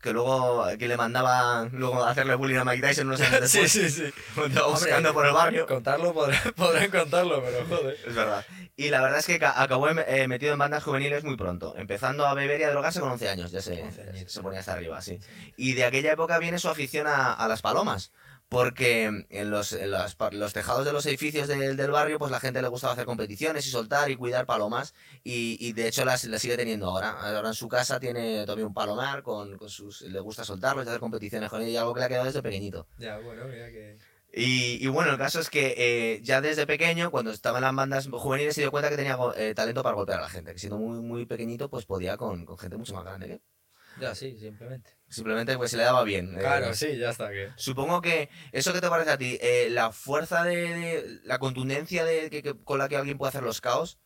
que 0.00 0.12
luego 0.12 0.66
que 0.78 0.86
le 0.88 0.96
mandaba 0.96 1.68
luego 1.72 2.04
hacerle 2.04 2.34
bullying 2.36 2.58
a 2.58 2.64
Mike 2.64 2.86
Tyson 2.86 3.06
unos 3.08 3.20
años 3.20 3.40
después. 3.52 3.72
sí, 3.72 3.88
sí. 3.90 4.04
iba 4.50 4.66
buscando 4.66 5.12
por 5.12 5.26
el 5.26 5.32
barrio. 5.32 5.66
Contarlo 5.66 6.12
podrán, 6.14 6.52
podrán 6.56 6.90
contarlo, 6.90 7.42
pero 7.42 7.64
joder. 7.66 7.96
Es 8.06 8.14
verdad. 8.14 8.46
Y 8.76 8.90
la 8.90 9.00
verdad 9.00 9.18
es 9.20 9.26
que 9.26 9.38
ca- 9.38 9.60
acabó 9.62 9.88
eh, 9.88 10.28
metido 10.28 10.52
en 10.52 10.58
bandas 10.58 10.84
juveniles 10.84 11.24
muy 11.24 11.36
pronto, 11.36 11.74
empezando 11.78 12.26
a 12.26 12.34
beber 12.34 12.60
y 12.60 12.64
a 12.64 12.70
drogarse 12.70 13.00
con 13.00 13.10
11 13.10 13.28
años, 13.30 13.50
ya 13.50 13.62
se, 13.62 13.82
11 13.82 14.02
añitos. 14.10 14.32
se 14.32 14.42
ponía 14.42 14.60
hasta 14.60 14.74
arriba, 14.74 15.00
sí. 15.00 15.18
Y 15.56 15.72
de 15.72 15.84
aquella 15.86 16.12
época 16.12 16.38
viene 16.38 16.58
su 16.58 16.68
afición 16.68 17.06
a, 17.06 17.32
a 17.32 17.48
las 17.48 17.62
palomas, 17.62 18.12
porque 18.48 19.04
en 19.28 19.50
los, 19.50 19.72
en 19.72 19.90
las 19.90 20.14
pa- 20.14 20.30
los 20.30 20.52
tejados 20.52 20.84
de 20.84 20.92
los 20.92 21.04
edificios 21.06 21.48
del, 21.48 21.76
del 21.76 21.90
barrio, 21.90 22.18
pues 22.18 22.30
la 22.30 22.40
gente 22.40 22.62
le 22.62 22.68
gustaba 22.68 22.92
hacer 22.92 23.04
competiciones 23.06 23.66
y 23.66 23.70
soltar 23.70 24.10
y 24.10 24.16
cuidar 24.16 24.46
palomas, 24.46 24.94
y, 25.24 25.56
y 25.60 25.72
de 25.72 25.88
hecho 25.88 26.04
las, 26.04 26.24
las 26.24 26.42
sigue 26.42 26.56
teniendo 26.56 26.86
ahora. 26.88 27.10
Ahora 27.10 27.48
en 27.48 27.54
su 27.54 27.68
casa 27.68 27.98
tiene 28.00 28.42
todavía 28.44 28.66
un 28.66 28.74
palomar, 28.74 29.22
con, 29.22 29.56
con 29.58 29.68
sus, 29.68 30.02
le 30.02 30.20
gusta 30.20 30.44
soltarlos 30.44 30.84
y 30.84 30.88
hacer 30.88 31.00
competiciones 31.00 31.50
con 31.50 31.60
ellos, 31.62 31.72
y 31.74 31.76
algo 31.76 31.94
que 31.94 32.00
le 32.00 32.06
ha 32.06 32.08
quedado 32.08 32.26
desde 32.26 32.42
pequeñito. 32.42 32.86
Ya, 32.98 33.18
bueno, 33.18 33.46
mira 33.48 33.70
que. 33.70 33.96
Y, 34.32 34.84
y 34.84 34.88
bueno, 34.88 35.12
el 35.12 35.18
caso 35.18 35.40
es 35.40 35.48
que 35.48 35.74
eh, 35.78 36.20
ya 36.22 36.40
desde 36.42 36.66
pequeño, 36.66 37.10
cuando 37.10 37.30
estaba 37.30 37.58
en 37.58 37.64
las 37.64 37.74
bandas 37.74 38.08
juveniles, 38.08 38.54
se 38.54 38.60
dio 38.60 38.70
cuenta 38.70 38.90
que 38.90 38.96
tenía 38.96 39.16
eh, 39.36 39.54
talento 39.54 39.82
para 39.82 39.94
golpear 39.96 40.18
a 40.18 40.22
la 40.22 40.28
gente. 40.28 40.52
Que 40.52 40.58
siendo 40.58 40.78
muy, 40.78 41.00
muy 41.00 41.24
pequeñito, 41.26 41.70
pues 41.70 41.86
podía 41.86 42.16
con, 42.18 42.44
con 42.44 42.58
gente 42.58 42.76
mucho 42.76 42.94
más 42.94 43.04
grande 43.04 43.26
que 43.28 43.32
él. 43.34 43.42
Ya, 43.96 44.14
sí, 44.14 44.36
simplemente. 44.38 44.95
Simplemente 45.08 45.56
pues 45.56 45.70
se 45.70 45.76
le 45.76 45.84
daba 45.84 46.02
bien. 46.04 46.34
eh. 46.36 46.40
Claro, 46.40 46.74
sí, 46.74 46.96
ya 46.98 47.10
está. 47.10 47.30
que 47.30 47.50
Supongo 47.56 48.00
que 48.02 48.28
eso 48.52 48.72
que 48.72 48.80
te 48.80 48.88
parece 48.88 49.10
a 49.10 49.18
ti, 49.18 49.38
eh, 49.40 49.68
la 49.70 49.92
fuerza 49.92 50.42
de, 50.44 50.56
de- 50.56 51.20
la 51.24 51.38
contundencia 51.38 52.04
de, 52.04 52.28
que, 52.30 52.42
que- 52.42 52.56
con 52.64 52.78
la 52.78 52.88
que 52.88 52.96
alguien 52.96 53.16
puede 53.16 53.28
hacer 53.30 53.42
los 53.44 53.60
caos, 53.60 53.98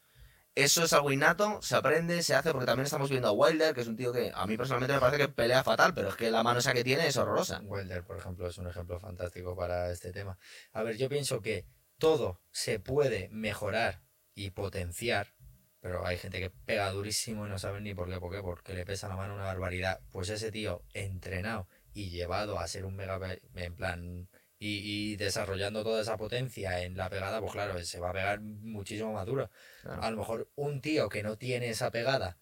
eso 0.56 0.82
es 0.84 0.92
algo 0.92 1.12
innato, 1.12 1.62
se 1.62 1.76
aprende, 1.76 2.22
se 2.22 2.34
hace, 2.34 2.50
porque 2.50 2.66
también 2.66 2.84
estamos 2.84 3.08
viendo 3.08 3.28
a 3.28 3.32
Wilder, 3.32 3.72
que 3.72 3.80
es 3.82 3.86
un 3.88 3.96
tío 3.96 4.12
que 4.12 4.32
a 4.34 4.46
mí 4.46 4.56
personalmente 4.56 4.92
me 4.94 5.00
parece 5.00 5.18
que 5.18 5.28
pelea 5.28 5.62
fatal, 5.62 5.94
pero 5.94 6.08
es 6.08 6.16
que 6.16 6.30
la 6.30 6.42
mano 6.42 6.58
esa 6.58 6.72
que 6.74 6.82
tiene 6.84 7.06
es 7.06 7.16
horrorosa. 7.16 7.60
Welder, 7.64 8.02
por 8.04 8.18
ejemplo, 8.18 8.48
es 8.48 8.58
un 8.58 8.66
ejemplo 8.68 8.98
fantástico 8.98 9.56
para 9.56 9.90
este 9.92 10.12
tema. 10.12 10.38
A 10.72 10.82
ver, 10.82 10.96
yo 10.96 11.08
pienso 11.08 11.40
que 11.40 11.66
todo 11.98 12.40
se 12.50 12.80
puede 12.80 13.28
mejorar 13.30 14.02
y 14.34 14.50
potenciar, 14.50 15.34
pero 15.80 16.06
hay 16.06 16.18
gente 16.18 16.40
que 16.40 16.50
pega 16.50 16.90
durísimo 16.90 17.46
y 17.46 17.48
no 17.48 17.58
saben 17.58 17.84
ni 17.84 17.94
por 17.94 18.08
qué, 18.08 18.20
por 18.20 18.30
qué, 18.30 18.42
porque 18.42 18.74
le 18.74 18.84
pesa 18.84 19.08
la 19.08 19.16
mano 19.16 19.34
una 19.34 19.44
barbaridad. 19.44 20.00
Pues 20.10 20.28
ese 20.28 20.52
tío 20.52 20.82
entrenado 20.92 21.68
y 21.94 22.10
llevado 22.10 22.58
a 22.58 22.68
ser 22.68 22.84
un 22.84 22.96
mega, 22.96 23.18
en 23.54 23.74
plan, 23.74 24.28
y, 24.58 25.12
y 25.12 25.16
desarrollando 25.16 25.82
toda 25.82 26.02
esa 26.02 26.18
potencia 26.18 26.82
en 26.82 26.96
la 26.96 27.08
pegada, 27.08 27.40
pues 27.40 27.52
claro, 27.52 27.82
se 27.82 27.98
va 27.98 28.10
a 28.10 28.12
pegar 28.12 28.40
muchísimo 28.40 29.12
más 29.12 29.26
duro. 29.26 29.50
Claro. 29.82 30.02
A 30.02 30.10
lo 30.10 30.18
mejor 30.18 30.50
un 30.54 30.82
tío 30.82 31.08
que 31.08 31.22
no 31.22 31.38
tiene 31.38 31.70
esa 31.70 31.90
pegada, 31.90 32.38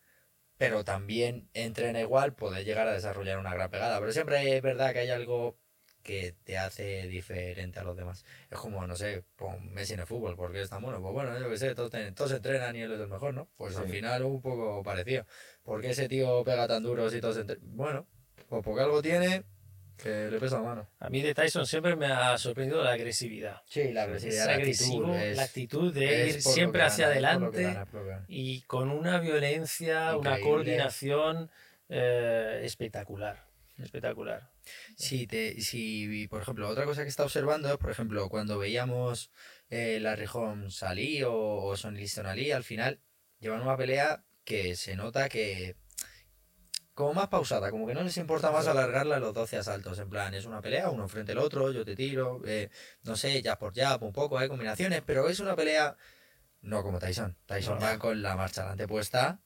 pero 0.56 0.84
también 0.84 1.48
entrena 1.54 2.00
igual, 2.00 2.34
puede 2.34 2.64
llegar 2.64 2.88
a 2.88 2.92
desarrollar 2.92 3.38
una 3.38 3.54
gran 3.54 3.70
pegada. 3.70 4.00
Pero 4.00 4.12
siempre 4.12 4.56
es 4.56 4.62
verdad 4.62 4.92
que 4.92 4.98
hay 4.98 5.10
algo 5.10 5.56
que 6.08 6.34
te 6.42 6.56
hace 6.56 7.06
diferente 7.06 7.78
a 7.78 7.82
los 7.82 7.94
demás. 7.94 8.24
Es 8.50 8.58
como, 8.58 8.86
no 8.86 8.96
sé, 8.96 9.24
pon 9.36 9.74
Messi 9.74 9.92
en 9.92 10.00
el 10.00 10.06
fútbol, 10.06 10.36
porque 10.36 10.62
es 10.62 10.70
tan 10.70 10.80
bueno. 10.80 11.02
Pues 11.02 11.12
bueno, 11.12 11.38
yo 11.38 11.50
qué 11.50 11.58
sé, 11.58 11.74
todos, 11.74 11.90
ten- 11.90 12.14
todos 12.14 12.32
entrenan 12.32 12.74
y 12.74 12.80
él 12.80 12.92
es 12.92 13.00
el 13.00 13.08
mejor, 13.08 13.34
¿no? 13.34 13.46
Pues 13.58 13.76
al 13.76 13.84
Sí. 13.84 13.92
final 13.92 14.22
un 14.24 14.40
poco 14.40 14.82
parecido. 14.82 15.26
¿Por 15.62 15.82
qué 15.82 15.90
ese 15.90 16.08
tío 16.08 16.42
pega 16.44 16.66
tan 16.66 16.82
duro 16.82 17.10
si 17.10 17.20
todos 17.20 17.36
entrenan? 17.36 17.62
Bueno, 17.76 18.06
pues 18.48 18.62
porque 18.64 18.80
algo 18.80 19.02
tiene 19.02 19.42
que 19.98 20.30
le 20.30 20.40
pesa 20.40 20.56
la 20.56 20.62
mano. 20.62 20.88
A 20.98 21.10
mí 21.10 21.20
de 21.20 21.34
Tyson 21.34 21.66
siempre 21.66 21.94
me 21.94 22.06
ha 22.06 22.38
sorprendido 22.38 22.82
la 22.82 22.92
agresividad. 22.92 23.60
Sí, 23.66 23.92
la 23.92 24.04
Es 24.04 24.06
agresividad, 24.06 24.46
la 24.46 24.52
agresivo, 24.54 25.04
actitud. 25.04 25.16
es- 25.26 25.36
la 25.36 25.42
actitud 25.42 25.92
de 25.92 26.28
es 26.30 26.36
ir 26.36 26.42
siempre 26.42 26.82
hacia 26.84 27.08
gana, 27.08 27.18
es 27.18 27.24
adelante 27.26 27.62
gana, 27.62 27.82
es 27.82 28.24
y 28.28 28.62
con 28.62 28.90
una 28.90 29.18
violencia, 29.20 30.16
una 30.16 30.30
Increíble. 30.30 30.40
coordinación 30.40 31.50
eh, 31.90 32.60
espectacular. 32.64 33.47
Espectacular. 33.78 34.50
Si, 34.96 35.26
te, 35.26 35.60
si, 35.60 36.26
por 36.28 36.42
ejemplo, 36.42 36.68
otra 36.68 36.84
cosa 36.84 37.02
que 37.02 37.08
está 37.08 37.24
observando 37.24 37.70
es, 37.70 37.78
por 37.78 37.90
ejemplo, 37.90 38.28
cuando 38.28 38.58
veíamos 38.58 39.30
eh, 39.70 39.98
la 40.00 40.18
Holmes 40.32 40.82
Ali 40.82 41.22
o, 41.22 41.32
o 41.32 41.76
Sonny 41.76 42.00
Liston 42.00 42.26
Ali, 42.26 42.50
al 42.50 42.64
final 42.64 43.00
llevan 43.38 43.62
una 43.62 43.76
pelea 43.76 44.24
que 44.44 44.74
se 44.76 44.96
nota 44.96 45.28
que 45.28 45.76
como 46.94 47.14
más 47.14 47.28
pausada, 47.28 47.70
como 47.70 47.86
que 47.86 47.94
no 47.94 48.02
les 48.02 48.16
importa 48.16 48.50
más 48.50 48.66
alargarla 48.66 49.20
los 49.20 49.32
12 49.32 49.56
asaltos, 49.58 50.00
en 50.00 50.10
plan, 50.10 50.34
es 50.34 50.46
una 50.46 50.60
pelea, 50.60 50.90
uno 50.90 51.06
frente 51.06 51.30
al 51.30 51.38
otro, 51.38 51.70
yo 51.70 51.84
te 51.84 51.94
tiro, 51.94 52.42
eh, 52.44 52.70
no 53.04 53.14
sé, 53.14 53.40
jab 53.40 53.56
por 53.56 53.72
jab, 53.72 54.02
un 54.02 54.12
poco, 54.12 54.36
hay 54.36 54.48
combinaciones, 54.48 55.02
pero 55.06 55.28
es 55.28 55.38
una 55.38 55.54
pelea 55.54 55.96
no 56.60 56.82
como 56.82 56.98
Tyson. 56.98 57.36
Tyson 57.46 57.76
No. 57.76 57.80
va 57.84 57.98
con 58.00 58.20
la 58.20 58.34
marcha 58.34 58.62
adelante 58.62 58.88
puesta 58.88 59.40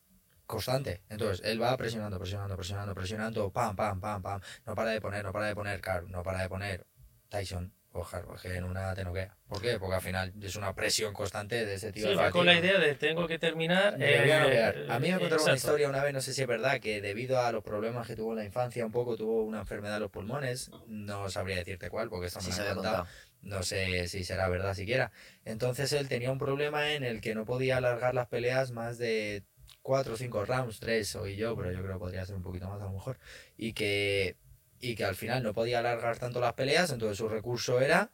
constante. 0.47 1.03
Entonces, 1.09 1.45
él 1.45 1.61
va 1.61 1.77
presionando, 1.77 2.19
presionando, 2.19 2.57
presionando, 2.57 2.95
presionando, 2.95 3.51
pam, 3.51 3.77
pam, 3.77 4.01
pam, 4.01 4.23
pam. 4.23 4.41
No 4.67 4.75
para 4.75 4.91
de 4.91 5.01
poner, 5.01 5.25
no 5.25 5.33
para 5.33 5.47
de 5.47 5.55
poner, 5.55 5.81
Carl, 5.81 6.11
no 6.11 6.23
para 6.23 6.43
de 6.43 6.49
poner. 6.49 6.87
Tyson, 7.29 7.73
ojalá, 7.93 8.27
porque 8.27 8.55
en 8.55 8.65
una 8.65 8.95
te 8.95 9.05
noquea. 9.05 9.37
¿Por 9.49 9.61
qué? 9.63 9.79
Porque 9.79 9.95
al 9.95 10.03
final 10.03 10.33
es 10.41 10.57
una 10.57 10.75
presión 10.75 11.15
constante 11.15 11.65
de 11.65 11.75
ese 11.75 11.93
tío. 11.93 12.09
Sí, 12.09 12.15
va 12.15 12.31
con 12.31 12.45
la 12.45 12.55
idea 12.55 12.79
de 12.79 12.95
tengo 12.95 13.27
que 13.27 13.39
terminar. 13.39 13.97
Me 13.97 14.21
voy 14.21 14.31
a 14.31 14.39
eh, 14.39 14.41
noquear. 14.43 14.91
A 14.91 14.99
mí 14.99 15.11
me 15.11 15.19
contaron 15.19 15.45
una 15.45 15.55
historia 15.55 15.89
una 15.89 16.03
vez, 16.03 16.13
no 16.13 16.21
sé 16.21 16.35
si 16.35 16.43
es 16.43 16.49
verdad, 16.49 16.81
que 16.81 17.01
debido 17.01 17.41
a 17.41 17.51
los 17.53 17.65
problemas 17.65 18.07
que 18.07 18.17
tuvo 18.17 18.33
en 18.33 18.39
la 18.39 18.45
infancia, 18.45 18.85
un 18.85 18.93
poco 18.93 19.17
tuvo 19.17 19.45
una 19.45 19.61
enfermedad 19.61 19.95
de 19.95 20.01
los 20.01 20.11
pulmones. 20.11 20.71
No 20.87 21.31
sabría 21.31 21.57
decirte 21.57 21.89
cuál, 21.89 22.09
porque 22.09 22.27
esto 22.27 22.41
me 22.41 22.47
Sí, 22.47 22.53
se 22.53 22.75
contado. 22.75 23.07
No 23.43 23.63
sé 23.65 24.07
si 24.07 24.23
será 24.23 24.49
verdad 24.49 24.75
siquiera. 24.75 25.11
Entonces 25.45 25.93
él 25.93 26.09
tenía 26.09 26.31
un 26.31 26.39
problema 26.39 26.93
en 26.93 27.03
el 27.03 27.21
que 27.21 27.35
no 27.35 27.45
podía 27.45 27.79
alargar 27.79 28.15
las 28.15 28.29
peleas 28.29 28.71
más 28.71 28.99
de 28.99 29.43
cuatro 29.83 30.15
o 30.15 30.17
cinco 30.17 30.45
rounds, 30.45 30.81
tres 30.81 31.09
soy 31.09 31.37
yo, 31.37 31.57
pero 31.57 31.71
yo 31.73 31.79
creo 31.83 31.95
que 31.95 31.99
podría 31.99 32.25
ser 32.25 32.37
un 32.37 32.43
poquito 32.43 32.69
más 32.69 32.81
a 32.81 32.85
lo 32.85 32.93
mejor. 32.93 33.19
Y 33.57 33.73
que, 33.73 34.37
y 34.81 34.95
que 34.95 35.05
al 35.05 35.15
final 35.17 35.43
no 35.43 35.53
podía 35.53 35.81
alargar 35.81 36.19
tanto 36.19 36.41
las 36.41 36.55
peleas, 36.55 36.91
entonces 36.91 37.19
su 37.19 37.29
recurso 37.29 37.81
era 37.81 38.11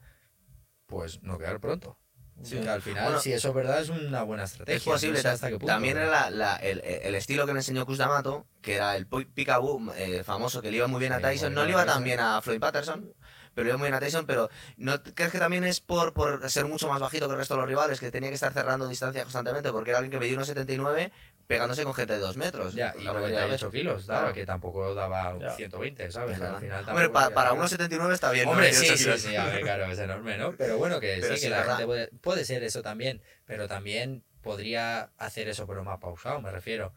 pues 0.86 1.22
no 1.22 1.38
quedar 1.38 1.60
pronto. 1.60 1.98
Sí. 2.42 2.60
Que 2.60 2.68
al 2.68 2.80
final, 2.80 3.04
Bueno, 3.04 3.20
si 3.20 3.32
eso 3.32 3.48
es 3.48 3.54
verdad, 3.54 3.80
es 3.82 3.88
una 3.88 4.22
buena 4.22 4.44
estrategia. 4.44 4.76
Es 4.78 4.84
posible, 4.84 5.14
no 5.14 5.18
sé 5.18 5.22
ta- 5.24 5.32
hasta 5.32 5.48
qué 5.48 5.54
punto, 5.58 5.66
también 5.66 5.96
era 5.96 6.06
la- 6.06 6.30
la- 6.30 6.56
el, 6.56 6.80
el 6.84 7.14
estilo 7.16 7.44
que 7.46 7.52
le 7.52 7.58
enseñó 7.58 7.84
Cus 7.84 7.98
D'Amato, 7.98 8.46
que 8.62 8.76
era 8.76 8.94
el 8.96 9.08
pi- 9.08 9.24
peekaboo 9.24 9.92
eh, 9.96 10.22
famoso, 10.22 10.62
que 10.62 10.70
le 10.70 10.76
iba 10.76 10.86
muy 10.86 11.00
bien 11.00 11.12
a 11.12 11.20
Tyson, 11.20 11.52
no 11.52 11.64
le 11.64 11.72
iba 11.72 11.84
tan 11.84 12.04
bien 12.04 12.20
a 12.20 12.40
Floyd 12.40 12.60
Patterson, 12.60 13.12
pero 13.54 13.64
le 13.64 13.70
iba 13.70 13.76
muy 13.78 13.86
bien 13.86 13.94
a 13.94 13.98
Tyson, 14.00 14.24
pero 14.24 14.50
¿no 14.76 15.02
crees 15.02 15.32
que 15.32 15.40
también 15.40 15.64
es 15.64 15.80
por, 15.80 16.12
por 16.14 16.48
ser 16.48 16.66
mucho 16.66 16.88
más 16.88 17.00
bajito 17.00 17.26
que 17.26 17.32
el 17.32 17.38
resto 17.38 17.54
de 17.54 17.60
los 17.60 17.68
rivales, 17.68 17.98
que 17.98 18.12
tenía 18.12 18.28
que 18.28 18.36
estar 18.36 18.52
cerrando 18.52 18.86
distancia 18.86 19.22
constantemente, 19.24 19.72
porque 19.72 19.90
era 19.90 19.98
alguien 19.98 20.12
que 20.12 20.20
medía 20.20 20.36
unos 20.36 20.46
79 20.46 21.10
pegándose 21.48 21.82
con 21.82 21.94
gente 21.94 22.12
de 22.12 22.20
2 22.20 22.36
metros? 22.36 22.74
Ya, 22.74 22.94
y 22.96 23.04
mayoría 23.04 23.40
de 23.40 23.48
98 23.48 23.70
kilos 23.72 24.06
daba, 24.06 24.20
Claro. 24.20 24.34
que 24.34 24.46
tampoco 24.46 24.94
daba 24.94 25.36
Ya. 25.40 25.50
120, 25.56 26.12
¿sabes? 26.12 26.40
Al 26.40 26.60
final 26.60 26.84
Hombre, 26.88 27.08
pa- 27.08 27.30
para 27.30 27.50
a- 27.50 27.52
unos 27.54 27.70
79 27.70 28.14
está 28.14 28.30
bien, 28.30 28.46
Hombre, 28.48 28.66
98 28.70 28.92
sí, 28.92 28.98
sí, 28.98 29.04
kilos. 29.04 29.20
sí, 29.22 29.34
a 29.36 29.46
ver, 29.46 29.62
claro, 29.62 29.86
es 29.86 29.98
enorme, 29.98 30.36
¿no? 30.38 30.54
Pero 30.56 30.78
bueno, 30.78 31.00
que 31.00 31.18
Pero 31.20 31.34
sí, 31.34 31.40
sí, 31.40 31.46
que 31.46 31.50
la 31.50 31.56
verdad. 31.58 31.72
gente 31.78 31.86
puede, 31.86 32.08
puede 32.20 32.44
ser 32.44 32.62
eso 32.62 32.82
también, 32.82 33.22
pero 33.46 33.66
también 33.66 34.22
podría 34.42 35.10
hacer 35.16 35.48
eso, 35.48 35.66
pero 35.66 35.82
más 35.82 35.98
pausado, 35.98 36.40
me 36.40 36.50
refiero. 36.52 36.92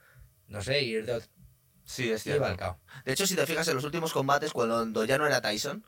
No 0.47 0.61
sé, 0.61 0.81
ir 0.81 1.05
de 1.05 1.13
otro... 1.13 1.29
Sí, 1.85 2.11
es 2.11 2.25
Iba 2.27 2.45
cierto. 2.47 2.65
al. 2.65 3.03
De 3.05 3.13
hecho, 3.13 3.25
si 3.25 3.35
te 3.35 3.45
fijas 3.47 3.67
en 3.69 3.75
los 3.75 3.83
últimos 3.85 4.13
combates, 4.13 4.51
cuando 4.53 5.03
ya 5.05 5.17
no 5.17 5.25
era 5.25 5.41
Tyson, 5.41 5.83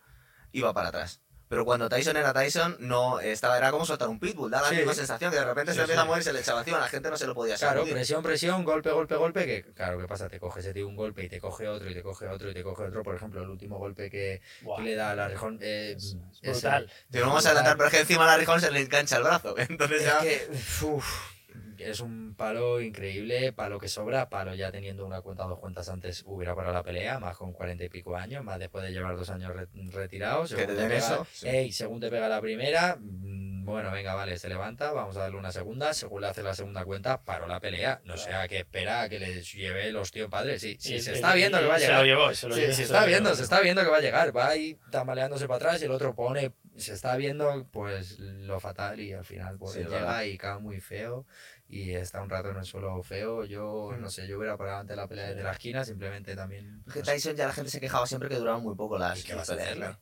iba 0.53 0.73
para 0.73 0.87
atrás. 0.89 1.21
Pero 1.53 1.65
cuando 1.65 1.87
Tyson 1.87 2.17
era 2.17 2.33
Tyson, 2.33 2.77
no 2.79 3.19
estaba, 3.19 3.59
era 3.59 3.69
como 3.69 3.85
soltar 3.85 4.09
un 4.09 4.19
pitbull, 4.19 4.49
da 4.49 4.59
la 4.63 4.71
misma 4.71 4.95
sensación 4.95 5.29
que 5.29 5.37
de 5.37 5.45
repente 5.45 5.71
Sí, 5.71 5.75
se 5.75 5.81
empieza 5.81 6.01
sí. 6.01 6.03
a 6.03 6.07
mover 6.07 6.21
y 6.21 6.23
se 6.23 6.33
le 6.33 6.39
echaba 6.39 6.59
encima, 6.61 6.79
la 6.79 6.87
gente 6.87 7.11
no 7.11 7.15
se 7.17 7.27
lo 7.27 7.35
podía 7.35 7.55
Claro, 7.57 7.75
sacudir. 7.81 7.93
presión, 7.93 8.23
presión, 8.23 8.63
golpe, 8.63 8.89
golpe, 8.89 9.15
golpe, 9.15 9.45
que 9.45 9.61
claro, 9.73 9.99
¿qué 9.99 10.07
pasa? 10.07 10.27
Te 10.29 10.39
coge 10.39 10.61
ese 10.61 10.73
tío 10.73 10.87
un 10.87 10.95
golpe 10.95 11.23
y 11.25 11.29
te 11.29 11.39
coge 11.39 11.67
otro 11.67 11.87
y 11.87 11.93
te 11.93 12.01
coge 12.01 12.27
otro 12.27 12.49
y 12.49 12.53
te 12.55 12.63
coge 12.63 12.85
otro. 12.85 13.03
Por 13.03 13.15
ejemplo, 13.15 13.43
el 13.43 13.49
último 13.49 13.77
golpe 13.77 14.09
que, 14.09 14.41
le 14.81 14.95
da 14.95 15.11
a 15.11 15.15
la 15.15 15.27
Rejón 15.27 15.59
eh, 15.61 15.93
es 15.95 16.17
brutal. 16.41 16.91
Te 17.11 17.19
lo 17.19 17.27
vamos 17.27 17.45
a 17.45 17.49
adelantar, 17.49 17.77
pero 17.77 17.87
es 17.89 17.93
que 17.93 18.01
encima 18.01 18.23
a 18.23 18.27
la 18.27 18.37
Rijón 18.37 18.59
se 18.59 18.71
le 18.71 18.81
engancha 18.81 19.17
el 19.17 19.23
brazo, 19.23 19.53
entonces 19.59 20.01
Es 20.01 20.07
ya... 20.07 20.19
que, 20.21 20.47
uf, 20.85 21.05
es 21.79 21.99
un 21.99 22.35
palo 22.35 22.81
increíble, 22.81 23.53
palo 23.53 23.79
que 23.79 23.87
sobra, 23.87 24.29
palo 24.29 24.53
ya 24.55 24.71
teniendo 24.71 25.05
una 25.05 25.21
cuenta, 25.21 25.43
dos 25.43 25.59
cuentas 25.59 25.89
antes 25.89 26.23
hubiera 26.25 26.55
parado 26.55 26.73
la 26.73 26.83
pelea, 26.83 27.19
más 27.19 27.37
con 27.37 27.53
cuarenta 27.53 27.83
y 27.83 27.89
pico 27.89 28.15
años, 28.15 28.43
más 28.43 28.59
después 28.59 28.83
de 28.83 28.91
llevar 28.91 29.15
dos 29.15 29.29
años 29.29 29.53
re- 29.55 29.67
retirados. 29.91 30.49
Te 30.49 30.57
según 30.57 30.75
te 30.75 30.83
pega- 30.83 30.97
eso, 30.97 31.27
sí. 31.33 31.47
ey, 31.47 31.71
según 31.71 31.99
te 31.99 32.09
pega 32.09 32.27
la 32.27 32.41
primera, 32.41 32.97
mm, 32.99 33.65
bueno, 33.65 33.91
venga, 33.91 34.13
vale, 34.13 34.37
se 34.37 34.49
levanta, 34.49 34.91
vamos 34.91 35.15
a 35.15 35.21
darle 35.21 35.37
una 35.37 35.51
segunda, 35.51 35.93
según 35.93 36.21
le 36.21 36.27
hace 36.27 36.43
la 36.43 36.53
segunda 36.53 36.83
cuenta, 36.83 37.23
paró 37.23 37.47
la 37.47 37.59
pelea, 37.61 38.01
no 38.03 38.17
sea 38.17 38.47
que 38.49 38.57
espera 38.59 39.03
a 39.03 39.09
que 39.09 39.19
les 39.19 39.53
lleve 39.53 39.91
los 39.91 40.11
tíos 40.11 40.29
padres, 40.29 40.61
sí, 40.61 40.75
sí, 40.79 40.95
Y- 40.95 40.99
se 41.01 41.11
y- 41.11 41.13
está 41.15 41.33
viendo 41.33 41.57
y- 41.57 41.61
que 41.61 41.67
va 41.67 41.75
a 41.75 41.79
Se 41.79 41.85
llegar. 41.85 41.99
lo 42.01 42.05
llevó, 42.05 42.33
se 42.33 42.47
lo 42.49 42.55
Sí, 42.55 42.61
llevó, 42.61 42.71
se 42.73 42.77
se 42.77 42.83
está 42.83 43.01
lo 43.01 43.07
viendo, 43.07 43.29
llevó. 43.29 43.37
se 43.37 43.43
está 43.43 43.61
viendo 43.61 43.81
que 43.83 43.89
va 43.89 43.97
a 43.97 44.01
llegar, 44.01 44.35
va 44.35 44.47
ahí 44.49 44.77
tambaleándose 44.91 45.47
para 45.47 45.55
atrás 45.57 45.81
y 45.81 45.85
el 45.85 45.91
otro 45.91 46.13
pone, 46.13 46.51
se 46.75 46.93
está 46.93 47.15
viendo 47.17 47.67
pues 47.71 48.17
lo 48.19 48.59
fatal 48.59 48.99
y 48.99 49.13
al 49.13 49.25
final 49.25 49.57
pues 49.57 49.73
Sí, 49.73 49.79
llega 49.79 49.91
verdad. 49.99 50.23
y 50.23 50.37
cae 50.37 50.59
muy 50.59 50.79
feo 50.81 51.25
y 51.67 51.91
está 51.91 52.21
un 52.21 52.29
rato 52.29 52.49
en 52.49 52.57
el 52.57 52.65
suelo 52.65 53.01
feo. 53.03 53.45
Yo 53.45 53.91
Mm. 53.95 54.01
no 54.01 54.09
sé, 54.09 54.27
yo 54.27 54.37
hubiera 54.37 54.57
parado 54.57 54.79
ante 54.79 54.95
la 54.95 55.07
pelea 55.07 55.29
desde 55.29 55.43
la 55.43 55.51
esquina, 55.51 55.85
simplemente 55.85 56.35
también. 56.35 56.83
Es 56.87 56.93
que 56.93 57.05
sé, 57.05 57.11
Tyson 57.13 57.35
ya 57.35 57.47
la 57.47 57.53
gente 57.53 57.69
se 57.71 57.79
quejaba 57.79 58.07
siempre 58.07 58.29
que 58.29 58.35
duraban 58.35 58.61
muy 58.63 58.75
poco 58.75 58.97
las 58.97 59.19
¿y 59.19 59.23
qué 59.23 59.35
vas 59.35 59.49
a 59.49 59.55
peleas? 59.55 59.77
¿no? 59.77 59.99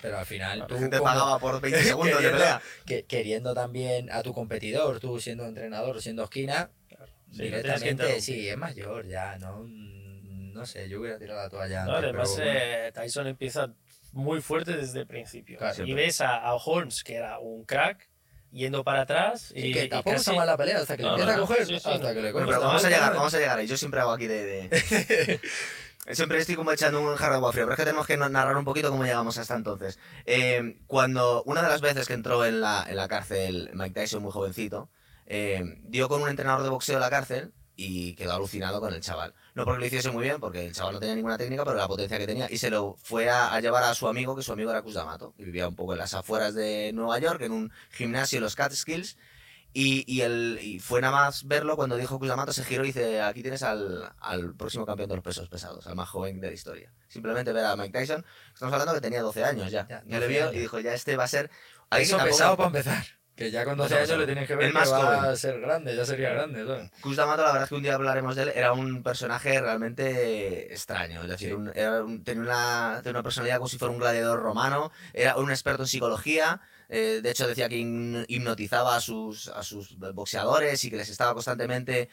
Pero 0.00 0.18
al 0.18 0.26
final 0.26 0.58
La 0.60 0.66
tú 0.66 0.76
gente 0.78 0.98
como- 0.98 1.10
pagaba 1.10 1.38
por 1.38 1.60
20 1.60 1.82
segundos 1.82 2.16
de 2.22 2.28
Queriendo- 2.28 2.38
pelea. 2.38 2.62
que- 2.86 3.04
queriendo 3.04 3.54
también 3.54 4.10
a 4.10 4.22
tu 4.22 4.32
competidor, 4.32 5.00
tú 5.00 5.18
siendo 5.20 5.46
entrenador, 5.46 6.00
siendo 6.02 6.24
esquina, 6.24 6.70
Sí, 6.88 6.96
lo 6.96 6.96
tienes 6.96 7.62
que 7.62 7.62
directamente 7.62 8.20
sí, 8.20 8.48
es 8.48 8.56
mayor 8.58 9.06
ya, 9.06 9.38
no 9.38 9.64
Mm, 9.64 10.52
no 10.52 10.66
sé, 10.66 10.86
yo 10.88 11.00
hubiera 11.00 11.18
tirado 11.18 11.40
la 11.40 11.48
toalla 11.48 11.84
No, 11.86 11.92
antes, 11.96 12.04
además, 12.10 12.32
pero 12.36 12.46
bueno. 12.52 12.60
eh, 12.60 12.92
Tyson 12.92 13.26
empieza 13.26 13.74
muy 14.12 14.40
fuerte 14.40 14.76
desde 14.76 15.00
el 15.00 15.06
principio. 15.06 15.58
Claro, 15.58 15.84
y 15.84 15.92
ves 15.94 16.20
a, 16.20 16.36
a 16.36 16.54
Holmes, 16.54 17.02
que 17.04 17.14
era 17.16 17.38
un 17.38 17.64
crack, 17.64 18.08
yendo 18.50 18.84
para 18.84 19.02
atrás. 19.02 19.52
Y, 19.54 19.62
Sí, 19.62 19.72
que 19.72 19.84
y 19.84 19.88
tampoco 19.88 20.10
casi- 20.16 20.20
está 20.30 20.32
mal 20.34 20.46
la 20.46 20.56
pelea 20.56 20.78
hasta 20.78 20.96
que 20.96 21.02
le 21.02 21.08
No, 21.08 21.14
empieza 21.14 21.36
no, 21.36 21.44
a 21.44 21.46
coger, 21.46 21.66
sí, 21.66 21.78
sí. 21.80 21.88
hasta 21.90 22.14
que 22.14 22.22
le 22.22 22.32
coge. 22.32 22.44
Bueno, 22.44 22.48
pero 22.48 22.60
vamos 22.60 22.84
a 22.84 22.88
llegar, 22.90 23.14
vamos 23.14 23.34
a 23.34 23.38
llegar 23.38 23.58
ahí. 23.58 23.66
Yo 23.66 23.76
siempre 23.76 24.00
hago 24.00 24.12
aquí 24.12 24.26
de... 24.26 24.68
de- 24.68 25.40
Siempre 26.10 26.38
estoy 26.38 26.56
como 26.56 26.72
echando 26.72 27.00
un 27.00 27.14
jarro 27.14 27.34
de 27.34 27.36
agua 27.36 27.52
fría, 27.52 27.62
pero 27.62 27.74
es 27.74 27.76
que 27.78 27.84
tenemos 27.84 28.08
que 28.08 28.16
narrar 28.16 28.56
un 28.56 28.64
poquito 28.64 28.90
cómo 28.90 29.04
llegamos 29.04 29.38
hasta 29.38 29.54
entonces. 29.54 30.00
Eh, 30.26 30.80
cuando 30.88 31.44
una 31.44 31.62
de 31.62 31.68
las 31.68 31.80
veces 31.80 32.08
que 32.08 32.14
entró 32.14 32.44
en 32.44 32.60
la, 32.60 32.84
en 32.88 32.96
la 32.96 33.06
cárcel 33.06 33.70
Mike 33.74 33.94
Tyson, 34.00 34.20
muy 34.20 34.32
jovencito, 34.32 34.90
eh, 35.26 35.62
dio 35.84 36.08
con 36.08 36.20
un 36.20 36.28
entrenador 36.28 36.64
de 36.64 36.70
boxeo 36.70 36.96
en 36.96 37.02
la 37.02 37.08
cárcel 37.10 37.52
y 37.76 38.14
quedó 38.16 38.32
alucinado 38.32 38.80
con 38.80 38.92
el 38.92 39.00
chaval. 39.00 39.32
No 39.54 39.64
porque 39.64 39.80
lo 39.80 39.86
hiciese 39.86 40.10
muy 40.10 40.22
bien, 40.24 40.40
porque 40.40 40.66
el 40.66 40.72
chaval 40.72 40.94
no 40.94 41.00
tenía 41.00 41.14
ninguna 41.14 41.36
técnica, 41.36 41.64
pero 41.64 41.76
la 41.76 41.86
potencia 41.86 42.18
que 42.18 42.26
tenía. 42.26 42.50
Y 42.50 42.56
se 42.58 42.70
lo 42.70 42.96
fue 43.02 43.28
a, 43.28 43.52
a 43.52 43.60
llevar 43.60 43.84
a 43.84 43.94
su 43.94 44.08
amigo, 44.08 44.34
que 44.34 44.42
su 44.42 44.52
amigo 44.52 44.70
era 44.70 44.80
Cus 44.82 44.94
D'Amato, 44.94 45.34
que 45.36 45.44
vivía 45.44 45.68
un 45.68 45.76
poco 45.76 45.92
en 45.92 45.98
las 45.98 46.14
afueras 46.14 46.54
de 46.54 46.90
Nueva 46.94 47.18
York, 47.18 47.42
en 47.42 47.52
un 47.52 47.72
gimnasio, 47.90 48.40
los 48.40 48.56
Catskills. 48.56 49.18
Y, 49.74 50.04
y, 50.06 50.20
el, 50.20 50.58
y 50.60 50.80
fue 50.80 51.00
nada 51.00 51.14
más 51.14 51.46
verlo 51.46 51.76
cuando 51.76 51.96
dijo 51.96 52.18
Cus 52.18 52.28
D'Amato, 52.28 52.52
se 52.52 52.62
giró 52.64 52.84
y 52.84 52.88
dice, 52.88 53.22
aquí 53.22 53.40
tienes 53.42 53.62
al, 53.62 54.12
al 54.20 54.54
próximo 54.54 54.84
campeón 54.84 55.08
de 55.08 55.16
los 55.16 55.24
pesos 55.24 55.48
pesados, 55.48 55.86
al 55.86 55.96
más 55.96 56.08
joven 56.10 56.40
de 56.40 56.48
la 56.48 56.52
historia. 56.52 56.92
Simplemente 57.08 57.52
ver 57.54 57.64
a 57.64 57.74
Mike 57.76 57.98
Tyson, 57.98 58.24
estamos 58.52 58.72
hablando 58.72 58.92
que 58.94 59.00
tenía 59.00 59.22
12 59.22 59.44
años 59.44 59.70
ya. 59.70 59.86
Ya, 59.88 60.02
Ya, 60.06 60.18
le 60.18 60.26
12 60.26 60.28
vio 60.28 60.52
y 60.52 60.58
dijo, 60.60 60.78
ya 60.80 60.92
este 60.92 61.16
va 61.16 61.24
a 61.24 61.28
ser... 61.28 61.50
tampoco- 62.18 62.30
pesado 62.36 62.56
para 62.56 62.66
empezar. 62.68 63.04
Que 63.44 63.50
ya 63.50 63.64
con 63.64 63.76
12 63.76 63.94
Pesado, 63.94 64.04
años 64.14 64.18
le 64.20 64.26
tienes 64.26 64.48
que 64.48 64.54
ver 64.56 64.64
El 64.66 64.72
que 64.72 64.78
más 64.78 64.92
va 64.92 64.96
joven. 65.16 65.24
a 65.30 65.36
ser 65.36 65.60
grande, 65.60 65.96
ya 65.96 66.04
sería 66.04 66.30
grande. 66.32 66.64
¿sabes? 66.66 67.16
La 67.16 67.26
verdad 67.26 67.62
es 67.64 67.68
que 67.68 67.74
un 67.74 67.82
día 67.82 67.94
hablaremos 67.94 68.36
de 68.36 68.42
él, 68.44 68.52
era 68.54 68.72
un 68.72 69.02
personaje 69.02 69.60
realmente 69.60 70.72
extraño. 70.72 71.22
Es 71.22 71.28
decir, 71.28 71.48
Sí. 71.48 71.54
un- 71.54 71.72
era 71.74 72.02
un- 72.02 72.22
tenía, 72.24 72.42
una, 72.42 73.00
tenía 73.02 73.12
una 73.18 73.22
personalidad 73.22 73.56
como 73.58 73.68
si 73.68 73.78
fuera 73.78 73.92
un 73.92 73.98
gladiador 74.00 74.40
romano, 74.40 74.92
era 75.12 75.36
un 75.36 75.50
experto 75.50 75.82
en 75.82 75.88
psicología. 75.88 76.60
Eh, 76.94 77.20
de 77.22 77.30
hecho, 77.30 77.48
decía 77.48 77.68
que 77.70 77.78
hipnotizaba 78.28 78.96
a 78.96 79.00
sus, 79.00 79.48
a 79.48 79.62
sus 79.62 79.98
boxeadores 79.98 80.84
y 80.84 80.90
que 80.90 80.96
les 80.98 81.08
estaba 81.08 81.32
constantemente. 81.32 82.10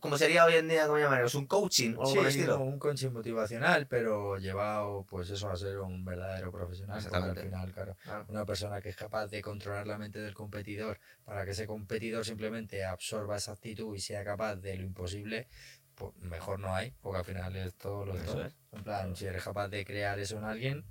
Como 0.00 0.16
sería 0.16 0.46
hoy 0.46 0.54
en 0.54 0.68
día, 0.68 0.86
¿cómo 0.86 0.98
llamaremos? 0.98 1.34
Un 1.34 1.46
coaching 1.46 1.90
o 1.96 2.00
algo 2.00 2.06
Sí, 2.06 2.16
por 2.16 2.24
el 2.24 2.30
estilo. 2.30 2.58
un 2.60 2.78
coaching 2.78 3.10
motivacional, 3.10 3.86
pero 3.86 4.38
llevado 4.38 5.04
pues 5.08 5.28
eso 5.28 5.50
a 5.50 5.56
ser 5.56 5.78
un 5.78 6.04
verdadero 6.04 6.50
profesional. 6.50 7.04
Al 7.12 7.36
final, 7.36 7.72
claro, 7.72 7.96
una 8.28 8.46
persona 8.46 8.80
que 8.80 8.88
es 8.88 8.96
capaz 8.96 9.26
de 9.26 9.42
controlar 9.42 9.86
la 9.86 9.98
mente 9.98 10.18
del 10.20 10.32
competidor 10.34 10.98
para 11.24 11.44
que 11.44 11.50
ese 11.50 11.66
competidor 11.66 12.24
simplemente 12.24 12.84
absorba 12.84 13.36
esa 13.36 13.52
actitud 13.52 13.94
y 13.94 14.00
sea 14.00 14.24
capaz 14.24 14.56
de 14.56 14.76
lo 14.76 14.84
imposible, 14.84 15.46
pues 15.94 16.16
mejor 16.22 16.58
no 16.58 16.74
hay, 16.74 16.94
porque 17.02 17.18
al 17.18 17.24
final 17.24 17.54
es 17.56 17.74
todo 17.74 18.06
lo 18.06 18.16
es. 18.16 18.34
En 18.72 18.82
plan, 18.82 19.14
si 19.14 19.26
eres 19.26 19.44
capaz 19.44 19.68
de 19.68 19.84
crear 19.84 20.18
eso 20.18 20.38
en 20.38 20.44
alguien, 20.44 20.84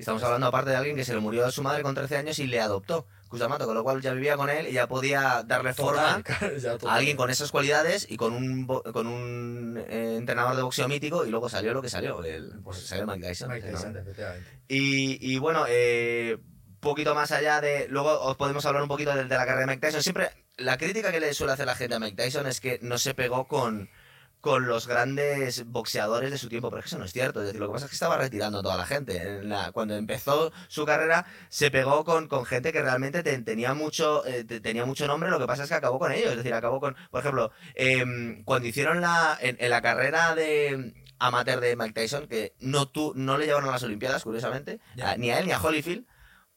estamos 0.00 0.22
hablando 0.22 0.46
aparte 0.46 0.70
de 0.70 0.76
alguien 0.76 0.96
que 0.96 1.04
se 1.04 1.14
le 1.14 1.20
murió 1.20 1.46
a 1.46 1.50
su 1.50 1.62
madre 1.62 1.82
con 1.82 1.94
13 1.94 2.16
años 2.16 2.38
y 2.38 2.46
le 2.46 2.60
adoptó, 2.60 3.06
Cus 3.28 3.38
D'Amato, 3.38 3.66
con 3.66 3.74
lo 3.74 3.84
cual 3.84 4.00
ya 4.00 4.12
vivía 4.12 4.36
con 4.36 4.50
él 4.50 4.66
y 4.68 4.72
ya 4.72 4.88
podía 4.88 5.42
darle 5.46 5.72
forma 5.72 6.16
total, 6.16 6.24
claro, 6.38 6.56
ya 6.56 6.76
a 6.88 6.94
alguien 6.94 7.16
con 7.16 7.30
esas 7.30 7.50
cualidades 7.50 8.06
y 8.10 8.16
con 8.16 8.32
un, 8.34 8.66
con 8.66 9.06
un 9.06 9.82
eh, 9.88 10.16
entrenador 10.18 10.56
de 10.56 10.62
boxeo 10.62 10.88
mítico 10.88 11.24
y 11.24 11.30
luego 11.30 11.48
salió 11.48 11.72
lo 11.72 11.82
que 11.82 11.88
salió, 11.88 12.24
el, 12.24 12.60
pues 12.64 12.78
salió 12.86 13.06
Mike 13.06 13.28
Tyson. 13.28 13.48
Mike. 13.50 13.70
Tyson, 13.70 13.96
efectivamente. 13.96 14.48
Y, 14.68 15.34
y 15.34 15.38
bueno, 15.38 15.64
eh, 15.68 16.38
poquito 16.80 17.14
más 17.14 17.30
allá 17.30 17.60
de... 17.60 17.86
Luego 17.88 18.20
os 18.20 18.36
podemos 18.36 18.64
hablar 18.66 18.82
un 18.82 18.88
poquito 18.88 19.14
de, 19.14 19.24
de 19.24 19.36
la 19.36 19.44
carrera 19.44 19.60
de 19.60 19.66
Mike 19.66 19.86
Tyson. 19.86 20.02
Siempre 20.02 20.30
la 20.56 20.76
crítica 20.78 21.10
que 21.10 21.20
le 21.20 21.34
suele 21.34 21.52
hacer 21.52 21.66
la 21.66 21.74
gente 21.74 21.94
a 21.94 21.98
Mike 21.98 22.16
Tyson 22.16 22.46
es 22.46 22.60
que 22.60 22.78
no 22.82 22.98
se 22.98 23.14
pegó 23.14 23.46
con, 23.46 23.88
con 24.40 24.66
los 24.66 24.86
grandes 24.86 25.66
boxeadores 25.66 26.30
de 26.30 26.38
su 26.38 26.48
tiempo, 26.48 26.70
pero 26.70 26.82
eso 26.84 26.98
no 26.98 27.04
es 27.04 27.12
cierto. 27.12 27.40
Es 27.40 27.46
decir, 27.46 27.60
lo 27.60 27.66
que 27.68 27.72
pasa 27.74 27.84
es 27.86 27.90
que 27.90 27.94
estaba 27.96 28.16
retirando 28.16 28.58
a 28.60 28.62
toda 28.62 28.76
la 28.76 28.86
gente. 28.86 29.16
En 29.16 29.48
la- 29.48 29.72
cuando 29.72 29.96
empezó 29.96 30.52
su 30.68 30.84
carrera 30.86 31.26
se 31.48 31.70
pegó 31.70 32.04
con, 32.04 32.28
con 32.28 32.44
gente 32.46 32.72
que 32.72 32.82
realmente 32.82 33.22
te- 33.22 33.38
tenía, 33.42 33.74
mucho, 33.74 34.24
eh, 34.26 34.44
te- 34.44 34.60
tenía 34.60 34.84
mucho 34.86 35.06
nombre, 35.06 35.30
lo 35.30 35.38
que 35.38 35.46
pasa 35.46 35.64
es 35.64 35.68
que 35.68 35.74
acabó 35.74 35.98
con 35.98 36.12
ellos. 36.12 36.30
Es 36.30 36.36
decir, 36.38 36.54
acabó 36.54 36.80
con... 36.80 36.96
Por 37.10 37.20
ejemplo, 37.20 37.52
em, 37.74 38.42
cuando 38.44 38.68
hicieron 38.68 39.00
la... 39.00 39.36
En, 39.40 39.56
en 39.60 39.70
la 39.70 39.82
carrera 39.82 40.34
de 40.34 40.94
amateur 41.18 41.60
de 41.60 41.76
Mike 41.76 41.92
Tyson, 41.92 42.26
que 42.28 42.54
no, 42.60 42.88
tú, 42.88 43.12
no 43.14 43.36
le 43.36 43.44
llevaron 43.46 43.68
a 43.68 43.72
las 43.72 43.82
Olimpiadas, 43.82 44.22
curiosamente, 44.24 44.80
a- 45.02 45.16
ni 45.16 45.30
a 45.30 45.38
él 45.38 45.46
ni 45.46 45.52
a 45.52 45.60
Holyfield, 45.60 46.06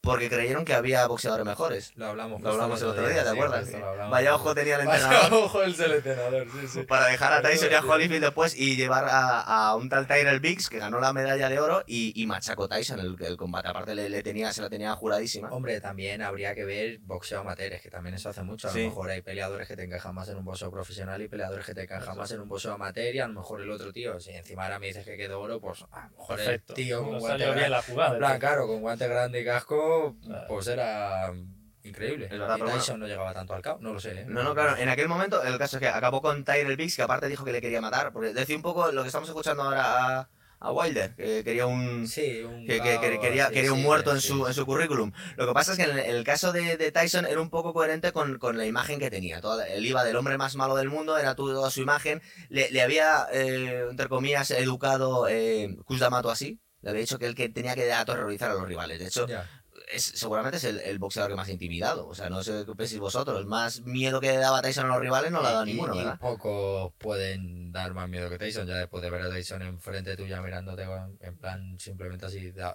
porque 0.04 0.28
creyeron 0.28 0.64
que 0.64 0.74
había 0.74 1.06
boxeadores 1.06 1.44
mejores. 1.46 1.92
Lo 1.96 2.06
hablamos, 2.06 2.40
Lo 2.42 2.50
hablamos 2.50 2.80
el 2.82 2.88
otro 2.88 3.08
día, 3.08 3.22
¿te 3.24 3.30
sí, 3.30 3.34
acuerdas? 3.36 3.60
justo 3.64 3.78
lo 3.78 3.88
hablamos. 3.88 4.10
Vaya 4.12 4.34
ojo 4.34 4.54
tenía 4.54 4.76
el 4.76 4.86
Vaya 4.86 5.04
entrenador 5.04 5.44
ojo 5.44 5.62
el 5.62 5.74
seleccionador, 5.74 6.46
sí, 6.60 6.68
sí. 6.68 6.82
para 6.82 7.06
dejar 7.06 7.32
a 7.32 7.42
Tyson 7.42 7.68
y 7.70 7.74
a. 7.74 7.80
Holyfield 7.80 8.22
después 8.24 8.54
y 8.56 8.76
llevar 8.76 9.04
a, 9.08 9.40
a 9.40 9.76
un 9.76 9.88
tal 9.88 10.06
Tyrell 10.06 10.40
Biggs 10.40 10.68
que 10.68 10.78
ganó 10.78 11.00
la 11.00 11.12
medalla 11.12 11.48
de 11.48 11.60
oro 11.60 11.82
y, 11.86 12.12
y 12.20 12.26
machacó 12.26 12.68
Tyson 12.68 13.00
el, 13.00 13.16
el 13.20 13.36
combate. 13.36 13.68
Aparte 13.68 13.94
le, 13.94 14.08
le 14.08 14.22
tenía, 14.22 14.52
se 14.52 14.62
la 14.62 14.70
tenía 14.70 14.94
juradísima. 14.94 15.48
Hombre, 15.50 15.80
también 15.80 16.22
habría 16.22 16.54
que 16.54 16.64
ver 16.64 16.98
boxeo 17.02 17.40
amateur, 17.40 17.72
es 17.72 17.82
que 17.82 17.90
también 17.90 18.14
eso 18.14 18.28
hace 18.28 18.42
mucho. 18.42 18.68
A 18.68 18.70
Sí. 18.72 18.82
lo 18.82 18.88
mejor 18.88 19.10
hay 19.10 19.22
peleadores 19.22 19.68
que 19.68 19.76
te 19.76 19.84
encajan 19.84 20.14
más 20.14 20.28
en 20.28 20.36
un 20.36 20.44
boxeo 20.44 20.70
profesional 20.70 21.20
y 21.22 21.28
peleadores 21.28 21.64
que 21.66 21.74
te 21.74 21.82
encajan 21.82 22.16
más 22.16 22.30
en 22.32 22.40
un 22.40 22.48
boxeo 22.48 22.72
amateur 22.74 23.14
y 23.14 23.18
a 23.20 23.26
lo 23.28 23.34
mejor 23.34 23.60
el 23.60 23.70
otro 23.70 23.92
tío, 23.92 24.18
si 24.20 24.30
encima 24.32 24.64
ahora 24.64 24.78
me 24.78 24.86
dices 24.88 25.04
que 25.04 25.16
quedó 25.16 25.40
oro, 25.40 25.60
pues 25.60 25.84
a 25.92 26.04
lo 26.10 26.18
mejor 26.18 26.36
Perfecto. 26.36 26.72
el 26.72 26.76
tío 26.76 27.02
con 27.02 27.12
No 27.12 27.18
guante 27.20 27.28
salió 27.44 27.46
bien 27.46 27.56
grande, 27.56 27.70
la 27.70 27.82
jugada. 27.82 28.12
en 28.12 28.18
plan, 28.18 28.30
tío. 28.32 28.40
claro, 28.40 28.66
con 28.66 28.80
guante 28.80 29.08
grande 29.08 29.40
y 29.40 29.44
casco, 29.44 29.93
Pues 30.48 30.66
era 30.68 31.32
increíble. 31.82 32.28
Verdad, 32.28 32.56
y 32.58 32.62
Tyson 32.62 33.00
no 33.00 33.06
llegaba 33.06 33.32
tanto 33.34 33.54
al 33.54 33.62
cabo, 33.62 33.78
no 33.80 33.92
lo 33.92 34.00
sé. 34.00 34.12
¿eh? 34.22 34.24
No, 34.26 34.42
no, 34.42 34.54
claro, 34.54 34.76
en 34.76 34.88
aquel 34.88 35.08
momento 35.08 35.42
el 35.42 35.58
caso 35.58 35.76
es 35.76 35.80
que 35.82 35.88
acabó 35.88 36.22
con 36.22 36.44
Tyrell 36.44 36.76
Biggs, 36.76 36.96
que 36.96 37.02
aparte 37.02 37.28
dijo 37.28 37.44
que 37.44 37.52
le 37.52 37.60
quería 37.60 37.80
matar, 37.80 38.12
porque 38.12 38.32
decía 38.32 38.56
un 38.56 38.62
poco 38.62 38.90
lo 38.90 39.02
que 39.02 39.08
estamos 39.08 39.28
escuchando 39.28 39.62
ahora 39.64 40.20
a, 40.20 40.28
a 40.60 40.72
Wilder, 40.72 41.14
que 41.14 41.44
quería 41.44 41.66
un... 41.66 42.08
Sí, 42.08 42.40
un 42.40 42.66
que, 42.66 42.80
que- 42.80 42.98
que 43.00 43.20
quería, 43.20 43.44
así, 43.46 43.54
quería 43.54 43.72
un 43.72 43.80
sí, 43.80 43.84
muerto 43.84 44.12
en 44.12 44.20
sí, 44.22 44.28
su, 44.28 44.38
sí. 44.38 44.42
en 44.46 44.54
su 44.54 44.64
currículum. 44.64 45.12
Lo 45.36 45.46
que 45.46 45.52
pasa 45.52 45.72
es 45.72 45.78
que 45.78 45.84
en 45.84 45.98
el, 45.98 46.24
caso 46.24 46.52
de, 46.52 46.78
de 46.78 46.90
Tyson 46.90 47.26
era 47.26 47.38
un 47.40 47.50
poco 47.50 47.74
coherente 47.74 48.12
con, 48.12 48.38
con 48.38 48.56
la 48.56 48.64
imagen 48.64 48.98
que 48.98 49.10
tenía. 49.10 49.42
Toda, 49.42 49.66
él 49.66 49.84
iba 49.84 50.02
del 50.04 50.16
hombre 50.16 50.38
más 50.38 50.56
malo 50.56 50.76
del 50.76 50.88
mundo, 50.88 51.18
era 51.18 51.34
toda 51.34 51.70
su 51.70 51.82
imagen. 51.82 52.22
Le, 52.48 52.70
le 52.70 52.80
había, 52.80 53.26
eh, 53.30 53.88
entre 53.90 54.08
comillas, 54.08 54.50
educado 54.52 55.28
eh, 55.28 55.76
Cus 55.84 56.00
D'Amato 56.00 56.30
así. 56.30 56.60
Le 56.80 56.90
había 56.90 57.00
dicho 57.02 57.18
que 57.18 57.26
él 57.26 57.34
que 57.34 57.48
tenía 57.50 57.74
que 57.74 57.92
aterrorizar 57.92 58.50
a 58.50 58.54
los 58.54 58.66
rivales. 58.66 58.98
De 58.98 59.06
hecho, 59.06 59.26
Ya. 59.26 59.46
Es, 59.92 60.02
seguramente 60.04 60.56
es 60.58 60.64
el, 60.64 60.80
el 60.80 60.98
boxeador 60.98 61.30
que 61.30 61.36
más 61.36 61.48
ha 61.48 61.52
intimidado. 61.52 62.06
O 62.08 62.14
sea, 62.14 62.28
no 62.30 62.42
sé 62.42 62.64
qué 62.66 62.74
pensáis 62.74 63.00
vosotros. 63.00 63.44
Más 63.46 63.80
miedo 63.82 64.20
que 64.20 64.36
daba 64.36 64.62
Tyson 64.62 64.86
a 64.86 64.88
los 64.88 65.00
rivales 65.00 65.30
no 65.32 65.42
le 65.42 65.48
ha 65.48 65.52
dado 65.52 65.66
Y- 65.66 65.72
ninguno, 65.72 65.94
¿verdad? 65.96 66.18
pocos 66.18 66.92
pueden 66.98 67.72
dar 67.72 67.92
más 67.94 68.08
miedo 68.08 68.28
que 68.30 68.38
Tyson, 68.38 68.66
ya 68.66 68.76
después 68.76 69.02
de 69.02 69.10
ver 69.10 69.22
a 69.22 69.30
Tyson 69.30 69.62
enfrente 69.62 70.16
tuya 70.16 70.40
mirándote 70.42 70.84
en- 71.20 71.36
plan 71.38 71.78
simplemente 71.78 72.26
así 72.26 72.50
de, 72.52 72.72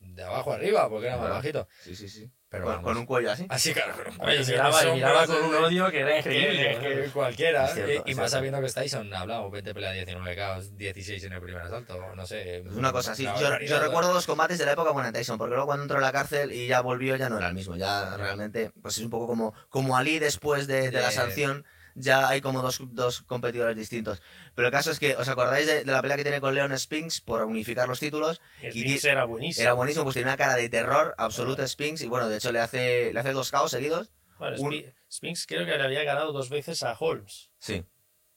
de 0.00 0.22
abajo 0.22 0.52
arriba, 0.52 0.88
porque 0.88 1.06
era 1.06 1.16
más 1.16 1.30
bajito. 1.30 1.66
Sí, 1.82 1.96
sí, 1.96 2.08
sí. 2.08 2.30
Pero 2.52 2.64
con, 2.64 2.72
vamos. 2.74 2.84
con 2.90 2.96
un 2.98 3.06
cuello 3.06 3.32
así. 3.32 3.46
Así, 3.48 3.72
claro, 3.72 3.94
con 3.96 4.12
un 4.12 4.18
cuello 4.18 4.44
miraba, 4.46 4.84
y 4.84 4.92
miraba 4.92 5.26
con 5.26 5.42
un 5.42 5.54
odio 5.56 5.90
que 5.90 6.00
era 6.00 6.18
increíble. 6.18 6.78
que 6.80 7.10
cualquiera. 7.10 7.64
Es 7.64 7.72
cierto, 7.74 8.02
y, 8.06 8.12
y 8.12 8.14
más 8.14 8.30
sabiendo 8.30 8.60
que 8.60 8.66
estáis, 8.66 8.92
son 8.92 9.12
hablado, 9.12 9.50
20 9.50 9.74
peleas 9.74 9.94
19 9.94 10.36
caos, 10.36 10.76
16 10.76 11.24
en 11.24 11.32
el 11.32 11.40
primer 11.40 11.62
asalto, 11.62 11.98
no 12.14 12.26
sé. 12.26 12.58
Es 12.58 12.66
una 12.72 12.92
cosa 12.92 13.12
así. 13.12 13.24
Yo, 13.24 13.58
yo 13.60 13.80
recuerdo 13.80 14.12
los 14.12 14.26
combates 14.26 14.58
de 14.58 14.66
la 14.66 14.72
época 14.72 14.92
con 14.92 15.12
Tyson, 15.12 15.38
porque 15.38 15.50
luego 15.54 15.66
cuando 15.66 15.82
entró 15.84 15.98
a 15.98 16.02
la 16.02 16.12
cárcel 16.12 16.52
y 16.52 16.66
ya 16.68 16.80
volvió, 16.82 17.16
ya 17.16 17.28
no 17.28 17.38
era 17.38 17.48
el 17.48 17.54
mismo. 17.54 17.74
Ya 17.74 18.16
realmente, 18.16 18.70
pues 18.82 18.98
es 18.98 19.02
un 19.04 19.10
poco 19.10 19.26
como, 19.26 19.54
como 19.70 19.96
Ali 19.96 20.18
después 20.18 20.66
de, 20.66 20.90
de 20.90 21.00
la 21.00 21.08
De- 21.08 21.12
sanción. 21.14 21.64
Ya 21.94 22.28
hay 22.28 22.40
como 22.40 22.62
dos, 22.62 22.80
dos 22.92 23.22
competidores 23.22 23.76
distintos. 23.76 24.22
Pero 24.54 24.68
el 24.68 24.72
caso 24.72 24.90
es 24.90 24.98
que, 24.98 25.14
¿os 25.16 25.28
acordáis 25.28 25.66
de, 25.66 25.84
de 25.84 25.92
la 25.92 26.00
pelea 26.02 26.16
que 26.16 26.22
tiene 26.22 26.40
con 26.40 26.54
Leon 26.54 26.76
Spinks 26.78 27.20
por 27.20 27.42
unificar 27.44 27.88
los 27.88 28.00
títulos? 28.00 28.40
El 28.60 28.76
Y 28.76 28.80
Spinks 28.80 29.04
era 29.04 29.24
buenísimo. 29.24 29.62
Era 29.62 29.72
buenísimo, 29.74 30.04
pues 30.04 30.14
tiene 30.14 30.28
una 30.28 30.36
cara 30.36 30.56
de 30.56 30.68
terror 30.68 31.14
absoluta 31.18 31.66
Spinks. 31.66 32.02
Y 32.02 32.08
bueno, 32.08 32.28
de 32.28 32.36
hecho 32.36 32.52
le 32.52 32.60
hace, 32.60 33.12
le 33.12 33.20
hace 33.20 33.32
dos 33.32 33.50
caos 33.50 33.70
seguidos. 33.70 34.10
Bueno, 34.38 34.56
un- 34.60 34.84
Spinks 35.10 35.46
creo 35.46 35.66
que 35.66 35.76
le 35.76 35.82
había 35.82 36.04
ganado 36.04 36.32
dos 36.32 36.48
veces 36.48 36.82
a 36.82 36.96
Holmes. 36.98 37.50
Sí. 37.58 37.84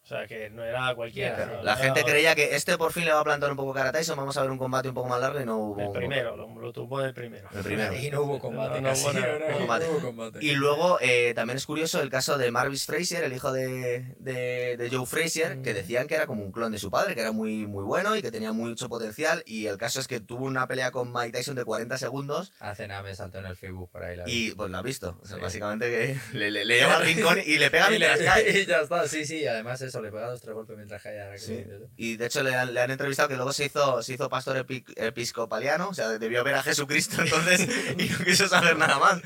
O 0.05 0.07
sea, 0.07 0.27
que 0.27 0.51
no 0.51 0.63
era 0.63 0.93
cualquiera. 0.93 1.35
Claro, 1.35 1.57
¿no? 1.57 1.63
La 1.63 1.75
gente 1.77 2.03
creía 2.03 2.35
que 2.35 2.55
este 2.55 2.77
por 2.77 2.93
fin 2.93 3.05
le 3.05 3.11
va 3.11 3.21
a 3.21 3.23
plantar 3.23 3.49
un 3.49 3.57
poco 3.57 3.73
cara 3.73 3.89
a 3.89 3.91
Tyson. 3.91 4.15
Vamos 4.15 4.37
a 4.37 4.41
ver 4.43 4.51
un 4.51 4.59
combate 4.59 4.87
un 4.89 4.93
poco 4.93 5.09
más 5.09 5.19
largo 5.19 5.41
y 5.41 5.45
no 5.45 5.57
hubo. 5.57 5.81
El 5.81 5.89
primero, 5.97 6.35
lo, 6.37 6.47
lo 6.61 6.71
tumbó 6.71 6.99
del 6.99 7.11
primero. 7.15 7.49
El 7.55 7.63
primero. 7.63 7.95
Y 7.95 8.11
no 8.11 8.21
hubo 8.21 8.37
combate, 8.37 8.75
No, 8.81 8.81
no 8.81 8.89
casi, 8.89 9.03
hubo 9.05 9.13
nada, 9.13 9.27
no, 9.27 9.39
no 9.39 9.45
hubo 9.47 9.57
combate. 9.57 9.89
hubo 9.89 9.99
combate. 10.01 10.39
Y 10.45 10.51
luego 10.53 10.99
eh, 11.01 11.33
también 11.33 11.57
es 11.57 11.65
curioso 11.65 11.99
el 12.03 12.11
caso 12.11 12.37
de 12.37 12.51
Marvis 12.51 12.85
Frazier, 12.85 13.23
el 13.23 13.33
hijo 13.33 13.51
de, 13.51 14.13
de, 14.19 14.77
de 14.77 14.89
Joe 14.91 15.07
Frazier, 15.07 15.63
que 15.63 15.71
Mm. 15.71 15.75
decían 15.75 16.07
que 16.07 16.13
era 16.13 16.27
como 16.27 16.43
un 16.43 16.51
clon 16.51 16.71
de 16.71 16.77
su 16.77 16.91
padre, 16.91 17.15
que 17.15 17.21
era 17.21 17.31
muy, 17.31 17.65
muy 17.65 17.83
bueno 17.83 18.15
y 18.15 18.21
que 18.21 18.29
tenía 18.29 18.51
mucho 18.51 18.87
potencial. 18.89 19.41
Y 19.47 19.65
el 19.65 19.77
caso 19.79 19.99
es 19.99 20.07
que 20.07 20.19
tuvo 20.19 20.45
una 20.45 20.67
pelea 20.67 20.91
con 20.91 21.11
Mike 21.11 21.31
Tyson 21.31 21.55
de 21.55 21.65
40 21.65 21.97
segundos 21.97 22.53
Hace 22.59 22.87
nada 22.87 23.01
me 23.01 23.15
saltó 23.15 23.39
en 23.39 23.47
el 23.47 23.55
Facebook 23.55 23.89
por 23.91 24.03
ahí 24.03 24.15
la 24.17 24.23
y 24.27 24.51
pues 24.51 24.69
lo 24.69 24.77
ha 24.77 24.81
visto. 24.83 25.17
O 25.23 25.25
sea, 25.25 25.37
Sí. 25.37 25.41
básicamente 25.41 25.89
que 25.89 26.17
le, 26.37 26.51
le, 26.51 26.63
le 26.63 26.77
lleva 26.77 26.97
al 26.97 27.05
rincón 27.05 27.39
y 27.43 27.57
le 27.57 27.71
pega 27.71 27.87
y, 27.91 27.97
mientras 27.97 28.19
le- 28.19 28.25
cae. 28.25 28.49
y 28.61 28.65
ya 28.67 28.81
está, 28.81 29.07
sí, 29.07 29.25
sí, 29.25 29.47
además 29.47 29.81
eso, 29.81 29.94
le 30.01 30.11
pega 30.11 30.29
dos 30.29 30.41
tres 30.41 30.53
golpes 30.53 30.75
mientras 30.75 31.01
caía. 31.01 31.37
Sí. 31.37 31.65
Y 31.97 32.17
de 32.17 32.25
hecho 32.25 32.43
le 32.43 32.55
han, 32.55 32.73
le 32.73 32.81
han 32.81 32.91
entrevistado 32.91 33.29
que 33.29 33.35
luego 33.35 33.53
se 33.53 33.65
hizo, 33.65 34.01
se 34.01 34.13
hizo 34.13 34.29
pastor 34.29 34.57
epi- 34.57 34.83
episcopaliano, 34.95 35.89
o 35.89 35.93
sea, 35.93 36.09
debió 36.17 36.43
ver 36.43 36.55
a 36.55 36.63
Jesucristo 36.63 37.21
entonces 37.21 37.61
y 37.97 38.09
no 38.09 38.17
quiso 38.25 38.47
saber 38.47 38.77
nada 38.77 38.99
más. 38.99 39.21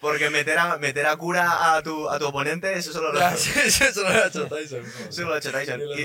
Porque 0.00 0.30
meter 0.30 0.58
a, 0.58 0.78
meter 0.78 1.06
a 1.06 1.16
cura 1.16 1.74
a 1.76 1.82
tu, 1.82 2.08
a 2.08 2.18
tu 2.18 2.26
oponente, 2.26 2.72
eso 2.72 2.92
solo 2.92 3.12
lo, 3.12 3.20
ha 3.20 3.32
hecho 3.34 3.50
Tyson. 3.52 4.84
eso 5.08 5.22
lo 5.22 5.34
ha 5.34 5.38
hecho 5.38 5.50
Tyson. 5.52 5.80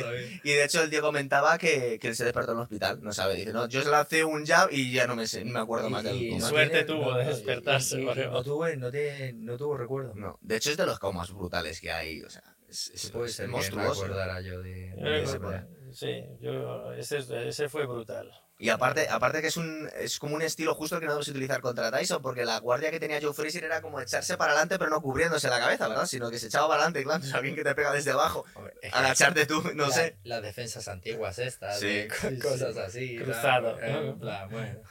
Y-. 0.43 0.49
Y 0.49 0.53
de 0.53 0.63
hecho 0.63 0.81
el 0.83 0.89
tío 0.89 1.01
comentaba 1.01 1.57
que, 1.57 1.97
que 1.99 2.07
él 2.09 2.15
se 2.15 2.23
despertó 2.25 2.51
en 2.51 2.57
el 2.59 2.63
hospital, 2.63 2.99
no 3.01 3.11
sabe, 3.13 3.35
dice, 3.35 3.53
no, 3.53 3.67
yo 3.67 3.81
se 3.81 3.89
lancé 3.89 4.23
un 4.23 4.45
jab 4.45 4.69
y 4.71 4.91
ya 4.91 5.07
no 5.07 5.15
me, 5.15 5.27
sé, 5.27 5.43
no 5.43 5.53
me 5.53 5.59
acuerdo 5.59 5.89
más 5.89 6.03
del 6.03 6.15
Y- 6.15 6.35
y 6.35 6.41
suerte 6.41 6.83
tuvo 6.83 7.13
de 7.15 7.25
despertarse, 7.25 7.99
y- 8.01 8.03
y 8.03 8.05
no, 8.05 8.43
tuvo, 8.43 8.67
no, 8.75 8.91
tiene- 8.91 9.33
no 9.33 9.57
tuvo 9.57 9.77
recuerdo. 9.77 10.13
No, 10.15 10.37
de 10.41 10.55
hecho 10.57 10.71
es 10.71 10.77
de 10.77 10.85
los 10.85 10.99
combos 10.99 11.33
brutales 11.33 11.79
que 11.81 11.91
hay, 11.91 12.21
o 12.21 12.29
sea, 12.29 12.43
es, 12.69 12.89
es- 12.93 13.11
Puede 13.11 13.29
ser 13.29 13.47
me 13.47 13.53
monstruoso. 13.53 14.03
acordara 14.05 14.41
yo 14.41 14.61
de, 14.61 14.93
de 14.95 15.23
ese. 15.23 15.39
Sí, 15.91 16.23
yo, 16.39 16.93
ese, 16.93 17.47
ese 17.47 17.67
fue 17.69 17.85
brutal. 17.85 18.31
Y 18.61 18.67
aparte, 18.69 19.07
aparte 19.07 19.39
que 19.41 19.47
es 19.47 19.55
un 19.55 19.89
es 19.97 20.19
como 20.19 20.35
un 20.35 20.41
estilo 20.41 20.75
justo 20.75 20.99
que 20.99 21.05
no 21.05 21.13
debes 21.13 21.29
utilizar 21.29 21.61
contra 21.61 21.89
Tyson, 21.91 22.21
porque 22.21 22.43
la 22.43 22.59
guardia 22.59 22.91
que 22.91 22.99
tenía 22.99 23.17
Joe 23.21 23.33
Frazier 23.33 23.63
era 23.63 23.81
como 23.81 24.01
echarse 24.01 24.35
para 24.35 24.51
adelante, 24.51 24.77
pero 24.77 24.91
no 24.91 25.01
cubriéndose 25.01 25.47
la 25.49 25.59
cabeza, 25.59 25.87
¿verdad? 25.87 26.05
Sino 26.05 26.29
que 26.29 26.37
se 26.39 26.47
echaba 26.47 26.67
para 26.67 26.81
adelante, 26.83 27.03
claro, 27.05 27.23
es 27.23 27.33
alguien 27.33 27.55
que 27.55 27.63
te 27.63 27.73
pega 27.73 27.93
desde 27.93 28.11
abajo, 28.11 28.43
Hombre, 28.55 28.73
agacharte 28.91 29.45
tú, 29.45 29.61
no 29.75 29.87
la- 29.87 29.93
sé. 29.93 30.17
Las 30.23 30.41
defensas 30.43 30.87
antiguas 30.89 31.39
estas, 31.39 31.79
Sí. 31.79 31.87
de 31.87 32.39
cosas 32.41 32.75
así. 32.75 33.17
Cruzado. 33.17 33.77
¿no? 33.79 33.85
En 33.99 34.19
plan, 34.19 34.49
bueno. 34.49 34.81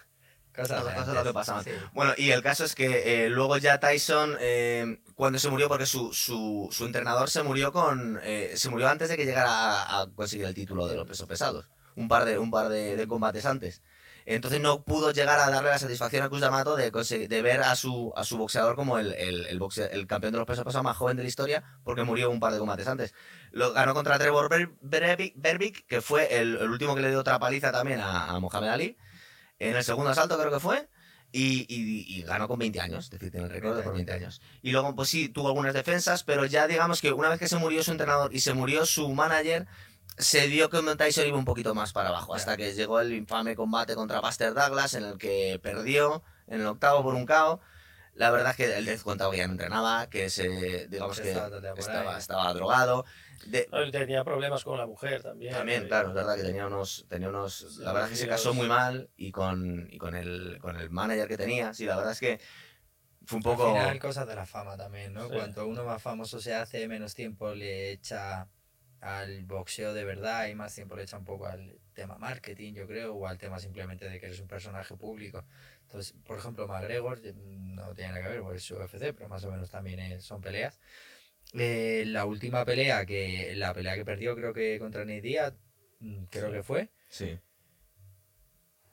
Cosas, 0.59 0.85
Las 0.85 0.95
cosas 0.95 1.15
lo 1.15 1.25
que 1.25 1.33
pasaban. 1.33 1.65
sí. 1.65 1.71
Bueno, 1.93 2.13
y 2.17 2.31
el 2.31 2.43
caso 2.43 2.65
es 2.65 2.75
que 2.75 3.25
eh, 3.25 3.31
luego 3.31 3.57
ya 3.59 3.79
Tyson, 3.81 4.37
eh, 4.41 5.01
cuando 5.15 5.39
se 5.39 5.49
murió, 5.51 5.69
porque 5.69 5.87
su, 5.87 6.13
su, 6.13 6.69
su 6.73 6.85
entrenador 6.85 7.31
se 7.31 7.43
murió 7.43 7.73
con 7.73 8.19
eh, 8.23 8.53
se 8.57 8.69
murió 8.69 8.89
antes 8.89 9.09
de 9.09 9.17
que 9.17 9.25
llegara 9.25 9.51
a, 9.51 10.01
a 10.03 10.07
conseguir 10.15 10.47
el 10.47 10.55
título 10.55 10.87
de 10.89 10.97
los 10.97 11.07
pesos 11.07 11.29
pesados, 11.29 11.67
un 11.95 12.09
par 12.09 12.25
de, 12.25 12.39
un 12.39 12.51
par 12.51 12.69
de, 12.69 12.97
de 12.97 13.07
combates 13.07 13.47
antes. 13.47 13.83
Entonces 14.31 14.61
no 14.61 14.83
pudo 14.85 15.11
llegar 15.11 15.41
a 15.41 15.49
darle 15.49 15.71
la 15.71 15.79
satisfacción 15.79 16.23
a 16.23 16.29
Cruz 16.29 16.43
D'Amato 16.43 16.77
de, 16.77 16.91
de 16.91 17.43
ver 17.43 17.63
a 17.63 17.75
su, 17.77 18.13
a 18.15 18.25
su 18.25 18.37
boxeador 18.37 18.77
como 18.77 18.99
el, 18.99 19.15
el, 19.15 19.47
el, 19.47 19.59
boxe- 19.59 19.89
el 19.91 20.07
campeón 20.07 20.33
de 20.35 20.39
los 20.39 20.47
pesos 20.47 20.65
pesados 20.67 20.85
más 20.85 20.99
joven 20.99 21.17
de 21.17 21.23
la 21.23 21.31
historia, 21.31 21.65
porque 21.83 22.03
murió 22.05 22.31
un 22.31 22.39
par 22.39 22.53
de 22.53 22.59
combates 22.59 22.87
antes. 22.89 23.15
Lo 23.53 23.73
ganó 23.73 23.95
contra 23.95 24.19
Trevor 24.19 24.51
Ber- 24.51 24.73
Berbick, 24.83 25.33
Berbick, 25.35 25.87
que 25.87 26.03
fue 26.03 26.41
el, 26.41 26.59
el 26.59 26.69
último 26.69 26.95
que 26.95 27.01
le 27.01 27.09
dio 27.09 27.21
otra 27.21 27.39
paliza 27.39 27.73
también 27.73 28.01
a, 28.01 28.27
a 28.33 28.39
Mohamed 28.39 28.69
Ali, 28.69 28.99
en 29.59 29.77
el 29.77 29.85
segundo 29.85 30.11
asalto 30.11 30.39
creo 30.39 30.51
que 30.53 30.61
fue. 30.61 30.89
Y, 31.31 31.67
y- 31.69 32.07
y 32.19 32.23
ganó 32.23 32.49
con 32.49 32.59
20 32.59 32.81
años, 32.81 33.05
es 33.05 33.11
decir, 33.11 33.31
tiene 33.31 33.47
el 33.47 33.53
récord 33.53 33.77
de 33.77 33.83
por 33.83 33.93
20 33.93 34.13
años. 34.13 34.41
Y 34.63 34.71
luego, 34.73 34.95
pues 34.95 35.11
sí, 35.11 35.29
tuvo 35.29 35.49
algunas 35.49 35.75
defensas, 35.75 36.25
pero 36.25 36.47
ya 36.47 36.67
digamos 36.67 37.03
que 37.03 37.13
una 37.13 37.29
vez 37.29 37.39
que 37.39 37.49
se 37.49 37.57
murió 37.57 37.83
su 37.83 37.91
entrenador 37.91 38.35
y 38.35 38.41
se 38.41 38.55
murió 38.55 38.87
su 38.87 39.11
manager, 39.13 39.67
se 40.17 40.47
vio 40.47 40.71
que 40.71 40.81
Tyson 40.97 41.27
iba 41.27 41.37
un 41.37 41.45
poquito 41.45 41.75
más 41.75 41.93
para 41.93 42.09
abajo, 42.09 42.35
hasta 42.35 42.57
que 42.57 42.73
llegó 42.73 42.99
el 43.01 43.13
infame 43.13 43.55
combate 43.57 43.95
contra 43.95 44.21
Buster 44.21 44.55
Douglas, 44.55 44.95
en 44.95 45.05
el 45.05 45.19
que 45.19 45.61
perdió 45.63 46.23
en 46.47 46.63
el 46.63 46.67
octavo 46.67 47.03
por 47.03 47.15
un 47.15 47.27
KO. 47.27 47.61
La 48.15 48.31
verdad 48.31 48.51
es 48.51 48.57
que 48.57 48.77
el 48.77 48.85
Death 48.85 49.03
contaba 49.03 49.31
que 49.31 49.37
ya 49.37 49.47
no 49.47 49.53
entrenaba, 49.53 50.09
que 50.09 50.29
se, 50.29 50.89
digamos 50.89 51.21
que 51.21 51.31
Estaba 51.79 52.19
estaba 52.19 52.53
drogado. 52.55 53.05
De- 53.47 53.69
No, 53.71 53.79
él 53.79 53.91
tenía 53.93 54.25
problemas 54.25 54.65
con 54.65 54.79
la 54.79 54.87
mujer 54.87 55.23
también. 55.23 55.53
también, 55.53 55.85
Y- 55.85 55.89
claro, 55.89 56.09
es 56.09 56.15
verdad 56.15 56.37
que 56.37 56.43
tenía 56.43 56.67
unos, 56.67 57.07
tenía 57.09 57.29
unos, 57.29 57.55
Sí, 57.77 57.83
la 57.83 57.93
verdad 57.93 58.09
es 58.09 58.19
que 58.19 58.25
se 58.25 58.29
casó 58.29 58.55
muy 58.55 58.67
mal 58.69 59.11
y 59.17 59.31
con, 59.33 59.89
y 59.91 59.99
con 59.99 60.15
el, 60.15 60.59
con 60.61 60.77
el 60.77 60.91
manager 60.91 61.29
que 61.29 61.37
tenía, 61.37 61.73
sí, 61.75 61.85
la 61.87 61.97
verdad 61.97 62.13
es 62.13 62.21
que 62.21 62.41
fue 63.25 63.37
un 63.37 63.43
poco, 63.43 63.65
Al 63.69 63.73
final, 63.83 63.99
cosas 63.99 64.27
de 64.27 64.35
la 64.35 64.47
fama 64.47 64.77
también, 64.77 65.13
¿no? 65.13 65.29
Sí. 65.29 65.35
Cuanto 65.35 65.67
uno 65.67 65.85
más 65.85 66.01
famoso 66.03 66.41
se 66.41 66.55
hace, 66.55 66.89
menos 66.89 67.15
tiempo 67.15 67.55
le 67.55 67.91
echa 67.93 68.49
al 69.01 69.45
boxeo 69.45 69.95
de 69.95 70.05
verdad 70.05 70.49
y 70.49 70.55
más 70.57 70.75
tiempo 70.75 70.97
le 70.97 71.03
echa 71.05 71.19
un 71.19 71.25
poco 71.25 71.47
al 71.47 71.79
tema 71.93 72.19
marketing, 72.19 72.75
yo 72.75 72.87
creo, 72.87 73.15
o 73.15 73.27
al 73.29 73.39
tema 73.39 73.59
simplemente 73.61 74.09
de 74.09 74.19
que 74.19 74.27
eres 74.27 74.41
un 74.41 74.49
personaje 74.49 74.97
público. 74.97 75.45
Entonces, 75.83 76.15
por 76.25 76.39
ejemplo, 76.39 76.67
McGregor 76.67 77.21
eh, 77.25 77.33
no 77.37 77.95
tiene 77.95 78.11
nada 78.13 78.23
que 78.25 78.29
ver, 78.31 78.41
porque 78.43 78.59
es 78.59 78.71
UFC, 78.71 79.13
pero 79.13 79.29
más 79.29 79.45
o 79.45 79.51
menos 79.51 79.71
también 79.71 80.01
es- 80.01 80.25
son 80.25 80.41
peleas. 80.41 80.81
Eh, 81.55 82.05
la 82.07 82.27
última 82.27 82.65
pelea, 82.65 83.07
que 83.07 83.55
la 83.57 83.73
pelea 83.73 83.95
que 83.95 84.05
perdió 84.05 84.35
creo 84.37 84.53
que 84.53 84.79
contra 84.79 85.05
Nate 85.05 85.21
Diaz, 85.23 85.55
mm, 86.01 86.25
creo 86.31 86.49
Sí. 86.49 86.53
que 86.53 86.63
fue, 86.63 86.89
sí, 87.09 87.39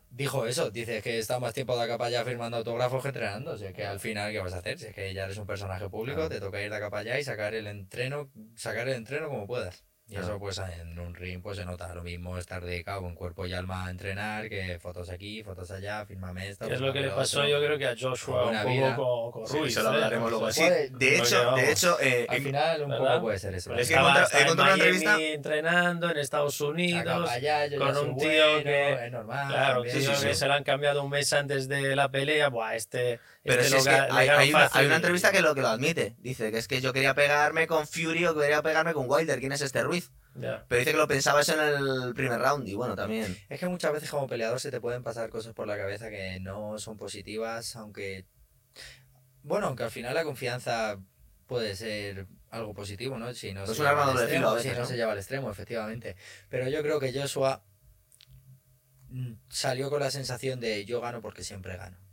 dijo 0.10 0.46
eso, 0.48 0.72
dice 0.72 1.02
que 1.02 1.20
está 1.20 1.40
más 1.40 1.54
tiempo 1.54 1.76
de 1.78 1.84
acá 1.84 1.98
para 1.98 2.08
allá 2.08 2.24
firmando 2.24 2.56
autógrafos 2.58 3.02
que 3.02 3.10
entrenando, 3.10 3.52
o 3.52 3.58
sea 3.58 3.74
que 3.74 3.86
al 3.86 4.00
final 4.00 4.32
¿qué 4.32 4.40
vas 4.40 4.54
a 4.54 4.60
hacer? 4.60 4.80
Si 4.80 4.86
es 4.86 4.94
que 4.96 5.14
ya 5.14 5.26
eres 5.26 5.38
un 5.38 5.46
personaje 5.46 5.90
público, 5.90 6.16
Claro. 6.22 6.30
te 6.30 6.40
toca 6.40 6.62
ir 6.62 6.70
de 6.70 6.76
acá 6.78 6.90
para 6.90 7.02
allá 7.02 7.20
y 7.20 7.24
sacar 7.26 7.54
el 7.54 7.68
entreno, 7.68 8.32
sacar 8.56 8.88
el 8.88 8.96
entreno 8.96 9.28
como 9.30 9.46
puedas. 9.48 9.84
Y 10.08 10.12
Claro. 10.12 10.28
eso 10.28 10.40
pues 10.40 10.60
en 10.60 11.00
un 11.00 11.16
ring 11.16 11.42
pues 11.42 11.58
se 11.58 11.66
nota 11.66 11.92
lo 11.96 12.04
mismo 12.04 12.38
estar 12.38 12.64
dedicado 12.64 13.08
en 13.08 13.16
cuerpo 13.16 13.48
y 13.48 13.54
alma 13.54 13.88
a 13.88 13.90
entrenar, 13.90 14.48
que 14.50 14.78
fotos 14.80 15.10
aquí, 15.10 15.42
fotos 15.42 15.72
allá, 15.72 16.06
fírmame 16.06 16.48
esto. 16.50 16.66
Es 16.70 16.80
lo 16.80 16.94
que 16.94 17.02
le 17.02 17.10
pasó 17.10 17.40
otro. 17.40 17.50
yo 17.50 17.58
creo 17.66 17.78
que 17.80 17.88
a 17.88 17.96
Joshua 18.00 18.46
un 18.64 18.96
poco 18.96 19.32
con, 19.32 19.32
con 19.32 19.48
sí, 19.52 19.58
Ruiz. 19.58 19.72
eso 19.74 19.82
lo 19.82 19.90
¿eh? 19.90 19.94
hablaremos 19.96 20.30
luego. 20.30 20.52
Sí, 20.52 20.62
Puede- 20.62 20.90
de 20.92 21.18
hecho, 21.18 21.52
de 21.56 21.72
hecho, 21.72 21.98
eh, 22.00 22.28
Al 22.30 22.40
final 22.42 22.82
un 22.84 22.90
¿Verdad? 22.92 23.08
poco 23.14 23.22
puede 23.24 23.40
ser 23.40 23.56
eso. 23.56 23.74
Es 23.74 23.88
que 23.88 23.94
estaba 23.96 24.20
en 24.32 24.42
encontré 24.42 24.52
una 24.54 24.64
Miami 24.64 24.82
entrevista- 24.84 25.22
entrenando 25.22 26.12
en 26.12 26.18
Estados 26.18 26.62
Unidos. 26.62 27.30
allá, 27.30 27.66
yo 27.66 27.80
con 27.80 27.98
un 27.98 28.18
tío 28.18 28.30
bueno, 28.30 28.64
que- 28.64 29.06
es 29.08 29.12
normal. 29.12 29.48
Claro, 29.48 29.74
también. 29.76 29.98
tío, 30.00 30.10
sí, 30.12 30.16
sí, 30.22 30.28
que 30.28 30.34
sí. 30.36 30.40
se 30.40 30.48
lo 30.48 30.54
han 30.54 30.64
cambiado 30.64 31.04
un 31.04 31.10
mes 31.10 31.34
antes 31.34 31.68
de 31.68 31.96
la 31.96 32.10
pelea. 32.12 32.50
Buah, 32.50 32.76
este. 32.76 33.20
Pero 33.46 33.62
este 33.62 33.78
es 33.78 33.84
que 33.84 33.92
hay, 33.92 34.50
una, 34.50 34.70
hay 34.74 34.92
entrevista 34.92 35.32
que 35.32 35.42
lo, 35.42 35.54
que 35.54 35.62
lo 35.62 35.68
admite. 35.68 36.16
Dice 36.18 36.52
que 36.52 36.58
es 36.58 36.68
que 36.68 36.82
yo 36.82 36.94
quería 36.94 37.14
pegarme 37.14 37.68
con 37.68 37.88
Fury 37.88 38.26
o 38.26 38.36
quería 38.36 38.64
pegarme 38.64 38.94
con 38.94 39.06
Wilder. 39.08 39.40
¿Quién 39.40 39.52
es 39.52 39.62
este 39.62 39.84
Ruiz? 39.84 40.12
Pero 40.34 40.80
dice 40.80 40.92
que 40.92 40.98
lo 40.98 41.08
pensaba 41.08 41.42
eso 41.42 41.54
en 41.54 42.08
el 42.08 42.16
primer 42.16 42.40
round. 42.42 42.68
Y 42.68 42.74
bueno, 42.74 42.96
también. 42.96 43.38
Es 43.48 43.60
que 43.60 43.68
muchas 43.68 43.94
veces 43.94 44.10
como 44.10 44.28
peleador 44.28 44.60
se 44.60 44.72
te 44.72 44.82
pueden 44.82 45.04
pasar 45.04 45.30
cosas 45.30 45.54
por 45.54 45.68
la 45.68 45.78
cabeza 45.78 46.10
que 46.10 46.40
no 46.40 46.80
son 46.80 46.98
positivas, 46.98 47.76
aunque... 47.76 48.26
Bueno, 49.44 49.68
aunque 49.68 49.84
al 49.84 49.92
final 49.92 50.16
la 50.16 50.24
confianza 50.24 51.00
puede 51.46 51.76
ser 51.76 52.26
algo 52.50 52.74
positivo, 52.74 53.20
¿no? 53.20 53.32
Si 53.36 53.54
no 53.54 53.68
se 53.68 53.74
un 53.74 53.78
lleva 53.78 54.12
al 54.12 54.18
extremo, 54.18 54.58
si 54.58 54.70
¿no? 54.70 54.86
se 54.86 54.98
lleva 54.98 55.12
al 55.12 55.20
extremo, 55.20 55.52
efectivamente. 55.52 56.16
Pero 56.50 56.68
yo 56.68 56.82
creo 56.82 57.00
que 57.00 57.14
Joshua 57.14 57.64
mm, 59.10 59.34
salió 59.50 59.92
con 59.92 60.00
la 60.00 60.10
sensación 60.10 60.60
de 60.60 60.84
yo 60.86 61.00
gano 61.00 61.22
porque 61.22 61.44
siempre 61.44 61.78
gano. 61.78 62.05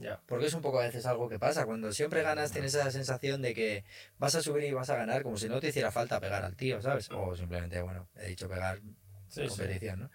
Ya. 0.00 0.20
Porque 0.26 0.46
es 0.46 0.54
un 0.54 0.62
poco 0.62 0.80
a 0.80 0.84
veces 0.84 1.06
algo 1.06 1.28
que 1.28 1.38
pasa. 1.38 1.64
Cuando 1.66 1.92
siempre 1.92 2.22
ganas 2.22 2.52
tienes 2.52 2.74
esa 2.74 2.90
sensación 2.90 3.42
de 3.42 3.54
que 3.54 3.84
vas 4.18 4.34
a 4.34 4.42
subir 4.42 4.64
y 4.64 4.72
vas 4.72 4.90
a 4.90 4.96
ganar 4.96 5.22
como 5.22 5.36
si 5.36 5.48
no 5.48 5.60
te 5.60 5.68
hiciera 5.68 5.90
falta 5.90 6.20
pegar 6.20 6.44
al 6.44 6.56
tío, 6.56 6.80
¿sabes? 6.82 7.10
O 7.10 7.34
simplemente, 7.36 7.80
bueno, 7.82 8.08
he 8.16 8.28
dicho 8.28 8.48
pegar, 8.48 8.80
Sí, 9.28 9.42
sí. 9.42 9.48
competición, 9.48 10.00
¿no? 10.00 10.10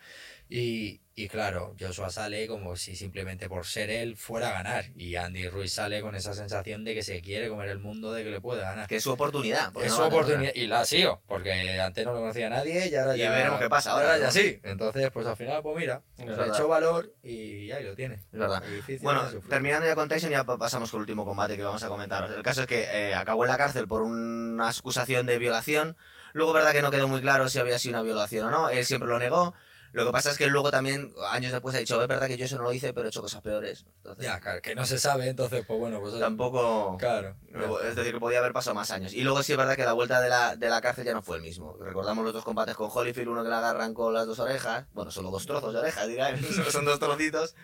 Y, 0.54 1.00
y 1.16 1.30
claro, 1.30 1.76
Joshua 1.80 2.10
sale 2.10 2.46
como 2.46 2.76
si 2.76 2.98
simplemente 2.98 3.48
por 3.48 3.66
ser 3.66 3.90
él 3.90 4.18
fuera 4.18 4.50
a 4.50 4.52
ganar. 4.52 4.86
Y 4.98 5.16
Andy 5.16 5.48
Ruiz 5.48 5.72
sale 5.72 6.02
con 6.02 6.14
esa 6.14 6.34
sensación 6.34 6.84
de 6.84 6.94
que 6.94 7.04
se 7.04 7.22
quiere 7.22 7.48
comer 7.48 7.70
el 7.70 7.80
mundo, 7.80 8.12
de 8.12 8.26
que 8.26 8.32
le 8.32 8.42
puede 8.42 8.60
ganar. 8.62 8.86
Que 8.90 8.98
es 8.98 9.04
su 9.04 9.12
oportunidad. 9.14 9.72
Es 9.82 9.92
no 9.92 9.96
su 9.96 10.02
oportunidad. 10.02 10.52
Y 10.54 10.68
la 10.68 10.82
ha 10.82 10.86
sido, 10.86 11.22
porque 11.26 11.80
antes 11.80 12.06
no 12.06 12.12
lo 12.12 12.20
conocía 12.20 12.50
nadie 12.50 12.90
y 12.90 12.96
ahora 12.96 13.16
Y 13.16 13.20
ya. 13.20 13.32
veremos 13.32 13.62
qué 13.62 13.70
pasa 13.70 13.92
ahora 13.92 14.08
ahora, 14.08 14.18
ya 14.20 14.26
¿no? 14.26 14.32
sí. 14.34 14.60
Entonces, 14.64 15.10
pues 15.12 15.26
al 15.26 15.38
final, 15.38 15.62
pues 15.64 15.78
mira, 15.78 16.02
Es 16.18 16.26
le 16.38 16.48
echó 16.48 16.68
valor 16.68 17.14
y 17.24 17.72
ahí 17.72 17.86
lo 17.86 17.96
tiene. 17.96 18.16
Es 18.16 18.32
verdad. 18.38 18.62
Difícil 18.64 19.00
Bueno, 19.04 19.24
terminando 19.50 19.88
ya 19.88 19.96
con 19.96 20.10
Tyson, 20.10 20.32
ya 20.32 20.44
pa- 20.44 20.58
pasamos 20.58 20.92
con 20.92 20.98
el 20.98 21.04
último 21.04 21.24
combate 21.24 21.56
que 21.56 21.64
vamos 21.64 21.82
a 21.84 21.88
comentar. 21.88 22.30
El 22.30 22.44
caso 22.44 22.62
es 22.64 22.68
que 22.68 22.84
eh, 22.92 23.16
acabó 23.16 23.46
en 23.46 23.52
la 23.52 23.58
cárcel 23.58 23.88
por 23.88 24.02
una 24.02 24.68
acusación 24.68 25.26
de 25.28 25.38
violación. 25.40 25.96
Luego, 26.34 26.52
verdad 26.52 26.74
que 26.74 26.82
no 26.82 26.92
quedó 26.92 27.08
muy 27.08 27.22
claro 27.22 27.48
si 27.48 27.58
había 27.60 27.80
sido 27.80 27.94
una 27.96 28.04
violación 28.04 28.48
o 28.48 28.52
no. 28.52 28.70
Él 28.70 28.84
siempre 28.86 29.08
lo 29.08 29.18
negó. 29.18 29.54
Lo 29.94 30.06
que 30.06 30.12
pasa 30.12 30.32
es 30.32 30.38
que 30.38 30.48
luego 30.48 30.72
también, 30.72 31.14
años 31.30 31.52
después, 31.52 31.76
ha 31.76 31.80
dicho, 31.80 32.02
es 32.02 32.08
verdad 32.08 32.28
que 32.28 32.38
yo 32.38 32.46
eso 32.46 32.58
no 32.58 32.64
lo 32.64 32.74
hice, 32.74 32.94
pero 32.94 33.08
he 33.08 33.10
hecho 33.10 33.22
cosas 33.22 33.42
peores. 33.42 33.86
Entonces, 33.98 34.24
Ya, 34.26 34.40
claro, 34.40 34.62
que 34.62 34.74
no 34.74 34.86
se 34.86 34.98
sabe, 34.98 35.28
entonces, 35.28 35.66
pues 35.66 35.80
bueno, 35.80 36.00
pues. 36.00 36.18
tampoco... 36.20 36.98
Claro. 36.98 37.36
Luego, 37.50 37.82
Es 37.82 37.96
decir, 37.96 38.14
que 38.14 38.20
podía 38.20 38.40
haber 38.40 38.54
pasado 38.54 38.74
más 38.76 38.92
años. 38.92 39.14
Y 39.14 39.24
luego 39.24 39.44
sí 39.44 39.52
es 39.52 39.58
verdad 39.58 39.76
que 39.76 39.84
la 39.84 39.94
vuelta 39.94 40.22
de 40.22 40.30
la, 40.30 40.56
de 40.56 40.70
la 40.70 40.80
cárcel 40.82 41.06
ya 41.06 41.14
no 41.14 41.22
fue 41.22 41.38
el 41.38 41.44
mismo. 41.44 41.78
Recordamos 41.80 42.24
los 42.24 42.34
dos 42.34 42.44
combates 42.44 42.76
con 42.76 42.90
Holyfield, 42.94 43.28
uno 43.30 43.44
que 43.44 43.50
le 43.50 43.56
agarran 43.56 43.94
con 43.94 44.14
las 44.14 44.26
dos 44.26 44.40
orejas. 44.40 44.86
Bueno, 44.94 45.12
solo 45.12 45.30
dos 45.30 45.46
trozos 45.46 45.74
de 45.74 45.80
orejas, 45.80 46.08
dirán. 46.08 46.42
Solo 46.42 46.72
son 46.72 46.86
dos 46.86 47.00
trocitos. 47.00 47.56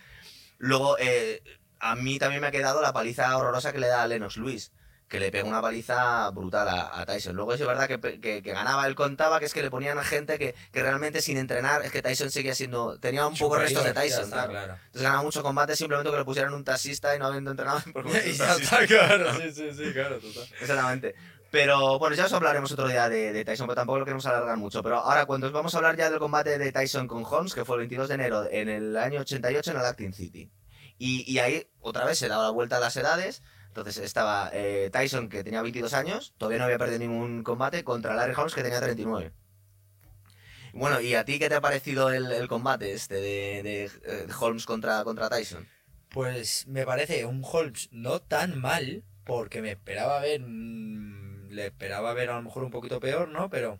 Luego, 0.57 0.97
eh, 0.99 1.41
a 1.79 1.95
mí 1.95 2.19
también 2.19 2.41
me 2.41 2.47
ha 2.47 2.51
quedado 2.51 2.81
la 2.81 2.91
paliza 2.93 3.37
horrorosa 3.37 3.71
que 3.71 3.79
le 3.79 3.87
da 3.87 4.03
a 4.03 4.07
Lennox 4.07 4.37
Lewis. 4.37 4.71
Que 5.07 5.21
le 5.21 5.31
pega 5.31 5.47
una 5.47 5.61
paliza 5.61 6.29
brutal 6.31 6.67
a, 6.67 6.99
a 6.99 7.05
Tyson. 7.05 7.35
Luego 7.35 7.53
es 7.53 7.65
verdad 7.65 7.87
que, 7.87 7.97
que, 8.19 8.43
que 8.43 8.51
ganaba. 8.51 8.85
Él 8.87 8.95
contaba 8.95 9.39
que 9.39 9.45
es 9.45 9.53
que 9.53 9.63
le 9.63 9.71
ponían 9.71 9.97
a 9.97 10.03
gente 10.03 10.37
que, 10.37 10.53
que 10.73 10.81
realmente 10.83 11.21
sin 11.21 11.37
entrenar, 11.37 11.81
es 11.85 11.91
que 11.91 12.01
Tyson 12.01 12.29
seguía 12.29 12.53
siendo. 12.53 12.99
Tenía 12.99 13.25
un 13.25 13.37
poco 13.37 13.55
restos 13.57 13.85
de 13.85 13.93
Tyson. 13.93 14.25
está, 14.25 14.47
claro. 14.47 14.51
claro. 14.51 14.73
Entonces 14.73 15.01
ganaba 15.03 15.23
muchos 15.23 15.43
combates 15.43 15.77
simplemente 15.77 16.11
que 16.11 16.17
le 16.17 16.25
pusieran 16.25 16.53
un 16.53 16.65
taxista 16.65 17.15
y 17.15 17.19
no 17.19 17.27
habiendo 17.27 17.51
entrenado. 17.51 17.81
y 18.25 18.31
ya 18.33 18.55
está, 18.55 18.85
claro. 18.85 19.33
Sí, 19.37 19.51
sí, 19.53 19.71
sí, 19.73 19.93
claro, 19.93 20.19
total. 20.19 20.43
Exactamente. 20.59 21.15
Pero 21.51 21.97
bueno, 21.97 22.15
ya 22.15 22.25
os 22.25 22.33
hablaremos 22.33 22.71
otro 22.73 22.89
día 22.89 23.07
de, 23.07 23.31
de 23.31 23.45
Tyson, 23.45 23.67
pero 23.67 23.75
tampoco 23.75 23.99
lo 23.99 24.05
queremos 24.05 24.25
alargar 24.25 24.57
mucho. 24.57 24.83
Pero 24.83 24.97
ahora, 24.97 25.25
cuando 25.25 25.47
os 25.47 25.53
vamos 25.53 25.73
a 25.73 25.77
hablar 25.77 25.95
ya 25.95 26.09
del 26.09 26.19
combate 26.19 26.57
de 26.57 26.71
Tyson 26.73 27.07
con 27.07 27.23
Holmes, 27.25 27.53
que 27.53 27.63
fue 27.63 27.77
el 27.77 27.81
22 27.81 28.09
de 28.09 28.15
enero 28.15 28.47
en 28.51 28.67
el 28.67 28.97
año 28.97 29.21
88 29.21 29.71
en 29.71 29.77
el 29.77 29.85
Acting 29.85 30.13
City. 30.13 30.51
Y, 30.97 31.31
y 31.31 31.39
ahí 31.39 31.69
otra 31.79 32.05
vez 32.05 32.19
se 32.19 32.27
daba 32.27 32.43
la 32.43 32.49
vuelta 32.49 32.77
a 32.77 32.79
las 32.81 32.97
edades. 32.97 33.41
Entonces 33.77 34.03
estaba 34.03 34.49
eh, 34.53 34.89
Tyson, 34.91 35.29
que 35.29 35.43
tenía 35.43 35.61
22 35.61 35.93
años, 35.93 36.33
todavía 36.39 36.57
no 36.57 36.63
había 36.63 36.79
perdido 36.79 36.97
ningún 36.97 37.43
combate, 37.43 37.83
contra 37.83 38.15
Larry 38.15 38.33
Holmes, 38.35 38.55
que 38.55 38.63
tenía 38.63 38.81
39. 38.81 39.31
Bueno, 40.73 40.99
¿y 40.99 41.13
a 41.13 41.25
ti 41.25 41.37
qué 41.37 41.47
te 41.47 41.53
ha 41.53 41.61
parecido 41.61 42.09
el, 42.09 42.47
combate 42.47 42.93
este 42.93 43.13
de, 43.13 43.61
de, 43.61 43.85
eh, 43.85 44.27
Holmes 44.39 44.65
contra, 44.65 45.03
contra 45.03 45.29
Tyson? 45.29 45.67
Pues 46.09 46.65
me 46.65 46.87
parece 46.87 47.25
un 47.25 47.43
Holmes 47.45 47.89
no 47.91 48.19
tan 48.19 48.59
mal, 48.59 49.03
porque 49.23 49.61
me 49.61 49.69
esperaba 49.69 50.21
ver. 50.21 50.41
mm, 50.41 51.49
le 51.51 51.67
esperaba 51.67 52.13
ver 52.15 52.31
a 52.31 52.37
lo 52.37 52.41
mejor 52.41 52.63
un 52.63 52.71
poquito 52.71 52.99
peor, 52.99 53.29
¿no? 53.29 53.47
Pero 53.51 53.79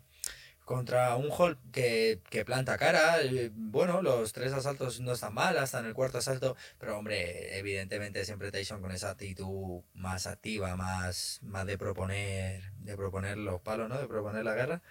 contra 0.68 1.16
un 1.16 1.30
Holmes 1.30 1.56
que, 1.72 2.20
que 2.28 2.44
planta 2.44 2.76
cara, 2.76 3.16
bueno, 3.54 4.02
los 4.02 4.34
tres 4.34 4.52
asaltos 4.52 5.00
no 5.00 5.12
están 5.12 5.32
mal, 5.32 5.56
hasta 5.56 5.80
en 5.80 5.86
el 5.86 5.94
cuarto 5.94 6.18
asalto, 6.18 6.58
pero 6.78 6.98
hombre, 6.98 7.58
evidentemente 7.58 8.22
siempre 8.26 8.52
Tyson 8.52 8.82
con 8.82 8.92
esa 8.92 9.08
actitud 9.08 9.82
más 9.94 10.26
activa, 10.26 10.76
más, 10.76 11.40
más 11.42 11.64
de 11.64 11.78
proponer, 11.78 12.70
de 12.80 12.96
proponer 12.96 13.38
los 13.38 13.62
palos, 13.62 13.88
¿no? 13.88 13.98
De 13.98 14.06
proponer 14.08 14.44
la 14.44 14.54
guerra. 14.54 14.82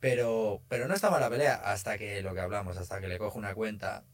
Pero, 0.00 0.60
pero 0.68 0.86
no 0.86 0.92
está 0.94 1.08
mala 1.08 1.30
pelea 1.30 1.54
hasta 1.54 1.96
que 1.96 2.20
lo 2.20 2.34
que 2.34 2.40
hablamos, 2.40 2.76
hasta 2.76 3.00
que 3.00 3.08
le 3.08 3.16
cojo 3.16 3.38
una 3.38 3.54
cuenta, 3.54 4.04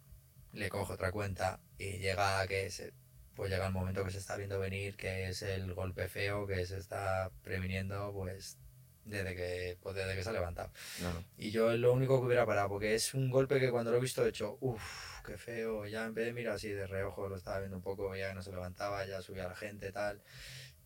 le 0.53 0.69
cojo 0.69 0.93
otra 0.93 1.11
cuenta 1.11 1.59
y 1.79 1.99
llega 1.99 2.39
a 2.41 2.47
que 2.47 2.71
se, 2.71 2.93
pues 3.35 3.51
llega 3.51 3.67
el 3.67 3.73
momento 3.73 4.05
que 4.05 4.13
se 4.13 4.19
está 4.19 4.37
viendo 4.37 4.61
venir, 4.61 4.97
que 4.97 5.29
es 5.29 5.43
el 5.43 5.75
golpe 5.75 6.07
feo 6.07 6.47
que 6.47 6.65
se 6.65 6.79
está 6.79 7.33
previniendo 7.43 8.13
pues 8.13 8.57
desde 9.05 9.35
que, 9.35 9.79
pues 9.83 9.95
desde 9.95 10.15
que 10.15 10.23
se 10.23 10.31
ha 10.31 10.33
levantado. 10.33 10.71
No, 11.01 11.13
no. 11.13 11.25
Y 11.37 11.51
yo 11.51 11.73
es 11.73 11.79
lo 11.79 11.93
único 11.93 12.21
que 12.21 12.27
hubiera 12.27 12.47
parado, 12.47 12.69
porque 12.69 12.95
es 12.95 13.15
un 13.15 13.31
golpe 13.31 13.61
que 13.61 13.71
cuando 13.71 13.91
lo 13.91 13.99
he 13.99 14.01
visto 14.01 14.25
he 14.25 14.29
hecho, 14.29 14.59
uff, 14.61 15.23
qué 15.25 15.37
feo. 15.37 15.87
Ya 15.87 16.07
en 16.07 16.15
vez 16.15 16.27
de 16.27 16.33
mirar 16.33 16.55
así 16.55 16.69
de 16.69 16.87
reojo, 16.87 17.29
lo 17.29 17.37
estaba 17.37 17.59
viendo 17.59 17.77
un 17.77 17.83
poco, 17.83 18.15
ya 18.15 18.29
que 18.29 18.35
no 18.35 18.43
se 18.43 18.51
levantaba, 18.51 19.05
ya 19.07 19.23
subía 19.23 19.49
la 19.49 19.55
gente, 19.55 19.93
tal. 19.93 20.23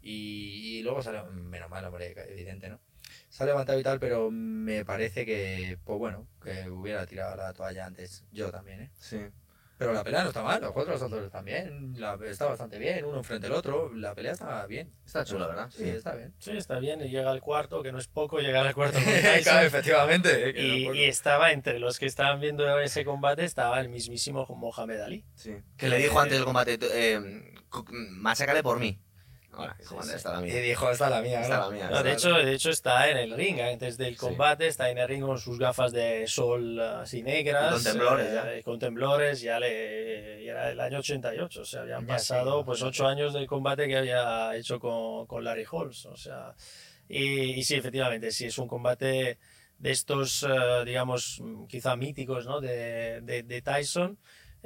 Y, 0.03 0.79
y 0.79 0.83
luego 0.83 1.03
sale, 1.03 1.23
menos 1.31 1.69
mal, 1.69 1.85
hombre, 1.85 2.15
evidente, 2.29 2.69
¿no? 2.69 2.81
Se 3.29 3.43
ha 3.43 3.47
levantado 3.47 3.79
y 3.79 3.83
tal, 3.83 4.01
pero 4.01 4.31
me 4.31 4.85
parece 4.85 5.27
que, 5.27 5.79
pues 5.85 5.99
bueno, 5.99 6.27
que 6.43 6.71
hubiera 6.71 7.07
tirado 7.07 7.37
la 7.37 7.53
toalla 7.53 7.87
antes. 7.87 8.25
Yo 8.33 8.51
también, 8.51 8.83
¿eh? 8.83 8.91
Sí. 8.99 9.19
Pero 9.79 9.93
la 9.93 10.03
pelea 10.03 10.23
no 10.23 10.29
está 10.29 10.43
mal, 10.43 10.61
los 10.61 10.73
cuatro 10.73 10.95
asaltos 10.95 11.23
están 11.25 11.45
bien, 11.45 11.93
la, 11.99 12.19
está 12.25 12.47
bastante 12.47 12.79
bien, 12.79 13.05
uno 13.05 13.19
enfrente 13.19 13.47
del 13.47 13.57
otro, 13.57 13.93
la 13.95 14.15
pelea 14.15 14.33
está 14.33 14.65
bien. 14.67 14.91
Está 15.05 15.23
chula, 15.25 15.47
¿verdad? 15.47 15.71
Sí, 15.71 15.87
está 15.89 16.15
bien. 16.15 16.33
Sí, 16.39 16.57
está 16.57 16.79
bien. 16.79 17.03
Y 17.03 17.09
llega 17.11 17.31
al 17.31 17.41
cuarto, 17.43 17.83
que 17.83 17.93
no 17.93 17.99
es 17.99 18.09
poco, 18.09 18.39
llega 18.39 18.63
al 18.63 18.75
cuarto 18.75 18.99
con 18.99 19.05
Tyson. 19.23 19.59
efectivamente. 19.65 20.55
que 20.55 20.63
Y, 20.63 20.87
no- 20.89 20.95
y 20.95 21.05
estaba 21.05 21.53
entre 21.53 21.79
los 21.79 21.99
que 21.99 22.07
estaban 22.07 22.41
viendo 22.41 22.79
ese 22.81 23.05
combate, 23.05 23.45
estaba 23.45 23.79
el 23.81 23.91
mismísimo 23.91 24.47
Mohamed 24.49 25.01
Ali. 25.01 25.25
Sí. 25.35 25.57
Que 25.77 25.89
le 25.89 25.99
dijo 25.99 26.19
antes 26.21 26.37
del 26.39 26.45
combate, 26.47 26.79
eh, 26.81 27.53
cu- 27.69 27.85
machácale 27.91 28.63
por 28.63 28.79
mí. 28.81 28.99
Ahora, 29.57 29.77
dijo, 29.79 29.91
Sí, 29.91 29.95
"Anda, 30.01 30.05
sí. 30.13 30.17
esta 30.17 30.41
la 30.41 30.47
Y 30.47 30.51
dijo, 30.51 30.91
esta 30.91 31.05
es 31.07 31.11
la 31.11 31.23
mía, 31.23 31.41
Esta 31.43 31.57
¿no? 31.59 31.65
la 31.71 31.71
mía. 31.77 31.91
No, 31.91 32.03
de, 32.03 32.13
hecho, 32.13 32.35
de 32.35 32.53
hecho, 32.55 32.71
está 32.71 33.11
en 33.11 33.17
el 33.17 33.35
ring. 33.35 33.59
¿eh? 33.59 33.73
Antes 33.73 33.97
del 33.97 34.15
Sí. 34.15 34.17
combate, 34.19 34.67
está 34.67 34.91
en 34.91 34.99
el 34.99 35.09
ring 35.09 35.23
con 35.23 35.39
sus 35.39 35.59
gafas 35.59 35.93
de 35.93 36.27
sol 36.27 36.79
eh, 36.79 36.85
así 37.03 37.23
negras. 37.23 37.81
Y 37.81 37.85
con 37.85 37.93
temblores, 37.93 38.33
ya. 38.33 38.53
eh, 38.55 38.63
con 38.63 38.79
temblores, 38.79 39.41
ya, 39.41 39.59
le, 39.59 40.45
ya 40.45 40.53
era 40.53 40.71
el 40.71 40.81
año 40.81 40.99
88. 40.99 41.61
O 41.61 41.65
sea, 41.65 41.83
habían 41.83 42.03
Ya, 42.03 42.07
pasado 42.07 42.59
sí, 42.61 42.65
pues 42.67 42.83
ocho 42.83 43.07
años 43.07 43.33
del 43.35 43.47
combate 43.47 43.87
que 43.89 43.97
había 43.97 44.55
hecho 44.57 44.79
con, 44.79 45.27
con 45.27 45.43
Larry 45.45 45.65
Holmes. 45.71 46.07
O 46.07 46.17
sea, 46.17 46.55
y, 47.09 47.51
y 47.53 47.63
sí, 47.65 47.75
efectivamente, 47.75 48.31
sí, 48.33 48.47
es 48.47 48.59
un 48.59 48.69
combate 48.69 49.39
de 49.79 49.91
estos, 49.91 50.43
eh, 50.43 50.85
digamos, 50.85 51.43
quizá 51.69 51.97
míticos, 51.97 52.47
¿no? 52.47 52.61
De, 52.61 53.21
de, 53.23 53.43
de 53.43 53.63
Tyson. 53.63 54.19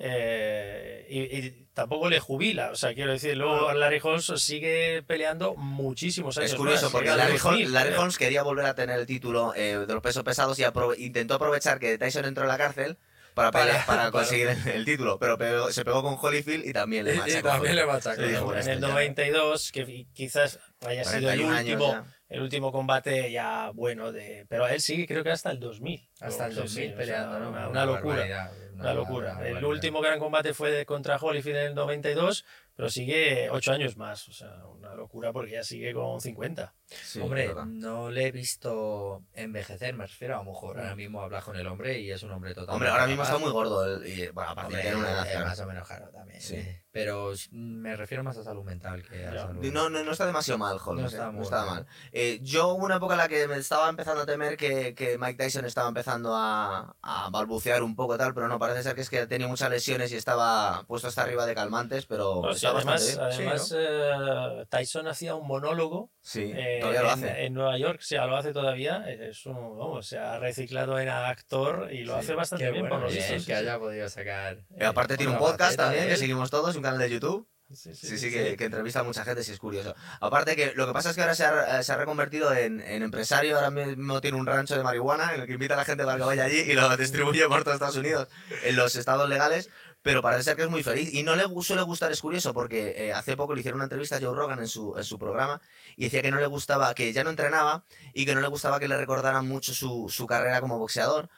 Eh, 0.02 1.06
y, 1.08 1.18
y 1.38 1.66
tampoco 1.74 2.08
le 2.08 2.20
jubila, 2.20 2.70
o 2.70 2.74
sea, 2.76 2.94
quiero 2.94 3.12
decir, 3.12 3.36
luego 3.36 3.72
Larry 3.72 4.00
Holmes 4.02 4.32
sigue 4.36 5.02
peleando 5.06 5.54
muchísimos 5.56 6.36
años 6.38 6.50
Es 6.52 6.56
curioso 6.56 6.84
más, 6.86 6.92
porque 6.92 7.08
Larry, 7.10 7.32
2000, 7.32 7.46
Holmes, 7.52 7.70
Larry 7.70 7.88
creo. 7.90 8.00
Holmes 8.00 8.18
quería 8.18 8.42
volver 8.42 8.66
a 8.66 8.74
tener 8.74 8.98
el 8.98 9.06
título 9.06 9.52
eh, 9.54 9.78
de 9.86 9.92
los 9.92 10.02
pesos 10.02 10.22
pesados 10.24 10.58
y 10.58 10.62
aprove- 10.62 10.98
intentó 10.98 11.34
aprovechar 11.34 11.78
que 11.78 11.98
Tyson 11.98 12.24
entró 12.24 12.44
en 12.44 12.48
la 12.48 12.58
cárcel 12.58 12.96
para, 13.34 13.50
Para- 13.50 13.64
pelear- 13.66 13.86
para 13.86 13.98
para- 13.98 14.10
conseguir 14.12 14.48
el, 14.48 14.68
el 14.68 14.84
título, 14.84 15.18
pero 15.18 15.36
pegó- 15.38 15.70
se 15.70 15.84
pegó 15.84 16.02
con 16.02 16.16
Holyfield 16.20 16.64
y 16.66 16.72
también 16.72 17.04
le 17.04 17.12
Y, 17.12 17.16
y 17.16 17.18
machacó. 17.20 17.48
también 17.48 17.76
le 17.76 17.86
machacó. 17.86 18.16
Sí, 18.22 18.28
en 18.62 18.68
el 18.68 18.80
ya- 18.80 18.88
92, 18.88 19.72
que 19.72 19.86
fi- 19.86 20.06
quizás 20.14 20.58
haya 20.86 21.04
sido 21.04 21.30
el 21.30 21.40
41 21.40 21.52
años 21.56 21.72
último, 21.74 21.92
ya. 21.92 22.04
el 22.28 22.40
último 22.42 22.72
combate 22.72 23.30
ya 23.30 23.70
bueno, 23.74 24.12
de, 24.12 24.46
pero 24.48 24.66
él 24.66 24.80
sigue 24.80 25.06
creo 25.06 25.22
que 25.22 25.30
hasta 25.30 25.50
el 25.50 25.60
2000. 25.60 26.08
Hasta 26.20 26.46
el 26.46 26.52
Sí, 26.52 26.58
2000 26.60 26.68
sí, 26.70 26.82
o 26.84 26.88
sea, 26.88 26.96
peleando, 26.96 27.38
¿no? 27.40 27.48
Una, 27.50 27.68
una 27.68 27.84
locura. 27.86 28.50
Una 28.80 28.94
locura. 28.94 29.36
una 29.38 29.58
el 29.58 29.64
último 29.64 30.00
gran 30.00 30.18
combate 30.18 30.54
fue 30.54 30.84
contra 30.86 31.16
Holyfield 31.16 31.58
en 31.58 31.66
el 31.66 31.74
92, 31.74 32.44
pero 32.74 32.90
sigue 32.90 33.48
ocho 33.50 33.72
años 33.72 33.96
más. 33.96 34.28
O 34.28 34.32
sea, 34.32 34.62
una 34.90 34.96
locura 34.96 35.32
porque 35.32 35.52
ya 35.52 35.64
sigue 35.64 35.94
con 35.94 36.20
50. 36.20 36.74
Sí, 36.86 37.20
hombre, 37.20 37.46
verdad. 37.48 37.66
no 37.66 38.10
le 38.10 38.26
he 38.26 38.32
visto 38.32 39.22
envejecer, 39.34 39.94
me 39.94 40.06
refiero 40.06 40.34
a 40.34 40.38
lo 40.38 40.50
mejor 40.50 40.78
ahora 40.80 40.96
mismo 40.96 41.22
hablas 41.22 41.44
con 41.44 41.54
el 41.56 41.66
hombre 41.68 42.00
y 42.00 42.10
es 42.10 42.22
un 42.24 42.32
hombre 42.32 42.52
total. 42.54 42.74
Hombre, 42.74 42.88
ahora 42.90 43.06
mismo 43.06 43.22
está 43.22 43.38
muy 43.38 43.50
gordo. 43.52 43.84
el- 43.84 44.06
y, 44.06 44.28
bueno, 44.28 44.50
aparte 44.50 44.76
de 44.76 44.78
Hombre, 44.78 44.82
tener 44.82 44.96
una 44.96 45.10
edad. 45.28 45.32
eh, 45.42 45.44
más 45.44 45.60
o 45.60 45.66
menos 45.66 45.86
claro 45.86 46.08
también. 46.10 46.40
Sí. 46.40 46.56
eh. 46.56 46.84
Pero 46.92 47.32
me 47.52 47.94
refiero 47.94 48.24
más 48.24 48.36
a 48.36 48.42
salud 48.42 48.64
mental 48.64 49.04
que 49.08 49.24
a 49.24 49.32
Ya. 49.34 49.42
salud. 49.46 49.64
No, 49.72 49.88
no, 49.88 50.02
no 50.02 50.10
está 50.10 50.26
demasiado 50.26 50.58
mal, 50.58 50.76
Holmes. 50.84 51.02
No 51.04 51.08
eh, 51.08 51.12
está 51.12 51.26
No 51.26 51.32
muy 51.34 51.42
está 51.44 51.64
mal. 51.64 51.86
Eh, 52.10 52.40
yo 52.42 52.70
hubo 52.74 52.84
una 52.84 52.96
época 52.96 53.14
en 53.14 53.18
la 53.18 53.28
que 53.28 53.46
me 53.46 53.58
estaba 53.58 53.88
empezando 53.88 54.22
a 54.22 54.26
temer 54.26 54.56
que, 54.56 54.92
que 54.96 55.16
Mike 55.16 55.34
Tyson 55.44 55.64
estaba 55.66 55.86
empezando 55.86 56.34
a, 56.34 56.96
a 57.00 57.30
balbucear 57.30 57.84
un 57.84 57.94
poco 57.94 58.18
tal, 58.18 58.34
pero 58.34 58.48
no, 58.48 58.58
parece 58.58 58.82
ser 58.82 58.96
que 58.96 59.02
es 59.02 59.08
que 59.10 59.24
tenía 59.28 59.46
muchas 59.46 59.70
lesiones 59.70 60.10
y 60.10 60.16
estaba 60.16 60.82
puesto 60.88 61.06
hasta 61.06 61.22
arriba 61.22 61.46
de 61.46 61.54
calmantes, 61.54 62.06
pero 62.06 62.42
No, 62.42 62.54
sí, 62.54 62.66
bastante 62.66 62.80
además, 62.90 63.06
bien. 63.06 63.20
además 63.20 63.74
eh, 63.76 64.66
Tyson 64.80 65.06
hacía 65.08 65.34
un 65.34 65.46
monólogo 65.46 66.10
Sí, 66.22 66.52
eh, 66.54 66.78
todavía 66.80 67.02
lo 67.02 67.08
en, 67.08 67.12
hace. 67.24 67.44
en 67.46 67.54
Nueva 67.54 67.78
York, 67.78 68.00
sí, 68.02 68.14
lo 68.16 68.36
hace 68.36 68.52
todavía. 68.52 69.04
Es 69.08 69.46
un, 69.46 69.54
vamos, 69.78 70.06
se 70.06 70.18
ha 70.18 70.38
reciclado 70.38 70.98
en 70.98 71.08
actor 71.08 71.88
y 71.92 72.04
lo 72.04 72.14
Sí. 72.14 72.18
hace 72.20 72.34
bastante 72.34 72.70
bien, 72.70 72.82
bueno, 72.82 72.96
por 72.96 73.04
lo 73.04 73.08
bien, 73.10 73.18
visto. 73.22 73.38
sí, 73.40 73.46
que 73.46 73.52
sí. 73.52 73.58
haya 73.60 73.78
podido 73.78 74.08
sacar. 74.08 74.58
Y 74.78 74.84
aparte 74.84 75.16
tiene 75.16 75.32
un 75.32 75.38
podcast 75.38 75.76
también, 75.76 76.08
que 76.08 76.16
seguimos 76.16 76.50
todos, 76.50 76.74
un 76.76 76.82
canal 76.82 76.98
de 76.98 77.10
YouTube. 77.10 77.48
Sí, 77.72 77.94
Sí, 77.94 78.18
sí, 78.18 78.32
que, 78.32 78.56
que 78.56 78.64
entrevista 78.64 78.98
a 78.98 79.02
mucha 79.04 79.24
gente, 79.24 79.44
sí 79.44 79.52
es 79.52 79.58
curioso. 79.60 79.94
Aparte 80.20 80.56
que 80.56 80.72
lo 80.74 80.88
que 80.88 80.92
pasa 80.92 81.10
es 81.10 81.14
que 81.14 81.22
ahora 81.22 81.36
se 81.36 81.44
ha, 81.44 81.78
eh, 81.78 81.84
se 81.84 81.92
ha 81.92 81.96
reconvertido 81.96 82.52
en, 82.52 82.80
en 82.80 83.04
empresario, 83.04 83.54
ahora 83.54 83.70
mismo 83.70 84.20
tiene 84.20 84.36
un 84.38 84.44
rancho 84.46 84.76
de 84.76 84.82
marihuana 84.82 85.34
en 85.34 85.42
el 85.42 85.46
que 85.46 85.52
invita 85.52 85.74
a 85.74 85.76
la 85.76 85.84
gente 85.84 86.04
para 86.04 86.16
que 86.18 86.24
vaya 86.24 86.44
allí 86.46 86.58
y 86.58 86.72
lo 86.72 86.96
distribuye 86.96 87.46
por 87.46 87.62
todo 87.62 87.74
Estados 87.74 87.96
Unidos 87.96 88.26
en 88.64 88.74
los 88.74 88.96
estados 88.96 89.28
legales, 89.28 89.70
pero 90.02 90.22
parece 90.22 90.44
ser 90.44 90.56
que 90.56 90.62
es 90.62 90.70
muy 90.70 90.82
feliz 90.82 91.12
y 91.12 91.22
no 91.22 91.36
le 91.36 91.44
suele 91.62 91.82
gustar, 91.82 92.10
es 92.12 92.20
curioso, 92.20 92.54
porque 92.54 92.94
eh, 92.96 93.12
hace 93.12 93.36
poco 93.36 93.54
le 93.54 93.60
hicieron 93.60 93.78
una 93.78 93.84
entrevista 93.84 94.16
a 94.16 94.20
Joe 94.20 94.34
Rogan 94.34 94.58
en 94.60 94.68
su, 94.68 94.96
en 94.96 95.04
su 95.04 95.18
programa 95.18 95.60
y 95.96 96.04
decía 96.04 96.22
que 96.22 96.30
no 96.30 96.40
le 96.40 96.46
gustaba, 96.46 96.94
que 96.94 97.12
ya 97.12 97.24
no 97.24 97.30
entrenaba 97.30 97.84
y 98.14 98.24
que 98.26 98.34
no 98.34 98.40
le 98.40 98.48
gustaba 98.48 98.80
que 98.80 98.88
le 98.88 98.96
recordaran 98.96 99.46
mucho 99.46 99.74
su, 99.74 100.08
su 100.08 100.26
carrera 100.26 100.60
como 100.60 100.78
boxeador. 100.78 101.28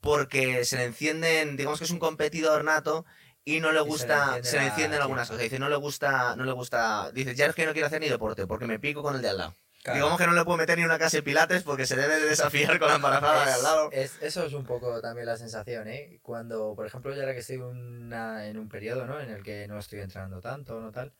porque 0.00 0.64
se 0.64 0.76
le 0.78 0.84
encienden, 0.84 1.56
digamos 1.56 1.78
que 1.78 1.84
es 1.86 1.90
un 1.90 1.98
competidor 1.98 2.64
nato 2.64 3.04
y 3.44 3.60
no 3.60 3.72
le 3.72 3.80
gusta, 3.80 4.42
se 4.42 4.58
le 4.58 4.66
encienden 4.66 5.00
algunas 5.00 5.28
cosas. 5.28 5.42
Dice, 5.42 5.58
no 5.58 5.68
le 5.68 5.76
gusta, 5.76 6.36
no 6.36 6.44
le 6.44 6.52
gusta, 6.52 7.10
dice, 7.12 7.34
ya 7.34 7.46
es 7.46 7.54
que 7.54 7.66
no 7.66 7.72
quiero 7.72 7.86
hacer 7.88 8.00
ni 8.00 8.08
deporte 8.08 8.46
porque 8.46 8.66
me 8.66 8.78
pico 8.78 9.02
con 9.02 9.16
el 9.16 9.22
de 9.22 9.28
al 9.30 9.38
lado. 9.38 9.56
Claro. 9.88 9.94
Digamos 10.00 10.18
que 10.20 10.26
no 10.26 10.32
le 10.32 10.44
puedo 10.44 10.56
meter 10.58 10.78
ni 10.78 10.84
una 10.84 10.98
clase 10.98 11.18
de 11.18 11.22
pilates 11.22 11.62
porque 11.62 11.86
se 11.86 11.96
debe 11.96 12.20
de 12.20 12.28
desafiar 12.28 12.78
con 12.78 12.88
la 12.88 12.96
embarazada 12.96 13.46
de 13.46 13.52
al 13.52 13.62
lado. 13.62 13.90
Es- 13.92 14.16
es- 14.16 14.22
eso 14.22 14.44
es 14.46 14.52
un 14.52 14.64
poco 14.64 15.00
también 15.00 15.26
la 15.26 15.36
sensación, 15.36 15.88
¿eh? 15.88 16.18
Cuando, 16.22 16.74
por 16.74 16.86
ejemplo, 16.86 17.14
yo 17.14 17.20
ahora 17.20 17.32
que 17.34 17.40
estoy 17.40 17.56
una- 17.56 18.46
en 18.46 18.58
un 18.58 18.68
periodo, 18.68 19.06
¿no? 19.06 19.20
En 19.20 19.30
el 19.30 19.42
que 19.42 19.66
no 19.68 19.78
estoy 19.78 20.00
entrenando 20.00 20.40
tanto, 20.40 20.80
¿no? 20.80 20.92
Tal. 20.92 21.12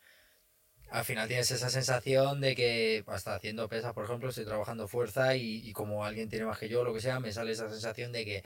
Al 0.91 1.05
final 1.05 1.29
tienes 1.29 1.51
esa 1.51 1.69
sensación 1.69 2.41
de 2.41 2.55
que 2.57 3.05
hasta 3.09 3.35
haciendo 3.35 3.69
pesas, 3.69 3.93
por 3.93 4.05
ejemplo, 4.05 4.31
estoy 4.31 4.47
trabajando 4.47 4.89
fuerza 4.89 5.37
y, 5.37 5.69
y 5.69 5.73
como 5.75 6.05
alguien 6.05 6.31
tiene 6.31 6.47
más 6.47 6.59
que 6.59 6.69
yo, 6.71 6.83
lo 6.83 6.95
que 6.95 7.01
sea, 7.03 7.21
me 7.21 7.31
sale 7.31 7.53
esa 7.53 7.69
sensación 7.69 8.11
de 8.11 8.25
que, 8.25 8.45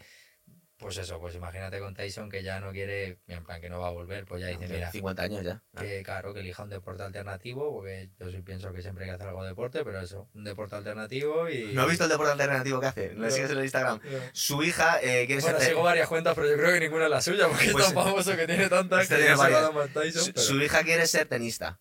pues 0.83 0.99
eso, 0.99 1.19
pues 1.21 1.35
imagínate 1.35 1.79
con 1.79 1.95
Tyson 1.95 2.29
que 2.29 2.43
ya 2.43 2.61
no 2.61 2.73
quiere, 2.73 3.19
en 3.29 3.45
plan 3.45 3.61
que 3.61 3.71
no 3.71 3.81
va 3.81 3.89
a 3.89 3.91
volver, 3.93 4.27
pues 4.27 4.43
ya 4.43 4.49
dice, 4.49 4.69
mira, 4.69 4.91
50 4.91 5.23
años 5.23 5.43
ya. 5.45 5.63
que 5.79 6.03
claro, 6.03 6.35
que 6.35 6.41
elija 6.41 6.63
un 6.65 6.69
deporte 6.71 7.03
alternativo, 7.03 7.73
porque 7.73 8.11
yo 8.19 8.31
sí 8.31 8.43
pienso 8.43 8.73
que 8.73 8.83
siempre 8.83 9.05
hay 9.05 9.11
que 9.11 9.15
hacer 9.15 9.29
algo 9.29 9.43
de 9.43 9.49
deporte, 9.51 9.85
pero 9.85 10.01
eso, 10.01 10.29
un 10.35 10.45
deporte 10.45 10.77
alternativo 10.77 11.49
y... 11.49 11.73
¿No 11.73 11.83
has 11.83 11.89
visto 11.89 12.05
el 12.05 12.11
deporte 12.11 12.33
alternativo 12.33 12.81
que 12.81 12.87
hace? 12.87 13.09
¿Le 13.15 13.15
No. 13.15 13.31
sigues 13.31 13.51
en 13.51 13.57
el 13.59 13.63
Instagram? 13.65 14.01
No. 14.05 14.19
Su 14.33 14.63
hija 14.63 14.99
eh, 15.01 15.25
quiere 15.27 15.41
Bueno, 15.41 15.59
ser... 15.59 15.69
sigo 15.69 15.83
varias 15.83 16.09
cuentas, 16.09 16.35
pero 16.35 16.49
yo 16.49 16.57
creo 16.57 16.73
que 16.73 16.81
ninguna 16.81 17.05
es 17.05 17.11
la 17.11 17.23
suya, 17.23 17.49
porque 17.49 17.71
Pues, 17.73 17.87
es 17.87 17.95
tan 17.95 18.05
famoso 18.05 18.37
que 18.37 18.47
tiene 18.47 18.69
tantas 18.69 19.03
este 19.05 19.15
que 19.17 19.21
tiene 19.23 19.37
varias. 19.37 19.71
Tyson, 19.93 20.23
Su, 20.25 20.33
pero- 20.33 20.47
su 20.47 20.61
hija 20.63 20.83
quiere 20.83 21.07
ser 21.07 21.27
tenista. 21.29 21.81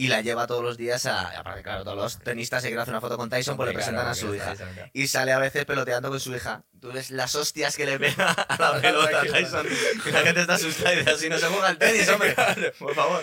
Y 0.00 0.08
la 0.08 0.22
lleva 0.22 0.46
todos 0.46 0.64
los 0.64 0.78
días 0.78 1.04
a... 1.04 1.28
Aparte, 1.38 1.62
claro, 1.62 1.84
todos 1.84 1.98
los 1.98 2.20
tenistas 2.20 2.62
se 2.62 2.68
quieren 2.68 2.80
hacer 2.80 2.94
una 2.94 3.02
foto 3.02 3.18
con 3.18 3.28
Tyson, 3.28 3.58
pues 3.58 3.68
le 3.68 3.74
presentan 3.74 4.06
a 4.06 4.14
su 4.14 4.34
hija. 4.34 4.54
Y 4.94 5.08
sale 5.08 5.30
a 5.30 5.38
veces 5.38 5.66
peloteando 5.66 6.08
con 6.08 6.18
su 6.18 6.34
hija. 6.34 6.64
Tú 6.80 6.90
ves 6.90 7.10
las 7.10 7.34
hostias 7.34 7.76
que 7.76 7.84
le 7.84 7.98
pega 7.98 8.30
a 8.30 8.58
la 8.58 8.80
pelota 8.80 9.20
a 9.20 9.24
Tyson. 9.26 9.66
La 10.10 10.20
gente 10.20 10.40
está 10.40 10.54
asustada 10.54 10.94
y 10.94 11.00
dice, 11.00 11.10
así 11.10 11.28
no 11.28 11.36
se 11.36 11.48
juega 11.48 11.68
el 11.68 11.76
tenis, 11.76 12.08
hombre. 12.08 12.34
Por 12.78 12.94
favor. 12.94 13.22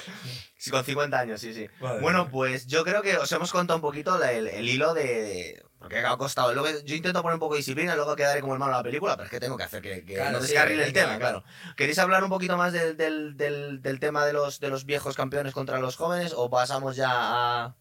Sí, 0.56 0.70
con 0.70 0.86
50 0.86 1.20
años, 1.20 1.42
sí, 1.42 1.52
sí. 1.52 1.68
Bueno, 2.00 2.30
pues 2.30 2.68
yo 2.68 2.84
creo 2.84 3.02
que 3.02 3.18
os 3.18 3.32
hemos 3.32 3.52
contado 3.52 3.78
un 3.78 3.82
poquito 3.82 4.24
el 4.24 4.70
hilo 4.70 4.94
de... 4.94 5.66
Porque 5.90 6.06
ha 6.06 6.18
costado. 6.18 6.54
Luego, 6.54 6.80
yo 6.86 6.96
intento 6.96 7.22
poner 7.22 7.36
un 7.36 7.40
poco 7.40 7.54
de 7.56 7.60
disciplina, 7.60 7.96
luego 7.96 8.16
quedaré 8.16 8.42
como 8.42 8.54
el 8.54 8.60
malo 8.60 8.74
de 8.74 8.78
la 8.80 8.84
película, 8.84 9.16
pero 9.16 9.26
es 9.26 9.32
que 9.32 9.40
tengo 9.40 9.58
que 9.58 9.64
hacer 9.64 9.82
que, 9.82 10.04
que 10.06 10.16
Claro, 10.16 10.32
no 10.32 10.42
sí, 10.42 10.52
descarrile 10.52 10.86
el 10.86 10.94
tema, 10.94 11.18
claro. 11.18 11.44
¿Queréis 11.76 11.98
hablar 12.00 12.24
un 12.24 12.30
poquito 12.30 12.58
más 12.58 12.74
del, 12.74 12.98
del, 12.98 13.38
del, 13.38 13.82
del 13.82 14.00
tema 14.00 14.26
de 14.26 14.34
los, 14.34 14.60
de 14.60 14.70
los 14.70 14.86
viejos 14.86 15.16
campeones 15.16 15.54
contra 15.54 15.80
los 15.80 15.96
jóvenes 15.96 16.34
o 16.36 16.50
pasamos 16.50 16.96
ya 16.96 17.10
a... 17.12 17.76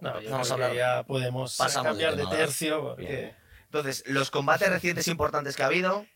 No, 0.00 0.20
yo 0.20 0.36
a 0.36 0.40
creo 0.42 0.52
hablar. 0.54 0.70
que 0.70 0.76
ya 0.76 1.02
podemos 1.04 1.56
Pasamos 1.56 1.88
cambiar 1.88 2.14
de 2.16 2.26
tercio. 2.26 2.80
porque-. 2.94 3.34
Entonces, 3.64 4.04
los 4.06 4.30
combates 4.30 4.68
recientes 4.70 5.08
importantes 5.08 5.56
que 5.56 5.62
ha 5.62 5.66
habido 5.66 6.06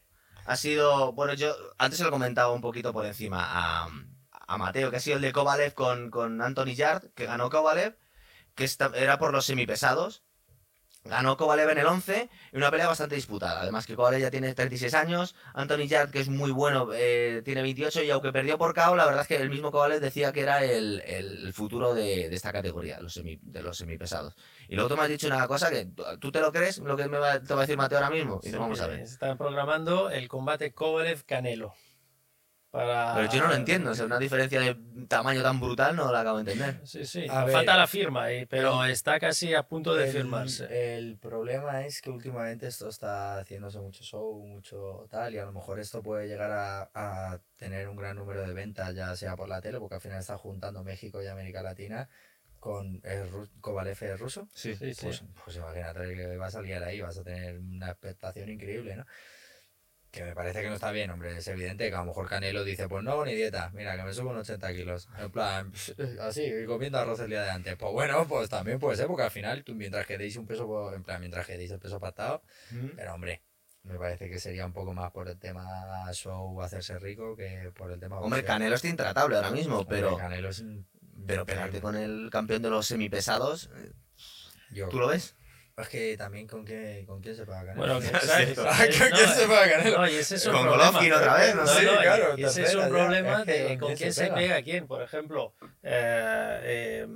ha 0.47 0.57
sido, 0.57 1.13
bueno, 1.13 1.35
yo 1.35 1.55
antes 1.79 1.99
se 1.99 2.05
lo 2.05 2.11
comentaba 2.11 2.53
un 2.53 2.61
poquito 2.61 2.93
por 2.93 3.05
encima 3.07 3.41
a, 3.43 3.89
a 4.47 4.57
Mateo, 4.59 4.91
que 4.91 4.97
ha 4.97 5.01
sido 5.01 5.17
el 5.17 5.23
de 5.23 5.33
Kovalev 5.33 5.75
con, 5.75 6.11
con 6.11 6.41
Anthony 6.43 6.75
Yard, 6.75 7.11
que 7.15 7.27
ganó 7.27 7.51
Kovalev, 7.51 7.97
que 8.55 8.65
esta- 8.65 8.91
era 8.95 9.19
por 9.19 9.33
los 9.33 9.45
semipesados. 9.47 10.23
Ganó 11.05 11.37
Kovalev 11.37 11.69
en 11.71 11.79
el 11.79 11.87
11 11.87 12.29
y 12.53 12.57
una 12.57 12.71
pelea 12.71 12.87
bastante 12.87 13.17
disputada. 13.17 13.63
Además 13.63 13.87
que 13.87 13.97
Kovalev 13.97 14.21
ya 14.21 14.31
tiene 14.31 14.55
36 14.55 14.95
años, 14.95 15.35
Anthony 15.53 15.89
Yard, 15.89 16.11
que 16.11 16.21
es 16.21 16.29
muy 16.29 16.53
bueno, 16.53 16.91
eh, 16.95 17.43
tiene 17.45 17.61
28 17.63 18.05
y 18.05 18.11
aunque 18.11 18.31
perdió 18.33 18.57
por 18.57 18.73
KO, 18.73 18.95
la 18.95 19.05
verdad 19.07 19.23
es 19.23 19.27
que 19.29 19.37
el 19.37 19.51
mismo 19.51 19.73
Kovalev 19.73 20.01
decía 20.01 20.33
que 20.33 20.43
era 20.43 20.63
el, 20.65 21.01
el 21.05 21.53
futuro 21.53 21.93
de, 21.93 22.29
de 22.29 22.37
esta 22.37 22.53
categoría, 22.53 23.01
los 23.01 23.17
semi- 23.17 23.41
de 23.43 23.63
los 23.63 23.77
semipesados. 23.79 24.37
Y 24.69 24.77
luego 24.77 24.91
tú 24.91 24.97
me 24.97 25.03
has 25.03 25.09
dicho 25.09 25.27
una 25.27 25.47
cosa 25.49 25.71
que 25.71 25.89
tú 26.21 26.31
te 26.31 26.41
lo 26.41 26.53
crees, 26.53 26.79
lo 26.79 26.97
que 26.97 27.09
me 27.09 27.19
va, 27.19 27.41
te 27.41 27.53
va 27.53 27.61
a 27.61 27.63
decir 27.63 27.77
Mateo 27.77 27.99
ahora 27.99 28.11
mismo. 28.11 28.41
Y 28.43 28.51
Sí, 28.51 28.57
vamos 28.57 28.81
a 28.81 28.87
ver. 28.87 29.01
Están 29.01 29.37
programando 29.37 30.09
el 30.09 30.29
combate 30.29 30.73
Kovalev-Canelo. 30.73 31.75
Para... 32.73 33.13
Pero 33.15 33.31
yo 33.31 33.43
no 33.43 33.49
lo 33.49 33.55
entiendo, 33.55 33.91
o 33.91 33.95
sea, 33.95 34.07
una 34.07 34.19
diferencia 34.19 34.59
de 34.59 34.75
tamaño 35.07 35.43
tan 35.43 35.61
brutal 35.61 35.95
no 35.95 36.11
la 36.11 36.21
acabo 36.21 36.43
de 36.43 36.51
entender. 36.51 36.81
Sí, 36.87 37.05
sí. 37.05 37.27
A 37.29 37.45
ver. 37.45 37.53
Falta 37.53 37.77
la 37.77 37.87
firma, 37.87 38.33
eh, 38.33 38.47
pero 38.49 38.83
está 38.87 39.21
casi 39.21 39.55
a 39.55 39.63
punto 39.63 39.95
de 39.95 40.07
el, 40.07 40.11
firmarse. 40.11 40.97
el 40.97 41.19
problema 41.19 41.85
es 41.85 42.01
que 42.01 42.09
últimamente 42.09 42.67
esto 42.67 42.89
está 42.89 43.39
haciéndose 43.39 43.79
mucho 43.79 44.03
show, 44.03 44.43
mucho 44.47 45.07
tal, 45.11 45.35
y 45.35 45.39
a 45.39 45.45
lo 45.45 45.53
mejor 45.53 45.81
esto 45.81 46.03
puede 46.03 46.27
llegar 46.27 46.51
a, 46.51 46.91
a 46.95 47.41
tener 47.57 47.91
un 47.91 47.97
gran 47.97 48.17
número 48.17 48.41
de 48.41 48.55
ventas, 48.55 48.95
ya 48.95 49.15
sea 49.17 49.37
por 49.37 49.51
la 49.51 49.61
tele, 49.61 49.79
porque 49.79 49.97
al 49.97 50.01
final 50.01 50.21
está 50.21 50.39
juntando 50.39 50.83
México 50.83 51.23
y 51.23 51.27
América 51.27 51.63
Latina 51.63 52.09
con 52.63 53.03
Kovalev 53.61 53.99
es 54.01 54.21
ruso. 54.21 54.49
Sí. 54.55 54.77
Sí, 54.77 54.95
sí. 54.95 55.07
Pues, 55.07 55.25
pues 55.45 55.57
imagínate 55.57 56.15
que 56.15 56.37
va 56.37 56.47
a 56.47 56.51
salir 56.51 56.77
ahí, 56.77 57.01
vas 57.01 57.19
a 57.19 57.25
tener 57.25 57.59
una 57.59 57.91
expectación 57.91 58.49
increíble, 58.49 58.95
¿no? 58.95 59.05
Que 60.13 60.23
me 60.25 60.35
parece 60.35 60.61
que 60.61 60.69
no 60.69 60.75
está 60.75 60.93
bien, 60.93 61.11
hombre. 61.11 61.35
Es 61.39 61.49
evidente 61.49 61.89
que 61.89 61.95
a 61.97 62.01
lo 62.01 62.05
mejor 62.05 62.29
Canelo 62.29 62.65
dice, 62.65 62.87
pues 62.87 63.03
no, 63.03 63.25
ni 63.25 63.35
dieta. 63.35 63.71
Mira, 63.73 63.97
que 63.97 64.03
me 64.05 64.13
subo 64.13 64.29
unos 64.31 64.43
80 64.49 64.73
kilos. 64.75 65.09
En 65.19 65.31
plan, 65.31 65.73
así, 66.21 66.43
y 66.45 66.67
comiendo 66.67 66.99
arroz 66.99 67.19
el 67.21 67.31
día 67.31 67.43
de 67.43 67.51
antes. 67.51 67.77
Pues 67.77 67.91
bueno, 67.93 68.29
pues 68.29 68.51
también 68.51 68.79
puede 68.79 68.99
ser, 68.99 69.07
porque 69.07 69.23
al 69.23 69.31
final, 69.31 69.65
tú 69.65 69.75
mientras 69.75 70.07
que 70.07 70.19
deis 70.19 70.37
un 70.37 70.47
peso, 70.47 70.95
en 70.95 71.03
plan, 71.03 71.19
mientras 71.19 71.47
que 71.47 71.57
deis 71.57 71.71
el 71.71 71.79
peso 71.79 71.99
pactado, 71.99 72.43
pero 72.95 73.15
hombre, 73.15 73.43
me 73.85 73.99
parece 73.99 74.29
que 74.29 74.39
sería 74.39 74.67
un 74.67 74.75
poco 74.75 74.93
más 74.93 75.11
por 75.13 75.29
el 75.29 75.39
tema 75.39 75.65
show, 76.13 76.61
hacerse 76.61 76.99
rico, 76.99 77.35
que 77.35 77.73
por 77.75 77.91
el 77.91 77.99
tema... 77.99 78.19
Hombre, 78.21 78.41
boxeo. 78.43 78.47
Canelo 78.55 78.75
está 78.75 78.89
intratable 78.89 79.37
ahora 79.37 79.51
mismo, 79.51 79.79
Hombre, 79.79 79.97
pero, 79.97 80.17
Canelo 80.19 80.51
es 80.51 80.59
un- 80.61 80.87
pero 81.27 81.47
pegarte 81.47 81.81
con 81.81 81.97
el 81.97 82.29
campeón 82.31 82.61
de 82.61 82.69
los 82.69 82.87
semipesados, 82.87 83.71
eh, 83.77 83.93
Yo- 84.73 84.89
¿tú 84.91 84.99
lo 84.99 85.09
ves? 85.09 85.37
Es 85.77 85.89
que 85.89 86.17
también 86.19 86.47
con, 86.47 86.65
qué, 86.65 87.05
con 87.07 87.21
quién 87.23 87.35
se 87.35 87.47
paga 87.47 87.73
Canelo. 87.75 87.95
Bueno, 88.01 88.07
exacto. 88.17 88.63
¿Con 88.65 89.11
quién 89.11 89.29
se 89.29 89.47
paga 89.47 89.71
Canelo? 89.71 89.99
No, 89.99 90.09
y 90.09 90.15
ese 90.17 90.35
es 90.37 90.47
un 90.47 90.53
Con 90.53 90.63
problema. 90.65 90.87
Golovkin 90.91 91.13
otra 91.15 91.35
vez, 91.37 91.55
no 91.55 91.61
No, 91.63 91.67
sé. 91.69 91.85
no, 91.85 91.93
y- 91.95 91.97
claro, 91.99 92.35
y 92.39 92.45
ese 92.45 92.63
es 92.63 92.75
un 92.75 92.81
ya, 92.83 92.89
problema 92.89 93.39
es 93.41 93.45
que 93.47 93.53
de 93.65 93.79
con 93.79 93.95
quién 93.95 94.13
se 94.13 94.13
se 94.13 94.23
pega. 94.25 94.35
pega 94.37 94.63
quién. 94.63 94.87
Por 94.87 95.03
ejemplo, 95.03 95.55
eh, 95.83 96.61
eh, 96.63 97.07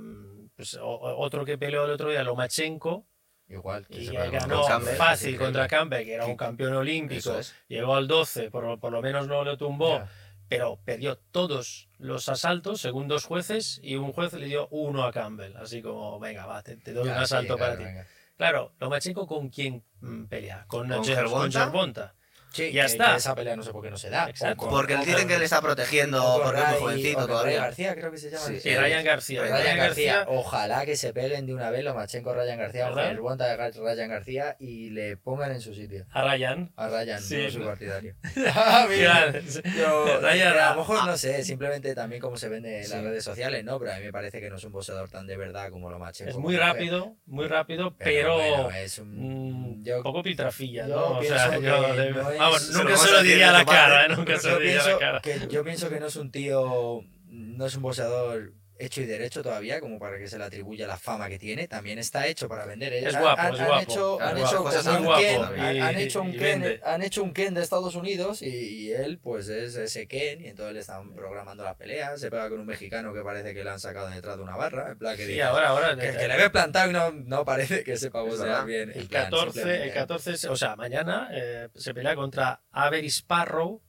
pues, 0.55 0.73
o- 0.75 0.99
otro 1.19 1.45
que 1.45 1.57
peleó 1.57 1.85
el 1.85 1.91
otro 1.91 2.09
día, 2.09 2.23
Lomachenko, 2.23 3.05
Igual. 3.47 3.85
que 3.87 3.99
y 4.01 4.07
se 4.07 4.13
paga 4.13 4.25
con 4.39 4.49
ganó 4.49 4.65
Campbell, 4.67 4.95
fácil 4.95 5.33
es 5.35 5.39
contra. 5.39 5.67
Campbell, 5.67 6.03
que 6.05 6.13
era 6.15 6.25
un 6.25 6.35
campeón 6.35 6.73
olímpico. 6.73 7.37
Es. 7.37 7.53
Llegó 7.67 7.95
al 7.95 8.07
12, 8.07 8.49
por, 8.49 8.79
por 8.79 8.91
lo 8.91 9.01
menos 9.03 9.27
no 9.27 9.43
lo 9.43 9.55
tumbó, 9.57 9.99
Ya. 9.99 10.09
pero 10.49 10.79
perdió 10.83 11.17
todos 11.31 11.89
los 11.99 12.27
asaltos 12.27 12.81
según 12.81 13.07
dos 13.07 13.23
jueces 13.25 13.79
y 13.83 13.95
un 13.97 14.11
juez 14.13 14.33
le 14.33 14.47
dio 14.47 14.67
uno 14.69 15.03
a 15.05 15.11
Campbell. 15.13 15.55
Así 15.57 15.81
como, 15.83 16.19
venga, 16.19 16.45
va, 16.47 16.63
te, 16.63 16.75
te 16.77 16.91
doy 16.93 17.05
Ya, 17.05 17.11
un 17.13 17.17
asalto 17.19 17.53
sí, 17.53 17.59
para 17.59 17.75
claro, 17.75 17.77
ti. 17.77 17.93
venga. 17.95 18.07
Claro, 18.37 18.73
Lomachenko 18.79 19.25
con 19.25 19.49
quién 19.49 19.83
mm, 20.01 20.25
pelea? 20.25 20.65
Con, 20.67 20.87
¿Con? 20.89 21.03
Gervonta. 21.03 22.15
Sí, 22.51 22.71
Ya 22.71 22.85
que- 22.85 22.91
está. 22.93 23.11
que 23.11 23.17
esa 23.17 23.35
pelea 23.35 23.55
no 23.55 23.63
sé 23.63 23.71
por 23.71 23.83
qué 23.83 23.89
no 23.91 23.97
se 23.97 24.09
da. 24.09 24.29
Exacto. 24.29 24.55
O 24.65 24.67
con- 24.67 24.69
Porque 24.69 24.97
dicen 24.97 25.13
con- 25.15 25.27
que 25.27 25.37
le 25.39 25.45
está 25.45 25.61
protegiendo 25.61 26.41
porque 26.43 26.59
es 26.61 26.67
muy 26.69 26.79
jovencito 26.79 27.27
todavía. 27.27 27.61
García, 27.61 27.95
creo 27.95 28.11
que 28.11 28.17
se 28.17 28.29
llama. 28.31 28.45
Sí, 28.45 28.59
Sí, 28.59 28.75
Ryan 28.75 29.03
García. 29.05 29.41
Ryan 29.41 29.57
Ryan 29.61 29.77
García, 29.77 30.25
ojalá 30.27 30.85
que 30.85 30.95
se 30.95 31.13
peguen 31.13 31.45
de 31.45 31.53
una 31.53 31.69
vez 31.69 31.83
Lomachenko 31.83 32.33
Ryan 32.33 32.57
García 32.57 32.85
o 32.91 32.95
¿Verdad? 32.95 33.09
Gervonta 33.11 33.45
de 33.47 33.57
Ryan 33.57 34.09
García 34.09 34.55
y 34.59 34.89
le 34.91 35.17
pongan 35.17 35.51
en 35.51 35.61
su 35.61 35.73
sitio. 35.73 36.05
A 36.11 36.23
Ryan. 36.23 36.71
A 36.75 36.87
Ryan, 36.89 37.21
Sí. 37.21 37.37
no 37.43 37.51
su 37.51 37.63
partidario. 37.63 38.15
Mira, 38.89 39.33
Yo, 39.77 40.19
Ryan, 40.21 40.57
a 40.57 40.69
ah, 40.69 40.73
lo 40.73 40.79
mejor 40.81 41.05
no 41.05 41.17
sé, 41.17 41.43
simplemente 41.43 41.93
también 41.95 42.21
cómo 42.21 42.37
se 42.37 42.49
vende 42.49 42.79
en 42.79 42.85
Sí. 42.85 42.91
las 42.93 43.03
redes 43.03 43.23
sociales, 43.23 43.63
¿no? 43.63 43.79
Pero 43.79 43.93
a 43.93 43.97
mí 43.97 44.05
me 44.05 44.11
parece 44.11 44.39
que 44.39 44.49
no 44.49 44.55
es 44.57 44.63
un 44.63 44.71
boxeador 44.71 45.09
tan 45.09 45.27
de 45.27 45.37
verdad 45.37 45.69
como 45.69 45.89
Lomachenko. 45.89 46.31
Es 46.31 46.37
muy 46.37 46.55
rápido, 46.57 47.15
muy 47.25 47.47
rápido, 47.47 47.95
pero, 47.97 48.35
bueno, 48.35 48.69
es 48.71 48.97
un. 48.99 49.77
mm, 49.79 49.83
yo- 49.83 49.97
un 49.97 50.03
poco 50.03 50.23
piltrafilla, 50.23 50.87
yo 50.87 50.95
¿no? 50.95 51.19
O 51.19 51.23
sea, 51.23 51.57
yo 51.59 52.36
vamos, 52.37 52.69
lo 52.69 52.83
nunca 52.83 52.97
se 52.97 53.11
lo 53.11 53.21
diría 53.23 53.49
a 53.49 53.53
la 53.53 53.65
cara, 53.65 54.05
¿eh? 54.05 54.09
Nunca 54.09 54.39
se 54.39 54.49
lo 54.49 54.59
diría 54.59 54.83
a 54.83 54.89
la 54.89 54.99
cara. 54.99 55.21
yo 55.49 55.63
pienso 55.63 55.89
que 55.89 55.99
no 55.99 56.07
es 56.07 56.15
un 56.15 56.31
tío 56.31 57.03
no 57.29 57.65
es 57.65 57.75
un 57.75 57.81
boxeador 57.83 58.53
hecho 58.79 59.01
y 59.01 59.05
derecho 59.05 59.41
todavía 59.43 59.79
como 59.79 59.99
para 59.99 60.17
que 60.17 60.27
se 60.27 60.37
le 60.37 60.43
atribuya 60.43 60.87
la 60.87 60.97
fama 60.97 61.27
que 61.29 61.39
tiene 61.39 61.67
también 61.67 61.99
está 61.99 62.27
hecho 62.27 62.47
para 62.47 62.65
vender 62.65 62.93
Es 62.93 63.15
Han- 63.15 63.21
guapo, 63.21 63.41
han, 63.41 63.53
es 63.53 63.59
han 63.59 63.67
guapo. 63.67 63.81
hecho, 63.83 64.21
han 64.21 64.37
cosas 64.63 64.87
un 64.87 65.03
guapo, 65.05 65.21
Ken, 65.21 65.41
y- 65.57 65.59
han- 65.61 65.81
han 65.81 65.95
hecho 65.97 66.21
un 66.21 66.29
y 66.29 66.37
Ken 66.37 66.61
vende. 66.61 66.81
han 66.83 67.01
hecho 67.03 67.23
un 67.23 67.33
Ken 67.33 67.53
de 67.53 67.61
Estados 67.63 67.95
Unidos 67.95 68.41
y, 68.41 68.47
y 68.47 68.91
él 68.93 69.19
pues 69.19 69.47
es 69.49 69.75
ese 69.75 70.07
Ken 70.07 70.41
y 70.41 70.47
entonces 70.47 70.73
le 70.73 70.79
están 70.81 71.13
programando 71.13 71.63
las 71.63 71.75
peleas 71.75 72.19
se 72.19 72.29
pega 72.29 72.49
con 72.49 72.59
un 72.59 72.65
mexicano 72.65 73.13
que 73.13 73.21
parece 73.21 73.53
que 73.53 73.63
le 73.63 73.69
han 73.69 73.79
sacado 73.79 74.09
detrás 74.09 74.37
de 74.37 74.43
una 74.43 74.55
barra 74.55 74.91
en 74.91 74.97
plan 74.97 75.15
que, 75.17 75.25
Sí, 75.25 75.39
ahora, 75.41 75.69
ahora. 75.69 75.95
que, 75.95 76.11
que 76.17 76.27
le 76.27 76.37
ves 76.37 76.49
plantado 76.49 76.89
y 76.89 76.93
no, 76.93 77.11
no 77.11 77.45
parece 77.45 77.83
que 77.83 77.97
sepa 77.97 78.21
boxear 78.21 78.65
bien 78.65 78.91
en 78.91 78.99
El 78.99 79.07
plan, 79.07 79.23
14, 79.25 79.47
el 79.47 79.53
simplemente- 79.53 79.93
14, 79.93 80.37
se- 80.37 80.49
o 80.49 80.55
sea, 80.55 80.75
mañana 80.75 81.29
eh, 81.33 81.69
se 81.75 81.93
pelea 81.93 82.15
contra 82.15 82.61
Avery 82.71 83.07
Sparrow, 83.07 83.81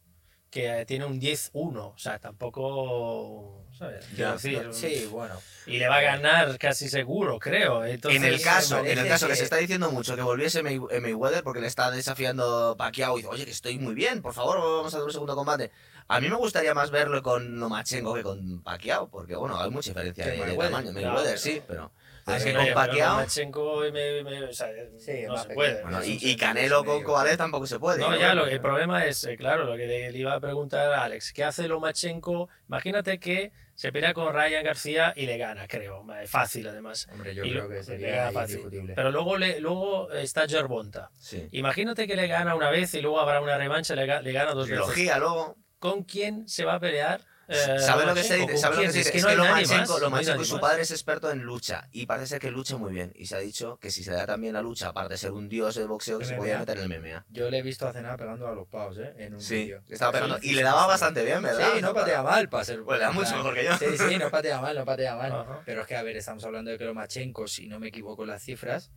que 0.51 0.81
eh, 0.81 0.87
tiene 0.87 1.05
un 1.05 1.21
10-1, 1.21 1.93
o 1.95 1.99
sea, 1.99 2.19
tampoco, 2.19 3.67
¿sabes? 3.79 4.17
Ya, 4.17 4.33
decir, 4.33 4.69
sí 4.73 5.07
bueno 5.11 5.35
y 5.67 5.79
le 5.79 5.87
va 5.87 5.97
a 5.97 6.01
ganar 6.01 6.59
casi 6.59 6.89
seguro, 6.89 7.39
creo. 7.39 7.85
Entonces, 7.85 8.19
En 8.21 8.27
el 8.27 8.37
me 8.39 8.41
caso, 8.43 8.79
en 8.79 8.99
el 8.99 9.07
caso 9.07 9.27
que... 9.27 9.33
que- 9.33 9.37
se 9.39 9.45
está 9.45 9.57
diciendo 9.57 9.91
mucho 9.91 10.17
que 10.17 10.23
volviese 10.23 10.63
May- 10.63 10.81
eh, 10.91 11.01
Mayweather 11.01 11.43
porque 11.45 11.61
le 11.61 11.67
está 11.67 11.91
desafiando 11.91 12.75
Pacquiao 12.79 13.19
y 13.19 13.23
dice, 13.23 13.29
oye, 13.35 13.45
que 13.45 13.51
estoy 13.51 13.79
muy 13.79 13.95
bien, 13.95 14.23
por 14.23 14.33
favor, 14.33 14.59
vamos 14.59 14.95
a 14.95 14.97
dar 14.99 15.05
un 15.07 15.13
segundo 15.13 15.35
combate. 15.37 15.71
A 16.09 16.21
mí 16.21 16.29
me 16.31 16.37
gustaría 16.37 16.73
más 16.73 16.91
verlo 16.91 17.23
con 17.23 17.61
Lomachenko 17.61 18.15
que 18.15 18.23
con 18.23 18.63
Pacquiao, 18.63 19.09
porque 19.11 19.37
bueno, 19.37 19.61
hay 19.61 19.71
mucha 19.71 19.91
diferencia 19.91 20.27
de, 20.27 20.39
Mayweather, 20.39 20.71
tamaño. 20.73 20.93
claro. 20.93 21.07
Mayweather 21.09 21.39
sí, 21.39 21.63
pero 21.69 21.93
Pero, 22.29 22.57
con 22.59 22.65
pero 22.65 22.77
Pacquiao- 22.77 23.11
Lomachenko 23.17 23.87
y 23.87 23.93
me- 23.93 24.23
me- 24.25 24.43
o 24.45 24.53
sea, 24.53 24.69
Sí, 24.99 25.23
no 25.27 25.37
se 25.39 25.49
puede. 25.55 25.83
Y, 26.07 26.37
Canelo 26.37 26.85
con. 26.85 27.03
Kovalev 27.03 27.37
tampoco 27.37 27.67
se 27.67 27.79
puede. 27.79 27.99
No, 28.01 28.17
ya, 28.17 28.35
lo, 28.35 28.47
el 28.47 28.61
problema 28.61 29.05
es, 29.07 29.25
eh, 29.25 29.37
claro, 29.37 29.65
lo 29.65 29.77
que 29.77 29.87
le, 29.87 30.11
le 30.13 30.19
iba 30.19 30.35
a 30.35 30.41
preguntar 30.41 30.93
a 30.93 31.05
Alex, 31.05 31.33
¿qué 31.33 31.45
hace 31.45 31.67
Lomachenko? 31.69 32.49
Imagínate 32.69 33.19
que 33.19 33.53
se 33.75 33.93
pelea 33.93 34.13
con 34.13 34.33
Ryan 34.35 34.65
García 34.65 35.13
y 35.15 35.27
le 35.27 35.39
gana, 35.39 35.69
creo. 35.69 36.05
Fácil, 36.27 36.67
además. 36.67 37.09
Hombre, 37.13 37.35
yo 37.35 37.45
Y 37.45 37.51
creo 37.51 37.63
lo- 37.65 37.69
que 37.69 37.75
le 37.77 37.83
sería 37.85 38.17
gana 38.17 38.33
fácil. 38.33 38.93
Pero 38.95 39.11
luego, 39.13 39.37
le, 39.37 39.61
luego 39.61 40.11
está 40.13 40.49
Gervonta. 40.49 41.11
Sí. 41.19 41.47
Imagínate 41.53 42.07
que 42.09 42.17
le 42.17 42.27
gana 42.27 42.55
una 42.57 42.71
vez 42.71 42.93
y 42.95 43.01
luego 43.01 43.21
habrá 43.21 43.41
una 43.41 43.57
revancha, 43.57 43.95
le, 43.95 44.07
le 44.23 44.33
gana 44.33 44.53
dos 44.53 44.69
veces. 44.69 44.85
Trilogía 44.85 45.19
luego. 45.19 45.57
¿Con 45.79 46.03
quién 46.03 46.49
se 46.49 46.65
va 46.65 46.75
a 46.75 46.81
pelear? 46.81 47.21
Eh, 47.49 47.79
¿Sabes 47.81 48.07
lo 48.07 48.15
que 48.15 48.23
se 48.23 48.35
dice? 48.37 48.47
¿Con 48.53 48.59
¿Sabes 48.59 48.77
lo 48.79 48.83
que 48.85 48.93
se 48.93 48.99
dice? 48.99 49.09
Es 49.09 49.13
que 49.13 49.19
Es 49.19 49.25
no 49.25 49.29
que 49.29 49.33
hay 49.33 49.39
nadie 49.39 49.67
Lomachenko, 50.01 50.39
no 50.39 50.45
su 50.45 50.61
padre 50.61 50.83
es 50.83 50.91
experto 50.91 51.31
en 51.31 51.41
lucha 51.43 51.89
y 51.93 52.07
parece 52.07 52.27
ser 52.27 52.41
que 52.41 52.51
lucha 52.51 52.77
muy 52.77 52.93
bien. 52.93 53.13
Y 53.17 53.27
se 53.27 53.37
ha 53.37 53.39
dicho 53.39 53.79
que 53.79 53.91
si 53.91 54.05
se 54.05 54.13
da 54.13 54.27
también 54.27 54.53
la 54.55 54.63
lucha, 54.63 54.89
aparte 54.89 55.15
de 55.15 55.19
ser 55.19 55.33
un 55.33 55.49
dios 55.49 55.75
del 55.75 55.89
boxeo, 55.89 56.19
que 56.19 56.25
se 56.27 56.35
podía 56.35 56.59
meter 56.59 56.79
en 56.79 56.93
el 56.93 57.01
MMA. 57.01 57.25
Yo 57.31 57.51
le 57.51 57.59
he 57.59 57.63
visto 57.63 57.87
a 57.89 57.93
cenar 57.93 58.19
pegando 58.19 58.47
a 58.47 58.55
los 58.55 58.69
pavos, 58.69 58.99
¿eh? 58.99 59.15
En 59.19 59.35
un 59.35 59.41
Sí, 59.41 59.55
vídeo. 59.65 59.83
estaba 59.89 60.13
pegando. 60.13 60.39
Sí, 60.39 60.51
Y 60.51 60.55
le 60.55 60.63
daba 60.63 60.83
sí. 60.83 60.89
bastante 60.89 61.25
bien, 61.25 61.43
¿verdad? 61.43 61.69
Sí, 61.75 61.81
no 61.83 61.95
patea 61.95 62.23
mal 62.23 62.49
para 62.49 62.65
ser. 62.65 62.83
Pues 62.83 62.99
le 62.99 63.05
da 63.05 63.13
mucho 63.13 63.37
mejor 63.37 63.55
que 63.55 63.65
yo. 63.65 63.77
Sí, 63.79 63.87
sí, 63.97 64.19
no 64.19 64.31
patea 64.31 64.61
mal, 64.61 64.77
no 64.77 64.85
patea 64.85 65.17
mal. 65.17 65.33
Ajá. 65.39 65.63
Pero 65.65 65.81
es 65.83 65.87
que, 65.87 65.97
a 65.97 66.03
ver, 66.03 66.17
estamos 66.17 66.45
hablando 66.45 66.71
de 66.71 66.79
que 66.79 66.85
Lomachenko, 66.85 67.49
si 67.49 67.67
no 67.67 67.79
me 67.81 67.89
equivoco 67.89 68.23
en 68.25 68.29
las 68.31 68.43
cifras, 68.43 68.91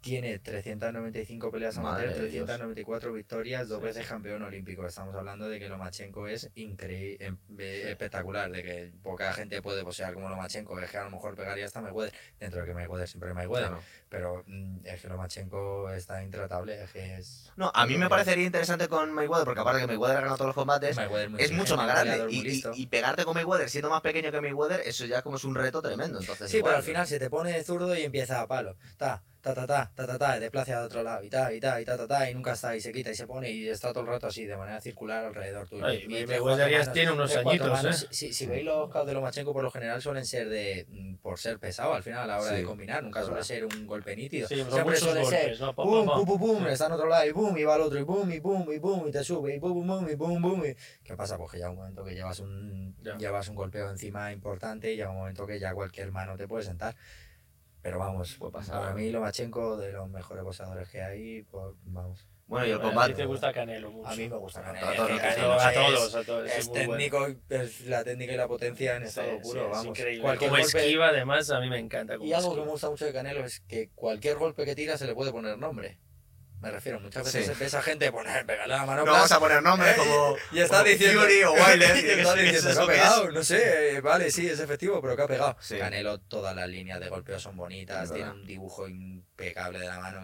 tiene 0.00 0.38
395 0.38 1.50
peleas 1.50 1.76
amateur, 1.78 2.08
de 2.14 2.28
Dios. 2.28 2.46
394 2.46 3.12
victorias, 3.12 3.68
dos 3.68 3.82
veces 3.82 4.06
campeón 4.06 4.42
olímpico. 4.42 4.86
Estamos 4.86 5.14
hablando 5.14 5.48
de 5.48 5.58
que 5.58 5.68
Lomachenko 5.68 6.28
es 6.28 6.50
increíble, 6.54 7.36
espectacular, 7.58 8.50
de 8.50 8.62
que 8.62 8.92
poca 9.02 9.32
gente 9.32 9.60
puede 9.62 9.82
posear 9.84 10.14
como 10.14 10.28
Lomachenko. 10.28 10.78
Es 10.80 10.90
que 10.90 10.98
a 10.98 11.04
lo 11.04 11.10
mejor 11.10 11.34
pegaría 11.34 11.66
hasta 11.66 11.80
Mayweather, 11.80 12.12
dentro 12.38 12.60
de 12.60 12.66
que 12.66 12.74
Mayweather 12.74 13.08
siempre 13.08 13.30
es 13.30 13.34
Mayweather. 13.34 13.68
Claro. 13.68 13.82
Pero 14.08 14.44
mm, 14.46 14.78
es 14.86 15.02
que 15.02 15.08
Lomachenko 15.08 15.90
está 15.90 16.22
intratable, 16.22 16.82
es 16.84 16.90
que 16.92 17.14
es... 17.16 17.52
No, 17.56 17.70
a 17.74 17.86
mí 17.86 17.98
me 17.98 18.08
parecería 18.08 18.44
interesante 18.46 18.88
con 18.88 19.12
Mayweather, 19.12 19.44
porque 19.44 19.60
aparte 19.60 19.80
que 19.80 19.86
Mayweather 19.86 20.16
ha 20.16 20.20
ganado 20.20 20.36
todos 20.36 20.48
los 20.48 20.54
combates, 20.56 20.96
muy 21.30 21.42
es 21.42 21.52
mucho 21.52 21.76
más 21.76 21.86
grande. 21.88 22.26
Y, 22.30 22.48
y- 22.48 22.62
y 22.74 22.86
pegarte 22.86 23.24
con 23.24 23.34
Mayweather 23.34 23.68
siendo 23.68 23.90
más 23.90 24.00
pequeño 24.00 24.30
que 24.30 24.40
Mayweather, 24.40 24.80
eso 24.86 25.04
ya 25.06 25.22
como 25.22 25.36
es 25.36 25.44
un 25.44 25.54
reto 25.54 25.82
tremendo. 25.82 26.20
Entonces, 26.20 26.50
Sí, 26.50 26.58
igual, 26.58 26.70
pero 26.72 26.78
al 26.78 26.84
final 26.84 27.06
se 27.06 27.18
te 27.18 27.28
pone 27.28 27.52
de 27.52 27.64
zurdo 27.64 27.94
y 27.96 28.02
empieza 28.02 28.40
a 28.40 28.46
palo. 28.46 28.76
Ta, 28.96 29.22
ta, 29.54 29.66
ta, 29.66 29.66
ta, 29.66 29.92
ta, 29.94 30.06
ta, 30.06 30.18
ta, 30.18 30.36
y 30.36 30.40
desplaza 30.40 30.80
a 30.80 30.84
otro 30.84 31.02
lado, 31.02 31.22
y 31.22 31.28
ta, 31.30 31.52
y 31.52 31.60
ta, 31.60 31.80
y 31.80 31.84
ta, 31.84 31.96
ta, 31.96 32.06
ta, 32.06 32.30
y 32.30 32.34
nunca 32.34 32.52
está, 32.52 32.76
y 32.76 32.80
se 32.80 32.92
quita, 32.92 33.10
y 33.10 33.14
se 33.14 33.26
pone, 33.26 33.50
y 33.50 33.68
está 33.68 33.92
todo 33.92 34.02
el 34.04 34.08
rato 34.08 34.26
así, 34.26 34.44
de 34.46 34.56
manera 34.56 34.80
circular 34.80 35.24
alrededor 35.24 35.68
tuyo. 35.68 35.84
Ay, 35.86 36.04
Y 36.04 36.08
me- 36.08 36.26
me 36.26 36.40
manos, 36.40 36.92
tiene 36.92 37.12
unos 37.12 37.32
cuatro 37.32 37.50
añitos, 37.50 37.70
manos. 37.70 38.02
¿eh? 38.04 38.06
Si, 38.10 38.32
si 38.32 38.46
veis 38.46 38.64
los 38.64 38.90
caos 38.90 39.06
de 39.06 39.14
Lomachenko, 39.14 39.52
por 39.52 39.62
lo 39.62 39.70
general 39.70 40.00
suelen 40.02 40.24
ser 40.26 40.48
de, 40.48 40.86
mm, 40.88 41.14
por 41.16 41.38
ser 41.38 41.58
pesado 41.58 41.94
al 41.94 42.02
final 42.02 42.24
a 42.24 42.26
la 42.26 42.40
hora 42.40 42.50
Sí, 42.50 42.56
de 42.56 42.64
combinar, 42.64 43.02
nunca 43.02 43.22
suele 43.24 43.42
ser 43.44 43.64
un 43.64 43.86
golpe 43.86 44.14
nítido. 44.16 44.48
Sí, 44.48 44.56
Siempre 44.56 44.96
suele 44.96 45.20
golpes, 45.22 45.40
ser 45.58 45.60
¿no? 45.60 45.74
Pum, 45.74 46.06
pum, 46.06 46.24
pum, 46.26 46.38
pum, 46.38 46.66
Sí. 46.66 46.72
está 46.72 46.86
en 46.86 46.92
otro 46.92 47.08
lado, 47.08 47.26
y 47.28 47.32
pum, 47.32 47.56
y 47.56 47.64
va 47.64 47.74
al 47.74 47.80
otro, 47.82 47.98
y 47.98 48.04
pum, 48.04 48.30
y 48.32 48.40
pum, 48.40 48.72
y 48.72 48.78
pum, 48.80 49.08
y 49.08 49.10
te 49.12 49.24
sube, 49.24 49.54
y 49.54 49.60
pum, 49.60 49.72
pum, 49.74 49.86
pum, 49.86 50.08
y 50.10 50.16
pum, 50.16 50.42
pum, 50.42 50.64
y... 50.64 50.74
¿Qué 51.04 51.16
pasa? 51.16 51.36
Pues 51.38 51.52
que 51.52 51.58
ya 51.58 51.70
un 51.70 51.76
momento 51.76 52.04
que 52.04 52.14
llevas 52.14 52.40
un, 52.40 52.96
Ya. 53.02 53.16
llevas 53.16 53.48
un 53.48 53.54
golpeo 53.54 53.90
encima 53.90 54.32
importante 54.32 54.92
y 54.92 54.96
llega 54.96 55.10
un 55.10 55.16
momento 55.18 55.46
que 55.46 55.58
ya 55.58 55.72
cualquier 55.74 56.10
mano 56.12 56.36
te 56.36 56.46
puede 56.48 56.64
sentar. 56.64 56.94
Pero 57.82 57.98
vamos, 57.98 58.34
Puede 58.34 58.52
pasar. 58.52 58.80
para 58.80 58.94
mí 58.94 59.10
Lomachenko 59.10 59.76
de 59.76 59.92
los 59.92 60.08
mejores 60.10 60.42
boxeadores 60.44 60.88
que 60.88 61.00
hay, 61.02 61.42
pues 61.44 61.64
vamos. 61.84 62.26
Bueno, 62.46 62.66
y 62.66 62.70
el 62.70 62.76
A 62.76 62.80
ti 62.80 62.86
combate. 62.86 63.14
te 63.14 63.24
gusta 63.26 63.52
Canelo 63.52 63.90
mucho. 63.90 64.08
A 64.08 64.16
mí 64.16 64.26
me 64.28 64.36
gusta 64.36 64.60
A 64.60 64.62
Canelo. 64.64 64.86
todos 64.96 65.10
a 65.20 65.28
es- 65.70 65.74
todos, 65.74 66.14
a 66.14 66.24
todos. 66.24 66.50
Es 66.50 66.66
bueno. 66.68 66.82
técnico, 66.96 67.26
es 67.50 67.80
la 67.86 68.02
técnica 68.04 68.32
y 68.32 68.36
la 68.38 68.48
potencia 68.48 68.96
en 68.96 69.02
estado 69.02 69.28
sí, 69.32 69.38
puro, 69.42 69.68
vamos. 69.68 69.86
increíble. 69.86 70.22
Cualquier 70.22 70.50
Como 70.50 70.62
golpe- 70.62 70.78
esquiva, 70.78 71.08
además, 71.08 71.50
a 71.50 71.60
mí 71.60 71.68
me 71.68 71.78
encanta. 71.78 72.16
Y 72.20 72.32
algo 72.32 72.54
que 72.54 72.62
me 72.62 72.68
gusta 72.68 72.88
mucho 72.90 73.04
de 73.04 73.12
Canelo 73.12 73.44
es 73.44 73.60
que 73.60 73.90
cualquier 73.94 74.38
golpe 74.38 74.64
que 74.64 74.74
tira 74.74 74.96
se 74.96 75.06
le 75.06 75.14
puede 75.14 75.30
poner 75.30 75.58
nombre. 75.58 75.98
Me 76.60 76.70
refiero, 76.72 76.98
muchas 77.00 77.24
veces 77.24 77.46
Sí. 77.46 77.52
ves 77.58 77.74
a 77.74 77.82
gente 77.82 78.10
poner, 78.10 78.44
pegarle 78.44 78.74
la 78.74 78.84
mano 78.84 79.04
No 79.04 79.12
vamos 79.12 79.30
a 79.30 79.38
poner 79.38 79.62
nombres 79.62 79.96
como, 79.96 80.36
y 80.50 80.58
está 80.58 80.78
como 80.78 80.88
diciendo 80.90 81.20
Fury 81.22 81.42
o 81.44 81.52
Wilder. 81.52 81.96
y 81.98 82.02
que 82.02 82.20
está 82.20 82.34
diciendo, 82.34 82.74
"No 82.74 82.82
ha 82.82 82.86
que 82.86 82.92
es". 82.94 82.98
pegado, 83.00 83.30
no 83.30 83.44
sé, 83.44 83.96
eh, 83.96 84.00
vale, 84.00 84.30
sí, 84.32 84.48
es 84.48 84.58
efectivo, 84.58 85.00
pero 85.00 85.14
que 85.16 85.22
ha 85.22 85.26
pegado. 85.28 85.56
Sí. 85.60 85.78
Canelo, 85.78 86.18
todas 86.18 86.56
las 86.56 86.68
líneas 86.68 86.98
de 86.98 87.08
golpeo 87.08 87.38
son 87.38 87.56
bonitas, 87.56 88.12
tiene 88.12 88.30
un 88.32 88.44
dibujo 88.44 88.88
impecable 88.88 89.78
de 89.78 89.86
la 89.86 90.00
mano, 90.00 90.22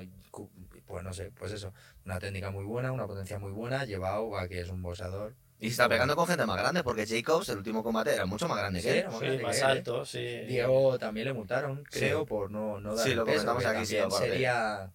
pues 0.87 1.05
no 1.05 1.13
sé, 1.15 1.31
pues 1.39 1.53
eso, 1.53 1.73
una 2.05 2.19
técnica 2.19 2.51
muy 2.51 2.65
buena, 2.65 2.91
una 2.91 3.07
potencia 3.07 3.39
muy 3.39 3.53
buena, 3.53 3.85
llevado 3.85 4.37
a 4.37 4.49
que 4.49 4.61
es 4.61 4.69
un 4.69 4.83
boxeador. 4.83 5.35
Y 5.61 5.67
se 5.67 5.71
está 5.75 5.89
pegando 5.89 6.17
con 6.17 6.27
gente 6.27 6.45
más 6.47 6.59
grande, 6.59 6.83
porque 6.83 7.07
Jacobs, 7.07 7.49
el 7.49 7.59
último 7.59 7.83
combate, 7.85 8.13
era 8.13 8.27
mucho 8.27 8.49
más 8.49 8.59
grande 8.59 8.81
Sí, 8.81 8.89
que 8.89 8.99
él. 8.99 9.07
Sí, 9.09 9.19
grande 9.21 9.43
más 9.45 9.53
que 9.57 9.63
él, 9.63 9.69
¿eh? 9.69 9.71
alto, 9.71 10.05
sí. 10.05 10.19
Diego 10.49 10.99
también 10.99 11.29
le 11.29 11.33
multaron, 11.33 11.85
Sí. 11.91 12.01
creo, 12.01 12.27
por 12.27 12.51
no, 12.51 12.81
no 12.81 12.97
dar 12.97 13.05
Sí, 13.05 13.13
el 13.13 13.19
lo 13.19 13.25
peso, 13.25 13.47
comentamos 13.47 13.63
que 13.63 13.69
aquí, 13.69 13.87
sí, 13.87 13.95
también 13.97 14.13
aparte. 14.17 14.29
sería 14.33 14.91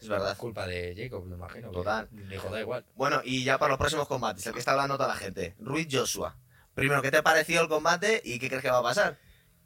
Es 0.00 0.08
verdad. 0.08 0.36
culpa 0.36 0.66
de 0.66 0.94
Jacob, 0.96 1.24
me 1.26 1.36
imagino. 1.36 1.70
Total. 1.70 2.08
Dijo, 2.10 2.48
da 2.48 2.60
igual. 2.60 2.84
Bueno, 2.94 3.20
y 3.24 3.44
ya 3.44 3.58
para 3.58 3.70
los 3.70 3.78
próximos 3.78 4.08
combates, 4.08 4.46
el 4.46 4.52
que 4.52 4.58
está 4.58 4.72
hablando 4.72 4.96
toda 4.96 5.08
la 5.08 5.16
gente. 5.16 5.54
Ruiz 5.58 5.88
Joshua. 5.90 6.36
Primero, 6.74 7.02
¿qué 7.02 7.10
te 7.10 7.22
pareció 7.22 7.60
el 7.60 7.68
combate 7.68 8.22
y 8.24 8.38
qué 8.38 8.48
crees 8.48 8.62
que 8.62 8.70
va 8.70 8.78
a 8.78 8.82
pasar? 8.82 9.18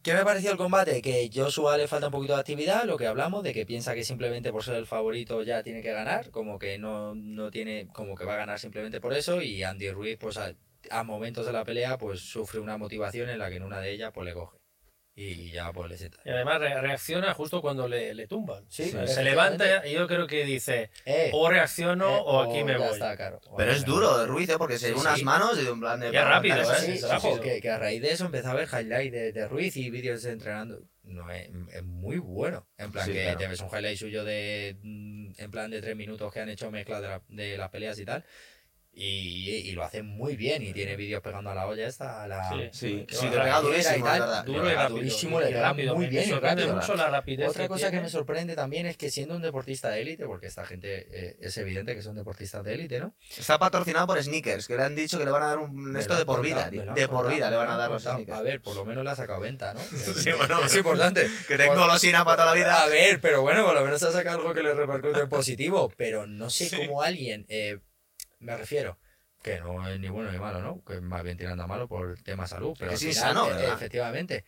¿Qué 0.02 0.12
me 0.12 0.22
pareció 0.24 0.50
el 0.50 0.58
combate? 0.58 1.00
Que 1.00 1.30
Joshua 1.32 1.78
le 1.78 1.88
falta 1.88 2.08
un 2.08 2.12
poquito 2.12 2.34
de 2.34 2.40
actividad, 2.40 2.84
lo 2.84 2.98
que 2.98 3.06
hablamos, 3.06 3.42
de 3.42 3.54
que 3.54 3.64
piensa 3.64 3.94
que 3.94 4.04
simplemente 4.04 4.52
por 4.52 4.62
ser 4.62 4.74
el 4.74 4.86
favorito 4.86 5.42
ya 5.42 5.62
tiene 5.62 5.80
que 5.80 5.92
ganar, 5.92 6.30
como 6.30 6.58
que 6.58 6.76
no, 6.76 7.14
no 7.14 7.50
tiene, 7.50 7.88
como 7.92 8.14
que 8.14 8.26
va 8.26 8.34
a 8.34 8.36
ganar 8.36 8.58
simplemente 8.58 9.00
por 9.00 9.14
eso, 9.14 9.40
y 9.40 9.62
Andy 9.62 9.90
Ruiz, 9.92 10.18
pues 10.20 10.36
a, 10.36 10.54
a 10.90 11.04
momentos 11.04 11.46
de 11.46 11.52
la 11.52 11.64
pelea, 11.64 11.96
pues 11.96 12.20
sufre 12.20 12.60
una 12.60 12.76
motivación 12.76 13.30
en 13.30 13.38
la 13.38 13.48
que 13.48 13.56
en 13.56 13.62
una 13.62 13.80
de 13.80 13.92
ellas, 13.92 14.10
pues 14.12 14.26
le 14.26 14.34
coge. 14.34 14.58
Y 15.16 15.52
ya 15.52 15.72
pues 15.72 15.88
le 15.88 15.96
sienta. 15.96 16.18
Y 16.24 16.30
además 16.30 16.58
re- 16.60 16.80
reacciona 16.80 17.32
justo 17.34 17.60
cuando 17.62 17.86
le, 17.86 18.14
le 18.14 18.26
tumban. 18.26 18.64
Sí, 18.68 18.82
O 18.82 18.86
sea, 18.88 19.06
se 19.06 19.22
levanta 19.22 19.86
y 19.86 19.92
yo 19.92 20.08
creo 20.08 20.26
que 20.26 20.44
dice, 20.44 20.90
Eh, 21.04 21.30
o 21.32 21.48
reacciono 21.48 22.08
eh, 22.16 22.20
o 22.24 22.40
aquí 22.42 22.64
me 22.64 22.72
ya 22.72 22.78
voy. 22.78 22.88
está, 22.94 23.16
claro. 23.16 23.40
Pero 23.56 23.70
es 23.70 23.84
duro 23.84 24.18
de 24.18 24.26
Ruiz, 24.26 24.48
¿eh? 24.48 24.56
Porque 24.58 24.74
se 24.76 24.86
Sí, 24.88 24.92
dio 24.92 25.00
unas 25.00 25.18
sí. 25.20 25.24
manos 25.24 25.56
y 25.60 25.64
de 25.64 25.70
un 25.70 25.78
plan 25.78 26.00
de... 26.00 26.10
Y 26.10 26.16
es 26.16 26.24
rápido, 26.24 26.60
¿eh? 26.62 26.64
Sí, 26.80 26.86
sí. 26.92 26.98
sí, 26.98 27.06
rápido. 27.06 27.34
sí, 27.36 27.40
que, 27.42 27.60
que 27.60 27.70
a 27.70 27.78
raíz 27.78 28.02
de 28.02 28.10
eso 28.10 28.24
empecé 28.24 28.48
a 28.48 28.54
ver 28.54 28.68
highlights 28.72 29.12
de, 29.12 29.32
de 29.32 29.46
Ruiz 29.48 29.76
y 29.76 29.88
vídeos 29.90 30.22
de 30.24 30.32
entrenando. 30.32 30.82
No, 31.04 31.30
es, 31.30 31.48
es 31.72 31.82
muy 31.84 32.16
bueno. 32.18 32.66
En 32.78 32.90
plan, 32.90 33.06
Sí, 33.06 33.12
que 33.12 33.22
claro. 33.22 33.38
te 33.38 33.46
ves 33.46 33.60
un 33.60 33.68
highlight 33.68 33.98
suyo 33.98 34.24
de 34.24 34.76
mm, 34.82 35.32
en 35.36 35.50
plan 35.52 35.70
de 35.70 35.80
tres 35.80 35.94
minutos 35.94 36.32
que 36.32 36.40
han 36.40 36.48
hecho 36.48 36.70
mezcla 36.72 37.00
de, 37.00 37.06
la- 37.08 37.22
de 37.28 37.56
las 37.58 37.70
peleas 37.70 37.98
y 38.00 38.04
tal. 38.04 38.24
Y, 38.96 39.50
y 39.50 39.72
lo 39.72 39.82
hace 39.84 40.02
muy 40.02 40.36
bien. 40.36 40.62
Y 40.62 40.72
tiene 40.72 40.94
vídeos 40.96 41.20
pegando 41.22 41.50
a 41.50 41.54
la 41.54 41.66
olla 41.66 41.86
esta. 41.88 42.22
A 42.22 42.28
la, 42.28 42.50
Sí. 42.72 43.04
Sí, 43.08 43.16
sí, 43.16 43.26
pega 43.26 43.60
durísimo, 43.60 43.96
y 43.98 44.02
tal. 44.02 44.44
Duro 44.44 44.62
Le 44.62 44.66
y 44.66 44.68
pega 44.70 44.82
rápido. 44.82 44.96
durísimo, 44.98 45.40
le 45.40 45.46
pega 45.46 45.62
rápido. 45.62 45.94
muy 45.96 46.06
bien 46.06 46.40
rápido. 46.40 46.74
mucho 46.74 46.94
la 46.94 47.10
rapidez 47.10 47.48
Otra 47.48 47.64
que 47.64 47.68
cosa 47.68 47.90
que 47.90 48.00
me 48.00 48.08
sorprende 48.08 48.54
también 48.54 48.86
es 48.86 48.96
que 48.96 49.10
siendo 49.10 49.34
un 49.36 49.42
deportista 49.42 49.90
de 49.90 50.02
élite, 50.02 50.26
porque 50.26 50.46
esta 50.46 50.64
gente 50.64 51.08
eh, 51.10 51.36
es 51.40 51.56
evidente 51.58 51.94
que 51.94 52.02
son 52.02 52.14
deportistas 52.14 52.62
de 52.64 52.74
élite, 52.74 53.00
¿no? 53.00 53.14
Está 53.36 53.58
patrocinado 53.58 54.06
por 54.06 54.22
Sneakers, 54.22 54.66
que 54.68 54.76
le 54.76 54.82
han 54.84 54.94
dicho 54.94 55.18
que 55.18 55.24
le 55.24 55.30
van 55.30 55.42
a 55.42 55.46
dar 55.46 55.58
un 55.58 55.74
Me 55.74 56.00
esto 56.00 56.16
de 56.16 56.24
por 56.24 56.40
vida. 56.42 56.70
De 56.70 57.08
por 57.08 57.28
vida 57.28 57.50
le 57.50 57.56
van 57.56 57.70
a 57.70 57.76
dar 57.76 57.90
los. 57.90 58.02
Sneakers. 58.02 58.38
A 58.38 58.42
ver, 58.42 58.60
por 58.60 58.76
lo 58.76 58.84
menos 58.84 59.02
le 59.04 59.10
ha 59.10 59.16
sacado 59.16 59.40
venta, 59.40 59.74
¿no? 59.74 59.80
Sí, 60.14 60.30
bueno, 60.32 60.64
es 60.64 60.76
importante. 60.76 61.28
Que 61.48 61.56
tengo 61.56 61.74
golosina 61.74 62.24
para 62.24 62.36
toda 62.36 62.46
la 62.48 62.54
vida. 62.54 62.82
A 62.82 62.86
ver, 62.86 63.20
pero 63.20 63.42
bueno, 63.42 63.64
por 63.64 63.74
lo 63.74 63.84
menos 63.84 64.02
ha 64.02 64.12
sacado 64.12 64.38
algo 64.38 64.54
que 64.54 64.62
le 64.62 64.74
repercute 64.74 65.20
en 65.20 65.28
positivo. 65.28 65.92
Pero 65.96 66.26
no 66.26 66.50
sé 66.50 66.70
cómo 66.76 67.02
alguien, 67.02 67.44
eh, 67.48 67.78
me 68.44 68.56
refiero, 68.56 68.98
que 69.42 69.60
no 69.60 69.86
es 69.88 69.98
ni 70.00 70.08
bueno 70.08 70.30
ni 70.32 70.38
malo, 70.38 70.60
¿no? 70.62 70.82
Que 70.84 71.00
más 71.00 71.22
bien 71.22 71.36
tirando 71.36 71.64
a 71.64 71.66
malo 71.66 71.88
por 71.88 72.18
tema 72.22 72.46
salud. 72.46 72.76
Pero 72.78 72.92
Es 72.92 73.02
al 73.02 73.08
insano, 73.08 73.46
eh, 73.46 73.54
¿verdad? 73.54 73.74
efectivamente. 73.74 74.44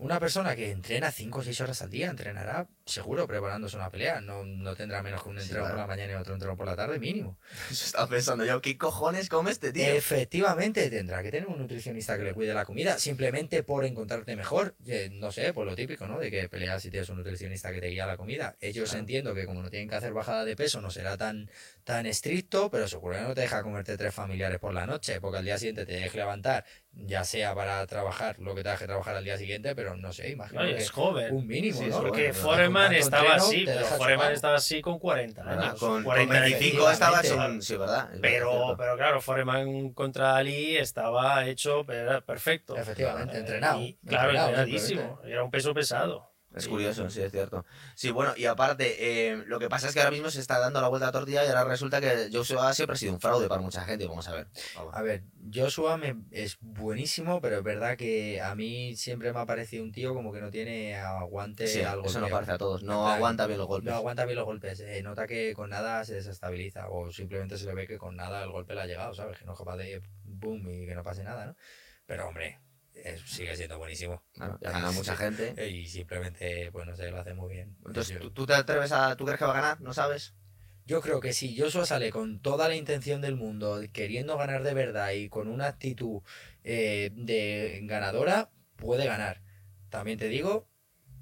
Una 0.00 0.20
persona 0.20 0.54
que 0.54 0.70
entrena 0.70 1.10
5 1.10 1.40
o 1.40 1.42
6 1.42 1.60
horas 1.60 1.82
al 1.82 1.90
día 1.90 2.08
entrenará 2.08 2.68
seguro 2.86 3.26
preparándose 3.26 3.74
una 3.76 3.90
pelea. 3.90 4.20
No, 4.20 4.44
no 4.44 4.76
tendrá 4.76 5.02
menos 5.02 5.24
que 5.24 5.28
un 5.28 5.40
Sí, 5.40 5.46
entreno 5.48 5.66
por 5.66 5.76
la 5.76 5.88
mañana 5.88 6.12
y 6.12 6.14
otro 6.14 6.34
entreno 6.34 6.56
por 6.56 6.66
la 6.66 6.76
tarde, 6.76 7.00
mínimo. 7.00 7.36
Eso 7.68 7.84
estaba 7.84 8.06
pensando 8.06 8.44
yo, 8.44 8.60
¿qué 8.60 8.78
cojones 8.78 9.28
come 9.28 9.50
este 9.50 9.72
tío? 9.72 9.84
Efectivamente, 9.88 10.88
tendrá 10.88 11.20
que 11.24 11.32
tener 11.32 11.48
un 11.48 11.58
nutricionista 11.58 12.16
que 12.16 12.22
le 12.22 12.32
cuide 12.32 12.54
la 12.54 12.64
comida, 12.64 12.96
simplemente 13.00 13.64
por 13.64 13.84
encontrarte 13.84 14.36
mejor. 14.36 14.76
Eh, 14.86 15.08
no 15.14 15.32
sé, 15.32 15.52
por 15.52 15.66
lo 15.66 15.74
típico, 15.74 16.06
¿no? 16.06 16.20
De 16.20 16.30
que 16.30 16.48
peleas 16.48 16.80
si 16.80 16.92
tienes 16.92 17.08
un 17.08 17.16
nutricionista 17.16 17.72
que 17.72 17.80
te 17.80 17.88
guía 17.88 18.06
la 18.06 18.16
comida. 18.16 18.54
Ellos 18.60 18.90
Claro. 18.90 19.00
entiendo 19.00 19.34
que 19.34 19.46
como 19.46 19.62
no 19.62 19.68
tienen 19.68 19.88
que 19.88 19.96
hacer 19.96 20.12
bajada 20.12 20.44
de 20.44 20.54
peso, 20.54 20.80
no 20.80 20.90
será 20.92 21.16
tan, 21.16 21.50
tan 21.88 22.04
estricto, 22.04 22.70
pero 22.70 22.86
seguro 22.86 23.16
que 23.16 23.22
no 23.22 23.34
te 23.34 23.40
deja 23.40 23.62
comerte 23.62 23.96
tres 23.96 24.12
familiares 24.14 24.58
por 24.58 24.74
la 24.74 24.84
noche, 24.84 25.22
porque 25.22 25.38
al 25.38 25.44
día 25.46 25.56
siguiente 25.56 25.86
te 25.86 25.94
dejes 25.94 26.16
levantar, 26.16 26.66
ya 26.92 27.24
sea 27.24 27.54
para 27.54 27.86
trabajar 27.86 28.38
lo 28.40 28.54
que 28.54 28.62
te 28.62 28.68
deje 28.68 28.84
trabajar 28.84 29.16
al 29.16 29.24
día 29.24 29.38
siguiente, 29.38 29.74
pero 29.74 29.96
no 29.96 30.12
sé, 30.12 30.28
imagino 30.28 30.60
que 30.64 30.76
es 30.76 30.90
joven. 30.90 31.34
un 31.34 31.46
mínimo, 31.46 31.78
Sí, 31.78 31.86
¿no? 31.86 32.02
Porque 32.02 32.32
bueno, 32.32 32.34
Foreman 32.34 32.92
estaba 32.92 33.22
entreno, 33.22 33.42
así, 33.42 33.62
pero 33.64 33.86
Foreman 33.86 34.32
estaba 34.34 34.56
así 34.56 34.82
con 34.82 34.98
40 34.98 35.42
¿Verdad? 35.42 35.64
años. 35.64 35.80
Con, 35.80 35.90
con 35.90 36.04
45 36.04 36.84
25 36.84 36.90
estaba 36.90 37.46
un... 37.46 37.62
Sí, 37.62 37.76
¿verdad? 37.78 38.12
Es 38.12 38.20
Pero, 38.20 38.74
pero 38.76 38.96
claro, 38.98 39.22
Foreman 39.22 39.94
contra 39.94 40.36
Ali 40.36 40.76
estaba 40.76 41.46
hecho 41.46 41.90
era 41.90 42.20
perfecto. 42.20 42.76
Efectivamente, 42.76 43.38
entrenado, 43.38 43.80
y, 43.80 43.94
claro, 44.06 44.32
entrenadísimo. 44.32 45.22
Era 45.24 45.42
un 45.42 45.50
peso 45.50 45.72
pesado. 45.72 46.27
Es 46.54 46.66
curioso, 46.66 47.08
sí, 47.10 47.20
es 47.20 47.30
cierto. 47.30 47.64
Sí, 47.94 48.10
bueno, 48.10 48.32
y 48.36 48.46
aparte, 48.46 48.96
eh, 49.30 49.36
lo 49.46 49.58
que 49.58 49.68
pasa 49.68 49.88
es 49.88 49.94
que 49.94 50.00
ahora 50.00 50.10
mismo 50.10 50.30
se 50.30 50.40
está 50.40 50.58
dando 50.58 50.80
la 50.80 50.88
vuelta 50.88 51.06
a 51.06 51.08
la 51.08 51.12
tortilla 51.12 51.44
y 51.44 51.48
ahora 51.48 51.64
resulta 51.64 52.00
que 52.00 52.30
Joshua 52.32 52.72
siempre 52.72 52.94
ha 52.94 52.96
sido 52.96 53.12
un 53.12 53.20
fraude 53.20 53.48
para 53.48 53.60
mucha 53.60 53.84
gente. 53.84 54.06
Vamos 54.06 54.26
a 54.28 54.32
ver. 54.34 54.48
Vamos. 54.74 54.94
A 54.96 55.02
ver, 55.02 55.24
Joshua 55.54 55.98
me- 55.98 56.16
es 56.30 56.56
buenísimo, 56.60 57.40
pero 57.42 57.58
es 57.58 57.62
verdad 57.62 57.96
que 57.98 58.40
a 58.40 58.54
mí 58.54 58.96
siempre 58.96 59.32
me 59.32 59.38
ha 59.40 59.46
parecido 59.46 59.84
un 59.84 59.92
tío 59.92 60.14
como 60.14 60.32
que 60.32 60.40
no 60.40 60.50
tiene 60.50 60.96
aguante 60.96 61.66
Sí, 61.66 61.82
al 61.82 62.00
eso 62.04 62.18
no 62.18 62.24
golpeo. 62.26 62.30
parece 62.36 62.52
a 62.52 62.58
todos. 62.58 62.82
No 62.82 63.02
plan, 63.04 63.16
aguanta 63.16 63.46
bien 63.46 63.58
los 63.58 63.68
golpes. 63.68 63.90
No 63.90 63.96
aguanta 63.96 64.24
bien 64.24 64.36
los 64.36 64.46
golpes. 64.46 64.80
eh, 64.80 65.02
nota 65.02 65.26
que 65.26 65.52
con 65.54 65.68
nada 65.70 66.04
se 66.06 66.14
desestabiliza 66.14 66.88
o 66.88 67.12
simplemente 67.12 67.58
se 67.58 67.66
le 67.66 67.74
ve 67.74 67.86
que 67.86 67.98
con 67.98 68.16
nada 68.16 68.42
el 68.42 68.50
golpe 68.50 68.74
le 68.74 68.80
ha 68.80 68.86
llegado, 68.86 69.14
¿sabes? 69.14 69.38
Que 69.38 69.44
no 69.44 69.52
es 69.52 69.58
capaz 69.58 69.76
de 69.76 70.02
boom 70.24 70.66
y 70.70 70.86
que 70.86 70.94
no 70.94 71.02
pase 71.02 71.22
nada, 71.24 71.44
¿no? 71.46 71.56
Pero 72.06 72.26
hombre, 72.26 72.58
es- 73.04 73.22
sigue 73.22 73.56
siendo 73.56 73.78
buenísimo. 73.78 74.22
Claro, 74.32 74.58
ya 74.60 74.70
gana 74.70 74.90
mucha 74.92 75.16
gente. 75.16 75.54
Eh, 75.56 75.70
Y 75.70 75.86
simplemente, 75.86 76.70
pues 76.72 76.86
no 76.86 76.96
sé, 76.96 77.10
lo 77.10 77.18
hace 77.18 77.34
muy 77.34 77.52
bien. 77.54 77.76
Entonces, 77.86 78.14
Yo- 78.14 78.20
¿tú, 78.20 78.30
tú 78.30 78.46
te 78.46 78.54
atreves 78.54 78.92
a. 78.92 79.16
¿Tú 79.16 79.24
crees 79.24 79.38
que 79.38 79.44
va 79.44 79.52
a 79.52 79.60
ganar? 79.60 79.80
¿No 79.80 79.92
sabes? 79.94 80.34
Yo 80.86 81.02
creo 81.02 81.20
que 81.20 81.34
si 81.34 81.58
Joshua 81.58 81.84
sale 81.84 82.10
con 82.10 82.40
toda 82.40 82.66
la 82.68 82.74
intención 82.74 83.20
del 83.20 83.36
mundo, 83.36 83.80
queriendo 83.92 84.38
ganar 84.38 84.62
de 84.62 84.72
verdad 84.72 85.10
y 85.12 85.28
con 85.28 85.48
una 85.48 85.66
actitud 85.66 86.22
eh, 86.64 87.10
de 87.14 87.80
ganadora, 87.82 88.50
puede 88.76 89.04
ganar. 89.06 89.42
También 89.90 90.18
te 90.18 90.28
digo 90.28 90.66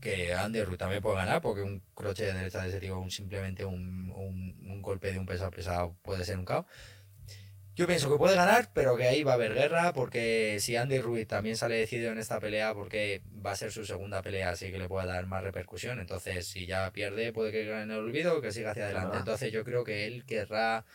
que 0.01 0.35
Andy 0.35 0.63
Ruiz 0.63 0.79
también 0.79 1.03
puede 1.03 1.17
ganar, 1.17 1.41
porque 1.43 1.63
un 1.63 1.81
croche 1.95 2.27
de 2.27 2.35
derecha 2.35 2.63
de 2.63 2.69
ese 2.69 2.79
tío, 2.79 2.99
un, 3.01 3.11
simplemente 3.11 3.65
un, 3.65 4.11
un- 4.11 4.57
un 4.71 4.83
golpe 4.83 5.11
de 5.11 5.19
un 5.19 5.27
pesado 5.27 5.51
pesado 5.51 5.97
puede 6.03 6.25
ser 6.25 6.39
un 6.39 6.45
caos. 6.45 6.67
Yo 7.77 7.87
pienso 7.87 8.11
que 8.11 8.17
puede 8.17 8.35
ganar, 8.35 8.71
pero 8.73 8.97
que 8.97 9.07
ahí 9.07 9.23
va 9.23 9.33
a 9.33 9.35
haber 9.35 9.53
guerra, 9.53 9.93
porque 9.93 10.57
si 10.61 10.77
Andy 10.77 10.99
Ruiz 10.99 11.29
también 11.29 11.59
sale 11.59 11.75
decidido 11.77 12.11
en 12.11 12.17
esta 12.17 12.41
pelea, 12.41 12.73
porque 12.73 13.21
va 13.45 13.51
a 13.53 13.57
ser 13.57 13.71
su 13.71 13.85
segunda 13.85 14.23
pelea, 14.23 14.49
así 14.49 14.73
que 14.73 14.79
le 14.79 14.89
puede 14.89 15.07
dar 15.07 15.27
más 15.27 15.43
repercusión. 15.43 16.01
Entonces, 16.01 16.47
si 16.47 16.65
ya 16.65 16.91
pierde, 16.91 17.35
puede 17.35 17.53
que 17.53 17.67
gane 17.67 17.93
el 17.93 18.01
olvido 18.01 18.39
o 18.39 18.41
que 18.41 18.51
siga 18.51 18.71
hacia 18.71 18.87
adelante. 18.87 19.19
Entonces, 19.19 19.53
yo 19.53 19.63
creo 19.63 19.85
que 19.85 20.07
él 20.07 20.25
querrá, 20.25 20.87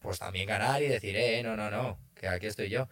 pues 0.00 0.18
también 0.18 0.48
ganar 0.48 0.82
y 0.82 0.88
decir, 0.88 1.14
eh, 1.16 1.44
no, 1.44 1.56
no, 1.56 1.70
no, 1.70 2.00
que 2.16 2.26
aquí 2.26 2.46
estoy 2.46 2.70
yo. 2.70 2.88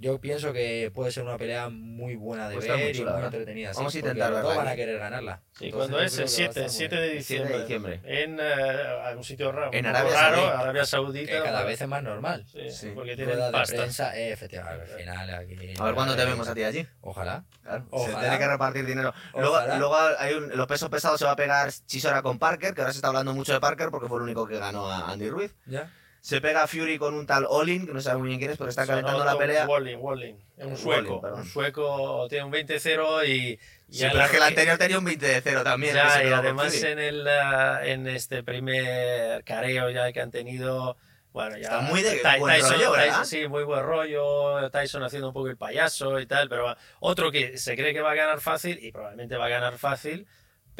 Yo 0.00 0.18
pienso 0.18 0.52
que 0.54 0.90
puede 0.94 1.12
ser 1.12 1.24
una 1.24 1.36
pelea 1.36 1.68
muy 1.68 2.16
buena 2.16 2.48
de 2.48 2.54
Pues 2.54 2.64
está 2.64 2.76
muy 2.76 2.86
ver 2.86 2.96
chula, 2.96 3.10
y 3.10 3.14
muy 3.16 3.24
entretenida. 3.24 3.72
Vamos 3.74 3.92
sí, 3.92 3.98
a 3.98 4.00
intentar 4.00 4.30
los 4.30 4.40
dos 4.40 4.48
verla 4.48 4.64
van 4.64 4.72
a 4.72 4.76
querer 4.76 4.98
ganarla. 4.98 5.42
Sí, 5.58 5.66
Entonces, 5.66 5.90
cuando 5.90 6.00
es 6.00 6.12
el 6.18 6.24
que 6.24 6.42
va 6.42 6.46
a 6.46 6.48
estar 6.48 6.50
7, 6.50 6.60
muy 6.62 6.70
7 6.70 6.96
bien. 6.96 7.12
de 7.12 7.22
7 7.22 7.44
de 7.44 7.48
diciembre. 7.52 7.60
diciembre. 7.60 8.00
En 8.22 8.40
eh, 8.40 9.02
algún 9.04 9.24
sitio 9.24 9.52
raro. 9.52 9.70
En 9.74 9.84
un 9.84 9.90
Arabia 9.94 10.12
raro, 10.14 10.36
Saudí. 10.36 10.60
Arabia 10.62 10.84
Saudita. 10.86 11.32
Que 11.32 11.42
cada 11.42 11.64
vez 11.64 11.80
es 11.82 11.88
más 11.88 12.02
normal. 12.02 12.46
Sí, 12.50 12.70
Sí. 12.70 12.92
porque 12.94 13.14
tienen 13.14 13.34
Rueda 13.34 13.46
de 13.46 13.52
pasta. 13.52 13.76
prensa, 13.76 14.16
eh, 14.18 14.32
efectivamente, 14.32 14.90
al 14.92 14.98
final 15.00 15.34
aquí... 15.34 15.74
A 15.78 15.84
ver 15.84 15.94
cuándo 15.94 16.16
te 16.16 16.24
vemos 16.24 16.48
a 16.48 16.54
ti 16.54 16.64
allí. 16.64 16.86
Ojalá. 17.02 17.44
Claro, 17.62 17.86
Ojalá. 17.90 18.14
Se 18.14 18.20
tiene 18.20 18.38
que 18.38 18.48
repartir 18.48 18.86
dinero. 18.86 19.12
Luego, 19.34 19.58
luego 19.76 19.96
hay 20.18 20.32
un- 20.32 20.56
los 20.56 20.66
pesos 20.66 20.88
pesados 20.88 21.18
se 21.18 21.26
va 21.26 21.32
a 21.32 21.36
pegar 21.36 21.70
Chisora 21.86 22.22
con 22.22 22.38
Parker, 22.38 22.72
que 22.72 22.80
ahora 22.80 22.92
se 22.94 22.98
está 22.98 23.08
hablando 23.08 23.34
mucho 23.34 23.52
de 23.52 23.60
Parker 23.60 23.90
porque 23.90 24.08
fue 24.08 24.16
el 24.16 24.22
único 24.24 24.46
que 24.46 24.58
ganó 24.58 24.90
a 24.90 25.10
Andy 25.12 25.28
Ruiz. 25.28 25.54
¿Ya? 25.66 25.92
Se 26.20 26.40
pega 26.40 26.66
Fury 26.66 26.98
con 26.98 27.14
un 27.14 27.26
tal 27.26 27.46
Olin, 27.48 27.86
que 27.86 27.92
no 27.94 28.00
sabe 28.00 28.18
muy 28.18 28.28
bien 28.28 28.38
quién 28.38 28.50
es, 28.50 28.58
porque 28.58 28.70
está 28.70 28.86
calentando 28.86 29.24
la 29.24 29.38
pelea. 29.38 29.66
Walling, 29.66 29.96
Walling. 29.98 30.34
Es 30.58 30.66
un 30.66 30.76
sueco. 30.76 31.20
un 31.20 31.44
sueco 31.46 32.26
tiene 32.28 32.44
un 32.44 32.52
20-0 32.52 33.26
y. 33.26 33.30
y 33.32 33.58
Sí, 33.88 34.04
a 34.04 34.10
pero 34.12 34.24
es 34.24 34.30
que 34.30 34.36
el 34.36 34.42
anterior 34.42 34.76
tenía 34.78 34.98
un 34.98 35.04
20 35.04 35.26
de 35.26 35.40
0 35.40 35.62
también. 35.64 35.94
Ya, 35.94 36.22
y 36.22 36.28
además 36.32 36.74
en, 36.82 36.98
el, 36.98 37.26
ah, 37.26 37.80
en 37.84 38.06
este 38.06 38.42
primer 38.42 39.42
careo 39.44 39.88
ya 39.90 40.12
que 40.12 40.20
han 40.20 40.30
tenido. 40.30 40.96
Bueno, 41.32 41.56
ya. 41.56 41.62
Está 41.62 41.80
muy 41.82 42.02
de 42.02 42.16
Ty- 42.16 42.38
buen 42.40 42.60
rollo, 42.60 42.90
¿verdad? 42.92 43.20
Tyson- 43.20 43.24
sí, 43.24 43.48
muy 43.48 43.62
buen 43.64 43.82
rollo. 43.84 44.68
Tyson 44.70 45.02
haciendo 45.04 45.28
un 45.28 45.32
poco 45.34 45.48
el 45.48 45.56
payaso 45.56 46.18
y 46.20 46.26
tal. 46.26 46.48
Pero 46.48 46.76
otro 46.98 47.30
que 47.32 47.56
se 47.56 47.76
cree 47.76 47.94
que 47.94 48.00
va 48.02 48.10
a 48.10 48.14
ganar 48.16 48.40
fácil 48.40 48.78
y 48.82 48.92
probablemente 48.92 49.36
va 49.36 49.46
a 49.46 49.48
ganar 49.48 49.78
fácil. 49.78 50.26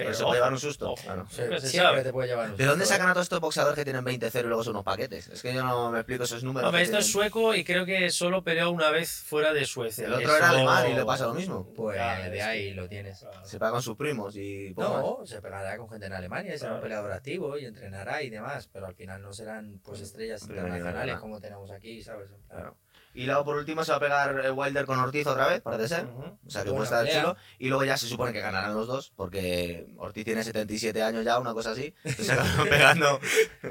Pero, 0.02 0.14
se 0.14 0.22
puede 0.24 0.34
llevar 0.36 0.52
un 0.52 0.58
susto, 0.60 0.92
ojo, 0.92 1.02
claro. 1.02 1.18
nunca 1.22 1.30
se 1.60 1.68
Siempre 1.68 1.70
sabe. 1.70 2.02
te 2.02 2.12
puede 2.12 2.28
llevar 2.28 2.50
un 2.50 2.56
¿De 2.56 2.64
dónde 2.64 2.84
susto, 2.84 2.94
sacan 2.94 3.08
a 3.10 3.12
todos 3.14 3.24
estos 3.26 3.40
boxeadores 3.40 3.76
que 3.76 3.84
tienen 3.84 4.04
20-0 4.04 4.40
y 4.44 4.48
luego 4.48 4.64
son 4.64 4.72
unos 4.74 4.84
paquetes? 4.84 5.28
Es 5.28 5.42
que 5.42 5.52
yo 5.54 5.62
no 5.62 5.90
me 5.90 5.98
explico 6.00 6.24
esos 6.24 6.42
números. 6.44 6.68
Hombre, 6.68 6.82
esto 6.82 6.98
es 6.98 7.04
tienen. 7.06 7.30
sueco 7.30 7.54
y 7.54 7.64
creo 7.64 7.84
que 7.86 8.10
solo 8.10 8.42
peleó 8.42 8.70
una 8.70 8.90
vez 8.90 9.10
fuera 9.26 9.52
de 9.52 9.64
Suecia. 9.64 10.06
El 10.06 10.12
otro 10.14 10.26
Eso- 10.28 10.36
era 10.36 10.48
alemán 10.50 10.90
y 10.90 10.94
le 10.94 11.04
pasa 11.04 11.26
lo 11.26 11.34
mismo. 11.34 11.66
Pues 11.76 11.96
Ya, 11.96 12.28
de 12.28 12.38
es 12.38 12.44
ahí 12.44 12.68
que- 12.70 12.74
lo 12.74 12.88
tienes. 12.88 13.18
Claro. 13.20 13.44
Se 13.44 13.58
paga 13.58 13.72
con 13.72 13.82
sus 13.82 13.96
primos 13.96 14.34
y 14.36 14.72
poco 14.74 14.88
más. 14.92 15.02
No, 15.02 15.26
se 15.26 15.40
pegará 15.42 15.76
con 15.76 15.88
gente 15.88 16.06
en 16.06 16.12
Alemania 16.12 16.54
y 16.54 16.58
será 16.58 16.74
un 16.74 16.80
peleador 16.80 17.12
activo 17.12 17.56
y 17.58 17.64
entrenará 17.66 18.22
y 18.22 18.30
demás, 18.30 18.68
pero 18.72 18.86
al 18.86 18.94
final 18.94 19.20
no 19.22 19.32
serán 19.32 19.80
pues 19.84 20.00
estrellas 20.00 20.42
internacionales 20.42 21.18
como 21.18 21.40
tenemos 21.40 21.70
aquí, 21.70 22.02
¿sabes? 22.02 22.28
Claro. 22.48 22.76
Y 23.12 23.26
luego 23.26 23.44
por 23.44 23.56
último 23.56 23.82
se 23.84 23.90
va 23.90 23.96
a 23.96 24.00
pegar 24.00 24.40
eh, 24.44 24.50
Wilder 24.52 24.86
con 24.86 24.98
Ortiz 25.00 25.26
otra 25.26 25.48
vez, 25.48 25.60
parece 25.62 25.88
ser. 25.88 26.04
Ujú. 26.04 26.38
O 26.46 26.50
sea 26.50 26.62
que 26.62 26.70
puede 26.70 26.84
estar 26.84 27.08
chulo. 27.08 27.36
Y 27.58 27.68
luego 27.68 27.84
ya 27.84 27.96
se 27.96 28.06
supone 28.06 28.32
que 28.32 28.40
ganarán 28.40 28.72
los 28.74 28.86
dos, 28.86 29.12
porque 29.16 29.88
Ortiz 29.98 30.24
tiene 30.24 30.44
77 30.44 31.02
años 31.02 31.24
ya, 31.24 31.38
una 31.40 31.52
cosa 31.52 31.72
así. 31.72 31.92
Entonces 32.04 32.26
se 32.26 32.32
acaban 32.32 32.68
pegando. 32.68 33.18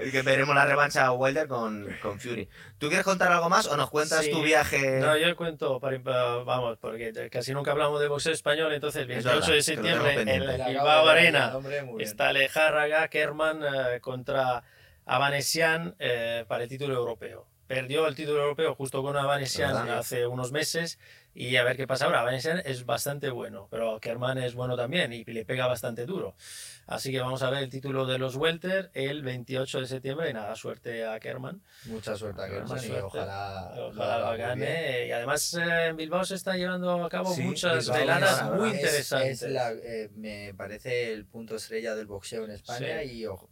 Y 0.06 0.12
que 0.12 0.22
veremos 0.24 0.54
la 0.54 0.66
revancha 0.66 1.06
a 1.06 1.14
Wilder 1.14 1.48
con, 1.48 1.88
con 2.02 2.20
Fury. 2.20 2.50
¿Tú 2.78 2.88
quieres 2.90 3.06
contar 3.06 3.32
algo 3.32 3.50
más 3.50 3.68
o 3.68 3.78
nos 3.78 3.90
cuentas 3.90 4.26
Sí. 4.26 4.32
tu 4.32 4.42
viaje? 4.44 5.00
No, 5.00 5.16
yo 5.18 5.34
cuento, 5.38 5.80
para, 5.80 5.98
vamos, 6.44 6.78
porque 6.78 7.30
casi 7.32 7.54
nunca 7.54 7.72
hablamos 7.72 8.02
de 8.02 8.08
boxeo 8.10 8.34
español, 8.34 8.74
entonces 8.74 9.04
el 9.04 9.12
Es 9.12 9.24
28 9.24 9.40
verdad, 9.40 9.54
de 9.54 9.62
septiembre 9.64 10.22
en 10.22 10.42
acabo 10.50 10.70
Bilbao 10.70 11.08
Arena 11.08 11.54
está 12.00 12.34
Lejárraga 12.34 13.08
Kerman 13.08 13.62
eh, 13.64 14.00
contra 14.02 14.64
Avanesian 15.06 15.96
eh, 15.98 16.46
para 16.48 16.64
el 16.64 16.70
título 16.70 16.94
europeo. 16.96 17.48
Perdió 17.70 18.08
el 18.08 18.16
título 18.16 18.42
europeo 18.42 18.74
justo 18.74 19.04
con 19.04 19.16
Avanesian 19.16 19.88
hace 19.92 20.26
unos 20.26 20.52
meses 20.52 20.98
y 21.36 21.56
a 21.56 21.64
ver 21.64 21.78
qué 21.78 21.86
pasa 21.86 22.06
ahora. 22.06 22.22
Avanesian 22.22 22.64
es 22.66 22.84
bastante 22.84 23.30
bueno, 23.30 23.68
pero 23.70 24.00
Kerman 24.00 24.40
es 24.40 24.56
bueno 24.56 24.76
también 24.76 25.14
y 25.14 25.24
le 25.24 25.46
pega 25.46 25.68
bastante 25.68 26.08
duro. 26.08 26.36
Así 26.88 27.12
que 27.12 27.20
vamos 27.20 27.44
a 27.44 27.52
ver 27.52 27.62
el 27.62 27.70
título 27.70 28.08
de 28.08 28.18
los 28.18 28.36
Welter 28.38 28.90
el 28.96 29.22
28 29.22 29.82
de 29.82 29.86
septiembre 29.86 30.32
y 30.32 30.34
nada, 30.34 30.56
suerte 30.56 31.06
a 31.06 31.20
Kerman. 31.20 31.62
Mucha 31.86 32.16
suerte 32.16 32.42
a 32.42 32.50
Kerman 32.50 32.84
y 32.84 32.90
ojalá, 32.94 33.72
Ojalá 33.78 34.32
lo 34.32 34.38
gane. 34.40 35.06
Y 35.06 35.12
además 35.12 35.54
eh, 35.54 35.86
en 35.90 35.96
Bilbao 35.96 36.26
se 36.26 36.34
está 36.34 36.56
llevando 36.58 37.06
a 37.06 37.10
cabo 37.10 37.32
Sí, 37.36 37.44
muchas 37.44 37.86
Bilbao 37.86 38.00
veladas 38.00 38.42
es- 38.42 38.52
muy 38.60 38.70
es- 38.70 38.76
interesantes. 38.78 39.42
es 39.44 39.52
la- 39.52 39.74
eh, 39.74 40.10
me 40.16 40.56
parece 40.56 41.14
el 41.14 41.28
punto 41.28 41.58
estrella 41.58 41.94
del 41.94 42.08
boxeo 42.08 42.46
en 42.46 42.50
España 42.52 43.02
Sí. 43.04 43.12
y, 43.12 43.26
o- 43.28 43.48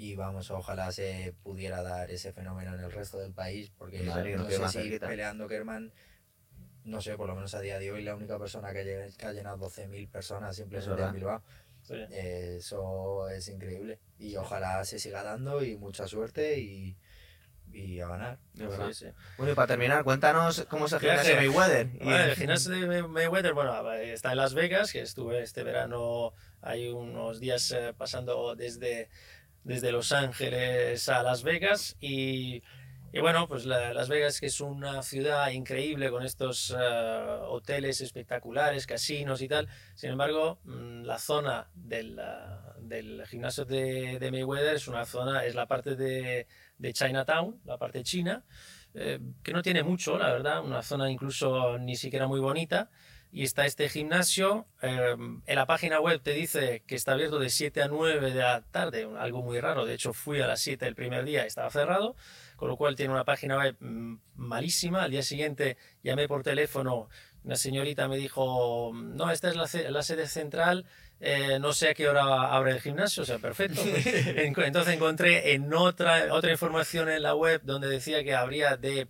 y 0.00 0.14
vamos, 0.14 0.48
ojalá 0.52 0.92
se 0.92 1.34
pudiera 1.42 1.82
dar 1.82 2.08
ese 2.12 2.32
fenómeno 2.32 2.72
en 2.74 2.80
el 2.80 2.92
resto 2.92 3.18
del 3.18 3.32
país, 3.32 3.70
porque 3.76 3.98
no 4.04 4.48
sé 4.48 4.68
si 4.68 4.78
cerquita. 4.78 5.08
peleando 5.08 5.48
Kerman, 5.48 5.92
no 6.84 7.00
sé, 7.00 7.16
por 7.16 7.26
lo 7.28 7.34
menos 7.34 7.52
a 7.54 7.60
día 7.60 7.80
de 7.80 7.90
hoy, 7.90 8.04
la 8.04 8.14
única 8.14 8.38
persona 8.38 8.72
que, 8.72 8.84
lle- 8.84 9.16
que 9.16 9.26
ha 9.26 9.32
llenado 9.32 9.56
12.000 9.58 10.08
personas 10.08 10.54
simplemente 10.54 11.02
en 11.02 11.12
Bilbao. 11.12 11.42
Sí. 11.82 11.96
Eso 12.12 13.28
es 13.28 13.48
increíble. 13.48 13.98
Y 14.18 14.36
ojalá 14.36 14.84
se 14.84 14.98
siga 14.98 15.22
dando 15.22 15.64
y 15.64 15.76
mucha 15.76 16.06
suerte 16.06 16.58
y, 16.60 16.96
y 17.72 18.00
a 18.00 18.08
ganar. 18.08 18.38
Sí, 18.54 18.64
sí. 18.94 19.06
Bueno, 19.36 19.52
y 19.52 19.54
para 19.54 19.66
terminar, 19.68 20.04
cuéntanos 20.04 20.64
cómo 20.70 20.86
es 20.86 20.92
el 20.92 21.00
gimnasio 21.00 21.36
Mayweather. 21.36 21.86
Y- 21.94 21.98
Bueno, 22.04 22.18
el 22.24 22.34
gimnasio 22.36 22.70
de 22.72 22.86
May- 22.86 23.08
Mayweather, 23.08 23.52
bueno, 23.54 23.92
está 23.94 24.30
en 24.32 24.36
Las 24.38 24.54
Vegas, 24.54 24.92
que 24.92 25.00
estuve 25.02 25.42
este 25.42 25.62
verano, 25.62 26.32
hay 26.62 26.88
unos 26.88 27.40
días 27.40 27.70
eh, 27.72 27.92
pasando 27.96 28.54
desde, 28.56 29.08
desde 29.68 29.92
Los 29.92 30.12
Ángeles 30.12 31.08
a 31.10 31.22
Las 31.22 31.42
Vegas 31.42 31.94
y, 32.00 32.62
bueno, 33.20 33.46
pues 33.46 33.66
la- 33.66 33.92
Las 33.92 34.08
Vegas 34.08 34.40
que 34.40 34.46
es 34.46 34.60
una 34.62 35.02
ciudad 35.02 35.50
increíble 35.50 36.10
con 36.10 36.24
estos 36.24 36.74
eh, 36.76 37.38
hoteles 37.48 38.00
espectaculares, 38.00 38.86
casinos 38.86 39.42
y 39.42 39.48
tal. 39.48 39.68
Sin 39.94 40.10
embargo, 40.10 40.58
mm, 40.64 41.02
la 41.02 41.18
zona 41.18 41.68
del, 41.74 42.18
ah, 42.18 42.74
del 42.80 43.26
gimnasio 43.26 43.66
de, 43.66 44.18
Mayweather 44.32 44.74
es 44.76 44.88
una 44.88 45.04
zona, 45.04 45.44
es 45.44 45.54
la 45.54 45.66
parte 45.66 45.96
de, 45.96 46.46
de 46.78 46.92
Chinatown, 46.94 47.60
la 47.66 47.76
parte 47.76 48.02
china, 48.02 48.44
eh, 48.94 49.20
que 49.42 49.52
no 49.52 49.60
tiene 49.62 49.82
mucho, 49.82 50.16
la 50.18 50.32
verdad, 50.32 50.64
una 50.64 50.82
zona 50.82 51.10
incluso 51.10 51.78
ni 51.78 51.94
siquiera 51.94 52.26
muy 52.26 52.40
bonita. 52.40 52.90
Y 53.30 53.44
está 53.44 53.66
este 53.66 53.88
gimnasio, 53.90 54.66
eh, 54.80 55.14
en 55.46 55.54
la 55.54 55.66
página 55.66 56.00
web 56.00 56.20
te 56.22 56.32
dice 56.32 56.82
que 56.86 56.94
está 56.94 57.12
abierto 57.12 57.38
de 57.38 57.50
7 57.50 57.82
a 57.82 57.88
9 57.88 58.30
de 58.32 58.40
la 58.40 58.62
tarde, 58.70 59.06
algo 59.18 59.42
muy 59.42 59.60
raro, 59.60 59.84
de 59.84 59.94
hecho 59.94 60.14
fui 60.14 60.40
a 60.40 60.46
las 60.46 60.60
7 60.62 60.86
el 60.86 60.94
primer 60.94 61.24
día 61.26 61.44
y 61.44 61.46
estaba 61.46 61.68
cerrado, 61.70 62.16
con 62.56 62.68
lo 62.68 62.76
cual 62.78 62.96
tiene 62.96 63.12
una 63.12 63.24
página 63.24 63.58
web 63.58 63.76
mm, 63.80 64.16
malísima. 64.36 65.02
Al 65.02 65.10
día 65.10 65.22
siguiente 65.22 65.76
llamé 66.02 66.26
por 66.26 66.42
teléfono, 66.42 67.10
una 67.44 67.56
señorita 67.56 68.08
me 68.08 68.16
dijo, 68.16 68.92
no, 68.94 69.30
esta 69.30 69.50
es 69.50 69.56
la, 69.56 69.68
la 69.90 70.02
sede 70.02 70.26
central, 70.26 70.86
eh, 71.20 71.58
no 71.60 71.72
sé 71.74 71.90
a 71.90 71.94
qué 71.94 72.08
hora 72.08 72.54
abre 72.54 72.72
el 72.72 72.80
gimnasio, 72.80 73.24
o 73.24 73.26
sea, 73.26 73.38
perfecto. 73.38 73.80
En- 73.84 74.54
Entonces 74.58 74.94
encontré 74.94 75.52
en 75.52 75.72
otra, 75.74 76.32
otra 76.32 76.50
información 76.50 77.10
en 77.10 77.22
la 77.22 77.34
web 77.34 77.60
donde 77.62 77.88
decía 77.88 78.24
que 78.24 78.34
habría 78.34 78.76
de, 78.78 79.06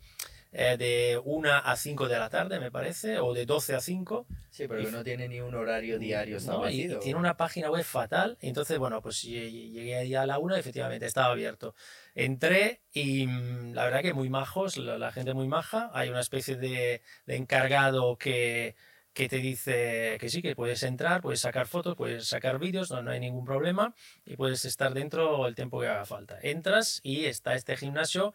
eh, 0.52 0.76
de 0.78 1.20
1 1.24 1.52
a 1.52 1.76
5 1.76 2.08
de 2.08 2.18
la 2.18 2.30
tarde, 2.30 2.58
me 2.58 2.70
parece, 2.70 3.18
o 3.20 3.34
de 3.34 3.46
12 3.46 3.74
a 3.74 3.80
5. 3.80 4.26
Sí, 4.50 4.66
pero 4.66 4.82
que 4.84 4.90
no 4.90 5.04
tiene 5.04 5.28
ni 5.28 5.40
un 5.40 5.54
horario 5.54 5.98
diario 5.98 6.38
No, 6.40 6.68
y, 6.68 6.82
y 6.82 6.98
tiene 6.98 7.18
una 7.18 7.36
página 7.36 7.70
web 7.70 7.84
fatal. 7.84 8.38
Entonces, 8.40 8.78
bueno, 8.78 9.00
pues 9.02 9.22
lle- 9.24 9.50
llegué 9.70 9.96
ahí 9.96 10.14
a 10.14 10.26
la 10.26 10.38
1 10.38 10.56
y 10.56 10.60
efectivamente 10.60 11.06
estaba 11.06 11.32
abierto. 11.32 11.74
Entré 12.14 12.80
y 12.92 13.26
mm, 13.26 13.74
la 13.74 13.84
verdad 13.84 14.02
que 14.02 14.14
muy 14.14 14.30
majos, 14.30 14.76
la, 14.76 14.98
la 14.98 15.12
gente 15.12 15.34
muy 15.34 15.48
maja. 15.48 15.90
Hay 15.92 16.08
una 16.08 16.20
especie 16.20 16.56
de, 16.56 17.02
de 17.26 17.36
encargado 17.36 18.16
que, 18.16 18.74
que 19.12 19.28
te 19.28 19.36
dice 19.38 20.16
que 20.20 20.28
sí, 20.28 20.42
que 20.42 20.56
puedes 20.56 20.82
entrar, 20.82 21.20
puedes 21.22 21.40
sacar 21.40 21.66
fotos, 21.66 21.94
puedes 21.96 22.26
sacar 22.26 22.58
vídeos, 22.58 22.90
no, 22.90 23.02
no 23.02 23.10
hay 23.10 23.20
ningún 23.20 23.44
problema 23.44 23.94
y 24.24 24.36
puedes 24.36 24.64
estar 24.64 24.94
dentro 24.94 25.46
el 25.46 25.54
tiempo 25.54 25.80
que 25.80 25.88
haga 25.88 26.04
falta. 26.06 26.38
Entras 26.42 27.00
y 27.02 27.26
está 27.26 27.54
este 27.54 27.76
gimnasio 27.76 28.34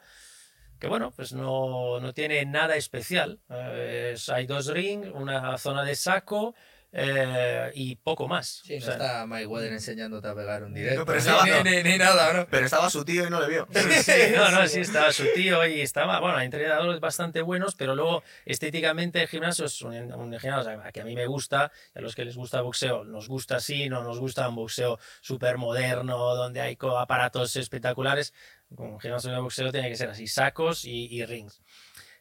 que 0.83 0.89
bueno, 0.89 1.13
pues 1.15 1.31
no, 1.31 2.01
no 2.01 2.13
tiene 2.13 2.43
nada 2.45 2.75
especial. 2.75 3.39
Eh, 3.49 4.11
es- 4.15 4.27
hay 4.27 4.45
dos 4.45 4.67
rings, 4.67 5.07
una 5.13 5.57
zona 5.57 5.81
de 5.85 5.95
saco 5.95 6.55
eh, 6.91 7.71
y 7.73 7.95
poco 7.95 8.27
más. 8.27 8.61
Sí, 8.65 8.73
O 8.75 8.79
no 8.79 8.85
sea, 8.85 8.91
está 8.91 9.25
Mike 9.25 9.47
Wader 9.47 9.71
enseñándote 9.73 10.27
a 10.27 10.35
pegar 10.35 10.61
un 10.63 10.73
directo. 10.73 11.05
pero 11.05 11.17
estaba- 11.19 11.45
ni, 11.63 11.71
ni- 11.71 11.83
ni 11.83 11.97
nada, 11.97 12.33
¿no? 12.33 12.47
Pero 12.51 12.65
estaba 12.65 12.89
su 12.89 13.03
tío 13.05 13.25
y 13.25 13.29
no 13.29 13.39
le 13.41 13.47
vio. 13.47 13.67
Sí, 13.71 14.11
no, 14.35 14.51
no, 14.51 14.67
sí, 14.67 14.81
estaba 14.81 15.11
su 15.13 15.23
tío 15.33 15.65
y 15.65 15.79
estaba, 15.81 16.19
bueno, 16.19 16.35
hay 16.35 16.45
entrenadores 16.45 16.99
bastante 16.99 17.41
buenos, 17.41 17.75
pero 17.75 17.95
luego 17.95 18.21
estéticamente 18.45 19.21
el 19.21 19.27
gimnasio 19.29 19.65
es 19.65 19.81
un, 19.81 19.95
un 20.13 20.37
gimnasio 20.37 20.81
que 20.93 21.01
a 21.01 21.05
mí 21.05 21.15
me 21.15 21.25
gusta, 21.27 21.71
a 21.95 22.01
los 22.01 22.13
que 22.13 22.25
les 22.25 22.35
gusta 22.35 22.57
el 22.57 22.63
boxeo, 22.65 23.05
nos 23.05 23.27
gusta 23.29 23.55
así, 23.55 23.87
no 23.89 24.03
nos 24.03 24.19
gusta 24.19 24.47
un 24.49 24.55
boxeo 24.55 24.99
súper 25.21 25.57
moderno, 25.57 26.17
donde 26.35 26.59
hay 26.61 26.77
aparatos 26.99 27.55
espectaculares. 27.55 28.33
Un 28.77 28.99
gimnasio 28.99 29.31
de 29.31 29.39
boxeo 29.39 29.71
tiene 29.71 29.89
que 29.89 29.95
ser 29.95 30.09
así, 30.09 30.27
sacos 30.27 30.85
y, 30.85 31.05
y 31.13 31.25
rings. 31.25 31.61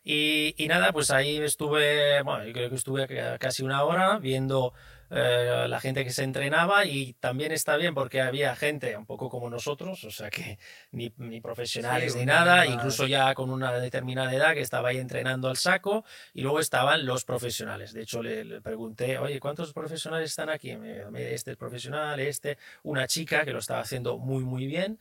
Y, 0.05 0.55
y 0.57 0.67
nada, 0.69 0.93
pues 0.93 1.11
ahí 1.13 1.39
estuve, 1.39 2.23
bueno, 2.23 2.45
yo 2.45 2.53
creo 2.53 2.69
que 2.71 2.75
estuve 2.75 3.07
ca- 3.07 3.39
casi 3.39 3.63
una 3.63 3.85
hora 3.85 4.19
viendo 4.19 4.75
eh, 5.11 5.67
la 5.69 5.79
gente 5.79 6.03
que 6.05 6.11
se 6.11 6.25
entrenaba 6.25 6.85
y 6.87 7.13
también 7.15 7.53
está 7.53 7.77
bien 7.77 7.95
porque 7.95 8.21
había 8.21 8.57
gente 8.57 8.97
un 8.97 9.07
poco 9.07 9.29
como 9.31 9.49
nosotros, 9.49 10.03
o 10.03 10.11
sea 10.11 10.29
que 10.31 10.59
ni, 10.91 11.13
ni 11.19 11.41
profesionales 11.41 12.15
Sí, 12.15 12.19
ni 12.21 12.25
nada, 12.25 12.57
más- 12.65 12.69
incluso 12.75 13.07
ya 13.07 13.33
con 13.35 13.51
una 13.51 13.73
determinada 13.79 14.35
edad 14.35 14.55
que 14.55 14.61
estaba 14.63 14.89
ahí 14.89 14.97
entrenando 14.99 15.49
al 15.49 15.57
saco 15.57 16.05
y 16.35 16.43
luego 16.43 16.59
estaban 16.59 17.07
los 17.07 17.25
profesionales. 17.25 17.93
De 17.93 18.03
hecho 18.03 18.23
le, 18.25 18.45
le 18.45 18.61
pregunté, 18.61 19.19
oye, 19.19 19.39
¿cuántos 19.39 19.73
profesionales 19.73 20.31
están 20.31 20.51
aquí? 20.51 20.77
Este 21.15 21.53
es 21.53 21.57
profesional, 21.57 22.19
este, 22.19 22.59
una 22.83 23.07
chica 23.07 23.45
que 23.45 23.53
lo 23.53 23.61
estaba 23.61 23.81
haciendo 23.81 24.19
muy, 24.19 24.43
muy 24.43 24.67
bien. 24.67 24.99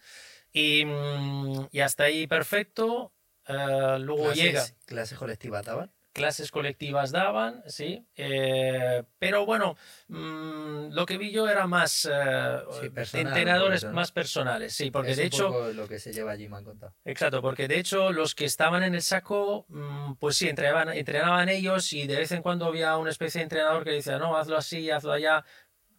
Y, 0.53 0.86
mm, 0.86 1.68
y 1.72 1.80
hasta 1.80 2.03
ahí 2.06 2.28
perfecto. 2.28 3.14
Eh, 3.48 3.98
luego 3.99 4.26
Clases- 4.26 4.36
llega 4.44 4.65
¿Clases 4.86 5.18
colectivas 5.18 5.65
daban? 5.65 5.91
clases 6.14 6.52
colectivas 6.52 7.11
daban, 7.11 7.64
sí, 7.68 8.06
eh, 8.18 9.02
pero 9.18 9.45
bueno, 9.45 9.78
mm, 10.10 10.90
lo 10.91 11.06
que 11.06 11.18
vi 11.18 11.32
yo 11.32 11.48
era 11.48 11.68
más 11.68 12.06
eh, 12.11 12.60
Sí, 12.82 12.90
personal, 12.90 13.28
entrenadores 13.28 13.86
más 13.86 14.11
personales, 14.11 14.73
sí, 14.73 14.91
porque 14.91 15.11
Es 15.11 15.18
de 15.18 15.23
un 15.23 15.28
hecho, 15.28 15.48
poco 15.48 15.68
lo 15.69 15.88
que 15.88 15.99
se 15.99 16.11
lleva 16.11 16.32
allí, 16.34 16.49
me 16.49 16.57
han 16.57 16.65
contado. 16.65 16.94
exacto, 17.06 17.41
porque 17.41 17.68
de 17.69 17.80
hecho 17.80 18.11
los 18.11 18.36
que 18.36 18.44
estaban 18.45 18.84
en 18.84 18.94
el 18.94 19.02
saco, 19.02 19.65
mm, 19.69 20.15
pues 20.19 20.36
sí, 20.36 20.49
entrenaban, 20.49 20.90
entrenaban 20.90 21.48
ellos 21.48 21.94
y 21.94 22.06
de 22.07 22.18
vez 22.18 22.32
en 22.34 22.41
cuando 22.41 22.65
había 22.65 22.98
una 22.98 23.10
especie 23.10 23.40
de 23.40 23.44
entrenador 23.44 23.86
que 23.86 23.91
decía, 23.91 24.18
no, 24.19 24.36
hazlo 24.36 24.57
así, 24.57 24.91
hazlo 24.91 25.14
allá, 25.14 25.45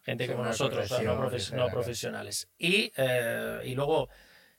gente 0.03 0.27
como 0.27 0.45
nosotros, 0.45 0.91
no, 1.01 1.17
profes- 1.19 1.71
profesionales. 1.71 2.49
Y, 2.59 2.91
eh, 2.97 3.61
y 3.65 3.73
luego, 3.73 4.09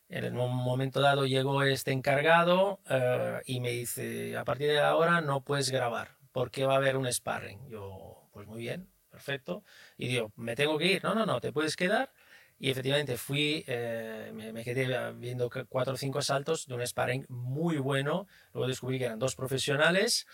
en 0.09 0.39
un 0.39 0.55
momento 0.55 1.01
dado, 1.01 1.27
llegó 1.27 1.63
este 1.63 1.93
encargado 1.93 2.81
eh, 2.89 3.41
y 3.47 3.61
me 3.61 3.71
dice, 3.71 4.37
a 4.37 4.45
partir 4.45 4.69
de 4.69 4.81
ahora 4.81 5.21
no 5.21 5.43
puedes 5.43 5.71
grabar, 5.71 6.17
porque 6.33 6.65
va 6.65 6.75
a 6.75 6.77
haber 6.77 6.97
un 6.97 7.11
sparring. 7.13 7.69
Yo, 7.69 8.29
pues 8.33 8.47
muy 8.47 8.61
bien, 8.61 8.89
perfecto. 9.11 9.65
Y 9.97 10.09
digo, 10.09 10.33
¿me 10.37 10.57
tengo 10.57 10.79
que 10.79 10.87
ir? 10.87 11.05
No, 11.05 11.15
no, 11.15 11.27
no, 11.27 11.41
te 11.41 11.53
puedes 11.53 11.77
quedar. 11.77 12.13
Y 12.59 12.71
efectivamente 12.71 13.17
fui, 13.17 13.65
eh, 13.67 14.31
me, 14.33 14.63
quedé 14.63 15.13
viendo 15.15 15.51
cuatro 15.69 15.95
o 15.95 15.97
cinco 15.97 16.23
saltos 16.23 16.67
de 16.67 16.75
un 16.75 16.87
sparring 16.87 17.27
muy 17.29 17.79
bueno. 17.79 18.27
Luego 18.53 18.69
descubrí 18.69 18.99
que 18.99 19.07
eran 19.07 19.19
dos 19.19 19.35
profesionales 19.35 20.27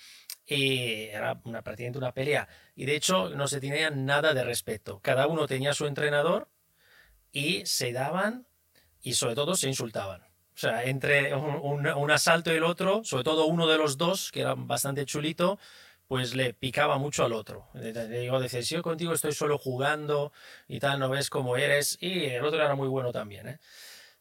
y 0.47 1.05
era 1.05 1.41
una, 1.45 1.63
prácticamente 1.63 1.99
una 1.99 2.13
pelea. 2.13 2.49
Y 2.77 2.85
de 2.85 2.95
hecho 2.95 3.31
no 3.31 3.49
se 3.49 3.61
tenía 3.61 3.91
nada 3.91 4.35
de 4.35 4.45
respeto. 4.45 5.01
Cada 5.01 5.27
uno 5.27 5.47
tenía 5.47 5.73
su 5.73 5.87
entrenador 5.87 6.49
y 7.33 7.65
se 7.65 7.93
daban 7.93 8.47
y 9.03 9.15
sobre 9.15 9.35
todo 9.35 9.55
se 9.55 9.69
insultaban. 9.69 10.23
O 10.23 10.59
sea, 10.61 10.85
entre 10.85 11.35
un, 11.35 11.57
un- 11.63 11.87
un 11.87 12.11
asalto 12.11 12.53
y 12.53 12.57
el 12.57 12.65
otro, 12.65 13.03
sobre 13.05 13.25
todo 13.25 13.47
uno 13.47 13.67
de 13.67 13.79
los 13.79 13.97
dos, 13.97 14.31
que 14.31 14.41
era 14.43 14.55
bastante 14.55 15.07
chulito, 15.07 15.59
pues 16.07 16.35
le 16.35 16.53
picaba 16.55 16.99
mucho 16.99 17.25
al 17.25 17.33
otro. 17.33 17.69
Le 17.73 17.93
digo, 18.09 18.41
decía, 18.41 18.63
si 18.63 18.75
yo 18.75 18.83
contigo 18.83 19.13
estoy 19.15 19.33
solo 19.33 19.59
jugando 19.59 20.33
y 20.69 20.81
tal, 20.81 20.99
no 20.99 21.09
ves 21.09 21.31
cómo 21.31 21.57
eres. 21.57 21.97
Y 22.01 22.25
el 22.25 22.45
otro 22.45 22.61
era 22.63 22.75
muy 22.75 22.89
bueno 22.89 23.13
también, 23.13 23.47
¿eh? 23.49 23.59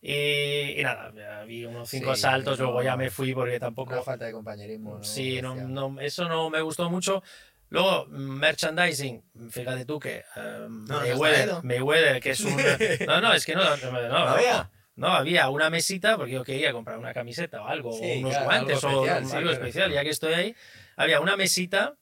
Y, 0.01 0.80
y 0.80 0.84
nada, 0.84 1.43
vi 1.43 1.65
unos 1.65 1.89
cinco 1.89 2.06
Sí, 2.15 2.22
asaltos, 2.22 2.57
no- 2.57 2.65
luego 2.65 2.84
ya 2.84 2.95
me 2.95 3.10
fui 3.10 3.34
porque 3.34 3.60
tampoco... 3.60 3.93
Una 3.93 4.01
falta 4.03 4.26
de 4.26 4.31
compañerismo. 4.31 4.97
¿no? 4.97 5.03
Sí, 5.03 5.41
no, 5.41 5.56
no, 5.56 5.99
eso 5.99 6.30
no 6.30 6.49
me 6.49 6.61
gustó 6.61 6.89
mucho. 6.89 7.22
Luego, 7.69 8.07
merchandising, 8.07 9.23
fíjate 9.51 9.85
tú 9.85 9.99
que 9.99 10.23
eh, 10.35 10.67
No, 10.69 10.99
Mayweather. 10.99 11.63
Mayweather, 11.63 12.19
que 12.21 12.31
es 12.31 12.39
un... 12.41 12.55
No, 13.07 13.21
no, 13.21 13.33
es 13.33 13.45
que 13.45 13.53
no, 13.55 13.63
no, 13.77 13.91
no, 13.91 14.09
¿No 14.09 14.17
había? 14.17 14.71
no, 14.95 15.07
había 15.09 15.49
una 15.49 15.69
mesita 15.69 16.17
porque 16.17 16.33
yo 16.33 16.43
quería 16.43 16.71
comprar 16.71 16.97
una 16.97 17.13
camiseta 17.13 17.61
o 17.61 17.67
algo, 17.67 17.93
Sí, 17.93 18.11
o 18.15 18.19
unos 18.19 18.31
claro, 18.31 18.45
guantes 18.45 18.83
algo 18.83 19.01
o 19.01 19.05
especial, 19.05 19.17
algo 19.17 19.27
sí, 19.27 19.31
claro. 19.37 19.51
especial, 19.51 19.91
ya 19.93 20.03
que 20.03 20.09
estoy 20.09 20.33
ahí. 20.33 20.55
Había 20.95 21.19
una 21.21 21.37
mesita, 21.37 21.95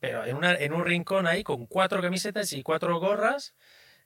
pero 0.00 0.24
en, 0.24 0.36
una, 0.36 0.54
en 0.54 0.72
un 0.72 0.84
rincón 0.84 1.26
ahí 1.26 1.44
con 1.44 1.66
cuatro 1.66 2.00
camisetas 2.00 2.52
y 2.54 2.62
cuatro 2.62 2.98
gorras. 2.98 3.54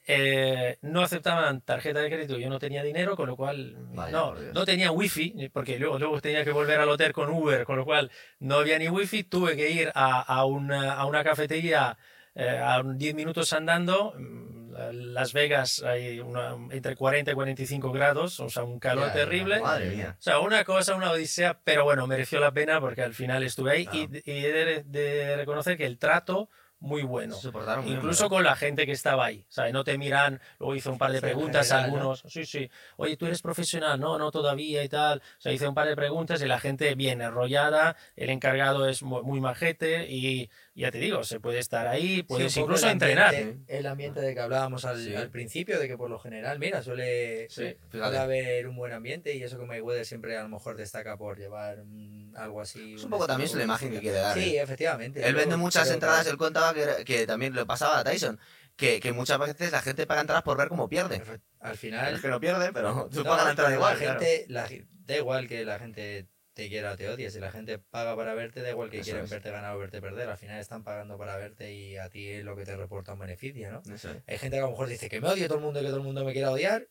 Eh, 0.07 0.77
no 0.83 1.03
aceptaban 1.03 1.61
tarjeta 1.63 2.01
de 2.01 2.11
crédito, 2.11 2.37
yo 2.39 2.49
no 2.51 2.59
tenía 2.59 2.83
dinero, 2.83 3.17
con 3.17 3.27
lo 3.29 3.37
cual 3.37 3.75
Vaya, 3.95 4.13
no, 4.13 4.35
no 4.35 4.65
tenía 4.67 4.91
wifi, 4.91 5.49
porque 5.53 5.79
luego, 5.79 5.99
luego 5.99 6.21
tenía 6.21 6.45
que 6.45 6.53
volver 6.53 6.79
al 6.81 6.89
hotel 6.91 7.13
con 7.13 7.31
Uber, 7.31 7.65
con 7.65 7.77
lo 7.77 7.85
cual 7.85 8.11
no 8.39 8.57
había 8.57 8.79
ni 8.79 8.89
wifi, 8.89 9.25
tuve 9.25 9.57
que 9.57 9.71
ir 9.71 9.91
a, 9.95 10.21
a 10.21 10.45
una, 10.45 10.93
a 10.95 11.07
una 11.07 11.25
cafetería 11.25 11.97
eh, 12.35 12.59
a 12.63 12.81
un 12.81 12.99
10 12.99 13.15
minutos 13.15 13.53
andando. 13.53 14.13
mm, 14.19 14.73
Las 14.93 15.33
Vegas 15.33 15.83
hay 15.85 16.19
una- 16.19 16.57
entre 16.73 16.97
40 16.97 17.31
y 17.31 17.35
45 17.35 17.93
grados, 17.93 18.41
o 18.41 18.51
sea, 18.51 18.65
un 18.65 18.81
calor 18.81 19.13
terrible. 19.13 19.61
Madre 19.61 19.89
mía. 19.91 20.17
O 20.19 20.23
sea, 20.23 20.41
una 20.41 20.65
cosa, 20.65 20.97
una 20.97 21.13
odisea, 21.13 21.61
pero 21.63 21.85
bueno, 21.85 22.07
mereció 22.09 22.41
la 22.41 22.51
pena 22.53 22.81
porque 22.81 23.03
al 23.03 23.15
final 23.15 23.45
estuve 23.45 23.71
ahí 23.71 23.89
y, 23.93 24.09
y 24.31 24.45
he 24.45 24.53
de, 24.53 24.83
de 24.83 25.37
reconocer 25.37 25.77
que 25.77 25.87
el 25.87 25.97
trato 25.99 26.51
muy 26.85 27.03
bueno. 27.03 27.35
Se 27.35 27.43
soportaron 27.43 27.85
muy 27.85 27.95
Incluso 27.95 28.25
bien, 28.25 28.29
con 28.31 28.45
la 28.45 28.55
gente 28.57 28.87
que 28.87 28.93
estaba 28.93 29.25
ahí. 29.27 29.45
¿sabes? 29.49 29.73
No 29.73 29.85
te 29.85 29.97
miran, 29.99 30.41
luego 30.59 30.75
hice 30.77 30.91
un 30.91 30.99
par 30.99 31.11
de 31.13 31.19
Sí, 31.19 31.23
preguntas 31.23 31.71
¿no? 31.71 31.77
algunos. 31.79 32.23
Sí, 32.29 32.45
sí. 32.45 32.71
Oye, 32.97 33.17
¿tú 33.17 33.27
eres 33.27 33.43
profesional? 33.43 33.99
No, 33.99 34.19
no 34.19 34.31
todavía 34.31 34.85
y 34.85 34.89
tal. 34.89 35.19
O 35.19 35.41
sea, 35.41 35.53
hice 35.53 35.67
un 35.67 35.75
par 35.75 35.89
de 35.89 35.97
preguntas 35.97 36.41
y 36.43 36.47
la 36.47 36.61
gente 36.61 36.95
bien 36.95 37.21
enrollada. 37.23 37.97
El 38.17 38.31
encargado 38.31 38.89
es 38.89 39.03
mu- 39.03 39.23
muy 39.23 39.41
majete 39.41 40.07
y 40.11 40.51
ya 40.75 40.91
te 40.91 40.99
digo, 40.99 41.25
se 41.25 41.41
puede 41.41 41.59
estar 41.61 41.87
ahí, 41.87 42.17
Sí, 42.17 42.23
puedes 42.25 42.57
un 42.57 42.63
poco 42.63 42.73
incluso 42.73 42.87
el 42.87 42.93
entrenar. 42.93 43.35
ambiente- 43.35 43.77
El 43.79 43.87
ambiente 43.87 44.21
de 44.21 44.35
que 44.35 44.41
hablábamos 44.41 44.85
al, 44.85 45.03
Sí. 45.03 45.15
al 45.15 45.31
principio, 45.31 45.79
de 45.79 45.89
que 45.89 45.97
por 45.97 46.11
lo 46.11 46.19
general, 46.19 46.59
mira, 46.59 46.83
suele, 46.83 47.49
Sí, 47.49 47.77
suele 47.91 48.19
haber 48.19 48.67
un 48.69 48.77
buen 48.77 48.93
ambiente 48.93 49.35
y 49.35 49.43
eso 49.43 49.59
que 49.59 49.65
Mayweather 49.65 50.05
siempre 50.05 50.37
a 50.37 50.43
lo 50.43 50.49
mejor 50.49 50.77
destaca 50.77 51.17
por 51.17 51.39
llevar 51.39 51.85
mm, 51.85 52.35
algo 52.37 52.61
así. 52.61 52.95
Es 52.95 53.05
un 53.05 53.11
poco 53.11 53.27
también 53.27 53.49
es 53.49 53.55
la 53.55 53.65
imagen 53.65 53.93
que 53.93 54.01
quiere 54.01 54.19
dar. 54.19 54.35
Sí, 54.37 54.57
¿eh? 54.57 54.63
efectivamente. 54.63 55.27
Él 55.27 55.35
vende 55.35 55.57
muchas 55.57 55.89
entradas, 55.91 56.27
él 56.27 56.37
contaba 56.37 56.74
que, 56.75 56.83
era- 56.83 57.05
que 57.05 57.27
también 57.27 57.55
le 57.55 57.65
pasaba 57.65 57.99
a 58.01 58.05
Tyson, 58.05 58.39
que, 58.77 59.01
que 59.01 59.13
muchas 59.13 59.39
veces 59.39 59.73
la 59.73 59.81
gente 59.81 60.07
paga 60.07 60.21
entradas 60.23 60.43
por 60.43 60.57
ver 60.59 60.69
cómo 60.69 60.89
pierde. 60.89 61.23
Al 61.61 61.77
final. 61.77 62.15
Es 62.15 62.21
que 62.21 62.29
no 62.29 62.41
pierde, 62.41 62.73
pero 62.73 63.09
tú 63.13 63.19
No, 63.23 63.31
pagas 63.31 63.45
la 63.45 63.51
entrada 63.51 63.73
igual. 63.75 63.95
La 63.95 63.99
claro. 64.05 64.21
gente, 64.21 64.45
la 64.49 64.67
ge- 64.69 64.87
da 64.91 65.17
igual 65.17 65.49
que 65.49 65.65
la 65.65 65.79
gente 65.79 66.29
te 66.55 66.69
quiera 66.69 66.93
o 66.93 66.97
te 66.97 67.09
odie. 67.09 67.31
Si 67.31 67.41
la 67.41 67.51
gente 67.51 67.79
paga 67.79 68.15
para 68.17 68.35
verte, 68.35 68.63
da 68.63 68.71
igual 68.71 68.89
que 68.91 68.99
Eso 68.99 69.05
quieren 69.07 69.25
es. 69.25 69.31
verte 69.31 69.51
ganar 69.51 69.75
o 69.75 69.79
verte 69.79 70.01
perder. 70.01 70.29
Al 70.29 70.37
final 70.39 70.61
están 70.61 70.85
pagando 70.85 71.17
para 71.19 71.37
verte 71.37 71.73
y 71.73 71.97
a 71.97 72.09
ti 72.11 72.29
es 72.29 72.45
lo 72.45 72.55
que 72.57 72.65
te 72.65 72.77
reporta 72.77 73.13
un 73.13 73.19
beneficio, 73.21 73.71
¿no? 73.73 73.83
Eso 73.95 74.11
es. 74.11 74.23
Hay 74.27 74.39
gente 74.39 74.57
que 74.57 74.61
a 74.61 74.65
lo 74.67 74.71
mejor 74.71 74.89
dice 74.89 75.09
que 75.09 75.21
me 75.21 75.29
odie 75.29 75.47
todo 75.49 75.59
el 75.59 75.65
mundo 75.65 75.81
y 75.81 75.83
que 75.83 75.89
todo 75.89 75.99
el 75.99 76.05
mundo 76.05 76.25
me 76.25 76.33
quiera 76.33 76.51
odiar. 76.51 76.87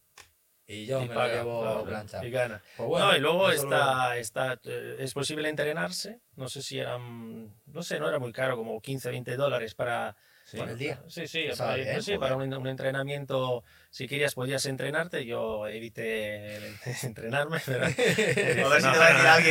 Y 0.74 0.86
yo 0.86 1.02
Y 1.04 1.08
me 1.10 1.16
paga, 1.16 1.28
lo 1.28 1.44
llevo 1.44 1.62
claro, 1.62 1.84
plancha. 1.86 2.26
y 2.26 2.30
gana. 2.32 2.62
Pues 2.78 2.90
bueno, 2.90 3.08
no, 3.12 3.18
y 3.18 3.20
luego 3.20 3.52
está, 3.52 4.18
está, 4.18 4.60
eh, 4.66 4.96
es 5.00 5.14
posible 5.14 5.50
entrenarse. 5.50 6.20
No 6.36 6.50
sé 6.50 6.62
si 6.62 6.80
eran, 6.80 7.54
no 7.66 7.84
sé, 7.84 8.00
no 8.00 8.08
era 8.10 8.20
muy 8.20 8.32
caro, 8.32 8.56
como 8.58 8.82
15, 8.82 9.10
20 9.10 9.36
dólares 9.36 9.76
para, 9.76 10.16
Sí. 10.46 10.58
Por 10.58 10.70
el 10.70 10.78
día. 10.78 11.02
Sí, 11.08 11.26
sí, 11.26 11.44
Está 11.46 11.64
para, 11.68 11.76
bien, 11.78 12.04
sí, 12.04 12.18
para 12.18 12.36
un, 12.36 12.54
un 12.54 12.68
entrenamiento, 12.68 13.64
si 13.90 14.08
querías 14.10 14.36
podías 14.36 14.66
entrenarte, 14.66 15.26
yo 15.26 15.68
evité 15.70 16.58
el- 16.58 16.76
entrenarme, 17.04 17.60
pero... 17.66 17.88
No 18.62 18.70
aquí. 18.74 19.50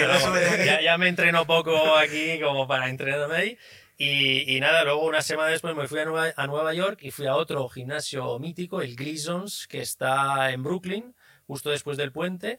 ya, 0.66 0.80
ya 0.82 0.98
me 0.98 1.08
entreno 1.08 1.46
poco 1.46 1.96
aquí 1.96 2.38
como 2.40 2.66
para 2.68 2.88
entrenarme 2.90 3.34
ahí. 3.36 3.58
Y, 3.96 4.56
y 4.56 4.60
nada, 4.60 4.84
luego 4.84 5.06
una 5.06 5.22
semana 5.22 5.50
después 5.50 5.76
me 5.76 5.86
fui 5.86 6.00
a 6.00 6.04
Nueva, 6.46 6.74
York 6.74 7.00
y 7.02 7.10
fui 7.10 7.26
a 7.26 7.36
otro 7.36 7.68
gimnasio 7.68 8.38
mítico, 8.38 8.80
el 8.82 8.96
Gleason's, 8.96 9.66
que 9.68 9.80
está 9.80 10.50
en 10.52 10.62
Brooklyn, 10.62 11.14
justo 11.46 11.70
después 11.70 11.96
del 11.98 12.12
puente. 12.12 12.58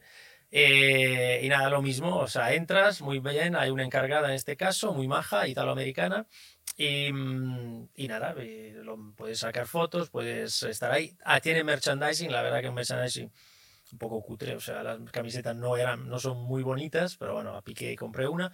Eh, 0.50 1.40
y 1.42 1.48
nada, 1.48 1.68
lo 1.68 1.82
mismo, 1.82 2.16
o 2.18 2.28
sea, 2.28 2.54
entras 2.54 3.00
muy 3.02 3.18
bien, 3.18 3.56
hay 3.56 3.70
una 3.70 3.82
encargada 3.84 4.28
en 4.28 4.34
este 4.34 4.56
caso, 4.56 4.92
muy 4.94 5.08
maja, 5.08 5.48
italoamericana, 5.48 6.28
y, 6.76 7.12
mm, 7.12 7.88
y 7.96 8.08
nada, 8.08 8.34
y 8.42 8.70
lo- 8.72 9.14
puedes 9.16 9.40
sacar 9.40 9.66
fotos, 9.66 10.10
puedes 10.10 10.62
estar 10.62 10.92
ahí. 10.92 11.16
Ah, 11.24 11.40
tiene 11.40 11.64
merchandising, 11.64 12.30
la 12.30 12.42
verdad 12.42 12.60
que 12.60 12.68
un 12.68 12.74
merchandising 12.76 13.32
un 13.92 13.98
poco 13.98 14.22
cutre, 14.22 14.56
o 14.56 14.60
sea, 14.60 14.82
las 14.82 14.98
camisetas 15.10 15.54
no, 15.56 15.76
eran, 15.76 16.08
no 16.08 16.18
son 16.18 16.38
muy 16.38 16.62
bonitas, 16.62 17.16
pero 17.16 17.34
bueno, 17.34 17.54
a 17.56 17.62
piqué 17.62 17.94
compré 17.96 18.26
una. 18.28 18.52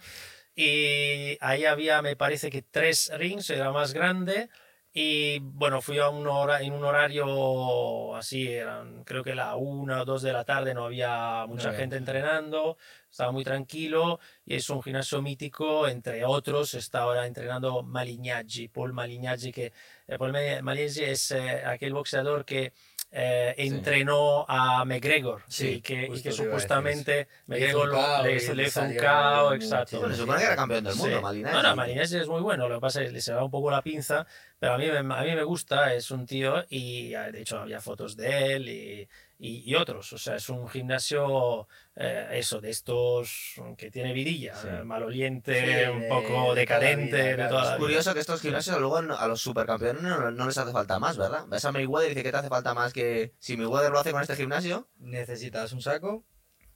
Y 0.63 1.37
ahí 1.41 1.65
había, 1.65 2.01
me 2.03 2.15
parece 2.15 2.51
que 2.51 2.61
tres 2.61 3.11
rings, 3.17 3.49
era 3.49 3.71
más 3.71 3.93
grande. 3.93 4.49
Y 4.93 5.39
bueno, 5.39 5.81
fui 5.81 5.97
a 5.99 6.09
un 6.09 6.27
hora, 6.27 6.61
en 6.61 6.73
un 6.73 6.83
horario 6.83 8.13
así, 8.15 8.49
eran 8.49 9.03
creo 9.05 9.23
que 9.23 9.33
la 9.33 9.55
una 9.55 10.01
o 10.01 10.05
dos 10.05 10.21
de 10.21 10.33
la 10.33 10.43
tarde, 10.43 10.73
no 10.73 10.85
había 10.85 11.45
mucha 11.47 11.69
había 11.69 11.79
gente 11.79 11.95
mucha. 11.95 12.11
entrenando, 12.11 12.77
estaba 13.09 13.31
muy 13.31 13.43
tranquilo 13.45 14.19
y 14.45 14.55
es 14.55 14.69
un 14.69 14.83
gimnasio 14.83 15.21
mítico, 15.21 15.87
entre 15.87 16.25
otros, 16.25 16.73
está 16.73 16.99
ahora 17.03 17.25
entrenando 17.25 17.83
Malignaggi, 17.83 18.67
Paul 18.67 18.91
Malignaggi, 18.93 19.51
que 19.53 19.71
eh, 20.07 20.17
Paul 20.17 20.33
Ma- 20.33 20.61
Malignaggi 20.61 21.03
es 21.05 21.31
eh, 21.31 21.63
aquel 21.65 21.93
boxeador 21.93 22.43
que 22.45 22.73
eh, 23.13 23.53
entrenó 23.57 24.45
a 24.47 24.85
McGregor 24.85 25.41
Sí, 25.47 25.67
y 25.67 25.81
que, 25.81 26.09
y 26.13 26.21
que 26.21 26.31
supuestamente 26.31 27.27
Le 27.47 27.59
hizo 27.67 27.79
McGregor 27.79 27.89
un 27.89 27.95
lo- 27.95 28.01
KO 28.01 28.23
le, 28.23 28.35
hizo- 28.37 28.53
le 28.53 28.63
hizo 28.63 28.81
un 28.81 28.95
KO, 28.95 29.53
exacto. 29.53 29.85
chido. 29.89 29.99
Bueno, 30.01 30.15
se 30.15 30.21
supone 30.21 30.39
que 30.39 30.45
era 30.45 30.55
campeón 30.55 30.83
del 30.85 30.95
mundo, 30.95 31.15
Sí. 31.17 31.21
Malinesi. 31.21 31.55
No, 31.55 31.63
no, 31.63 31.75
Malinesi 31.75 32.17
es 32.17 32.27
muy 32.29 32.41
bueno, 32.41 32.69
lo 32.69 32.75
que 32.75 32.81
pasa 32.81 33.03
es 33.03 33.11
que 33.11 33.21
se 33.21 33.33
va 33.33 33.43
un 33.43 33.51
poco 33.51 33.69
la 33.69 33.81
pinza, 33.81 34.25
pero 34.59 34.73
a 34.73 34.77
mí, 34.77 34.85
me- 34.87 34.97
a 35.15 35.23
mí 35.23 35.35
me 35.35 35.43
gusta, 35.43 35.93
es 35.93 36.09
un 36.11 36.25
tío 36.25 36.63
y 36.69 37.09
de 37.09 37.41
hecho 37.41 37.59
había 37.59 37.81
fotos 37.81 38.15
de 38.15 38.53
él 38.53 38.69
y, 38.69 39.09
y, 39.43 39.63
y 39.71 39.73
otros, 39.75 40.13
o 40.13 40.19
sea, 40.19 40.35
es 40.35 40.49
un 40.49 40.69
gimnasio, 40.69 41.67
eh, 41.95 42.27
eso, 42.33 42.61
de 42.61 42.69
estos 42.69 43.55
que 43.75 43.89
tiene 43.89 44.13
vidilla, 44.13 44.53
Sí. 44.55 44.67
maloliente, 44.85 45.85
Sí, 45.85 45.89
un 45.89 46.07
poco 46.07 46.53
de 46.53 46.59
decadente, 46.61 47.33
vida, 47.33 47.43
de 47.45 47.47
toda 47.47 47.47
Es 47.47 47.51
la 47.53 47.61
Es 47.61 47.69
vida. 47.69 47.77
curioso 47.79 48.13
que 48.13 48.19
estos 48.19 48.41
gimnasios 48.41 48.79
luego 48.79 48.97
a 48.97 49.27
los 49.27 49.41
supercampeones 49.41 50.03
no, 50.03 50.29
no 50.29 50.45
les 50.45 50.57
hace 50.59 50.71
falta 50.71 50.99
más, 50.99 51.17
¿verdad? 51.17 51.45
Ves 51.47 51.65
a 51.65 51.71
Mayweather 51.71 52.11
y 52.11 52.13
dice 52.13 52.23
que 52.23 52.31
te 52.31 52.37
hace 52.37 52.49
falta 52.49 52.75
más 52.75 52.93
que 52.93 53.33
si 53.39 53.57
Mayweather 53.57 53.91
lo 53.91 53.99
hace 53.99 54.11
con 54.11 54.21
este 54.21 54.35
gimnasio. 54.35 54.87
Necesitas 54.97 55.73
un 55.73 55.81
saco, 55.81 56.23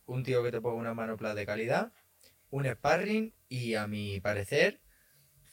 un 0.07 0.23
tío 0.23 0.41
que 0.43 0.51
te 0.51 0.59
ponga 0.59 0.77
una 0.77 0.93
manopla 0.95 1.35
de 1.35 1.45
calidad, 1.45 1.91
un 2.49 2.65
sparring 2.65 3.33
y, 3.47 3.75
a 3.75 3.85
mi 3.85 4.19
parecer, 4.21 4.81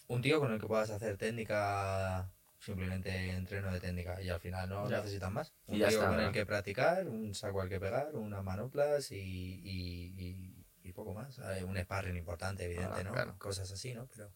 un 0.07 0.23
tío 0.23 0.41
con 0.41 0.51
el 0.53 0.59
que 0.61 0.67
puedas 0.67 0.89
hacer 0.89 1.19
técnica, 1.19 2.31
simplemente 2.65 3.31
entreno 3.31 3.73
de 3.73 3.81
técnica. 3.81 4.21
Y 4.23 4.29
al 4.29 4.41
final 4.41 4.69
no 4.69 4.89
Ya. 4.89 4.99
necesitas 4.99 5.31
más. 5.31 5.53
Un 5.67 5.77
Y 5.77 5.79
ya 5.81 5.89
está, 5.89 6.07
con 6.09 6.17
¿no? 6.17 6.27
el 6.27 6.33
que 6.33 6.47
practicar, 6.47 7.09
un 7.09 7.35
saco 7.35 7.61
al 7.61 7.69
que 7.69 7.81
pegar, 7.81 8.15
unas 8.15 8.43
manoplas 8.45 9.11
y, 9.11 9.17
y, 9.17 10.15
y- 10.17 10.67
y 10.85 10.93
poco 10.93 11.13
más. 11.15 11.39
Un 11.67 11.77
sparring 11.79 12.17
importante, 12.17 12.65
evidente, 12.65 13.01
Ah, 13.01 13.03
¿no? 13.05 13.13
claro. 13.13 13.35
Cosas 13.39 13.71
así, 13.71 13.95
¿no? 13.95 14.07
Pero, 14.07 14.33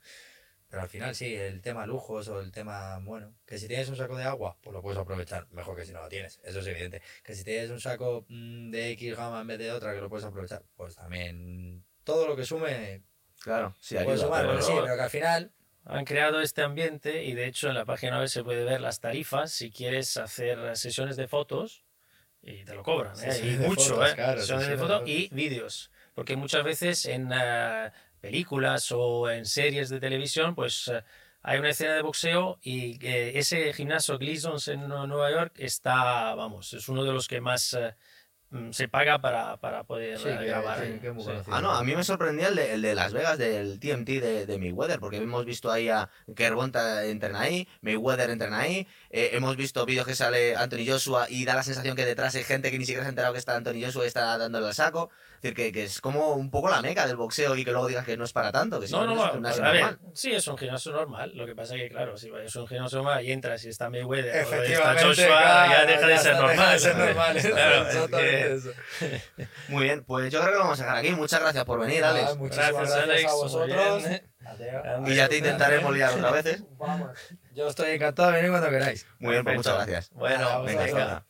pero 0.69 0.83
al 0.83 0.89
final 0.89 1.15
sí, 1.15 1.35
el 1.35 1.61
tema 1.61 1.87
lujos 1.87 2.27
o 2.29 2.41
el 2.41 2.51
tema, 2.51 2.99
bueno, 2.99 3.35
que 3.47 3.59
si 3.59 3.69
tienes 3.69 3.89
un 3.89 3.97
saco 3.97 4.17
de 4.17 4.25
agua, 4.25 4.57
pues 4.63 4.73
lo 4.75 4.83
puedes 4.83 4.99
aprovechar 4.99 5.47
mejor 5.53 5.77
que 5.77 5.85
si 5.85 5.93
no 5.93 6.03
lo 6.03 6.09
tienes, 6.09 6.41
eso 6.45 6.59
es 6.61 6.67
evidente. 6.67 7.03
Que 7.23 7.35
si 7.35 7.45
tienes 7.45 7.71
un 7.71 7.81
saco 7.81 8.27
mm, 8.29 8.71
de 8.71 8.91
X 8.93 9.17
gama 9.17 9.41
en 9.41 9.47
vez 9.47 9.59
de 9.59 9.71
otra 9.73 9.95
que 9.95 10.01
lo 10.01 10.09
puedes 10.09 10.25
aprovechar, 10.27 10.65
pues 10.77 10.97
también 10.97 11.85
todo 12.05 12.27
lo 12.27 12.35
que 12.37 12.45
sume 12.45 13.03
Claro, 13.41 13.75
sí, 13.81 13.97
ayuda. 13.97 14.17
sumar, 14.17 14.41
pero- 14.43 14.55
pero 14.55 14.63
sí, 14.67 14.73
pero 14.83 14.97
que 14.97 15.03
al 15.03 15.11
final 15.11 15.53
Han 15.89 16.05
creado 16.05 16.41
este 16.41 16.63
ambiente 16.63 17.25
y 17.25 17.35
de 17.35 17.47
hecho 17.47 17.69
en 17.69 17.75
la 17.75 17.85
página 17.85 18.19
web 18.19 18.29
se 18.29 18.43
puede 18.43 18.65
ver 18.65 18.81
las 18.81 19.01
tarifas 19.01 19.53
si 19.53 19.71
quieres 19.71 20.17
hacer 20.17 20.77
sesiones 20.77 21.17
de 21.17 21.29
fotos 21.29 21.85
y 22.43 22.65
te 22.65 22.75
lo 22.75 22.83
cobran. 22.83 23.15
¿eh? 23.23 23.41
Y 23.45 23.57
mucho, 23.59 23.95
fotos, 23.95 24.11
¿eh? 24.11 24.15
claro, 24.17 24.41
sesiones 24.41 24.69
de 24.69 24.77
fotos 24.77 25.03
y 25.07 25.29
vídeos. 25.33 25.91
Porque 26.15 26.35
muchas 26.37 26.65
veces 26.65 27.07
en 27.07 27.31
eh, 27.33 27.93
películas 28.21 28.91
o 28.91 29.31
en 29.31 29.47
series 29.47 29.89
de 29.89 30.01
televisión, 30.01 30.55
pues 30.57 30.89
eh, 30.89 31.05
hay 31.43 31.61
una 31.61 31.71
escena 31.71 31.95
de 31.95 32.03
boxeo 32.03 32.59
y 32.63 32.99
eh, 33.07 33.39
ese 33.39 33.73
gimnasio 33.73 34.19
Gleason's 34.19 34.67
en 34.67 34.89
Nu- 34.89 35.07
Nueva 35.07 35.31
York 35.31 35.53
está, 35.57 36.35
vamos, 36.35 36.73
es 36.73 36.89
uno 36.89 37.05
de 37.05 37.13
los 37.13 37.29
que 37.29 37.41
más 37.41 37.79
se 38.71 38.89
paga 38.89 39.21
para, 39.21 39.57
para 39.59 39.83
poder 39.85 40.19
Sí, 40.19 40.29
eh, 40.29 40.37
que- 40.39 40.45
grabar. 40.47 40.79
sí, 40.79 40.85
ahí. 40.93 40.99
que 41.01 41.09
es 41.09 41.15
muy 41.15 41.23
Sí. 41.25 41.31
conocido. 41.31 41.55
Ah, 41.57 41.61
no, 41.61 41.71
a 41.73 41.83
mí 41.85 41.95
me 41.97 42.05
sorprendía 42.05 42.49
el 42.49 42.55
de, 42.57 42.75
el 42.75 42.83
de 42.83 42.95
Las 42.95 43.13
Vegas, 43.13 43.37
del 43.39 43.79
TMT 43.81 44.21
de, 44.21 44.47
de 44.47 44.59
Mayweather, 44.59 44.99
porque 45.01 45.17
hemos 45.19 45.45
visto 45.45 45.71
ahí 45.71 45.89
a 45.89 46.09
Kerbonta 46.35 47.05
entrena 47.05 47.41
ahí, 47.41 47.69
Mayweather 47.83 48.31
entrena 48.31 48.61
ahí, 48.61 48.87
eh, 49.11 49.31
hemos 49.33 49.57
visto 49.57 49.85
vídeos 49.85 50.07
que 50.07 50.15
sale 50.15 50.57
Anthony 50.57 50.87
Joshua 50.87 51.27
y 51.29 51.45
da 51.45 51.55
la 51.55 51.63
sensación 51.63 51.97
que 51.97 52.05
detrás 52.05 52.35
hay 52.35 52.45
gente 52.45 52.71
que 52.71 52.79
ni 52.79 52.85
siquiera 52.85 53.03
se 53.03 53.09
ha 53.09 53.11
enterado 53.11 53.33
que 53.33 53.39
está 53.41 53.57
Anthony 53.57 53.83
Joshua 53.85 54.05
y 54.05 54.09
está 54.09 54.39
dándole 54.39 54.69
el 54.69 54.75
saco. 54.75 55.11
Es 55.37 55.43
decir, 55.43 55.55
que, 55.55 55.73
que 55.73 55.85
es 55.85 56.01
como 56.01 56.31
un 56.35 56.51
poco 56.51 56.69
la 56.69 56.83
meca 56.83 57.07
del 57.07 57.17
boxeo 57.17 57.55
y 57.57 57.65
que 57.65 57.71
luego 57.71 57.87
digas 57.87 58.05
que 58.05 58.17
no 58.17 58.25
es 58.25 58.33
para 58.33 58.51
tanto, 58.53 58.81
que 58.81 58.89
No, 58.89 59.07
no, 59.07 59.13
es 59.15 59.21
un 59.21 59.31
gimnasio 59.33 59.65
a 59.65 59.71
ver, 59.73 59.83
normal. 59.83 59.99
sí, 60.15 60.33
es 60.33 60.47
un 60.49 60.59
gimnasio 60.59 60.93
normal. 60.93 61.33
Lo 61.35 61.47
que 61.47 61.55
pasa 61.55 61.75
es 61.77 61.83
que, 61.83 61.89
claro, 61.91 62.17
si 62.17 62.31
es 62.45 62.57
un 62.57 62.67
gimnasio 62.67 62.99
normal 62.99 63.25
y 63.25 63.33
entras 63.33 63.65
y 63.65 63.69
está 63.69 63.91
Mayweather 63.91 64.47
o 64.47 64.55
está 64.63 64.93
Joshua, 65.05 65.15
claro, 65.27 65.73
ya 65.73 65.87
deja 65.87 66.07
de 66.07 66.19
ser 66.19 66.33
está, 66.33 66.43
normal. 66.43 66.57
deja 66.57 66.73
de 66.73 66.79
ser 66.79 66.97
normal, 66.97 67.37
Claro, 67.43 67.89
es 67.89 68.11
que- 68.11 68.55
eso. 68.55 68.71
Muy 69.69 69.85
bien, 69.85 70.05
pues 70.05 70.33
yo 70.33 70.41
creo 70.41 70.53
que 70.53 70.59
lo 70.59 70.65
vamos 70.65 70.81
a 70.81 70.85
dejar 70.85 70.99
aquí. 70.99 71.11
Muchas 71.13 71.41
gracias 71.41 71.65
por 71.65 71.81
venir, 71.81 72.05
Alex. 72.05 72.37
muchísimas 72.37 72.73
Gracias, 72.73 72.97
gracias, 72.97 73.05
Alex, 73.17 73.31
a 73.31 73.35
vosotros. 73.35 74.05
Adiós. 74.47 75.09
Y 75.09 75.15
ya 75.17 75.29
te 75.29 75.39
intentaremos 75.39 75.93
liar 75.95 76.13
otra 76.15 76.31
vez. 76.31 76.47
¿eh? 76.47 76.63
Yo 77.55 77.69
estoy 77.69 77.91
encantado 77.91 78.29
de 78.31 78.37
venir 78.37 78.51
cuando 78.51 78.71
queráis. 78.71 79.07
Muy 79.19 79.33
bien, 79.33 79.45
pues 79.45 79.57
muchas 79.57 79.75
gracias. 79.75 80.11
Bueno, 80.11 80.63
Venga. 80.63 81.25